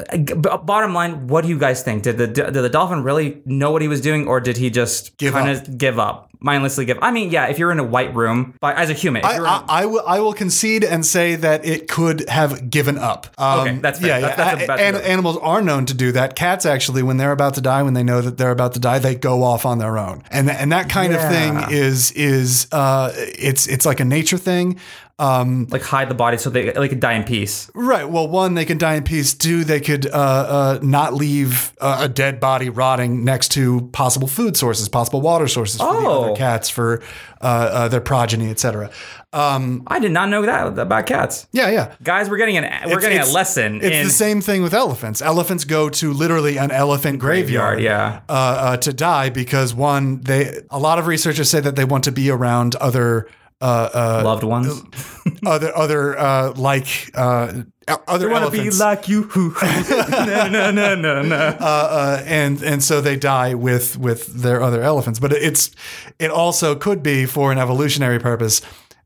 bottom 0.64 0.94
line, 0.94 1.28
what 1.28 1.44
do 1.44 1.50
you 1.50 1.58
guys 1.58 1.84
think? 1.84 2.04
Did 2.04 2.18
the 2.18 2.28
did 2.28 2.54
the 2.54 2.70
dolphin 2.70 3.04
really 3.04 3.42
know 3.46 3.72
what 3.72 3.82
he 3.82 3.88
was 3.88 4.02
doing, 4.02 4.28
or 4.28 4.40
did 4.40 4.58
he 4.58 4.70
just 4.70 5.18
kind 5.18 5.50
of 5.50 5.78
give 5.78 5.98
up, 6.00 6.30
mindlessly 6.40 6.86
give? 6.86 7.00
I 7.02 7.12
mean, 7.12 7.32
yeah, 7.32 7.48
if 7.48 7.58
you're 7.58 7.72
in 7.72 7.80
a 7.80 7.84
white 7.84 8.14
room, 8.16 8.56
but 8.60 8.76
as 8.78 8.90
a 8.90 8.94
human, 8.94 9.22
if 9.22 9.26
I, 9.26 9.36
you're 9.36 9.46
in, 9.46 9.50
I, 9.50 9.64
I 9.68 9.86
will 9.86 10.04
I 10.06 10.20
will 10.20 10.34
concede 10.34 10.84
and 10.84 11.06
say 11.06 11.36
that 11.36 11.66
it 11.66 11.88
could 11.88 12.30
have 12.30 12.70
given 12.70 12.98
up. 12.98 13.28
Um, 13.38 13.60
Okay, 13.62 13.78
that's 13.80 14.00
fair. 14.00 14.20
Yeah, 14.20 14.20
That's- 14.20 14.38
yeah. 14.38 14.46
that's 14.46 14.64
a- 14.64 14.68
that's 14.68 14.82
An- 14.82 14.94
good. 14.94 15.04
animals 15.04 15.38
are 15.42 15.62
known 15.62 15.86
to 15.88 15.94
do 15.94 16.12
that. 16.12 16.36
Cats 16.36 16.66
actually, 16.66 17.02
when 17.04 17.18
they're 17.18 17.32
about 17.32 17.56
to 17.56 17.62
die, 17.62 17.82
when 17.82 17.94
they 17.96 18.04
know 18.04 18.22
that 18.22 18.38
they're 18.38 18.52
about 18.52 18.74
to 18.74 18.80
die, 18.80 19.00
they 19.00 19.16
go 19.16 19.44
off 19.44 19.66
on 19.66 19.80
their 19.80 19.98
own, 19.98 20.24
and 20.32 20.50
and 20.50 20.72
that 20.72 20.90
kind 20.90 21.14
of 21.14 21.22
thing 21.22 21.58
is 21.72 22.12
is 22.12 22.68
uh, 22.72 23.12
it's 23.16 23.68
it's 23.68 23.86
like 23.86 24.00
a 24.00 24.06
nature 24.06 24.38
thing. 24.38 24.80
Um, 25.20 25.68
like 25.70 25.84
hide 25.84 26.10
the 26.10 26.16
body 26.16 26.38
so 26.38 26.50
they, 26.50 26.72
they 26.72 26.90
could 26.90 27.00
die 27.00 27.14
in 27.14 27.24
peace. 27.24 27.70
Right. 27.76 28.10
Well, 28.10 28.28
one, 28.28 28.56
they 28.56 28.66
can 28.66 28.80
die 28.80 28.96
in 28.96 29.04
peace. 29.04 29.36
Two, 29.36 29.64
they 29.64 29.80
could 29.80 30.08
uh, 30.08 30.10
uh, 30.12 30.80
not 30.82 31.14
leave 31.14 31.72
uh, 31.80 31.98
a 32.02 32.10
dead 32.10 32.40
body 32.40 32.70
rotting 32.70 33.24
next 33.24 33.50
to 33.50 33.82
possible 33.94 34.28
food 34.28 34.58
sources, 34.58 34.90
possible 34.90 35.22
water 35.22 35.48
sources 35.48 35.80
for 35.80 35.86
the 35.94 36.08
Oh. 36.08 36.24
other 36.24 36.36
cats, 36.36 36.68
for 36.68 37.02
uh, 37.42 37.46
uh, 37.46 37.88
their 37.90 38.02
progeny, 38.02 38.50
etc. 38.50 38.90
Um, 39.34 39.84
I 39.88 40.00
did 40.00 40.12
not 40.12 40.30
know 40.30 40.42
that 40.48 40.78
about 40.80 41.06
cats. 41.06 41.48
yeah, 41.52 41.70
yeah. 41.70 41.94
Guys, 42.02 42.28
we're 42.30 42.38
getting 42.38 42.58
an 42.58 42.64
we're 42.86 42.98
It's- 42.98 43.02
getting 43.02 43.20
a 43.20 43.26
lesson 43.32 43.82
It's 43.84 43.96
in 43.96 44.06
the 44.06 44.12
same 44.12 44.42
thing 44.42 44.64
with 44.64 44.74
elephants. 44.74 45.22
Elephants 45.22 45.64
go 45.64 45.90
to 45.90 46.12
literally 46.12 46.58
an 46.58 46.72
elephant 46.72 47.20
graveyard, 47.20 47.80
yeah. 47.82 48.22
uh, 48.30 48.32
uh, 48.32 48.78
to 48.78 48.92
die 48.94 49.30
because 49.30 49.76
one, 49.76 50.22
they 50.22 50.60
a 50.72 50.80
lot 50.80 50.98
of 50.98 51.06
researchers 51.06 51.50
say 51.52 51.60
that 51.60 51.76
they 51.76 51.86
want 51.86 52.04
to 52.06 52.12
be 52.12 52.32
around 52.32 52.76
other. 52.78 53.28
Uh, 53.64 54.22
loved 54.26 54.44
ones. 54.44 54.68
uh, 54.68 55.30
other 55.50 55.78
other 55.78 56.20
uh, 56.20 56.54
like 56.58 57.10
uh, 57.16 57.64
other 58.08 58.30
elephants. 58.32 58.80
like 58.80 59.08
you. 59.08 59.24
no, 59.62 60.50
no, 60.50 60.72
no, 60.72 60.96
no, 60.96 61.22
no. 61.22 61.36
uh, 61.36 62.22
and 62.26 62.62
and 62.62 62.84
so 62.84 63.00
they 63.00 63.16
die 63.16 63.54
with 63.54 63.98
with 63.98 64.28
their 64.42 64.62
other 64.62 64.82
elephants. 64.82 65.20
But 65.20 65.32
it's 65.32 65.72
it 66.20 66.30
also 66.30 66.76
could 66.76 67.02
be 67.02 67.26
for 67.26 67.54
an 67.54 67.58
evolutionary 67.58 68.20
purpose 68.20 68.62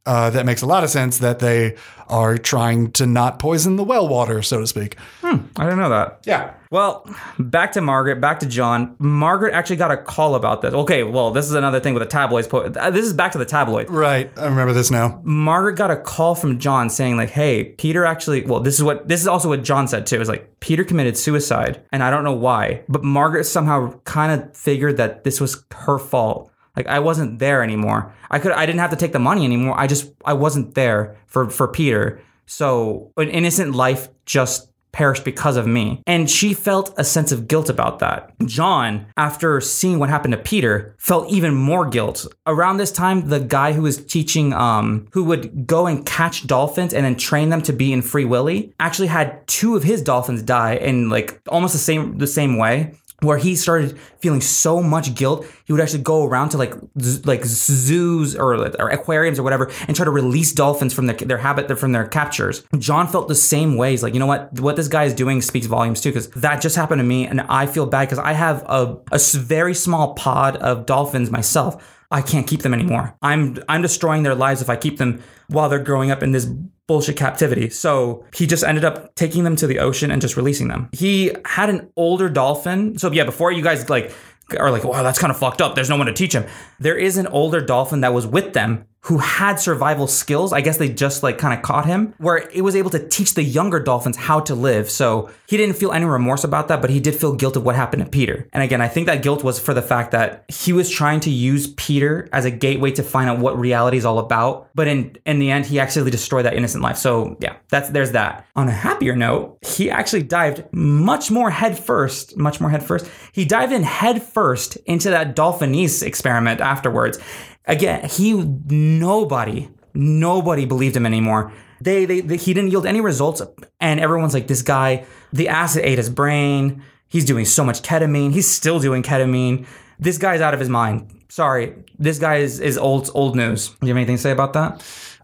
uh, 0.08 0.30
that 0.32 0.46
makes 0.46 0.62
a 0.62 0.66
lot 0.66 0.84
of 0.84 0.90
sense 0.90 1.20
that 1.20 1.40
they 1.40 1.76
are 2.10 2.38
trying 2.38 2.92
to 2.94 3.06
not 3.06 3.38
poison 3.38 3.76
the 3.76 3.84
well 3.84 4.08
water, 4.08 4.42
so 4.42 4.60
to 4.62 4.66
speak. 4.68 4.96
I 5.24 5.36
didn't 5.60 5.78
know 5.80 5.90
that. 5.90 6.22
Yeah. 6.26 6.54
Well, 6.72 7.06
back 7.40 7.74
to 7.74 7.82
Margaret, 7.82 8.20
back 8.22 8.40
to 8.40 8.46
John. 8.46 8.96
Margaret 9.00 9.54
actually 9.54 9.76
got 9.78 9.92
a 9.92 9.98
call 9.98 10.36
about 10.36 10.62
this. 10.62 10.74
Okay, 10.74 11.04
well, 11.04 11.32
this 11.32 11.46
is 11.46 11.54
another 11.54 11.80
thing 11.80 11.94
with 11.94 12.04
the 12.04 12.10
tabloids. 12.10 12.48
Po- 12.48 12.60
uh, 12.64 12.90
This 12.90 13.06
is 13.06 13.14
back 13.14 13.32
to 13.34 13.38
the 13.38 13.46
tabloid. 13.46 13.90
Right, 13.90 14.32
I 14.38 14.46
remember 14.48 14.74
this 14.74 14.90
now. 14.92 15.20
Margaret 15.24 15.76
got 15.76 15.92
a 15.92 15.98
call 15.98 16.36
from 16.36 16.60
John 16.60 16.90
saying 16.90 17.18
like, 17.18 17.30
"Hey, 17.30 17.66
Peter 17.66 18.06
actually. 18.06 18.46
Well, 18.46 18.60
this 18.62 18.76
is 18.76 18.84
what 18.84 19.08
this 19.08 19.22
is 19.22 19.28
also 19.28 19.50
what 19.50 19.64
John 19.64 19.88
said 19.88 20.06
too. 20.06 20.20
Is 20.22 20.30
like 20.30 20.60
Peter 20.62 20.84
committed 20.86 21.18
suicide, 21.18 21.82
and 21.92 22.02
I 22.04 22.10
don't 22.10 22.24
know 22.24 22.34
why, 22.34 22.82
but 22.90 23.04
Margaret 23.04 23.44
somehow 23.46 23.94
kind 24.06 24.32
of 24.42 24.56
figured 24.56 24.98
that 24.98 25.24
this 25.26 25.40
was 25.42 25.64
her 25.74 26.00
fault. 26.00 26.52
Like 26.78 26.88
I 26.88 27.00
wasn't 27.00 27.40
there 27.40 27.64
anymore. 27.64 28.14
I 28.32 28.40
could. 28.40 28.54
I 28.54 28.66
didn't 28.66 28.80
have 28.80 28.92
to 28.92 28.96
take 28.96 29.12
the 29.12 29.20
money 29.20 29.44
anymore. 29.44 29.76
I 29.78 29.88
just 29.88 30.14
I 30.24 30.34
wasn't 30.34 30.76
there 30.76 31.18
for 31.26 31.50
for 31.50 31.68
Peter. 31.68 32.22
So 32.46 33.12
an 33.18 33.30
innocent 33.30 33.76
life 33.76 34.08
just." 34.26 34.72
Perished 34.94 35.26
because 35.26 35.58
of 35.58 35.68
me. 35.68 36.02
And 36.08 36.28
she 36.28 36.56
felt 36.56 36.92
a 36.98 37.04
sense 37.04 37.32
of 37.32 37.48
guilt 37.48 37.70
about 37.70 38.00
that. 38.00 38.32
John, 38.46 39.06
after 39.16 39.62
seeing 39.62 40.00
what 40.00 40.10
happened 40.10 40.32
to 40.32 40.40
Peter, 40.40 40.96
felt 40.98 41.30
even 41.30 41.54
more 41.54 41.86
guilt. 41.88 42.26
Around 42.48 42.78
this 42.78 42.92
time, 42.92 43.30
the 43.30 43.40
guy 43.40 43.74
who 43.74 43.84
was 43.84 44.04
teaching, 44.04 44.54
um, 44.54 45.08
who 45.12 45.24
would 45.26 45.68
go 45.68 45.86
and 45.86 46.04
catch 46.04 46.48
dolphins 46.48 46.96
and 46.96 47.06
then 47.06 47.16
train 47.16 47.50
them 47.50 47.62
to 47.64 47.74
be 47.74 47.94
in 47.94 48.02
Free 48.02 48.26
Willy, 48.26 48.74
actually 48.80 49.10
had 49.10 49.46
two 49.46 49.76
of 49.76 49.84
his 49.84 50.02
dolphins 50.02 50.42
die 50.42 50.76
in 50.76 51.10
like 51.10 51.42
almost 51.48 51.74
the 51.74 51.80
same 51.80 52.18
the 52.18 52.26
same 52.26 52.58
way 52.58 52.96
where 53.22 53.38
he 53.38 53.56
started 53.56 53.98
feeling 54.20 54.42
so 54.42 54.82
much 54.82 55.16
guilt 55.16 55.46
he 55.66 55.74
would 55.74 55.82
actually 55.82 56.04
go 56.04 56.24
around 56.24 56.50
to 56.50 56.58
like 56.58 56.74
z- 57.02 57.22
like 57.26 57.44
zoos 57.46 58.36
or, 58.36 58.54
or 58.80 58.90
aquariums 58.90 59.40
or 59.40 59.44
whatever 59.44 59.72
and 59.88 59.96
try 59.96 60.06
to 60.06 60.12
release 60.12 60.52
dolphins 60.54 60.94
from 60.94 61.08
their 61.08 61.16
their 61.16 61.38
habit 61.38 61.68
from 61.80 61.92
their 61.92 62.08
captures. 62.08 62.64
John 62.78 63.08
felt 63.08 63.28
the 63.28 63.36
same 63.36 63.76
way 63.76 63.92
he's 63.92 64.04
like 64.04 64.14
you 64.14 64.20
know 64.20 64.28
what 64.28 64.60
what 64.60 64.76
this 64.76 64.88
guy 64.88 65.04
is 65.06 65.14
doing 65.14 65.42
speaks 65.42 65.66
volumes 65.66 66.02
too 66.02 66.10
because 66.10 66.30
that 66.32 66.62
just 66.62 66.76
happened 66.76 67.00
to 67.00 67.04
me 67.04 67.26
and 67.26 67.42
i 67.42 67.66
feel 67.66 67.86
bad 67.86 68.06
because 68.06 68.20
i 68.20 68.34
have 68.34 68.64
a, 68.68 68.98
a 69.12 69.20
very 69.36 69.74
small 69.74 70.14
pod 70.14 70.58
of 70.58 70.86
dolphins 70.86 71.32
myself 71.32 71.97
I 72.10 72.22
can't 72.22 72.48
keep 72.48 72.62
them 72.62 72.74
anymore. 72.74 73.16
I'm 73.22 73.58
I'm 73.68 73.82
destroying 73.82 74.24
their 74.24 74.36
lives 74.36 74.62
if 74.62 74.70
I 74.70 74.76
keep 74.76 74.98
them 74.98 75.22
while 75.48 75.70
they're 75.70 75.80
growing 75.80 76.12
up 76.12 76.24
in 76.24 76.32
this 76.32 76.46
bullshit 76.88 77.18
captivity. 77.18 77.70
So 77.70 78.26
he 78.34 78.48
just 78.48 78.64
ended 78.64 78.86
up 78.86 79.14
taking 79.16 79.44
them 79.44 79.58
to 79.58 79.68
the 79.68 79.80
ocean 79.80 80.10
and 80.10 80.22
just 80.22 80.38
releasing 80.38 80.70
them. 80.70 80.90
He 80.94 81.36
had 81.46 81.70
an 81.70 81.92
older 81.98 82.30
dolphin. 82.30 82.98
So 82.98 83.12
yeah, 83.12 83.26
before 83.26 83.52
you 83.52 83.62
guys 83.62 83.90
like 83.90 84.14
are 84.58 84.72
like, 84.72 84.86
wow, 84.86 85.04
that's 85.04 85.20
kind 85.20 85.32
of 85.32 85.38
fucked 85.38 85.62
up. 85.62 85.76
There's 85.76 85.90
no 85.90 85.98
one 85.98 86.08
to 86.08 86.14
teach 86.14 86.34
him. 86.34 86.46
There 86.80 86.96
is 86.96 87.18
an 87.18 87.28
older 87.28 87.60
dolphin 87.60 88.02
that 88.02 88.14
was 88.14 88.26
with 88.26 88.54
them 88.54 88.86
who 89.02 89.20
had 89.20 89.60
survival 89.60 90.08
skills. 90.08 90.52
I 90.52 90.62
guess 90.62 90.78
they 90.78 90.90
just 90.90 91.24
like 91.24 91.38
kind 91.38 91.54
of 91.58 91.64
caught 91.64 91.86
him, 91.86 92.14
where 92.18 92.50
it 92.50 92.62
was 92.62 92.76
able 92.76 92.90
to 92.90 93.08
teach 93.08 93.36
the 93.36 93.44
younger 93.44 93.80
dolphins 93.80 94.18
how 94.18 94.42
to 94.42 94.56
live. 94.56 94.90
So 94.90 95.30
he 95.48 95.56
didn't 95.56 95.78
feel 95.78 95.92
any 95.92 96.06
remorse 96.06 96.44
about 96.44 96.68
that, 96.68 96.82
but 96.82 96.90
he 96.90 97.00
did 97.00 97.16
feel 97.16 97.34
guilt 97.34 97.56
of 97.56 97.64
what 97.64 97.76
happened 97.76 98.04
to 98.04 98.10
Peter. 98.10 98.50
And 98.52 98.64
again, 98.64 98.82
I 98.82 98.88
think 98.88 99.08
that 99.08 99.24
guilt 99.24 99.44
was 99.44 99.60
for 99.60 99.74
the 99.74 99.82
fact 99.82 100.12
that 100.12 100.44
he 100.50 100.74
was 100.74 100.90
trying 100.90 101.22
to 101.22 101.30
use 101.30 101.68
Peter 101.78 102.28
as 102.34 102.46
a 102.46 102.52
gateway 102.52 102.92
to 102.92 103.04
find 103.04 103.30
out 103.30 103.40
what 103.40 103.58
reality 103.58 103.98
is 103.98 104.06
all 104.06 104.20
about. 104.20 104.70
But 104.76 104.88
in 104.88 105.18
in 105.26 105.40
the 105.40 105.52
end, 105.52 105.66
he 105.66 105.80
actually 105.80 106.12
destroyed 106.12 106.46
that 106.46 106.56
innocent 106.56 106.84
life. 106.84 106.98
So 106.98 107.38
yeah, 107.40 107.56
that's 107.70 107.90
there's 107.90 108.12
that. 108.12 108.46
On 108.56 108.68
a 108.68 108.72
happier 108.72 109.16
note, 109.16 109.58
he 109.62 109.90
actually 109.90 110.24
dived 110.24 110.64
much 110.74 111.32
more 111.32 111.50
head 111.50 111.78
first, 111.80 112.36
much 112.38 112.60
more 112.60 112.70
head 112.70 112.84
first. 112.84 113.10
He 113.32 113.46
dived 113.46 113.72
in 113.72 113.84
head 113.84 114.22
first 114.22 114.76
into 114.86 115.10
that 115.12 115.36
dolphinese 115.36 116.02
experiment 116.04 116.60
afterwards. 116.60 117.20
Again, 117.68 118.08
he 118.10 118.34
nobody 118.34 119.70
nobody 119.98 120.66
believed 120.66 120.96
him 120.96 121.06
anymore. 121.06 121.52
They, 121.82 122.06
they, 122.06 122.22
they 122.22 122.38
he 122.38 122.54
didn't 122.54 122.72
yield 122.72 122.86
any 122.86 123.02
results, 123.02 123.42
and 123.80 124.00
everyone's 124.00 124.34
like, 124.34 124.48
this 124.48 124.62
guy, 124.62 125.06
the 125.34 125.50
acid 125.50 125.84
ate 125.84 125.98
his 125.98 126.10
brain. 126.10 126.84
He's 127.10 127.26
doing 127.26 127.46
so 127.46 127.64
much 127.64 127.82
ketamine. 127.82 128.34
He's 128.34 128.50
still 128.50 128.80
doing 128.80 129.04
ketamine. 129.04 129.66
This 130.00 130.18
guy's 130.18 130.42
out 130.42 130.54
of 130.54 130.60
his 130.60 130.70
mind. 130.70 131.12
Sorry, 131.30 131.74
this 132.00 132.20
guy 132.20 132.38
is, 132.38 132.60
is 132.60 132.78
old 132.78 133.10
old 133.14 133.36
news. 133.36 133.70
Do 133.70 133.76
you 133.82 133.88
have 133.90 133.98
anything 133.98 134.16
to 134.16 134.22
say 134.22 134.32
about 134.32 134.54
that? 134.54 134.84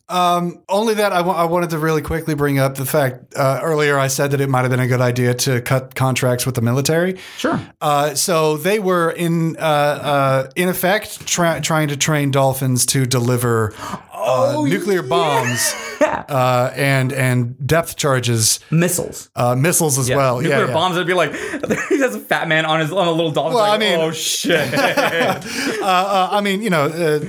Um, 0.09 0.61
only 0.67 0.95
that 0.95 1.13
I 1.13 1.45
wanted 1.45 1.69
to 1.71 1.79
really 1.79 2.01
quickly 2.01 2.35
bring 2.35 2.59
up 2.59 2.75
the 2.75 2.85
fact 2.85 3.33
uh, 3.35 3.61
earlier 3.63 3.97
I 3.97 4.07
said 4.07 4.31
that 4.31 4.41
it 4.41 4.49
might 4.49 4.61
have 4.61 4.69
been 4.69 4.81
a 4.81 4.87
good 4.87 4.99
idea 5.01 5.33
to 5.33 5.61
cut 5.61 5.95
contracts 5.95 6.45
with 6.45 6.55
the 6.55 6.61
military. 6.61 7.17
Sure. 7.37 7.59
Uh, 7.79 8.13
so 8.13 8.57
they 8.57 8.79
were 8.79 9.11
in 9.11 9.55
uh, 9.57 9.59
uh, 9.61 10.49
in 10.57 10.67
effect 10.67 11.25
tra- 11.25 11.61
trying 11.61 11.87
to 11.87 11.97
train 11.97 12.31
dolphins 12.31 12.85
to 12.87 13.05
deliver 13.05 13.73
uh, 14.13 14.61
nuclear 14.67 15.01
bombs 15.03 15.73
uh, 16.01 16.71
and 16.75 17.13
and 17.13 17.65
depth 17.65 17.95
charges, 17.95 18.59
Missiles. 18.69 19.29
uh, 19.37 19.55
missiles 19.55 19.97
as 19.97 20.09
well. 20.09 20.41
Nuclear 20.41 20.59
yeah, 20.59 20.67
yeah. 20.67 20.73
bombs 20.73 20.97
would 20.97 21.07
be 21.07 21.13
like 21.13 21.33
he 21.89 21.99
has 21.99 22.13
a 22.13 22.19
fat 22.19 22.47
man 22.49 22.65
on 22.65 22.81
his 22.81 22.91
on 22.91 23.07
a 23.07 23.11
little 23.11 23.31
dolphin. 23.31 23.55
Well, 23.55 23.63
like, 23.69 23.75
I 23.75 23.77
mean- 23.77 23.99
oh 23.99 24.11
shit. 24.11 24.69
Uh, 25.83 26.29
I 26.31 26.41
mean, 26.41 26.61
you 26.61 26.69
know, 26.69 26.85
uh, 26.85 27.19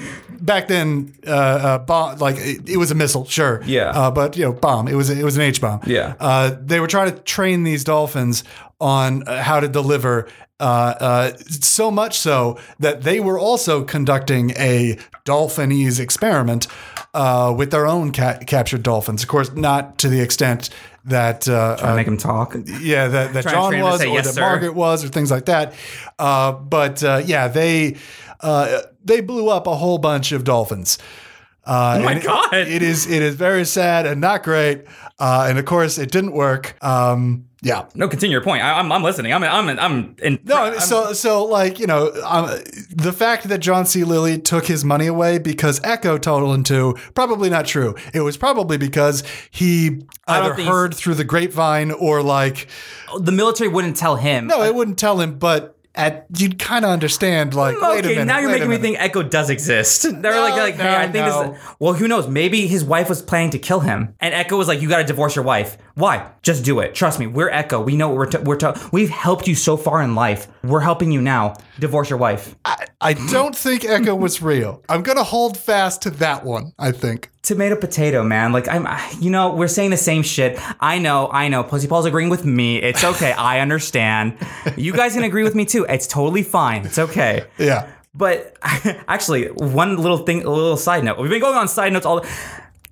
back 0.45 0.69
then, 0.69 1.15
uh, 1.27 1.31
uh, 1.31 1.79
bomb 1.79 2.19
like 2.19 2.37
it, 2.39 2.69
it 2.69 2.77
was 2.77 2.91
a 2.91 2.95
missile, 2.95 3.25
sure, 3.25 3.63
Yeah. 3.67 3.91
uh, 3.91 4.11
but 4.11 4.37
you 4.37 4.45
know, 4.45 4.53
bomb. 4.53 4.89
It 4.89 4.95
was 4.95 5.11
it 5.11 5.25
was 5.25 5.37
an 5.37 5.43
H 5.43 5.61
bomb. 5.61 5.81
Yeah. 5.87 6.15
uh, 6.21 6.57
they 6.61 6.81
were 6.81 6.87
trying 6.89 7.13
to 7.13 7.19
train 7.23 7.65
these 7.65 7.85
dolphins 7.85 8.45
on 8.81 9.23
uh, 9.27 9.43
how 9.43 9.61
to 9.61 9.69
deliver. 9.69 10.27
Uh, 10.61 10.95
uh, 11.01 11.37
so 11.51 11.91
much 11.91 12.17
so 12.17 12.57
that 12.79 13.03
they 13.03 13.19
were 13.19 13.39
also 13.39 13.83
conducting 13.83 14.53
a 14.53 14.97
dolphinese 15.25 15.99
experiment 15.99 16.69
uh, 17.13 17.53
with 17.59 17.71
their 17.73 17.87
own 17.89 18.13
ca- 18.13 18.39
captured 18.47 18.83
dolphins. 18.85 19.23
Of 19.25 19.29
course, 19.29 19.53
not 19.53 19.99
to 19.99 20.09
the 20.09 20.21
extent 20.21 20.71
that 21.07 21.49
uh, 21.49 21.77
Trying 21.77 21.91
to 21.91 21.97
make 21.97 22.07
him 22.07 22.17
talk. 22.17 22.55
yeah, 22.81 23.09
that, 23.09 23.33
that 23.35 23.43
Trying 23.43 23.43
to 23.43 23.51
John 23.51 23.71
train 23.71 23.81
him 23.81 23.87
to 23.87 23.91
was 23.93 24.01
say, 24.01 24.07
or 24.09 24.15
"Yes, 24.15 24.27
that 24.27 24.35
sir." 24.35 24.41
Margaret 24.41 24.75
was 24.75 25.05
or 25.05 25.09
things 25.09 25.31
like 25.31 25.47
that. 25.47 25.75
Uh, 26.21 26.53
but 26.53 27.03
uh, 27.03 27.21
yeah, 27.27 27.49
they 27.49 27.97
uh, 28.41 28.83
they 29.05 29.21
blew 29.21 29.49
up 29.49 29.67
a 29.67 29.77
whole 29.77 29.99
bunch 29.99 30.33
of 30.33 30.45
dolphins. 30.45 30.99
Uh, 31.67 31.97
Oh 31.99 32.05
my 32.05 32.13
and 32.13 32.21
it- 32.21 32.27
God. 32.27 32.53
it 32.55 32.83
is 32.83 33.07
it 33.11 33.23
is 33.23 33.35
very 33.37 33.65
sad 33.65 34.07
and 34.07 34.21
not 34.21 34.43
great. 34.43 34.85
Uh, 35.19 35.47
and 35.49 35.59
of 35.59 35.65
course, 35.65 35.97
it 35.99 36.11
didn't 36.11 36.33
work. 36.33 36.77
Um, 36.85 37.47
yeah. 37.63 37.87
No, 37.95 38.07
continue 38.09 38.33
your 38.35 38.43
point. 38.45 38.63
I, 38.63 38.79
I'm, 38.79 38.93
I'm 38.93 39.03
listening. 39.03 39.33
I'm, 39.33 39.43
I'm, 39.43 39.79
I'm. 39.79 40.17
In, 40.23 40.39
No, 40.45 40.57
I'm- 40.65 40.81
so 40.81 41.15
so 41.15 41.45
like 41.47 41.79
you 41.81 41.87
know, 41.87 42.13
um, 42.27 42.51
the 42.91 43.15
fact 43.15 43.49
that 43.49 43.59
John 43.61 43.87
C. 43.87 44.05
Lilly 44.05 44.39
took 44.39 44.67
his 44.67 44.85
money 44.85 45.07
away 45.07 45.39
because 45.39 45.81
Ecco 45.81 46.19
told 46.21 46.55
him 46.55 46.65
to 46.65 46.97
probably 47.15 47.49
not 47.49 47.65
true. 47.65 47.95
It 48.13 48.21
was 48.21 48.37
probably 48.37 48.77
because 48.77 49.23
he 49.51 50.03
either 50.27 50.53
heard 50.63 50.95
through 50.95 51.15
the 51.15 51.25
grapevine 51.25 51.93
or 51.93 52.23
like 52.23 52.67
the 53.19 53.33
military 53.33 53.69
wouldn't 53.71 53.97
tell 53.97 54.17
him. 54.17 54.49
no, 54.49 54.63
it 54.63 54.75
wouldn't 54.75 54.99
tell 54.99 55.19
him, 55.21 55.39
but 55.39 55.74
at 55.97 56.27
you'd 56.37 56.59
kind 56.59 56.85
of 56.85 56.91
understand 56.91 57.55
like 57.55 57.81
wait 57.81 58.05
a 58.05 58.09
Okay, 58.09 58.09
minute. 58.09 58.25
now 58.25 58.39
you're 58.41 58.51
making 58.51 58.69
me 58.69 58.79
think 58.79 58.99
Ecco 58.99 59.23
does 59.23 59.49
exist. 59.51 60.03
They're 60.23 60.33
No, 60.35 60.41
like, 60.43 60.55
they're 60.55 60.65
like, 60.65 60.75
hey, 60.77 60.95
I 60.97 61.03
think 61.13 61.27
no. 61.27 61.53
this. 61.53 61.61
Well, 61.79 61.93
who 61.95 62.09
knows? 62.09 62.27
Maybe 62.27 62.67
his 62.67 62.85
wife 62.85 63.09
was 63.09 63.23
planning 63.23 63.51
to 63.51 63.59
kill 63.59 63.81
him, 63.81 64.15
and 64.21 64.35
Ecco 64.35 64.57
was 64.59 64.67
like, 64.69 64.81
"You 64.83 64.89
got 64.89 64.99
to 64.99 65.05
divorce 65.05 65.37
your 65.37 65.45
wife. 65.45 65.79
Why? 65.95 66.31
Just 66.43 66.65
do 66.65 66.81
it. 66.81 66.95
Trust 66.95 67.21
me. 67.21 67.27
We're 67.29 67.51
Ecco. 67.51 67.85
We 67.85 67.97
know 67.97 68.09
what 68.09 68.17
we're. 68.17 68.27
T- 68.27 68.39
we're. 68.39 68.57
T- 68.57 68.81
we've 68.93 69.11
helped 69.11 69.47
you 69.47 69.55
so 69.55 69.77
far 69.77 70.03
in 70.03 70.15
life. 70.15 70.49
We're 70.65 70.81
helping 70.81 71.13
you 71.13 71.21
now. 71.23 71.55
Divorce 71.79 72.11
your 72.11 72.19
wife. 72.19 72.57
I 73.01 73.13
don't 73.15 73.55
think 73.55 73.83
Ecco 73.83 74.17
was 74.19 74.41
real. 74.43 74.83
I'm 74.89 75.03
gonna 75.03 75.23
hold 75.25 75.57
fast 75.57 76.03
to 76.03 76.11
that 76.11 76.45
one. 76.45 76.73
I 76.79 76.91
think. 76.93 77.31
Tomato 77.45 77.77
potato, 77.77 78.25
man. 78.25 78.53
Like 78.53 78.69
I'm. 78.69 78.89
You 79.21 79.31
know, 79.31 79.55
we're 79.55 79.69
saying 79.69 79.91
the 79.91 79.97
same 79.97 80.23
shit. 80.23 80.59
I 80.81 80.99
know. 80.99 81.29
I 81.31 81.49
know. 81.49 81.63
Pussy 81.63 81.87
Paul's 81.87 82.07
agreeing 82.07 82.31
with 82.31 82.45
me. 82.45 82.79
It's 82.83 83.05
okay. 83.05 83.33
I 83.39 83.61
understand. 83.61 84.37
You 84.77 84.93
guys 84.93 85.13
can 85.15 85.23
agree 85.23 85.45
with 85.45 85.55
me 85.55 85.65
too. 85.65 85.85
It's 85.89 86.07
totally 86.07 86.43
fine. 86.43 86.85
It's 86.87 86.99
okay. 86.99 87.45
Yeah. 87.59 87.87
But 88.15 88.57
actually, 88.63 89.49
one 89.49 89.99
little 89.99 90.19
thing, 90.19 90.45
a 90.45 90.51
little 90.51 90.77
side 90.77 91.05
note. 91.05 91.19
We've 91.19 91.31
been 91.31 91.41
going 91.41 91.57
on 91.57 91.69
side 91.69 91.93
notes 91.93 92.07
all. 92.07 92.25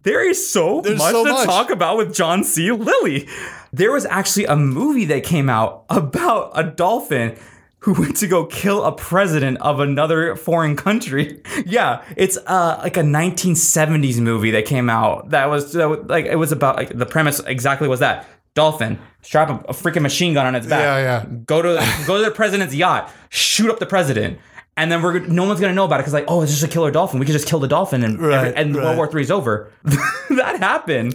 There 0.03 0.29
is 0.29 0.51
so 0.51 0.81
There's 0.81 0.99
much 0.99 1.13
so 1.13 1.25
to 1.25 1.33
much. 1.33 1.47
talk 1.47 1.71
about 1.71 1.97
with 1.97 2.13
John 2.15 2.43
C. 2.45 2.73
Lilly. 2.73 3.29
There 3.73 3.93
was 3.93 4.05
actually 4.07 4.47
a 4.47 4.57
movie 4.57 5.05
that 5.07 5.23
came 5.25 5.49
out 5.49 5.85
about 5.91 6.51
a 6.55 6.65
dolphin 6.65 7.39
who 7.83 7.93
went 7.95 8.17
to 8.17 8.27
go 8.29 8.47
kill 8.47 8.85
a 8.85 8.93
president 8.93 9.59
of 9.61 9.81
another 9.81 10.37
foreign 10.37 10.77
country. 10.77 11.43
Yeah, 11.65 12.03
it's 12.17 12.37
uh 12.47 12.81
like 12.83 12.97
a 12.97 13.03
1970s 13.03 14.19
movie 14.19 14.51
that 14.51 14.67
came 14.67 14.91
out. 14.91 15.31
That 15.31 15.49
was, 15.49 15.73
that 15.73 15.89
was 15.89 16.01
like 16.07 16.25
it 16.27 16.37
was 16.37 16.51
about 16.51 16.77
like 16.77 16.97
the 16.97 17.07
premise 17.07 17.41
exactly 17.41 17.89
was 17.89 18.01
that 18.01 18.27
dolphin 18.55 18.99
strap 19.23 19.49
a, 19.49 19.55
a 19.69 19.73
freaking 19.73 20.03
machine 20.03 20.35
gun 20.35 20.47
on 20.47 20.55
its 20.55 20.67
back. 20.67 20.81
Yeah, 20.81 20.99
yeah. 20.99 21.37
Go 21.47 21.63
to 21.63 22.05
go 22.07 22.19
to 22.19 22.25
the 22.25 22.31
president's 22.31 22.75
yacht, 22.75 23.11
shoot 23.29 23.71
up 23.71 23.79
the 23.79 23.87
president. 23.87 24.39
And 24.75 24.91
then 24.91 25.03
we're 25.03 25.19
no 25.21 25.45
one's 25.47 25.61
gonna 25.61 25.75
know 25.75 25.85
about 25.85 26.01
it 26.01 26.05
because 26.05 26.15
like 26.15 26.25
oh 26.29 26.41
it's 26.41 26.51
just 26.51 26.65
a 26.65 26.69
killer 26.69 26.91
dolphin 26.91 27.21
we 27.21 27.27
could 27.27 27.33
just 27.35 27.47
kill 27.47 27.61
the 27.61 27.69
dolphin 27.69 28.03
and 28.03 28.19
Right, 28.19 28.55
and 28.57 28.75
right. 28.75 28.83
World 28.85 28.97
War 28.97 29.07
Three 29.11 29.21
is 29.21 29.31
over 29.31 29.71
that 29.85 30.57
happened 30.61 31.15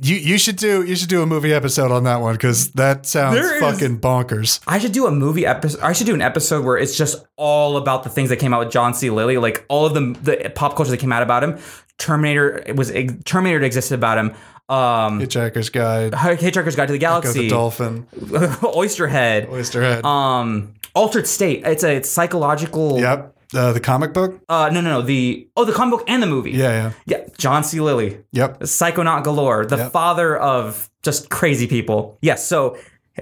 You 0.00 0.14
you 0.16 0.38
should 0.38 0.54
do 0.54 0.84
you 0.84 0.94
should 0.94 1.08
do 1.08 1.20
a 1.20 1.26
movie 1.26 1.52
episode 1.52 1.90
on 1.90 2.04
that 2.04 2.20
one 2.20 2.34
because 2.34 2.70
that 2.72 3.04
sounds 3.04 3.34
There 3.34 3.56
is- 3.56 3.60
fucking 3.60 3.98
bonkers. 4.00 4.60
I 4.68 4.78
should 4.78 4.92
do 4.92 5.06
a 5.06 5.10
movie 5.10 5.44
episode. 5.44 5.80
I 5.80 5.92
should 5.94 6.06
do 6.06 6.14
an 6.14 6.22
episode 6.22 6.64
where 6.64 6.76
it's 6.78 6.96
just 6.96 7.26
all 7.36 7.76
about 7.76 8.04
the 8.04 8.08
things 8.08 8.28
that 8.28 8.36
came 8.36 8.54
out 8.54 8.60
with 8.60 8.70
John 8.72 8.94
C. 8.94 9.10
Lilly, 9.10 9.36
like 9.36 9.64
all 9.68 9.84
of 9.84 9.94
the 9.94 10.16
the 10.22 10.50
pop 10.54 10.76
culture 10.76 10.92
that 10.92 10.98
came 11.00 11.12
out 11.12 11.24
about 11.24 11.42
him. 11.42 11.58
Terminator 11.98 12.62
it 12.66 12.76
was 12.76 12.92
Terminator 13.24 13.62
existed 13.64 13.94
about 13.94 14.16
him. 14.18 14.32
Um, 14.68 15.20
Hitchhiker's 15.20 15.68
Guide, 15.70 16.12
Hitchhiker's 16.12 16.76
Guide 16.76 16.86
to 16.86 16.92
the 16.92 16.98
Galaxy, 16.98 17.40
the 17.42 17.48
Dolphin, 17.48 18.06
Oysterhead, 18.12 19.48
Oysterhead. 19.48 20.04
um, 20.04 20.74
Altered 20.94 21.26
State. 21.26 21.62
It's 21.66 21.84
a 21.84 21.96
it's 21.96 22.08
psychological. 22.08 22.98
yep. 23.00 23.34
Uh, 23.54 23.70
the 23.72 23.80
comic 23.80 24.14
book. 24.14 24.40
Uh, 24.48 24.70
no, 24.72 24.80
no, 24.80 24.88
no. 24.88 25.02
The 25.02 25.46
oh, 25.58 25.66
the 25.66 25.72
comic 25.74 25.98
book 25.98 26.08
and 26.08 26.22
the 26.22 26.26
movie. 26.26 26.52
Yeah, 26.52 26.70
yeah. 26.70 26.92
yeah. 27.04 27.28
John 27.36 27.64
C. 27.64 27.80
Lilly. 27.80 28.18
Yep. 28.32 28.60
Psychonaut 28.60 29.24
galore, 29.24 29.66
the 29.66 29.76
Yep. 29.76 29.92
father 29.92 30.38
of 30.38 30.88
just 31.02 31.28
crazy 31.28 31.66
people. 31.66 32.16
Yes. 32.22 32.46
So 32.46 32.78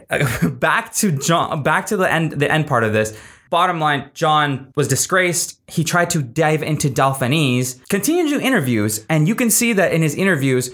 back 0.52 0.92
to 0.94 1.10
John, 1.12 1.64
back 1.64 1.86
to 1.86 1.96
the 1.96 2.12
end, 2.12 2.32
the 2.32 2.50
end 2.50 2.68
part 2.68 2.84
of 2.84 2.92
this. 2.92 3.18
Bottom 3.50 3.80
line, 3.80 4.10
John 4.14 4.72
was 4.76 4.86
disgraced. 4.86 5.60
He 5.66 5.82
tried 5.82 6.10
to 6.10 6.22
dive 6.22 6.62
into 6.62 6.88
Dolphinese, 6.88 7.80
continued 7.88 8.30
to 8.30 8.38
do 8.38 8.40
interviews, 8.40 9.04
and 9.08 9.26
you 9.26 9.34
can 9.34 9.50
see 9.50 9.72
that 9.72 9.92
in 9.92 10.02
his 10.02 10.14
interviews 10.14 10.70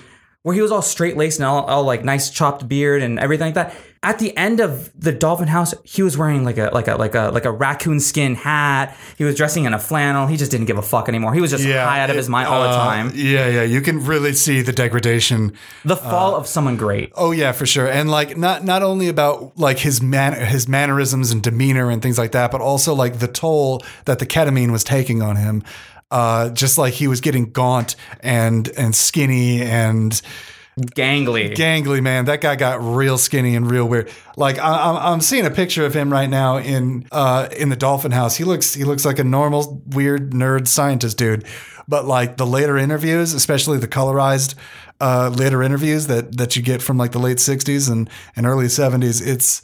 where 0.47 0.55
he 0.55 0.63
was 0.63 0.71
all 0.71 0.81
straight 0.81 1.17
laced 1.17 1.41
and 1.41 1.45
all, 1.45 1.65
all 1.65 1.83
like 1.83 2.05
nice 2.05 2.31
chopped 2.31 2.69
beard 2.69 3.03
and 3.03 3.19
everything 3.19 3.49
like 3.49 3.55
that. 3.55 3.75
At 4.05 4.21
the 4.21 4.37
end 4.37 4.61
of 4.61 4.93
the 4.97 5.11
Dolphin 5.11 5.49
House, 5.49 5.75
he 5.83 6.05
was 6.05 6.17
wearing 6.17 6.45
like 6.45 6.57
a 6.57 6.71
like 6.73 6.87
a 6.87 6.95
like 6.95 7.17
a 7.17 7.31
like 7.31 7.47
a 7.47 7.51
raccoon 7.51 7.99
skin 7.99 8.37
hat. 8.37 8.97
He 9.19 9.25
was 9.25 9.35
dressing 9.35 9.65
in 9.65 9.75
a 9.75 9.79
flannel. 9.81 10.29
He 10.29 10.37
just 10.37 10.53
didn't 10.53 10.67
give 10.67 10.79
a 10.79 10.83
fuck 10.83 11.09
anymore. 11.09 11.35
He 11.35 11.41
was 11.41 11.51
just 11.51 11.65
high 11.65 11.99
out 11.99 12.11
of 12.11 12.15
it- 12.15 12.19
his 12.21 12.29
mind 12.29 12.47
all 12.47 12.63
the 12.63 12.69
uh, 12.69 12.77
time. 12.77 13.11
Yeah, 13.17 13.49
yeah. 13.49 13.63
You 13.65 13.81
can 13.81 14.07
really 14.07 14.35
see 14.35 14.63
the 14.63 14.73
degradation. 14.73 15.53
The 15.85 15.97
fall 15.97 16.37
of 16.37 16.47
someone 16.47 16.77
great. 16.77 17.11
Oh 17.17 17.33
yeah, 17.33 17.51
for 17.51 17.67
sure. 17.67 17.89
And 17.89 18.09
like 18.09 18.37
not 18.37 18.63
not 18.63 18.85
only 18.85 19.09
about 19.09 19.59
like 19.59 19.81
his 19.81 20.01
man 20.01 20.33
his 20.47 20.69
mannerisms 20.69 21.33
and 21.33 21.43
demeanor 21.43 21.91
and 21.91 22.01
things 22.01 22.19
like 22.19 22.31
that, 22.31 22.53
but 22.53 22.61
also 22.61 22.95
like 22.95 23.19
the 23.19 23.27
toll 23.27 23.83
that 24.05 24.21
the 24.21 24.27
ketamine 24.27 24.71
was 24.71 24.85
taking 24.85 25.23
on 25.23 25.35
him. 25.35 25.65
Uh, 26.11 26.51
just 26.51 26.79
like 26.79 26.95
he 26.95 27.09
was 27.09 27.21
getting 27.21 27.51
gaunt 27.51 27.97
and 28.21 28.69
and 28.77 28.95
skinny 28.95 29.61
and 29.63 30.21
Gangly. 30.79 31.55
gangly, 31.55 32.03
man. 32.03 32.27
That 32.27 32.43
guy 32.43 32.55
got 32.55 32.83
real 32.83 33.17
skinny 33.17 33.57
and 33.57 33.71
real 33.71 33.89
weird. 33.89 34.11
Like 34.37 34.59
I, 34.59 34.91
I'm, 34.91 34.97
I'm 34.97 35.21
seeing 35.23 35.47
a 35.47 35.51
picture 35.51 35.87
of 35.87 35.95
him 35.95 36.13
right 36.13 36.29
now 36.29 36.59
in 36.59 37.09
uh 37.11 37.49
in 37.57 37.71
the 37.71 37.77
Dolphin 37.77 38.13
House. 38.13 38.37
He 38.37 38.45
looks 38.45 38.75
he 38.75 38.85
looks 38.85 39.05
like 39.05 39.19
a 39.19 39.25
normal 39.25 39.83
weird 39.87 40.33
nerd 40.33 40.69
scientist 40.69 41.17
dude. 41.17 41.47
But 41.89 42.05
like 42.05 42.37
the 42.37 42.47
later 42.47 42.77
interviews, 42.77 43.33
especially 43.33 43.79
the 43.79 43.89
colorized 43.89 44.55
uh, 45.01 45.31
later 45.35 45.63
interviews 45.63 46.09
that 46.09 46.37
that 46.37 46.57
you 46.57 46.63
get 46.63 46.83
from 46.83 46.99
like 46.99 47.13
the 47.13 47.21
late 47.21 47.39
'60s 47.39 47.91
and 47.91 48.11
and 48.35 48.45
early 48.45 48.67
'70s, 48.67 49.27
it's 49.27 49.63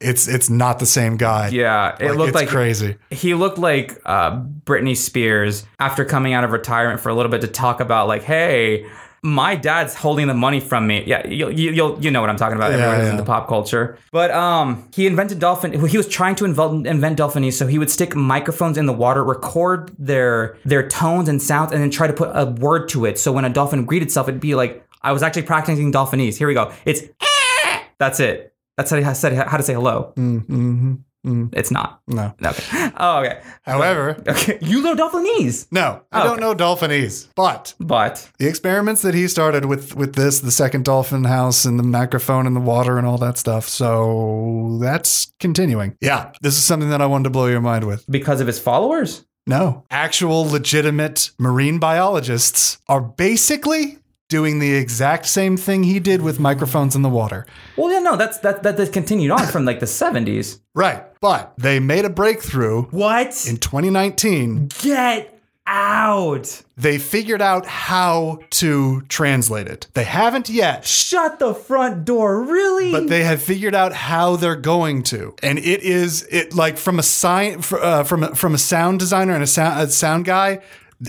it's 0.00 0.28
it's 0.28 0.48
not 0.48 0.78
the 0.78 0.86
same 0.86 1.16
guy. 1.16 1.48
yeah, 1.48 1.96
it 2.00 2.08
Like, 2.08 2.18
looked 2.18 2.28
it's 2.30 2.34
like 2.36 2.48
crazy. 2.48 2.96
he 3.10 3.34
looked 3.34 3.58
like 3.58 4.00
uh, 4.04 4.40
Britney 4.40 4.96
Spears 4.96 5.66
after 5.78 6.04
coming 6.04 6.32
out 6.32 6.44
of 6.44 6.52
retirement 6.52 7.00
for 7.00 7.10
a 7.10 7.14
little 7.14 7.30
bit 7.30 7.42
to 7.42 7.48
talk 7.48 7.80
about 7.80 8.08
like, 8.08 8.22
hey, 8.22 8.86
my 9.22 9.54
dad's 9.54 9.94
holding 9.94 10.26
the 10.26 10.34
money 10.34 10.60
from 10.60 10.86
me. 10.86 11.04
Yeah, 11.06 11.26
you'll 11.26 11.52
you, 11.52 11.70
you'll 11.72 12.02
you 12.02 12.10
know 12.10 12.22
what 12.22 12.30
I'm 12.30 12.38
talking 12.38 12.56
about. 12.56 12.72
Everyone 12.72 12.96
who's 12.96 13.06
yeah. 13.06 13.10
into 13.12 13.24
pop 13.24 13.46
culture. 13.48 13.98
But 14.12 14.30
um, 14.30 14.88
he 14.94 15.06
invented 15.06 15.38
dolphin. 15.38 15.72
He 15.86 15.96
was 15.98 16.08
trying 16.08 16.36
to 16.36 16.46
invent 16.46 16.86
invent 16.86 17.18
dolphinese, 17.18 17.58
so 17.58 17.66
he 17.66 17.78
would 17.78 17.90
stick 17.90 18.16
microphones 18.16 18.78
in 18.78 18.86
the 18.86 18.94
water, 18.94 19.22
record 19.22 19.94
their 19.98 20.56
their 20.64 20.88
tones 20.88 21.28
and 21.28 21.42
sounds, 21.42 21.72
and 21.72 21.82
then 21.82 21.90
try 21.90 22.06
to 22.06 22.14
put 22.14 22.30
a 22.32 22.46
word 22.46 22.88
to 22.90 23.04
it. 23.04 23.18
So 23.18 23.32
when 23.32 23.44
a 23.44 23.50
dolphin 23.50 23.84
greeted 23.84 24.08
itself, 24.08 24.28
it'd 24.28 24.40
be 24.40 24.54
like, 24.54 24.86
I 25.02 25.12
was 25.12 25.22
actually 25.22 25.42
practicing 25.42 25.90
dolphinese. 25.90 26.38
Here 26.38 26.48
we 26.48 26.54
go. 26.54 26.72
It's 26.86 27.02
that's 27.98 28.20
it. 28.20 28.49
That's 28.80 28.90
how 28.90 28.96
he 28.96 29.14
said 29.14 29.34
how 29.34 29.56
to 29.58 29.62
say 29.62 29.74
hello. 29.74 30.14
Mm-hmm. 30.16 31.48
It's 31.52 31.70
not. 31.70 32.00
No. 32.08 32.32
Okay. 32.42 32.90
Oh, 32.96 33.18
okay. 33.18 33.42
However, 33.62 34.16
Okay. 34.26 34.56
You 34.62 34.80
know 34.82 34.94
Dolphinese. 34.94 35.66
no, 35.70 36.00
I 36.10 36.22
don't 36.22 36.32
Okay. 36.32 36.40
know 36.40 36.54
Dolphinese, 36.54 37.28
but 37.36 37.74
But 37.78 38.26
the 38.38 38.48
experiments 38.48 39.02
that 39.02 39.12
he 39.14 39.28
started 39.28 39.66
with 39.66 39.94
with 39.94 40.14
this, 40.14 40.40
the 40.40 40.50
second 40.50 40.86
dolphin 40.86 41.24
house 41.24 41.66
and 41.66 41.78
the 41.78 41.82
microphone 41.82 42.46
and 42.46 42.56
the 42.56 42.60
water 42.60 42.96
and 42.96 43.06
all 43.06 43.18
that 43.18 43.36
stuff. 43.36 43.68
So 43.68 44.78
that's 44.80 45.30
continuing. 45.38 45.94
Yeah, 46.00 46.32
this 46.40 46.56
is 46.56 46.64
something 46.64 46.88
that 46.88 47.02
I 47.02 47.06
wanted 47.06 47.24
to 47.24 47.30
blow 47.30 47.46
your 47.48 47.60
mind 47.60 47.84
with. 47.86 48.06
because 48.10 48.40
of 48.40 48.46
his 48.46 48.58
followers? 48.58 49.26
No, 49.46 49.84
actual 49.90 50.44
legitimate 50.48 51.32
marine 51.38 51.78
biologists 51.78 52.78
are 52.88 53.00
basically 53.02 53.98
doing 54.30 54.58
the 54.60 54.72
exact 54.74 55.26
same 55.26 55.58
thing 55.58 55.82
he 55.82 56.00
did 56.00 56.22
with 56.22 56.40
microphones 56.40 56.96
in 56.96 57.02
the 57.02 57.10
water. 57.10 57.44
Well, 57.76 57.92
yeah, 57.92 57.98
no, 57.98 58.16
that's 58.16 58.38
that 58.38 58.62
that, 58.62 58.78
that 58.78 58.92
continued 58.94 59.30
on 59.30 59.46
from 59.48 59.66
like 59.66 59.80
the 59.80 59.86
70s. 59.86 60.60
Right, 60.74 61.04
but 61.20 61.52
they 61.58 61.78
made 61.80 62.06
a 62.06 62.10
breakthrough 62.10 62.84
What? 62.84 63.46
in 63.46 63.58
2019. 63.58 64.68
Get 64.80 65.36
out. 65.66 66.62
They 66.76 66.98
figured 66.98 67.42
out 67.42 67.66
how 67.66 68.40
to 68.50 69.02
translate 69.02 69.66
it. 69.68 69.86
They 69.94 70.04
haven't 70.04 70.48
yet. 70.48 70.84
Shut 70.84 71.38
the 71.38 71.54
front 71.54 72.04
door. 72.04 72.42
Really? 72.42 72.90
but 72.92 73.08
they 73.08 73.22
have 73.24 73.42
figured 73.42 73.74
out 73.74 73.92
how 73.92 74.36
they're 74.36 74.56
going 74.56 75.02
to 75.04 75.34
and 75.42 75.58
it 75.58 75.82
is 75.82 76.22
it 76.30 76.54
like 76.54 76.76
from 76.78 76.98
a 76.98 77.02
sign 77.02 77.60
fr- 77.60 77.78
uh, 77.78 78.02
from 78.04 78.22
a, 78.24 78.34
from 78.34 78.54
a 78.54 78.58
sound 78.58 78.98
designer 78.98 79.34
and 79.34 79.42
a 79.42 79.46
sound, 79.46 79.80
a 79.80 79.88
sound 79.92 80.24
guy 80.24 80.60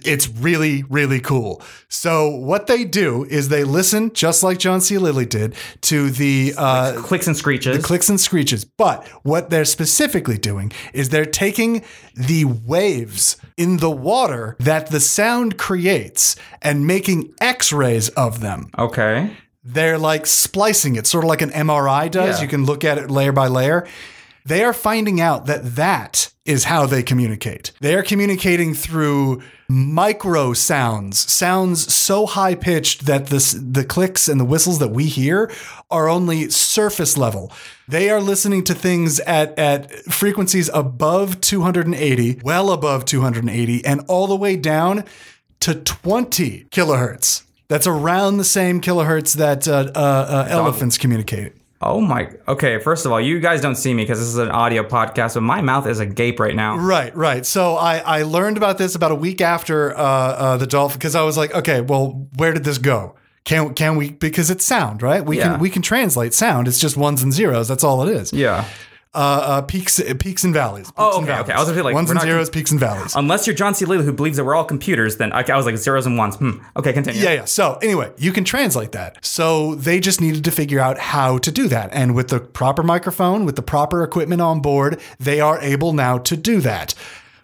It's 0.06 0.30
really, 0.30 0.84
really 0.84 1.20
cool. 1.20 1.62
So 1.90 2.30
what 2.30 2.68
they 2.68 2.86
do 2.86 3.26
is 3.26 3.50
they 3.50 3.64
listen, 3.66 4.14
just 4.14 4.42
like 4.42 4.58
John 4.58 4.80
C. 4.80 4.98
Lilly 4.98 5.26
did, 5.26 5.54
to 5.82 6.10
the 6.10 6.54
uh, 6.58 6.94
Clicks 7.02 7.28
and 7.28 7.36
screeches. 7.36 7.76
the 7.76 7.84
clicks 7.84 8.08
and 8.08 8.20
screeches. 8.20 8.64
But 8.64 9.06
what 9.24 9.50
they're 9.50 9.66
specifically 9.66 10.38
doing 10.38 10.72
is 10.94 11.10
they're 11.10 11.26
taking 11.26 11.84
the 12.16 12.46
waves 12.46 13.36
in 13.58 13.78
the 13.78 13.92
water 13.92 14.56
that 14.60 14.88
the 14.92 15.00
sound 15.02 15.58
creates 15.58 16.36
and 16.62 16.88
making 16.88 17.34
X-rays 17.42 18.10
of 18.10 18.40
them. 18.40 18.70
okay. 18.78 19.36
They're 19.64 20.00
like 20.00 20.26
splicing 20.26 20.96
it, 20.96 21.06
sort 21.06 21.24
of 21.24 21.30
like 21.30 21.44
an 21.44 21.52
MRI 21.52 22.10
does. 22.10 22.38
Yeah. 22.38 22.44
You 22.44 22.48
can 22.50 22.66
look 22.66 22.84
at 22.84 22.98
it 22.98 23.12
layer 23.12 23.32
by 23.32 23.46
layer. 23.48 23.88
They 24.44 24.64
are 24.64 24.74
finding 24.74 25.22
out 25.22 25.46
that 25.46 25.76
that 25.76 26.34
is 26.46 26.64
how 26.64 26.88
they 26.88 27.04
communicate. 27.04 27.72
They 27.80 27.94
are 27.94 28.02
communicating 28.02 28.74
through 28.74 29.44
micro 29.72 30.54
sounds, 30.54 31.32
sounds 31.32 31.94
so 31.94 32.26
high 32.26 32.56
pitched 32.56 33.06
that 33.06 33.28
this, 33.28 33.54
the 33.54 33.86
clicks 33.86 34.28
and 34.28 34.40
the 34.40 34.46
whistles 34.46 34.80
that 34.80 34.90
we 34.90 35.06
hear 35.06 35.52
are 35.90 36.10
only 36.10 36.50
surface 36.50 37.18
level. 37.18 37.52
They 37.88 38.10
are 38.10 38.20
listening 38.20 38.64
to 38.66 38.74
things 38.74 39.20
at, 39.22 39.58
at 39.58 39.92
frequencies 40.12 40.70
above 40.74 41.42
280, 41.42 42.42
well 42.44 42.72
above 42.72 43.06
280, 43.06 43.86
and 43.86 44.02
all 44.08 44.28
the 44.28 44.36
way 44.36 44.56
down 44.58 45.06
to 45.62 45.76
20 45.76 46.66
kilohertz. 46.66 47.44
That's 47.68 47.88
around 47.88 48.38
the 48.38 48.44
same 48.44 48.82
kilohertz 48.82 49.36
that 49.36 49.68
uh, 49.68 49.92
uh, 49.96 50.00
uh, 50.00 50.48
elephants 50.50 50.98
communicate. 50.98 51.54
Oh 51.82 52.00
my. 52.00 52.30
Okay. 52.48 52.80
First 52.80 53.06
of 53.06 53.12
all, 53.12 53.20
you 53.20 53.40
guys 53.40 53.60
don't 53.62 53.76
see 53.76 53.94
me 53.94 54.04
because 54.04 54.20
this 54.20 54.28
is 54.28 54.38
an 54.38 54.50
audio 54.52 54.84
podcast, 54.84 55.34
but 55.34 55.42
my 55.42 55.62
mouth 55.62 55.88
is 55.88 56.00
agape 56.00 56.40
right 56.40 56.56
now. 56.56 56.78
Right, 56.78 57.16
right. 57.16 57.46
So 57.46 57.76
I, 57.76 57.98
I 57.98 58.22
learned 58.24 58.58
about 58.58 58.78
this 58.78 58.94
about 58.96 59.12
a 59.12 59.16
week 59.16 59.42
after 59.42 59.98
uh, 59.98 60.02
uh, 60.02 60.58
the 60.58 60.68
dolphin 60.68 61.00
because 61.00 61.16
I 61.16 61.24
was 61.24 61.38
like, 61.38 61.54
okay, 61.56 61.82
well, 61.82 62.28
where 62.38 62.54
did 62.54 62.64
this 62.64 62.78
go? 62.78 63.16
Can 63.44 63.74
can 63.74 63.96
we 63.96 64.12
because 64.12 64.52
it's 64.52 64.64
sound, 64.64 65.02
right? 65.02 65.26
We 65.26 65.38
Yeah. 65.40 65.54
can 65.54 65.60
we 65.60 65.72
can 65.72 65.82
translate 65.82 66.34
sound. 66.36 66.68
It's 66.68 66.78
just 66.80 66.96
ones 66.96 67.24
and 67.24 67.34
zeros. 67.34 67.68
That's 67.68 67.84
all 67.84 68.08
it 68.08 68.16
is. 68.16 68.32
Yeah. 68.32 68.66
Uh, 69.14 69.18
uh, 69.18 69.62
peaks 69.64 70.02
peaks 70.20 70.46
and 70.46 70.54
valleys. 70.54 70.88
Peaks 70.88 70.94
Oh, 70.98 71.20
and 71.20 71.30
okay, 71.30 71.38
okay. 71.42 71.52
I 71.52 71.58
was 71.58 71.66
gonna 71.68 71.78
say, 71.80 71.82
like, 71.84 71.94
ones 71.94 72.10
and 72.10 72.22
zeros, 72.22 72.50
peaks 72.50 72.72
and 72.72 72.80
valleys. 72.80 73.14
Unless 73.14 73.46
you're 73.46 73.56
John 73.56 73.76
C. 73.76 73.84
Lilly, 73.84 74.06
who 74.06 74.14
believes 74.14 74.38
that 74.38 74.46
we're 74.46 74.56
all 74.56 74.64
computers, 74.64 75.18
then 75.18 75.34
okay, 75.34 75.52
I 75.52 75.58
was 75.58 75.66
like 75.66 75.76
zeros 75.76 76.06
and 76.06 76.18
ones. 76.18 76.38
Hmm. 76.38 76.60
Okay, 76.78 76.94
continue. 76.94 77.22
Yeah, 77.22 77.34
yeah. 77.34 77.46
So 77.46 77.78
anyway, 77.82 78.14
you 78.18 78.32
can 78.32 78.46
translate 78.46 78.94
that. 78.94 79.18
So 79.26 79.76
they 79.76 80.00
just 80.00 80.22
needed 80.22 80.46
to 80.46 80.52
figure 80.52 80.80
out 80.80 80.98
how 80.98 81.40
to 81.40 81.52
do 81.52 81.68
that. 81.68 81.90
And 81.92 82.16
with 82.16 82.30
the 82.30 82.40
proper 82.40 82.84
microphone, 82.84 83.44
with 83.44 83.58
the 83.58 83.62
proper 83.62 84.02
equipment 84.02 84.42
on 84.42 84.62
board, 84.62 85.02
they 85.20 85.42
are 85.42 85.60
able 85.60 85.92
now 85.92 86.18
to 86.20 86.38
do 86.38 86.62
that. 86.62 86.96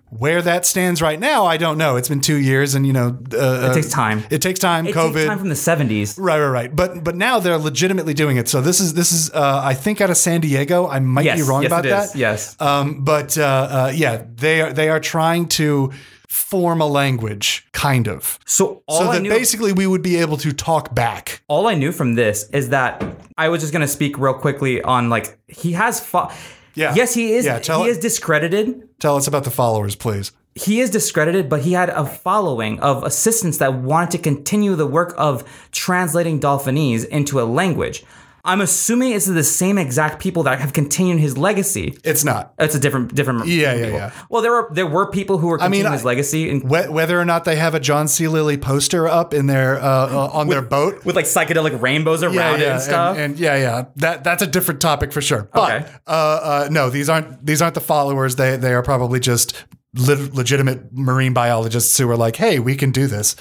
Where 0.09 0.41
that 0.41 0.65
stands 0.65 1.01
right 1.01 1.19
now, 1.19 1.45
I 1.45 1.57
don't 1.57 1.77
know. 1.77 1.97
It's 1.97 2.07
been 2.07 2.21
two 2.21 2.37
years, 2.37 2.75
and 2.75 2.87
you 2.87 2.93
know, 2.93 3.17
uh, 3.37 3.69
It 3.71 3.73
takes 3.73 3.89
time. 3.89 4.23
It 4.29 4.41
takes 4.41 4.57
time. 4.59 4.87
It 4.87 4.95
COVID. 4.95 5.13
takes 5.13 5.25
time 5.27 5.37
from 5.37 5.49
the 5.49 5.55
70s. 5.55 6.15
Right, 6.17 6.39
right, 6.39 6.47
right. 6.47 6.73
But 6.75 7.03
but 7.03 7.15
now 7.17 7.39
they're 7.39 7.57
legitimately 7.57 8.13
doing 8.13 8.37
it. 8.37 8.47
So 8.47 8.61
this 8.61 8.79
is 8.79 8.93
this 8.93 9.11
is 9.11 9.29
uh, 9.33 9.59
I 9.63 9.73
think 9.73 9.99
out 9.99 10.09
of 10.09 10.15
San 10.15 10.39
Diego. 10.39 10.87
I 10.87 10.99
might 10.99 11.25
Yes, 11.25 11.37
be 11.39 11.43
wrong 11.43 11.63
yes, 11.63 11.69
about 11.69 11.85
it 11.85 11.91
is. 11.91 12.11
that. 12.13 12.17
Yes. 12.17 12.55
Um, 12.61 13.03
but 13.03 13.37
uh, 13.37 13.43
uh, 13.43 13.91
yeah, 13.93 14.23
they 14.35 14.61
are 14.61 14.71
they 14.71 14.87
are 14.87 15.01
trying 15.01 15.47
to 15.49 15.91
form 16.29 16.79
a 16.81 16.85
language, 16.87 17.67
kind 17.73 18.07
of, 18.07 18.39
So 18.45 18.83
all 18.87 18.99
so 19.01 19.11
that 19.11 19.21
knew, 19.21 19.29
basically 19.29 19.73
we 19.73 19.87
would 19.87 20.01
be 20.01 20.17
able 20.17 20.37
to 20.37 20.53
talk 20.53 20.93
back. 20.95 21.41
all 21.47 21.67
I 21.67 21.73
knew 21.73 21.91
from 21.91 22.15
this 22.15 22.49
is 22.51 22.69
that 22.69 23.03
I 23.37 23.49
was 23.49 23.59
just 23.61 23.73
gonna 23.73 23.87
speak 23.87 24.17
real 24.17 24.33
quickly 24.33 24.81
on 24.81 25.09
like 25.09 25.37
he 25.47 25.73
has. 25.73 25.99
Fo- 25.99 26.29
Yeah. 26.77 26.93
Yes, 26.95 27.13
he 27.13 27.33
is. 27.33 27.45
Yeah, 27.45 27.59
tell 27.59 27.81
he 27.83 27.89
it- 27.89 27.91
is 27.93 27.97
discredited. 27.97 28.87
Tell 28.99 29.15
us 29.17 29.27
about 29.27 29.43
the 29.43 29.51
followers, 29.51 29.95
please. 29.95 30.31
he 30.55 30.79
is 30.79 30.89
discredited, 30.89 31.49
but 31.49 31.61
he 31.61 31.73
had 31.73 31.89
a 31.89 32.03
following 32.05 32.79
of 32.79 33.03
assistants 33.03 33.57
that 33.59 33.73
wanted 33.75 34.11
to 34.11 34.17
continue 34.17 34.75
the 34.75 34.87
work 34.87 35.13
of 35.17 35.43
translating 35.71 36.39
Dolphinese 36.39 37.03
into 37.03 37.39
a 37.39 37.45
language. 37.45 38.03
I'm 38.47 38.61
assuming 38.61 39.11
it's 39.11 39.25
the 39.25 39.43
same 39.43 39.77
exact 39.77 40.19
people 40.19 40.43
that 40.43 40.59
have 40.61 40.71
continued 40.73 41.19
his 41.19 41.37
legacy. 41.37 41.97
It's 42.03 42.23
not. 42.23 42.53
It's 42.57 42.73
a 42.73 42.79
different, 42.79 43.13
different. 43.13 43.45
Yeah, 43.45 43.73
yeah, 43.73 43.83
people. 43.83 43.99
yeah. 43.99 44.11
Well, 44.29 44.41
there 44.41 44.51
were 44.51 44.69
there 44.71 44.87
were 44.87 45.11
people 45.11 45.37
who 45.37 45.47
were 45.47 45.57
mean, 45.57 45.63
continuing 45.65 45.91
I- 45.91 45.95
his 45.97 46.05
legacy 46.05 46.49
and 46.49 46.63
Wh- 46.63 46.89
Whether 46.91 47.19
or 47.19 47.25
not 47.25 47.43
they 47.43 47.57
have 47.57 47.75
a 47.75 47.79
John 47.79 48.07
C. 48.07 48.27
Lilly 48.27 48.57
poster 48.57 49.07
up 49.07 49.33
in 49.33 49.47
their 49.47 49.77
uh, 49.77 49.85
uh, 49.85 50.29
on 50.33 50.47
their 50.47 50.61
boat, 50.61 51.03
with 51.05 51.15
like 51.15 51.25
psychedelic 51.25 51.81
rainbows 51.81 52.23
around 52.23 52.61
it 52.61 52.67
and 52.69 52.81
stuff. 52.81 53.17
And, 53.17 53.33
and 53.33 53.39
yeah, 53.39 53.57
yeah, 53.57 53.85
that 53.97 54.23
that's 54.23 54.41
a 54.41 54.47
different 54.47 54.79
topic 54.81 55.11
for 55.11 55.21
sure. 55.21 55.49
But 55.53 55.71
Okay. 55.81 55.91
uh, 56.07 56.11
uh, 56.11 56.67
no, 56.71 56.89
these 56.89 57.09
aren't 57.09 57.45
these 57.45 57.61
aren't 57.61 57.75
the 57.75 57.81
followers. 57.81 58.37
They 58.37 58.55
they 58.55 58.73
are 58.73 58.81
probably 58.83 59.19
just 59.19 59.65
le- 59.95 60.29
legitimate 60.33 60.93
marine 60.93 61.33
biologists 61.33 61.97
who 61.97 62.09
are 62.09 62.17
like, 62.17 62.37
hey, 62.37 62.59
we 62.59 62.75
can 62.75 62.91
do 62.91 63.07
this, 63.07 63.35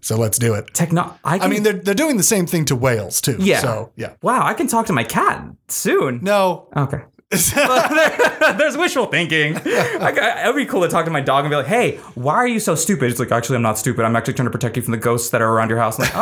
so 0.00 0.16
let's 0.16 0.38
do 0.38 0.54
it. 0.54 0.72
Techno. 0.74 1.18
I, 1.24 1.38
I 1.40 1.48
mean, 1.48 1.62
they're 1.62 1.72
they're 1.74 1.94
doing 1.94 2.16
the 2.16 2.22
same 2.22 2.46
thing 2.46 2.64
to 2.66 2.76
whales 2.76 3.20
too. 3.20 3.36
yeah. 3.38 3.60
So 3.60 3.92
yeah. 3.96 4.14
Wow, 4.22 4.42
I 4.46 4.54
can 4.54 4.66
talk 4.66 4.86
to 4.86 4.92
my 4.92 5.04
cat 5.04 5.44
soon. 5.68 6.20
No. 6.22 6.68
Okay. 6.76 7.02
There's 7.30 8.76
wishful 8.78 9.04
thinking. 9.06 9.54
I, 9.56 10.12
got- 10.12 10.38
it'd 10.44 10.56
be 10.56 10.64
cool 10.64 10.80
to 10.80 10.88
talk 10.88 11.04
to 11.04 11.10
my 11.10 11.20
dog 11.20 11.44
and 11.44 11.50
be 11.50 11.56
like, 11.56 11.66
"Hey, 11.66 11.96
why 12.14 12.34
are 12.36 12.46
you 12.46 12.58
so 12.58 12.74
stupid?" 12.74 13.10
It's 13.10 13.20
like, 13.20 13.30
"Actually, 13.30 13.56
I'm 13.56 13.62
not 13.62 13.76
stupid. 13.76 14.04
I'm 14.06 14.16
actually 14.16 14.32
trying 14.34 14.46
to 14.46 14.50
protect 14.50 14.76
you 14.76 14.82
from 14.82 14.92
the 14.92 14.96
ghosts 14.98 15.28
that 15.30 15.42
are 15.42 15.50
around 15.52 15.68
your 15.68 15.78
house." 15.78 15.98
I'm 16.00 16.04
like, 16.06 16.12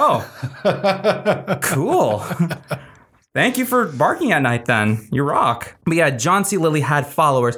"Oh, 0.64 1.58
cool. 1.62 2.24
Thank 3.34 3.58
you 3.58 3.66
for 3.66 3.86
barking 3.86 4.32
at 4.32 4.42
night. 4.42 4.64
Then 4.64 5.06
you 5.12 5.22
rock." 5.22 5.76
But 5.84 5.94
yeah, 5.96 6.10
John 6.10 6.44
C. 6.44 6.56
Lilly 6.56 6.80
had 6.80 7.06
followers. 7.06 7.56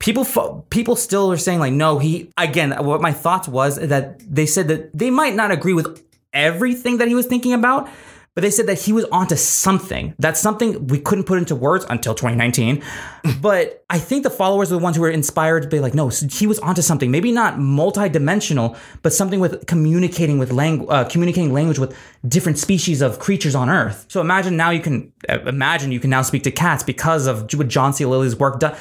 People, 0.00 0.66
people 0.70 0.96
still 0.96 1.30
are 1.30 1.36
saying 1.36 1.60
like, 1.60 1.72
"No, 1.72 1.98
he." 1.98 2.32
Again, 2.36 2.72
what 2.84 3.00
my 3.00 3.12
thoughts 3.12 3.46
was 3.46 3.76
that 3.76 4.18
they 4.28 4.46
said 4.46 4.68
that 4.68 4.90
they 4.96 5.10
might 5.10 5.34
not 5.34 5.50
agree 5.50 5.74
with 5.74 6.02
everything 6.32 6.98
that 6.98 7.08
he 7.08 7.14
was 7.14 7.26
thinking 7.26 7.52
about. 7.52 7.88
But 8.36 8.42
they 8.42 8.52
said 8.52 8.68
that 8.68 8.78
he 8.78 8.92
was 8.92 9.04
onto 9.06 9.34
something. 9.34 10.14
That's 10.20 10.40
something 10.40 10.86
we 10.86 11.00
couldn't 11.00 11.24
put 11.24 11.38
into 11.38 11.56
words 11.56 11.84
until 11.90 12.14
2019. 12.14 12.80
but 13.42 13.84
I 13.90 13.98
think 13.98 14.22
the 14.22 14.30
followers 14.30 14.70
are 14.70 14.76
the 14.76 14.82
ones 14.82 14.96
who 14.96 15.02
were 15.02 15.10
inspired 15.10 15.64
to 15.64 15.68
be 15.68 15.80
like, 15.80 15.94
no, 15.94 16.08
he 16.08 16.46
was 16.46 16.60
onto 16.60 16.80
something. 16.80 17.10
Maybe 17.10 17.32
not 17.32 17.58
multi-dimensional, 17.58 18.76
but 19.02 19.12
something 19.12 19.40
with 19.40 19.66
communicating 19.66 20.38
with 20.38 20.52
language, 20.52 20.88
uh, 20.92 21.04
communicating 21.04 21.52
language 21.52 21.80
with 21.80 21.94
different 22.26 22.56
species 22.58 23.02
of 23.02 23.18
creatures 23.18 23.56
on 23.56 23.68
Earth. 23.68 24.06
So 24.08 24.20
imagine 24.20 24.56
now 24.56 24.70
you 24.70 24.80
can 24.80 25.12
uh, 25.28 25.40
imagine 25.40 25.90
you 25.90 26.00
can 26.00 26.10
now 26.10 26.22
speak 26.22 26.44
to 26.44 26.52
cats 26.52 26.84
because 26.84 27.26
of 27.26 27.52
what 27.54 27.66
John 27.66 27.92
C. 27.92 28.06
Lilly's 28.06 28.36
work 28.36 28.60
done. 28.60 28.76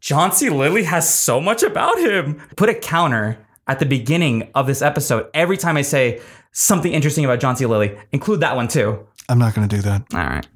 John 0.00 0.32
C. 0.32 0.48
Lilly 0.48 0.84
has 0.84 1.12
so 1.12 1.40
much 1.40 1.62
about 1.62 1.98
him. 1.98 2.40
Put 2.56 2.68
a 2.68 2.74
counter 2.74 3.38
at 3.66 3.78
the 3.78 3.86
beginning 3.86 4.50
of 4.54 4.66
this 4.66 4.82
episode 4.82 5.28
every 5.34 5.56
time 5.56 5.76
I 5.76 5.82
say 5.82 6.20
something 6.52 6.92
interesting 6.92 7.24
about 7.24 7.40
John 7.40 7.56
C. 7.56 7.66
Lilly. 7.66 7.96
Include 8.12 8.40
that 8.40 8.56
one 8.56 8.68
too. 8.68 9.06
I'm 9.28 9.38
not 9.38 9.54
going 9.54 9.68
to 9.68 9.76
do 9.76 9.82
that. 9.82 10.02
All 10.14 10.20
right. 10.20 10.46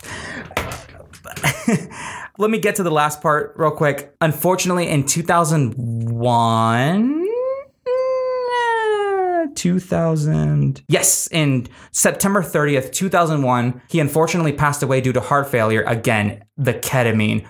Let 2.39 2.51
me 2.51 2.59
get 2.59 2.77
to 2.77 2.83
the 2.83 2.91
last 2.91 3.21
part 3.21 3.53
real 3.57 3.73
quick. 3.73 4.15
Unfortunately, 4.21 4.89
in 4.89 5.05
2001, 5.05 7.29
uh, 9.43 9.47
2000, 9.55 10.83
yes, 10.89 11.29
in 11.31 11.69
September 11.91 12.43
30th, 12.43 12.91
2001, 12.93 13.83
he 13.89 14.01
unfortunately 14.01 14.53
passed 14.53 14.83
away 14.83 15.03
due 15.03 15.13
to 15.13 15.21
heart 15.21 15.51
failure. 15.51 15.83
Again, 15.83 16.43
the 16.57 16.73
ketamine 16.73 17.47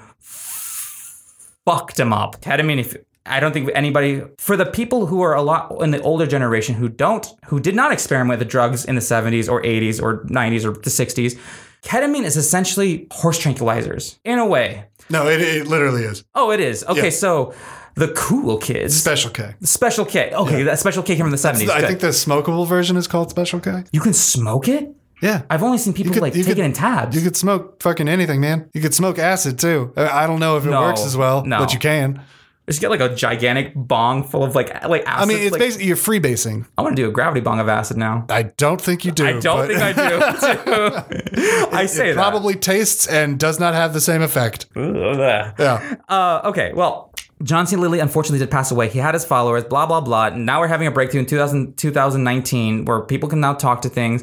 fucked 1.64 1.98
him 2.00 2.12
up. 2.12 2.40
Ketamine, 2.40 2.78
if 2.78 2.96
I 3.26 3.38
don't 3.40 3.52
think 3.52 3.70
anybody 3.74 4.22
for 4.38 4.56
the 4.56 4.66
people 4.66 5.06
who 5.06 5.22
are 5.22 5.34
a 5.34 5.42
lot 5.42 5.70
in 5.82 5.90
the 5.92 6.00
older 6.02 6.26
generation 6.26 6.74
who 6.74 6.88
don't 6.88 7.26
who 7.46 7.60
did 7.60 7.76
not 7.76 7.92
experiment 7.92 8.38
with 8.40 8.48
drugs 8.48 8.84
in 8.84 8.94
the 8.96 9.00
70s 9.00 9.48
or 9.50 9.62
80s 9.62 10.02
or 10.02 10.24
90s 10.24 10.64
or 10.64 10.72
the 10.72 10.90
60s, 10.90 11.38
ketamine 11.82 12.24
is 12.24 12.36
essentially 12.36 13.06
horse 13.12 13.38
tranquilizers 13.40 14.18
in 14.24 14.38
a 14.38 14.46
way. 14.46 14.86
No, 15.10 15.28
it, 15.28 15.40
it 15.40 15.66
literally 15.68 16.02
is. 16.02 16.24
Oh, 16.34 16.50
it 16.50 16.60
is. 16.60 16.84
Okay, 16.84 17.04
Yeah. 17.04 17.10
so 17.10 17.54
the 17.94 18.08
cool 18.08 18.56
kids, 18.58 18.96
Special 18.96 19.30
K. 19.30 19.54
special 19.62 20.04
K. 20.04 20.32
Okay, 20.34 20.62
that 20.64 20.78
special 20.78 21.02
K 21.02 21.14
came 21.14 21.24
from 21.26 21.30
the 21.30 21.36
70s. 21.36 21.68
I 21.68 21.86
think 21.86 22.00
the 22.00 22.08
smokable 22.08 22.66
version 22.66 22.96
is 22.96 23.06
called 23.06 23.30
Special 23.30 23.60
K. 23.60 23.84
you 23.92 24.00
can 24.00 24.14
smoke 24.14 24.66
it? 24.68 24.88
Yeah. 25.22 25.42
I've 25.48 25.62
only 25.62 25.78
seen 25.78 25.94
people 25.94 26.12
could- 26.12 26.20
like 26.22 26.34
take 26.34 26.44
could- 26.46 26.58
it 26.58 26.64
in 26.64 26.72
tabs. 26.74 27.16
You 27.16 27.22
could 27.22 27.36
smoke 27.36 27.80
fucking 27.82 28.08
anything, 28.08 28.40
man. 28.40 28.68
You 28.74 28.80
could 28.82 28.92
smoke 28.92 29.18
acid 29.18 29.58
too. 29.58 29.92
I 29.96 30.26
don't 30.26 30.40
know 30.40 30.56
if 30.58 30.66
it 30.66 30.70
No, 30.70 30.80
works 30.82 31.04
as 31.06 31.16
well, 31.16 31.44
no. 31.44 31.58
but 31.60 31.72
you 31.72 31.78
can. 31.78 32.20
Just 32.68 32.80
get 32.80 32.90
like 32.90 33.00
a 33.00 33.12
gigantic 33.14 33.72
bong 33.74 34.22
full 34.22 34.44
of 34.44 34.54
like 34.54 34.68
like 34.88 35.02
acid. 35.04 35.22
I 35.22 35.26
mean, 35.26 35.42
it's 35.42 35.50
like, 35.52 35.58
basically 35.60 35.86
you're 35.88 35.96
freebasing. 35.96 36.64
I 36.78 36.82
want 36.82 36.96
to 36.96 37.02
do 37.02 37.08
a 37.08 37.12
gravity 37.12 37.40
bong 37.40 37.58
of 37.58 37.68
acid 37.68 37.96
now. 37.96 38.24
I 38.30 38.42
don't 38.44 38.80
think 38.80 39.04
you 39.04 39.10
do. 39.10 39.26
I 39.26 39.40
don't 39.40 39.66
think 39.66 39.80
I 39.80 39.92
do. 39.92 41.66
I 41.76 41.86
say 41.86 42.10
it 42.10 42.14
that. 42.14 42.20
probably 42.20 42.54
tastes 42.54 43.06
and 43.08 43.38
does 43.38 43.58
not 43.58 43.74
have 43.74 43.92
the 43.94 44.00
same 44.00 44.22
effect. 44.22 44.66
Yeah. 44.76 45.96
Uh, 46.08 46.40
okay, 46.44 46.72
well, 46.72 47.12
John 47.42 47.66
C. 47.66 47.74
Lilly 47.76 47.98
unfortunately 47.98 48.38
did 48.38 48.50
pass 48.50 48.70
away. 48.70 48.88
He 48.88 49.00
had 49.00 49.14
his 49.14 49.24
followers, 49.24 49.64
blah, 49.64 49.86
blah, 49.86 50.00
blah. 50.00 50.26
And 50.26 50.46
now 50.46 50.60
we're 50.60 50.68
having 50.68 50.86
a 50.86 50.92
breakthrough 50.92 51.20
in 51.20 51.26
2000, 51.26 51.76
2019 51.76 52.84
where 52.84 53.00
people 53.00 53.28
can 53.28 53.40
now 53.40 53.54
talk 53.54 53.82
to 53.82 53.88
things. 53.88 54.22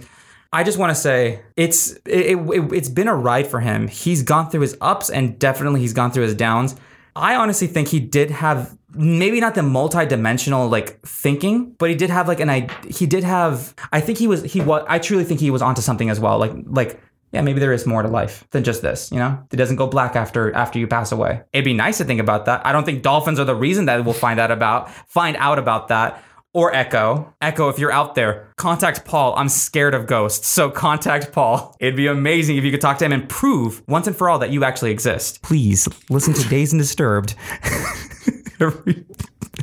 I 0.51 0.63
just 0.63 0.77
want 0.77 0.89
to 0.89 0.95
say 0.95 1.41
it's 1.55 1.91
it, 2.05 2.37
it, 2.37 2.73
it's 2.73 2.89
been 2.89 3.07
a 3.07 3.15
ride 3.15 3.47
for 3.47 3.59
him. 3.59 3.87
He's 3.87 4.23
gone 4.23 4.49
through 4.49 4.61
his 4.61 4.77
ups 4.81 5.09
and 5.09 5.37
definitely 5.37 5.79
he's 5.79 5.93
gone 5.93 6.11
through 6.11 6.23
his 6.23 6.35
downs. 6.35 6.75
I 7.15 7.35
honestly 7.35 7.67
think 7.67 7.87
he 7.87 7.99
did 7.99 8.31
have 8.31 8.75
maybe 8.93 9.39
not 9.39 9.53
the 9.53 9.61
multi-dimensional 9.61 10.67
like 10.67 11.05
thinking, 11.05 11.75
but 11.77 11.89
he 11.89 11.95
did 11.95 12.09
have 12.09 12.27
like 12.27 12.39
an 12.39 12.49
I 12.49 12.67
he 12.87 13.05
did 13.05 13.23
have 13.23 13.75
I 13.91 14.01
think 14.01 14.17
he 14.17 14.27
was 14.27 14.43
he 14.43 14.61
was 14.61 14.83
I 14.87 14.97
truly 14.97 15.23
think 15.23 15.39
he 15.39 15.51
was 15.51 15.61
onto 15.61 15.81
something 15.81 16.09
as 16.09 16.19
well. 16.19 16.39
Like 16.39 16.53
like 16.65 16.99
yeah, 17.31 17.41
maybe 17.41 17.59
there 17.59 17.73
is 17.73 17.85
more 17.85 18.01
to 18.01 18.07
life 18.07 18.47
than 18.49 18.63
just 18.63 18.81
this, 18.81 19.11
you 19.11 19.19
know? 19.19 19.37
It 19.51 19.57
doesn't 19.57 19.75
go 19.75 19.85
black 19.85 20.15
after 20.15 20.51
after 20.53 20.79
you 20.79 20.87
pass 20.87 21.11
away. 21.11 21.43
It'd 21.53 21.65
be 21.65 21.75
nice 21.75 21.99
to 21.99 22.03
think 22.03 22.19
about 22.19 22.45
that. 22.45 22.65
I 22.65 22.71
don't 22.71 22.85
think 22.85 23.03
dolphins 23.03 23.39
are 23.39 23.45
the 23.45 23.55
reason 23.55 23.85
that 23.85 24.03
we'll 24.03 24.15
find 24.15 24.39
out 24.39 24.49
about 24.49 24.89
find 25.07 25.37
out 25.37 25.59
about 25.59 25.89
that. 25.89 26.23
Or 26.51 26.71
Ecco. 26.73 27.33
Ecco, 27.43 27.69
if 27.69 27.77
you're 27.77 27.91
out 27.91 28.15
there, 28.15 28.51
contact 28.57 29.05
Paul. 29.05 29.35
I'm 29.37 29.49
scared 29.49 29.93
of 29.93 30.07
ghosts. 30.07 30.47
So 30.47 30.71
contact 30.71 31.31
Paul. 31.31 31.75
It'd 31.79 31.95
be 31.95 32.07
amazing 32.07 32.57
if 32.57 32.63
you 32.63 32.71
could 32.71 32.81
talk 32.81 32.97
to 32.99 33.05
him 33.05 33.11
and 33.11 33.29
prove 33.29 33.83
once 33.87 34.07
and 34.07 34.15
for 34.15 34.29
all 34.29 34.39
that 34.39 34.49
you 34.49 34.63
actually 34.63 34.89
exist. 34.89 35.43
Please 35.43 35.87
listen 36.09 36.33
to 36.33 36.49
Days 36.49 36.73
and 36.73 36.81
Disturbed 36.81 37.35
every, 38.59 39.05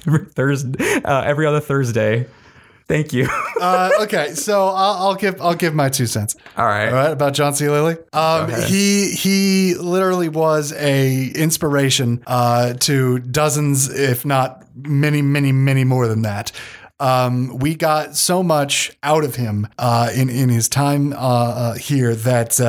every 0.07 0.27
Thursday, 0.27 1.03
uh, 1.05 1.23
every 1.23 1.45
other 1.45 1.61
Thursday. 1.61 2.27
Thank 2.89 3.13
you. 3.13 3.29
Uh, 3.59 3.91
okay, 4.01 4.35
so 4.35 4.67
I'll, 4.67 5.07
I'll 5.07 5.15
give 5.15 5.41
I'll 5.41 5.55
give 5.55 5.75
my 5.75 5.89
two 5.89 6.05
cents. 6.05 6.37
all 6.59 6.67
right. 6.67 6.89
All 6.89 6.95
right, 6.95 7.11
about 7.11 7.33
John 7.33 7.55
C. 7.55 7.71
Lilly. 7.71 7.97
Um, 8.13 8.51
he 8.51 9.13
he 9.13 9.75
literally 9.75 10.29
was 10.29 10.75
a 10.75 11.29
inspiration 11.29 12.23
uh, 12.27 12.75
to 12.75 13.19
dozens, 13.19 13.89
if 13.89 14.27
not 14.27 14.63
many, 14.77 15.23
many, 15.23 15.53
many 15.53 15.85
more 15.85 16.07
than 16.07 16.21
that. 16.23 16.53
Um, 17.01 17.57
we 17.57 17.75
got 17.75 18.15
so 18.15 18.43
much 18.43 18.93
out 19.03 19.25
of 19.25 19.37
him 19.37 19.69
uh, 19.79 20.11
in 20.15 20.29
in 20.29 20.51
his 20.51 20.69
time 20.69 21.15
uh, 21.15 21.17
uh, 21.17 21.75
here 21.77 22.15
that. 22.15 22.61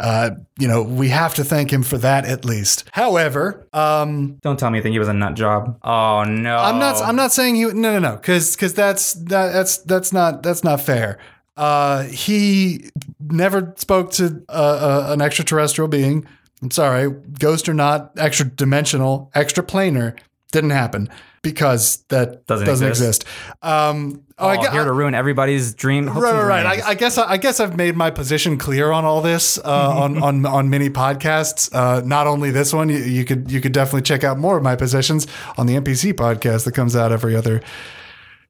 Uh, 0.00 0.30
you 0.58 0.66
know, 0.66 0.82
we 0.82 1.08
have 1.10 1.34
to 1.34 1.44
thank 1.44 1.70
him 1.70 1.82
for 1.82 1.98
that 1.98 2.24
at 2.24 2.44
least. 2.44 2.84
However, 2.92 3.66
um, 3.72 4.38
Don't 4.40 4.58
tell 4.58 4.70
me 4.70 4.78
you 4.78 4.82
think 4.82 4.94
he 4.94 4.98
was 4.98 5.08
a 5.08 5.14
nut 5.14 5.34
job. 5.34 5.78
Oh 5.84 6.24
no. 6.24 6.56
I'm 6.56 6.78
not. 6.78 7.02
I'm 7.02 7.16
not 7.16 7.32
saying 7.32 7.56
he. 7.56 7.64
No, 7.66 7.72
no, 7.72 7.98
no. 7.98 8.16
Because 8.16 8.56
because 8.56 8.74
that's 8.74 9.12
that, 9.14 9.52
that's 9.52 9.78
that's 9.78 10.12
not 10.12 10.42
that's 10.42 10.64
not 10.64 10.80
fair. 10.80 11.18
Uh, 11.56 12.04
he 12.04 12.90
never 13.20 13.74
spoke 13.76 14.12
to 14.12 14.42
uh, 14.48 14.52
uh, 14.52 15.12
an 15.12 15.20
extraterrestrial 15.20 15.88
being. 15.88 16.26
I'm 16.62 16.70
sorry, 16.70 17.10
ghost 17.38 17.68
or 17.68 17.74
not, 17.74 18.12
extra 18.18 18.46
dimensional, 18.46 19.30
extra 19.34 19.64
planar, 19.64 20.18
didn't 20.52 20.70
happen 20.70 21.10
because 21.42 22.04
that 22.08 22.46
Doesn't 22.46 22.66
doesn't, 22.66 22.88
exist. 22.88 23.22
exist. 23.22 23.44
Um, 23.62 24.24
oh, 24.38 24.46
Oh, 24.46 24.48
I, 24.48 24.56
gue- 24.56 24.70
here 24.70 24.84
to 24.84 24.92
ruin 24.92 25.14
everybody's 25.14 25.74
dream. 25.74 26.06
Right, 26.08 26.32
right, 26.34 26.44
right. 26.64 26.82
I, 26.82 26.88
I 26.90 26.94
guess 26.94 27.16
I 27.18 27.36
guess 27.36 27.60
I've 27.60 27.76
made 27.76 27.96
my 27.96 28.10
position 28.10 28.56
clear 28.58 28.90
on 28.90 29.04
all 29.04 29.20
this 29.22 29.58
uh, 29.58 29.62
on 30.02 30.22
on 30.22 30.44
on 30.46 30.68
many 30.70 30.90
podcasts. 30.90 31.68
Uh, 31.74 32.00
not 32.04 32.26
only 32.26 32.50
this 32.50 32.72
one, 32.72 32.88
you, 32.88 32.98
you 32.98 33.24
could 33.24 33.50
you 33.50 33.60
could 33.60 33.72
definitely 33.72 34.02
check 34.02 34.22
out 34.24 34.38
more 34.38 34.56
of 34.56 34.62
my 34.62 34.76
positions 34.76 35.26
on 35.58 35.66
the 35.66 35.74
NPC 35.76 36.12
podcast 36.14 36.64
that 36.64 36.72
comes 36.72 36.94
out 36.96 37.12
every 37.12 37.34
other 37.36 37.60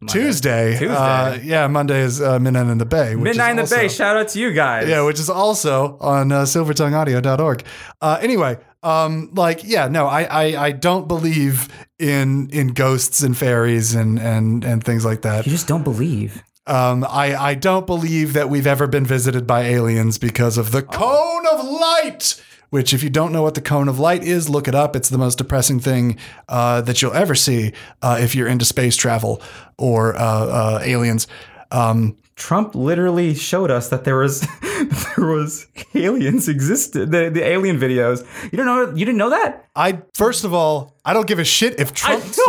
Tuesday. 0.07 0.79
Tuesday. 0.79 0.89
Uh, 0.95 1.35
yeah, 1.43 1.67
Monday 1.67 2.01
is 2.01 2.23
uh, 2.23 2.39
Midnight 2.39 2.69
in 2.69 2.79
the 2.79 2.87
Bay. 2.87 3.15
which 3.17 3.33
is 3.33 3.37
Midnight 3.37 3.51
in 3.51 3.57
the 3.57 3.63
also- 3.63 3.77
Bay. 3.77 3.89
Shout 3.89 4.17
out 4.17 4.29
to 4.29 4.41
you 4.41 4.53
guys. 4.53 4.89
yeah, 4.89 5.03
which 5.03 5.21
is 5.21 5.29
also 5.29 5.99
on 6.01 6.33
uh, 6.33 6.43
silvertongueaudio.org. 6.43 7.65
Uh, 8.01 8.19
anyway, 8.23 8.57
um, 8.83 9.31
like, 9.35 9.63
yeah, 9.65 9.89
no, 9.89 10.07
I, 10.07 10.23
I, 10.23 10.67
I 10.67 10.73
don't 10.73 11.07
believe 11.07 11.69
in 11.99 12.49
in 12.51 12.69
ghosts 12.69 13.23
and 13.23 13.37
fairies 13.37 13.95
and 13.95 14.19
and 14.19 14.65
and 14.65 14.83
things 14.83 15.05
like 15.05 15.23
that. 15.23 15.47
You 15.47 15.53
just 15.53 15.69
don't 15.69 15.85
believe. 15.85 16.43
Um, 16.67 17.05
I, 17.09 17.35
I 17.35 17.55
don't 17.55 17.87
believe 17.87 18.33
that 18.35 18.49
we've 18.49 18.67
ever 18.67 18.87
been 18.87 19.05
visited 19.05 19.47
by 19.47 19.63
aliens 19.63 20.19
because 20.19 20.57
of 20.57 20.71
the 20.71 20.83
cone 20.83 21.47
of 21.47 21.65
light. 21.65 22.41
Which, 22.69 22.95
if 22.95 23.03
you 23.03 23.11
don't 23.11 23.33
know 23.33 23.43
what 23.43 23.55
the 23.55 23.61
cone 23.61 23.89
of 23.89 23.99
light 23.99 24.23
is, 24.23 24.49
look 24.49 24.69
it 24.69 24.77
up. 24.77 24.95
It's 24.95 25.09
the 25.09 25.19
most 25.19 25.39
depressing 25.39 25.81
thing 25.81 26.17
uh, 26.49 26.83
that 26.83 27.03
you'll 27.03 27.15
ever 27.15 27.35
see 27.35 27.73
uh, 28.01 28.19
if 28.21 28.37
you're 28.37 28.47
into 28.47 28.65
space 28.65 28.97
travel 28.97 29.43
or 29.77 30.15
uh, 30.15 30.21
uh, 30.21 30.81
aliens. 30.85 31.27
Um, 31.73 32.17
Trump 32.41 32.75
literally 32.75 33.35
showed 33.35 33.71
us 33.71 33.91
that 33.91 34.05
there 34.05 34.17
was 34.17 34.41
there 35.17 35.27
was 35.27 35.67
aliens 35.95 36.49
existed. 36.49 37.11
The, 37.13 37.29
the 37.29 37.45
alien 37.47 37.79
videos. 37.79 38.27
You 38.51 38.57
don't 38.57 38.67
know. 38.67 38.97
You 38.97 39.05
didn't 39.05 39.19
know 39.19 39.29
that. 39.31 39.69
I 39.77 40.01
first 40.15 40.45
of 40.45 40.55
all, 40.55 40.97
I 41.05 41.13
don't 41.13 41.27
give 41.27 41.39
a 41.39 41.45
shit 41.45 41.79
if 41.79 41.93
Trump 41.93 42.23
said 42.25 42.43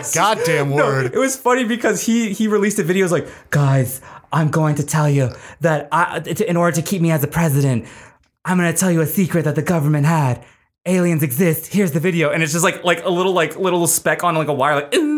a 0.00 0.04
goddamn 0.14 0.70
No, 0.70 0.76
word. 0.76 1.12
it 1.12 1.18
was 1.18 1.36
funny 1.36 1.64
because 1.64 2.06
he 2.06 2.32
he 2.32 2.46
released 2.46 2.78
a 2.78 2.84
video. 2.84 3.08
Like, 3.08 3.26
guys, 3.50 4.00
I'm 4.32 4.50
going 4.50 4.76
to 4.76 4.86
tell 4.86 5.10
you 5.10 5.30
that 5.62 5.88
I, 5.90 6.18
in 6.48 6.56
order 6.56 6.76
to 6.76 6.82
keep 6.82 7.02
me 7.02 7.10
as 7.10 7.20
the 7.20 7.26
president, 7.26 7.86
I'm 8.44 8.56
going 8.56 8.72
to 8.72 8.78
tell 8.78 8.92
you 8.92 9.00
a 9.00 9.06
secret 9.06 9.42
that 9.46 9.56
the 9.56 9.62
government 9.62 10.06
had. 10.06 10.44
Aliens 10.86 11.22
exist. 11.22 11.72
Here's 11.72 11.92
the 11.92 12.00
video, 12.00 12.30
and 12.30 12.42
it's 12.42 12.52
just 12.52 12.62
like 12.64 12.84
like 12.84 13.04
a 13.04 13.10
little 13.10 13.32
like 13.32 13.56
little 13.58 13.86
speck 13.88 14.22
on 14.22 14.36
like 14.36 14.48
a 14.48 14.54
wire, 14.54 14.76
like 14.76 14.94
ooh. 14.94 15.13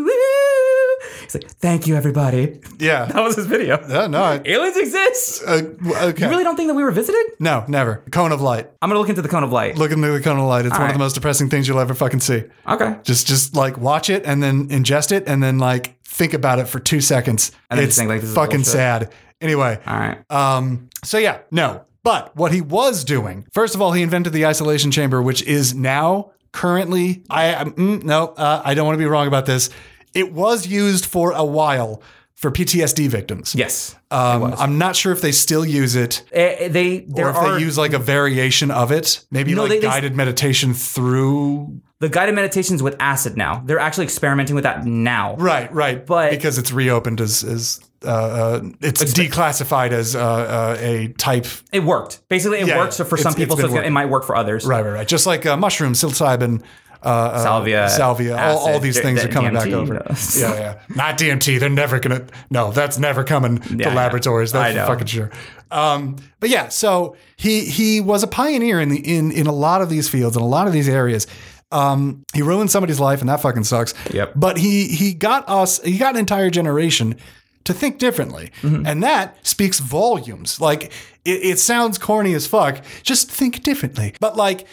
Like, 1.42 1.50
thank 1.52 1.86
you, 1.86 1.96
everybody. 1.96 2.60
Yeah. 2.78 3.06
That 3.16 3.22
was 3.22 3.36
his 3.36 3.46
video. 3.46 3.78
No, 4.08 4.22
I, 4.22 4.40
Aliens 4.44 4.76
exist. 4.76 5.42
uh, 5.46 5.62
okay. 6.08 6.24
You 6.24 6.30
really 6.30 6.44
don't 6.44 6.56
think 6.56 6.68
that 6.68 6.74
we 6.74 6.84
were 6.84 6.90
visited? 6.90 7.24
No, 7.38 7.64
never. 7.66 8.02
Cone 8.10 8.32
of 8.32 8.40
light. 8.40 8.68
I'm 8.82 8.90
gonna 8.90 9.00
look 9.00 9.08
into 9.08 9.22
the 9.22 9.28
cone 9.28 9.42
of 9.42 9.52
light. 9.52 9.76
Look 9.78 9.90
into 9.90 10.06
the 10.06 10.20
cone 10.20 10.38
of 10.38 10.44
light. 10.44 10.66
It's 10.66 10.76
one 10.78 10.88
of 10.88 10.92
the 10.92 10.98
most 10.98 11.14
depressing 11.14 11.48
things 11.48 11.66
you'll 11.66 11.80
ever 11.80 11.94
fucking 11.94 12.20
see. 12.20 12.44
Okay. 12.68 12.96
Just, 13.04 13.26
just 13.26 13.54
like 13.56 13.78
watch 13.78 14.10
it 14.10 14.24
and 14.26 14.42
then 14.42 14.68
ingest 14.68 15.12
it 15.12 15.24
and 15.26 15.42
then 15.42 15.58
like 15.58 15.96
think 16.04 16.34
about 16.34 16.58
it 16.58 16.66
for 16.68 16.78
two 16.78 17.00
seconds. 17.00 17.52
And 17.70 17.78
then 17.78 17.86
it's 17.88 17.96
think, 17.96 18.08
like, 18.08 18.20
this 18.20 18.30
is 18.30 18.34
fucking 18.36 18.64
sad. 18.64 19.12
Anyway, 19.40 19.78
All 19.86 19.98
right. 19.98 20.30
Um, 20.30 20.88
so 21.04 21.18
yeah, 21.18 21.40
no. 21.50 21.84
But 22.02 22.36
what 22.36 22.52
he 22.52 22.60
was 22.60 23.04
doing, 23.04 23.46
first 23.52 23.74
of 23.74 23.82
all, 23.82 23.92
he 23.92 24.02
invented 24.02 24.32
the 24.32 24.46
isolation 24.46 24.90
chamber, 24.90 25.20
which 25.20 25.42
is 25.42 25.74
now 25.74 26.32
currently. 26.52 27.24
I 27.28 27.52
mm, 27.64 28.02
no, 28.04 28.28
uh, 28.28 28.62
I 28.64 28.74
don't 28.74 28.86
want 28.86 28.94
to 28.94 28.98
be 28.98 29.06
wrong 29.06 29.26
about 29.26 29.44
this. 29.46 29.70
It 30.16 30.32
was 30.32 30.66
used 30.66 31.06
for 31.06 31.32
a 31.32 31.44
while 31.44 32.02
for 32.34 32.50
PTSD 32.50 33.08
victims. 33.08 33.54
yes. 33.54 33.94
Um, 34.10 34.54
I'm 34.58 34.76
not 34.78 34.94
sure 34.94 35.10
if 35.12 35.20
they 35.22 35.32
still 35.32 35.64
use 35.64 35.96
it 35.96 36.22
Eh, 36.32 36.68
they 36.68 37.06
or 37.14 37.30
if 37.30 37.36
are 37.36 37.54
they 37.54 37.60
use 37.64 37.76
like 37.78 37.92
a 37.94 37.98
variation 37.98 38.70
of 38.70 38.92
it, 38.92 39.24
maybe 39.30 39.54
No, 39.54 39.62
like 39.62 39.70
they- 39.70 39.78
they- 39.80 39.86
guided 39.86 40.14
meditation 40.14 40.74
through. 40.74 41.80
the 42.00 42.08
guided 42.10 42.34
meditations 42.34 42.82
with 42.82 42.94
acid 43.00 43.36
now. 43.38 43.62
They're 43.64 43.78
actually 43.78 44.04
experimenting 44.04 44.54
with 44.54 44.64
that 44.64 44.84
now. 44.84 45.34
Right, 45.36 45.72
right. 45.72 46.04
But- 46.04 46.30
because 46.30 46.58
it's 46.58 46.72
reopened 46.72 47.20
as 47.22 47.42
as 47.42 47.80
uh, 48.04 48.08
uh, 48.10 48.60
it's 48.82 49.02
declassified 49.14 49.90
as 49.92 50.14
uh, 50.14 50.20
uh, 50.22 50.76
a 50.78 51.08
type 51.16 51.46
It 51.72 51.82
worked. 51.84 52.20
Basically, 52.28 52.58
it 52.60 52.66
Yeah, 52.68 52.76
works 52.78 52.98
for 52.98 53.16
some 53.16 53.32
people, 53.34 53.56
so 53.56 53.62
been 53.62 53.64
it's 53.64 53.72
gonna, 53.72 53.74
working. 53.80 53.88
it 53.88 53.92
might 53.92 54.06
work 54.10 54.24
for 54.24 54.36
others. 54.36 54.66
Right, 54.66 54.84
right, 54.84 54.92
right. 54.92 55.08
Just 55.08 55.26
like 55.26 55.46
uh, 55.46 55.56
mushrooms, 55.56 56.00
psilocybin, 56.00 56.60
uh, 57.02 57.08
uh, 57.08 57.42
Salvia, 57.42 57.88
salvia, 57.88 58.36
all, 58.36 58.58
all 58.68 58.80
these 58.80 58.98
things 59.00 59.24
are 59.24 59.28
coming 59.28 59.52
back 59.54 59.68
DMT, 59.68 59.72
over. 59.72 59.94
no. 59.94 60.04
Yeah, 60.34 60.54
yeah. 60.58 60.80
Not 60.94 61.18
DMT. 61.18 61.60
They're 61.60 61.68
never 61.68 62.00
gonna. 62.00 62.26
No, 62.50 62.72
that's 62.72 62.98
never 62.98 63.22
coming 63.24 63.58
to 63.60 63.90
laboratories. 63.90 64.52
That's 64.52 64.76
for 64.78 64.86
fucking 64.86 65.06
sure. 65.06 65.30
Um, 65.70 66.16
but 66.40 66.48
yeah, 66.50 66.68
so 66.68 67.16
he 67.36 67.64
he 67.66 68.00
was 68.00 68.22
a 68.22 68.26
pioneer 68.28 68.80
in 68.80 68.88
the 68.88 68.98
in 69.16 69.32
in 69.32 69.46
a 69.46 69.52
lot 69.52 69.82
of 69.82 69.88
these 69.90 70.08
fields 70.08 70.36
in 70.36 70.42
a 70.42 70.46
lot 70.46 70.66
of 70.66 70.72
these 70.72 70.88
areas. 70.88 71.26
Um, 71.72 72.24
he 72.32 72.42
ruined 72.42 72.70
somebody's 72.70 73.00
life, 73.00 73.20
and 73.20 73.28
that 73.28 73.40
fucking 73.42 73.64
sucks. 73.64 73.92
Yep. 74.12 74.32
But 74.36 74.56
he 74.58 74.86
he 74.88 75.12
got 75.12 75.48
us. 75.48 75.82
He 75.82 75.98
got 75.98 76.14
an 76.14 76.20
entire 76.20 76.50
generation 76.50 77.16
to 77.64 77.74
think 77.74 77.98
differently, 77.98 78.52
Mm-hmm. 78.62 78.86
and 78.86 79.02
that 79.02 79.44
speaks 79.44 79.80
volumes. 79.80 80.60
Like 80.60 80.84
it, 81.24 81.40
it 81.42 81.58
sounds 81.58 81.98
corny 81.98 82.34
as 82.34 82.46
fuck. 82.46 82.80
Just 83.02 83.28
think 83.30 83.64
differently, 83.64 84.14
but 84.20 84.36
like 84.36 84.66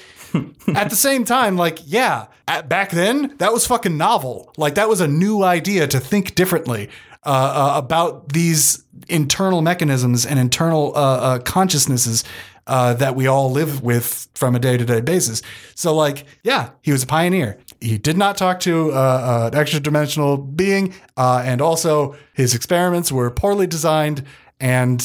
at 0.76 0.89
the 0.89 0.95
same 0.95 1.26
time, 1.26 1.57
like, 1.57 1.80
yeah, 1.85 2.27
at, 2.47 2.68
back 2.68 2.91
then, 2.91 3.35
that 3.38 3.53
was 3.53 3.65
fucking 3.68 3.97
novel. 3.97 4.51
Like, 4.57 4.76
that 4.76 4.89
was 4.89 5.01
a 5.01 5.07
new 5.07 5.43
idea 5.43 5.88
to 5.88 5.99
think 5.99 6.35
differently 6.35 6.89
uh, 7.26 7.30
uh, 7.30 7.77
about 7.77 8.34
these 8.34 8.84
internal 9.07 9.61
mechanisms 9.61 10.26
and 10.26 10.39
internal 10.39 10.93
uh, 10.95 10.99
uh, 10.99 11.39
consciousnesses 11.39 12.23
uh, 12.68 12.93
that 12.93 13.15
we 13.15 13.27
all 13.27 13.51
live 13.51 13.81
with 13.81 14.27
from 14.35 14.55
a 14.55 14.60
day 14.60 14.77
to 14.77 14.85
day 14.85 15.01
basis. 15.01 15.41
So, 15.76 15.95
like, 15.95 16.26
yeah, 16.43 16.72
he 16.81 16.91
was 16.91 17.03
a 17.03 17.07
pioneer. 17.07 17.60
He 17.80 17.97
did 17.97 18.18
not 18.18 18.38
talk 18.38 18.60
to 18.61 18.91
uh, 18.91 19.49
an 19.51 19.60
extra 19.60 19.80
dimensional 19.80 20.38
being, 20.38 20.93
and 21.18 21.61
also 21.61 22.15
his 22.34 22.55
experiments 22.55 23.11
were 23.11 23.30
poorly 23.31 23.68
designed. 23.68 24.23
And 24.64 25.02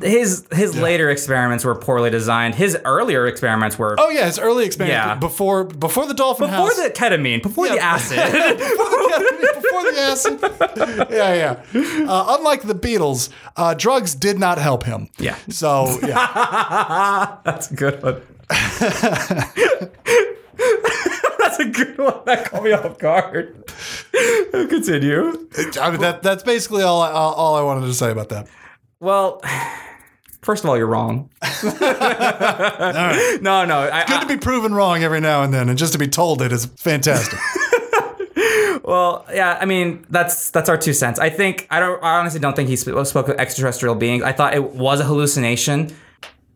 His 0.00 0.46
his 0.52 0.76
later 0.78 1.10
experiments 1.10 1.64
were 1.64 1.74
poorly 1.74 2.08
designed. 2.08 2.54
His 2.54 2.78
earlier 2.84 3.26
experiments 3.26 3.76
were 3.76 3.96
oh 3.98 4.10
yeah, 4.10 4.26
his 4.26 4.38
early 4.38 4.64
experiments 4.64 4.94
Yeah. 4.94 5.14
before 5.16 5.64
before 5.64 6.06
the 6.06 6.14
dolphin 6.14 6.48
before 6.48 6.68
house. 6.68 6.76
the 6.80 6.90
ketamine, 6.90 7.42
before 7.42 7.66
the 7.68 7.80
acid. 7.94 8.16
before 8.16 8.86
the, 8.86 9.08
ketamine 9.12 9.54
before 9.62 9.82
the 9.90 9.98
acid. 9.98 11.10
Yeah, 11.16 11.34
yeah. 11.34 12.08
Uh, 12.08 12.36
unlike 12.38 12.62
the 12.62 12.74
Beatles, 12.76 13.28
uh, 13.56 13.74
drugs 13.74 14.14
did 14.14 14.38
not 14.38 14.58
help 14.58 14.84
him. 14.84 15.08
Yeah. 15.18 15.36
So 15.48 15.98
yeah, 16.06 17.38
That's 17.44 17.70
a 17.72 17.74
good 17.74 18.00
one. 18.04 18.22
That's 21.38 21.58
a 21.58 21.64
good 21.64 21.98
one. 21.98 22.20
That 22.26 22.44
caught 22.50 22.62
me 22.62 22.72
off 22.72 22.98
guard. 22.98 23.64
Continue. 24.52 25.48
I 25.80 25.90
mean 25.90 26.00
that 26.00 26.20
that's 26.22 26.42
basically 26.44 26.82
all 26.82 27.02
I, 27.02 27.10
all, 27.10 27.34
all 27.34 27.54
I 27.56 27.62
wanted 27.62 27.86
to 27.86 27.94
say 27.94 28.10
about 28.10 28.28
that. 28.30 28.46
Well, 29.00 29.40
first 30.42 30.64
of 30.64 30.70
all, 30.70 30.76
you're 30.76 30.86
wrong. 30.86 31.30
No, 33.40 33.64
no. 33.64 33.90
I, 33.92 34.04
Good 34.06 34.20
to 34.22 34.26
be 34.26 34.36
proven 34.36 34.74
wrong 34.74 35.02
every 35.02 35.20
now 35.20 35.42
and 35.42 35.52
then, 35.52 35.68
and 35.68 35.78
just 35.78 35.92
to 35.92 35.98
be 35.98 36.08
told 36.08 36.42
it 36.42 36.52
is 36.52 36.66
fantastic. 36.66 37.38
Well, 38.84 39.26
yeah, 39.34 39.58
I 39.60 39.64
mean 39.64 40.06
that's 40.10 40.50
that's 40.52 40.68
our 40.68 40.78
two 40.78 40.92
cents. 40.92 41.18
I 41.18 41.28
think 41.28 41.66
I 41.70 41.80
don't. 41.80 42.00
I 42.04 42.20
honestly 42.20 42.38
don't 42.38 42.54
think 42.54 42.68
he 42.68 42.76
sp- 42.78 42.94
spoke 43.04 43.28
of 43.28 43.36
extraterrestrial 43.36 43.96
beings. 43.96 44.22
I 44.22 44.30
thought 44.30 44.54
it 44.54 44.62
was 44.74 45.00
a 45.00 45.04
hallucination 45.04 45.92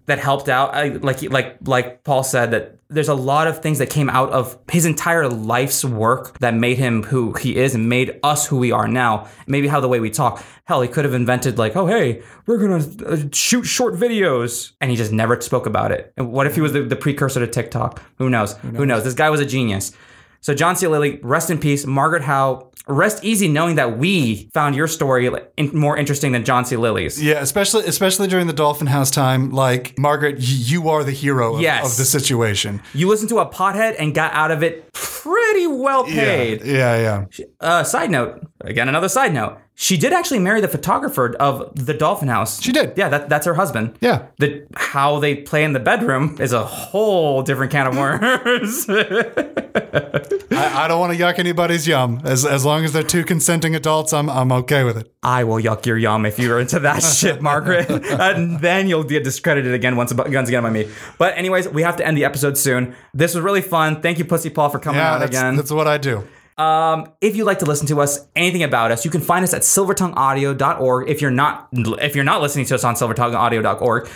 that 0.06 0.20
helped 0.20 0.48
out. 0.48 0.72
I, 0.72 0.90
like 0.90 1.22
like 1.22 1.56
like 1.66 2.04
Paul 2.04 2.22
said 2.22 2.52
that 2.52 2.78
there's 2.90 3.08
a 3.08 3.14
lot 3.14 3.46
of 3.46 3.62
things 3.62 3.78
that 3.78 3.88
came 3.88 4.10
out 4.10 4.30
of 4.30 4.58
his 4.70 4.84
entire 4.84 5.28
life's 5.28 5.84
work 5.84 6.38
that 6.40 6.54
made 6.54 6.76
him 6.76 7.04
who 7.04 7.32
he 7.34 7.56
is 7.56 7.74
and 7.74 7.88
made 7.88 8.18
us 8.22 8.46
who 8.46 8.58
we 8.58 8.72
are 8.72 8.88
now. 8.88 9.28
Maybe 9.46 9.68
how 9.68 9.80
the 9.80 9.88
way 9.88 10.00
we 10.00 10.10
talk. 10.10 10.44
Hell, 10.64 10.82
he 10.82 10.88
could 10.88 11.04
have 11.04 11.14
invented 11.14 11.56
like, 11.56 11.76
oh 11.76 11.86
hey, 11.86 12.22
we're 12.46 12.58
gonna 12.58 12.84
uh, 13.06 13.28
shoot 13.32 13.62
short 13.62 13.94
videos, 13.94 14.72
and 14.80 14.90
he 14.90 14.96
just 14.96 15.12
never 15.12 15.40
spoke 15.40 15.66
about 15.66 15.92
it. 15.92 16.12
And 16.16 16.32
what 16.32 16.46
if 16.46 16.54
he 16.56 16.60
was 16.60 16.72
the, 16.72 16.82
the 16.82 16.96
precursor 16.96 17.40
to 17.40 17.46
TikTok? 17.46 18.02
Who 18.18 18.28
knows? 18.28 18.56
Who 18.58 18.84
knows? 18.84 19.04
This 19.04 19.14
guy 19.14 19.30
was 19.30 19.40
a 19.40 19.46
genius. 19.46 19.92
So 20.40 20.54
John 20.54 20.76
C. 20.76 20.86
Lilly, 20.86 21.20
rest 21.22 21.50
in 21.50 21.58
peace. 21.58 21.84
Margaret 21.86 22.22
Howe, 22.22 22.70
rest 22.88 23.22
easy 23.24 23.46
knowing 23.46 23.76
that 23.76 23.98
we 23.98 24.48
found 24.54 24.74
your 24.74 24.88
story 24.88 25.30
in, 25.56 25.76
more 25.78 25.96
interesting 25.96 26.32
than 26.32 26.44
John 26.44 26.64
C. 26.64 26.76
Lilly's. 26.76 27.22
Yeah, 27.22 27.40
especially 27.40 27.84
especially 27.84 28.26
during 28.28 28.46
the 28.46 28.52
Dolphin 28.52 28.86
House 28.86 29.10
time. 29.10 29.50
Like 29.50 29.98
Margaret, 29.98 30.36
you 30.38 30.88
are 30.88 31.04
the 31.04 31.12
hero 31.12 31.54
of, 31.56 31.60
Yes. 31.60 31.90
of 31.92 31.96
the 31.98 32.04
situation. 32.04 32.80
You 32.94 33.08
listened 33.08 33.28
to 33.30 33.38
a 33.38 33.46
pothead 33.46 33.96
and 33.98 34.14
got 34.14 34.32
out 34.32 34.50
of 34.50 34.62
it 34.62 34.92
pretty 34.92 35.66
well 35.66 36.04
paid. 36.04 36.62
Yeah, 36.64 36.96
yeah, 36.96 37.24
yeah. 37.38 37.44
Uh, 37.60 37.84
side 37.84 38.10
note, 38.10 38.40
again, 38.62 38.88
another 38.88 39.08
side 39.08 39.34
note. 39.34 39.58
She 39.82 39.96
did 39.96 40.12
actually 40.12 40.40
marry 40.40 40.60
the 40.60 40.68
photographer 40.68 41.34
of 41.40 41.72
the 41.74 41.94
Dolphin 41.94 42.28
House. 42.28 42.60
She 42.60 42.70
did. 42.70 42.92
Yeah, 42.98 43.08
that, 43.08 43.30
that's 43.30 43.46
her 43.46 43.54
husband. 43.54 43.96
Yeah. 44.02 44.26
The 44.36 44.66
how 44.76 45.18
they 45.20 45.36
play 45.36 45.64
in 45.64 45.72
the 45.72 45.80
bedroom 45.80 46.36
is 46.38 46.52
a 46.52 46.66
whole 46.66 47.40
different 47.42 47.72
can 47.72 47.86
of 47.86 47.96
worms. 47.96 48.84
I, 48.90 50.84
I 50.84 50.86
don't 50.86 51.00
want 51.00 51.16
to 51.16 51.18
yuck 51.18 51.38
anybody's 51.38 51.88
yum. 51.88 52.20
As 52.24 52.44
as 52.44 52.62
long 52.66 52.84
as 52.84 52.92
they're 52.92 53.02
two 53.02 53.24
consenting 53.24 53.74
adults, 53.74 54.12
I'm 54.12 54.28
I'm 54.28 54.52
okay 54.52 54.84
with 54.84 54.98
it. 54.98 55.10
I 55.22 55.44
will 55.44 55.56
yuck 55.58 55.86
your 55.86 55.96
yum 55.96 56.26
if 56.26 56.38
you're 56.38 56.60
into 56.60 56.78
that 56.80 57.02
shit, 57.18 57.40
Margaret. 57.40 57.88
and 58.20 58.60
then 58.60 58.86
you'll 58.86 59.04
get 59.04 59.24
discredited 59.24 59.72
again 59.72 59.96
once, 59.96 60.12
once 60.12 60.48
again 60.50 60.62
by 60.62 60.68
me. 60.68 60.90
But 61.16 61.38
anyways, 61.38 61.70
we 61.70 61.80
have 61.84 61.96
to 61.96 62.06
end 62.06 62.18
the 62.18 62.26
episode 62.26 62.58
soon. 62.58 62.94
This 63.14 63.34
was 63.34 63.42
really 63.42 63.62
fun. 63.62 64.02
Thank 64.02 64.18
you, 64.18 64.26
Pussy 64.26 64.50
Paul, 64.50 64.68
for 64.68 64.78
coming 64.78 64.98
Yeah, 65.00 65.14
on 65.14 65.20
that's, 65.20 65.30
again. 65.30 65.56
that's 65.56 65.72
what 65.72 65.88
I 65.88 65.96
do. 65.96 66.28
Um, 66.60 67.12
if 67.22 67.36
you'd 67.36 67.46
like 67.46 67.60
to 67.60 67.64
listen 67.64 67.86
to 67.86 68.02
us, 68.02 68.26
anything 68.36 68.62
about 68.62 68.92
us, 68.92 69.02
you 69.06 69.10
can 69.10 69.22
find 69.22 69.42
us 69.42 69.54
at 69.54 69.62
silvertongueaudio.org. 69.62 71.08
If 71.08 71.22
you're 71.22 71.30
not 71.30 71.68
if 71.72 72.14
you're 72.14 72.24
not 72.24 72.42
listening 72.42 72.66
to 72.66 72.74
us 72.74 72.84
on 72.84 72.96
silvertongueaudio.org, 72.96 74.08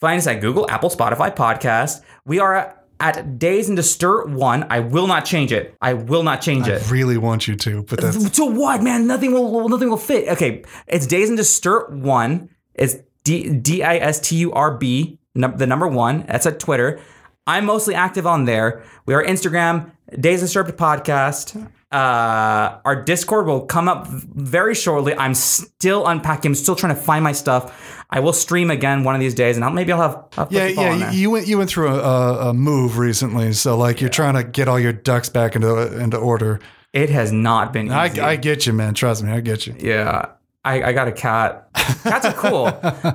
find 0.00 0.18
us 0.18 0.26
at 0.26 0.40
Google, 0.40 0.68
Apple, 0.68 0.90
Spotify 0.90 1.32
podcast. 1.34 2.02
We 2.24 2.40
are 2.40 2.76
at 2.98 3.38
Days 3.38 3.68
and 3.68 3.78
Distur 3.78 4.28
One. 4.28 4.66
I 4.68 4.80
will 4.80 5.06
not 5.06 5.24
change 5.24 5.52
it. 5.52 5.76
I 5.80 5.92
will 5.92 6.24
not 6.24 6.42
change 6.42 6.66
it. 6.66 6.82
I 6.84 6.90
really 6.90 7.18
want 7.18 7.46
you 7.46 7.54
to, 7.54 7.84
but 7.84 8.00
that's 8.00 8.36
So 8.36 8.46
what, 8.46 8.82
man? 8.82 9.06
Nothing 9.06 9.32
will 9.32 9.68
nothing 9.68 9.88
will 9.88 9.96
fit. 9.96 10.28
Okay, 10.28 10.64
it's 10.88 11.06
Days 11.06 11.28
and 11.28 11.38
Disturb 11.38 12.02
one. 12.02 12.48
It's 12.74 12.96
D 13.22 13.48
D 13.48 13.84
I 13.84 13.98
S 13.98 14.18
T 14.18 14.34
U 14.38 14.52
R 14.52 14.76
B, 14.76 15.20
the 15.34 15.66
number 15.68 15.86
one. 15.86 16.24
That's 16.26 16.46
at 16.46 16.58
Twitter. 16.58 16.98
I'm 17.46 17.64
mostly 17.64 17.94
active 17.94 18.26
on 18.26 18.44
there. 18.44 18.84
We 19.06 19.14
are 19.14 19.22
Instagram, 19.22 19.92
Days 20.18 20.40
and 20.40 20.48
Disturbed 20.48 20.76
podcast. 20.76 21.70
Uh, 21.92 22.80
our 22.84 23.02
Discord 23.02 23.46
will 23.46 23.60
come 23.66 23.88
up 23.88 24.06
very 24.08 24.74
shortly. 24.74 25.14
I'm 25.14 25.34
still 25.34 26.06
unpacking. 26.06 26.50
I'm 26.50 26.54
still 26.54 26.74
trying 26.74 26.94
to 26.94 27.00
find 27.00 27.22
my 27.22 27.32
stuff. 27.32 28.04
I 28.08 28.20
will 28.20 28.32
stream 28.32 28.70
again 28.70 29.04
one 29.04 29.14
of 29.14 29.20
these 29.20 29.34
days, 29.34 29.56
and 29.56 29.64
I'll, 29.64 29.70
maybe 29.70 29.92
I'll 29.92 30.00
have, 30.00 30.24
have 30.34 30.52
yeah, 30.52 30.66
yeah. 30.68 31.10
You, 31.10 31.30
went 31.30 31.46
you 31.46 31.58
went 31.58 31.70
through 31.70 31.88
a, 31.88 31.98
a, 31.98 32.48
a 32.48 32.54
move 32.54 32.98
recently, 32.98 33.52
so 33.52 33.76
like 33.76 34.00
you're 34.00 34.10
trying 34.10 34.34
to 34.34 34.44
get 34.44 34.68
all 34.68 34.80
your 34.80 34.92
ducks 34.92 35.28
back 35.28 35.54
into 35.54 35.98
into 35.98 36.16
order. 36.16 36.60
it 36.92 37.10
has 37.10 37.30
not 37.32 37.72
been 37.72 37.90
I. 37.90 38.04
I 38.22 38.36
get 38.36 38.66
you, 38.66 38.72
man. 38.72 38.94
Trust 38.94 39.22
me, 39.22 39.30
I 39.30 39.40
get 39.40 39.66
you. 39.66 39.74
Yeah. 39.78 40.26
I, 40.64 40.82
I 40.82 40.92
got 40.92 41.08
a 41.08 41.12
cat. 41.12 41.68
Cats 41.74 42.24
are 42.24 42.32
cool, 42.34 42.70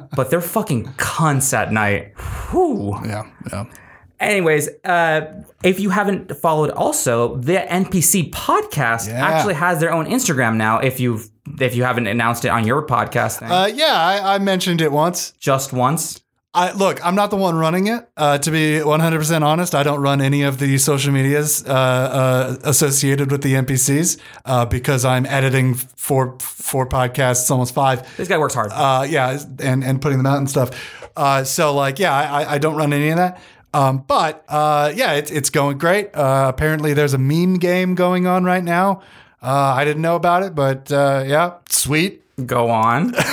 but 0.16 0.30
they're 0.30 0.42
fucking 0.42 0.86
cunts 0.98 1.54
at 1.54 1.72
night. 1.72 2.14
Whew. 2.52 3.00
Yeah, 3.06 3.24
yeah. 3.52 3.66
Anyways, 4.20 4.68
uh, 4.84 5.44
if 5.64 5.80
you 5.80 5.90
haven't 5.92 6.36
followed, 6.38 6.72
also 6.72 7.36
the 7.38 7.54
NPC 7.58 8.32
podcast 8.32 9.08
Yeah. 9.08 9.26
actually 9.26 9.54
has 9.56 9.80
their 9.80 9.94
own 9.94 10.06
Instagram 10.08 10.56
now. 10.56 10.80
If 10.80 11.00
you've 11.00 11.30
if 11.62 11.76
you 11.76 11.84
haven't 11.84 12.08
announced 12.08 12.44
it 12.44 12.50
on 12.50 12.66
your 12.68 12.86
podcast 12.86 13.40
thing, 13.40 13.50
Uh, 13.52 13.70
yeah, 13.74 13.94
I, 13.94 14.36
I 14.36 14.38
mentioned 14.40 14.82
it 14.82 14.92
once. 14.92 15.34
just 15.40 15.72
once. 15.72 16.22
I 16.54 16.72
look, 16.72 17.06
I'm 17.06 17.14
not 17.14 17.30
the 17.30 17.36
one 17.38 17.56
running 17.56 17.86
it. 17.88 18.10
Uh, 18.18 18.40
to 18.40 18.50
be 18.50 18.80
100% 18.80 19.44
honest, 19.44 19.76
I 19.76 19.84
don't 19.84 20.02
run 20.02 20.22
any 20.22 20.42
of 20.42 20.58
the 20.58 20.78
social 20.80 21.14
medias 21.14 21.64
uh, 21.68 21.72
uh, 21.72 22.56
associated 22.64 23.32
with 23.32 23.44
the 23.44 23.54
NPCs 23.54 24.18
uh, 24.46 24.66
because 24.66 25.06
I'm 25.06 25.28
editing 25.28 25.76
four 25.76 26.36
four 26.40 26.90
podcasts, 26.90 27.52
almost 27.52 27.76
five. 27.76 28.02
This 28.18 28.28
guy 28.28 28.40
works 28.40 28.56
hard. 28.56 28.72
Uh, 28.74 29.06
yeah, 29.08 29.40
and 29.60 29.84
and 29.84 30.02
putting 30.02 30.18
them 30.18 30.26
out 30.26 30.40
and 30.40 30.50
stuff. 30.50 30.72
Uh, 31.16 31.44
so 31.44 31.76
like, 31.76 32.00
yeah, 32.00 32.14
I, 32.14 32.56
I 32.56 32.58
don't 32.58 32.76
run 32.76 32.92
any 32.92 33.10
of 33.10 33.18
that. 33.18 33.40
Um, 33.78 34.04
but 34.08 34.44
uh, 34.50 34.92
yeah, 34.96 35.14
it's 35.14 35.30
it's 35.32 35.50
going 35.50 35.78
great. 35.78 36.16
Uh, 36.16 36.46
apparently, 36.54 36.94
there's 36.94 37.14
a 37.14 37.18
meme 37.18 37.56
game 37.56 37.96
going 37.96 38.26
on 38.28 38.44
right 38.44 38.64
now. 38.64 39.02
Uh, 39.42 39.74
I 39.78 39.86
didn't 39.86 40.02
know 40.02 40.16
about 40.16 40.44
it, 40.44 40.56
but 40.56 40.92
uh, 40.92 41.24
yeah, 41.28 41.56
sweet. 41.70 42.24
Go 42.46 42.70
on. 42.70 43.14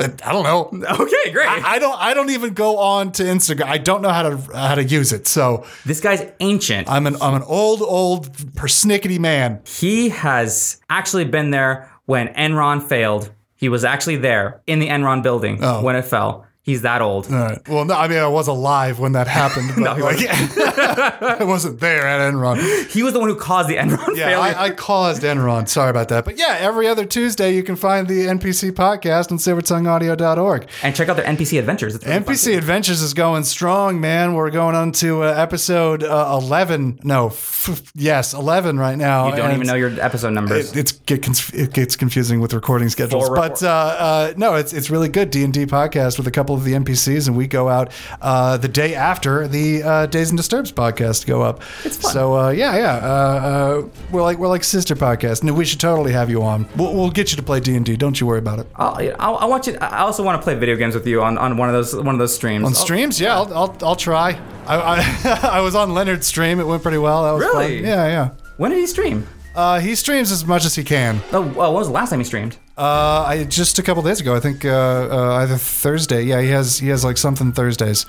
I 0.00 0.32
don't 0.32 0.44
know. 0.44 0.70
okay, 1.00 1.30
great. 1.32 1.48
I 1.48 1.78
don't. 1.78 1.98
I 2.00 2.14
don't 2.14 2.30
even 2.30 2.54
go 2.54 2.78
on 2.78 3.12
to 3.12 3.22
Instagram. 3.22 3.64
I 3.66 3.76
don't 3.78 4.00
know 4.00 4.08
how 4.10 4.22
to 4.30 4.36
how 4.56 4.74
to 4.74 4.84
use 4.84 5.12
it. 5.12 5.26
So 5.26 5.66
this 5.84 6.00
guy's 6.00 6.22
ancient. 6.40 6.88
I'm 6.88 7.06
an 7.06 7.16
I'm 7.20 7.34
an 7.34 7.42
old 7.42 7.82
old 7.82 8.32
persnickety 8.32 9.18
man. 9.18 9.60
he 9.66 10.08
has 10.10 10.80
actually 10.88 11.24
been 11.26 11.50
there 11.50 11.90
when 12.06 12.28
Enron 12.28 12.82
failed. 12.82 13.30
He 13.56 13.68
was 13.68 13.84
actually 13.84 14.16
there 14.16 14.62
in 14.66 14.78
the 14.78 14.88
Enron 14.88 15.22
building 15.22 15.58
Oh. 15.62 15.82
when 15.82 15.96
it 15.96 16.06
fell. 16.06 16.46
He's 16.62 16.82
that 16.82 17.00
old. 17.00 17.30
Right. 17.30 17.58
Well, 17.68 17.84
no, 17.86 17.94
I 17.94 18.06
mean 18.06 18.18
I 18.18 18.28
was 18.28 18.46
alive 18.46 18.98
when 18.98 19.12
that 19.12 19.26
happened, 19.26 19.70
but 19.78 19.96
he 19.96 20.02
like, 20.02 20.18
I 21.40 21.44
wasn't 21.44 21.80
there 21.80 22.06
at 22.06 22.32
Enron. 22.32 22.60
He 22.90 23.02
was 23.02 23.12
the 23.14 23.18
one 23.20 23.28
who 23.28 23.36
caused 23.36 23.68
the 23.68 23.76
Enron 23.76 24.16
Yeah, 24.16 24.26
failure. 24.26 24.38
I, 24.58 24.64
I 24.66 24.70
caused 24.70 25.22
Enron. 25.22 25.68
Sorry 25.68 25.88
about 25.90 26.08
that. 26.10 26.24
But 26.24 26.38
yeah, 26.38 26.56
every 26.60 26.86
other 26.86 27.04
Tuesday 27.04 27.54
you 27.54 27.62
can 27.62 27.76
find 27.76 28.06
the 28.08 28.26
NPC 28.26 28.72
podcast 28.72 29.30
on 29.32 29.38
silvertongueaudio.org. 29.38 30.68
and 30.82 30.94
check 30.94 31.08
out 31.08 31.16
their 31.16 31.24
NPC 31.24 31.58
adventures. 31.58 31.94
Really. 32.04 32.20
NPC 32.20 32.56
Adventures 32.56 33.00
is 33.02 33.14
going 33.14 33.44
strong, 33.44 34.00
man. 34.00 34.34
We're 34.34 34.50
going 34.50 34.74
on 34.74 34.92
to 34.92 35.22
uh, 35.24 35.28
episode 35.28 36.02
uh, 36.02 36.38
11. 36.42 37.00
No, 37.04 37.28
f- 37.28 37.90
yes, 37.94 38.34
11 38.34 38.78
right 38.78 38.98
now. 38.98 39.28
You 39.30 39.36
don't 39.36 39.52
even 39.54 39.66
know 39.66 39.74
your 39.74 39.98
episode 40.00 40.30
numbers. 40.30 40.72
It, 40.72 40.80
it's 40.80 40.92
get 40.92 41.22
conf- 41.22 41.54
it 41.54 41.72
gets 41.72 41.96
confusing 41.96 42.40
with 42.40 42.52
recording 42.52 42.88
schedules, 42.88 43.26
Full 43.26 43.36
but 43.36 43.62
uh, 43.62 43.68
uh, 43.68 44.34
no, 44.36 44.54
it's 44.56 44.72
it's 44.72 44.90
really 44.90 45.08
good 45.08 45.30
D 45.30 45.44
and 45.44 45.52
D 45.52 45.66
podcast 45.66 46.18
with 46.18 46.26
a 46.26 46.30
couple 46.30 46.56
of 46.60 46.64
the 46.64 46.74
NPCs, 46.74 47.26
and 47.26 47.36
we 47.36 47.46
go 47.46 47.68
out 47.68 47.92
uh, 48.20 48.56
the 48.56 48.68
day 48.68 48.94
after 48.94 49.48
the 49.48 49.82
uh, 49.82 50.06
Days 50.06 50.30
and 50.30 50.36
Disturbs 50.36 50.70
podcast 50.72 51.26
go 51.26 51.42
up. 51.42 51.62
It's 51.84 51.96
fun. 51.96 52.12
So 52.12 52.38
uh, 52.38 52.50
yeah, 52.50 52.76
yeah, 52.76 52.94
uh, 52.96 53.08
uh, 53.08 53.88
we're 54.10 54.22
like 54.22 54.38
we're 54.38 54.48
like 54.48 54.62
sister 54.64 54.94
podcasts, 54.94 55.42
and 55.42 55.56
we 55.56 55.64
should 55.64 55.80
totally 55.80 56.12
have 56.12 56.30
you 56.30 56.42
on. 56.42 56.68
We'll, 56.76 56.94
we'll 56.94 57.10
get 57.10 57.30
you 57.32 57.36
to 57.36 57.42
play 57.42 57.60
D 57.60 57.74
and 57.76 57.84
D. 57.84 57.96
Don't 57.96 58.20
you 58.20 58.26
worry 58.26 58.38
about 58.38 58.58
it. 58.60 58.66
I'll, 58.76 58.96
I'll, 59.18 59.36
I 59.36 59.44
want 59.46 59.66
you. 59.66 59.76
I 59.80 60.00
also 60.00 60.22
want 60.22 60.40
to 60.40 60.42
play 60.44 60.54
video 60.54 60.76
games 60.76 60.94
with 60.94 61.06
you 61.06 61.22
on, 61.22 61.38
on 61.38 61.56
one 61.56 61.68
of 61.68 61.74
those 61.74 61.94
one 61.96 62.14
of 62.14 62.18
those 62.18 62.34
streams. 62.34 62.64
On 62.66 62.74
streams, 62.74 63.20
yeah, 63.20 63.34
I'll, 63.36 63.52
I'll, 63.54 63.76
I'll 63.82 63.96
try. 63.96 64.40
I, 64.66 64.76
I, 64.76 65.38
I 65.58 65.60
was 65.60 65.74
on 65.74 65.94
Leonard's 65.94 66.26
stream. 66.26 66.60
It 66.60 66.66
went 66.66 66.82
pretty 66.82 66.98
well. 66.98 67.24
That 67.24 67.32
was 67.32 67.42
Really? 67.42 67.78
fun. 67.78 67.86
Yeah, 67.86 68.06
yeah. 68.06 68.30
When 68.58 68.70
did 68.70 68.78
he 68.80 68.86
stream? 68.86 69.26
Uh, 69.54 69.80
he 69.80 69.94
streams 69.94 70.30
as 70.30 70.44
much 70.44 70.64
as 70.64 70.74
he 70.74 70.84
can. 70.84 71.20
Oh, 71.32 71.42
well, 71.42 71.72
when 71.72 71.80
was 71.80 71.88
the 71.88 71.92
last 71.92 72.10
time 72.10 72.20
he 72.20 72.24
streamed? 72.24 72.56
Uh, 72.78 73.24
I 73.26 73.44
just 73.44 73.78
a 73.78 73.82
couple 73.82 74.02
days 74.02 74.20
ago. 74.20 74.34
I 74.34 74.40
think 74.40 74.64
uh, 74.64 74.70
uh, 74.70 75.32
either 75.42 75.56
Thursday. 75.56 76.22
Yeah, 76.22 76.40
he 76.40 76.48
has 76.48 76.78
he 76.78 76.88
has 76.88 77.04
like 77.04 77.18
something 77.18 77.52
Thursdays. 77.52 78.06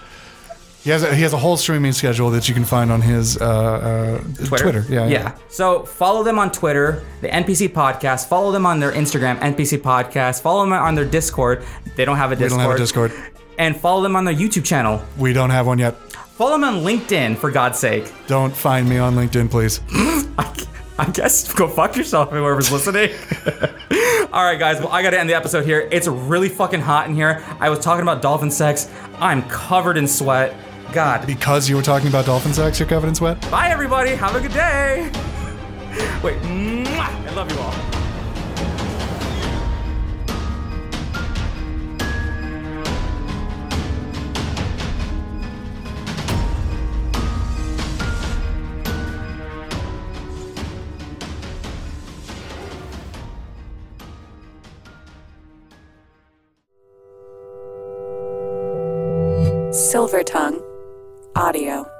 He 0.83 0.89
has 0.89 1.03
a, 1.03 1.13
he 1.13 1.21
has 1.21 1.33
a 1.33 1.37
whole 1.37 1.57
streaming 1.57 1.91
schedule 1.91 2.31
that 2.31 2.47
you 2.47 2.55
can 2.55 2.65
find 2.65 2.91
on 2.91 3.01
his 3.01 3.37
uh, 3.37 3.45
uh, 3.45 4.47
Twitter. 4.47 4.83
Yeah, 4.89 5.07
yeah. 5.07 5.35
So 5.49 5.83
follow 5.83 6.23
them 6.23 6.39
on 6.39 6.51
Twitter, 6.51 7.03
the 7.21 7.27
NPC 7.27 7.69
Podcast. 7.69 8.27
Follow 8.27 8.51
them 8.51 8.65
on 8.65 8.79
their 8.79 8.91
Instagram, 8.91 9.37
NPC 9.39 9.77
Podcast. 9.77 10.41
Follow 10.41 10.63
them 10.63 10.73
on 10.73 10.95
their 10.95 11.05
Discord. 11.05 11.63
They 11.95 12.05
don't 12.05 12.17
have 12.17 12.31
a 12.31 12.35
Discord. 12.35 12.51
We 12.51 12.63
don't 12.63 12.71
have 12.71 12.75
a 12.75 12.79
Discord. 12.79 13.11
And 13.59 13.77
follow 13.77 14.01
them 14.01 14.15
on 14.15 14.25
their 14.25 14.33
YouTube 14.33 14.65
channel. 14.65 15.03
We 15.17 15.33
don't 15.33 15.51
have 15.51 15.67
one 15.67 15.77
yet. 15.77 15.95
Follow 16.13 16.53
them 16.53 16.63
on 16.63 16.83
LinkedIn, 16.83 17.37
for 17.37 17.51
God's 17.51 17.77
sake. 17.77 18.11
Don't 18.25 18.55
find 18.55 18.89
me 18.89 18.97
on 18.97 19.13
LinkedIn, 19.13 19.51
please. 19.51 19.81
I, 21.07 21.09
guess 21.09 21.51
go 21.53 21.67
fuck 21.67 21.95
yourself, 21.95 22.29
whoever's 22.29 22.71
listening. 22.71 23.09
All 24.31 24.43
right, 24.43 24.59
guys. 24.59 24.79
Well, 24.79 24.89
I 24.89 25.01
got 25.01 25.09
to 25.09 25.19
end 25.19 25.27
the 25.29 25.33
episode 25.33 25.65
here. 25.65 25.89
It's 25.91 26.07
really 26.07 26.47
fucking 26.47 26.79
hot 26.79 27.07
in 27.07 27.15
here. 27.15 27.43
I 27.59 27.71
was 27.71 27.79
talking 27.79 28.03
about 28.03 28.21
dolphin 28.21 28.51
sex. 28.51 28.87
I'm 29.19 29.41
covered 29.49 29.97
in 29.97 30.07
sweat. 30.07 30.55
God. 30.93 31.25
because 31.25 31.69
you 31.69 31.77
were 31.77 31.81
talking 31.81 32.09
about 32.09 32.25
dolphin 32.25 32.53
sex, 32.53 32.77
you're 32.77 32.87
covered 32.87 33.07
in 33.07 33.15
sweat. 33.15 33.39
Bye, 33.49 33.69
everybody. 33.69 34.09
Have 34.11 34.35
a 34.35 34.41
good 34.41 34.51
day. 34.51 35.09
Wait. 36.21 36.37
Mwah! 36.41 36.99
I 36.99 37.33
love 37.33 37.49
you 37.49 37.57
all. 37.59 38.00
Silver 59.91 60.23
Tongue 60.23 60.61
Audio. 61.35 61.90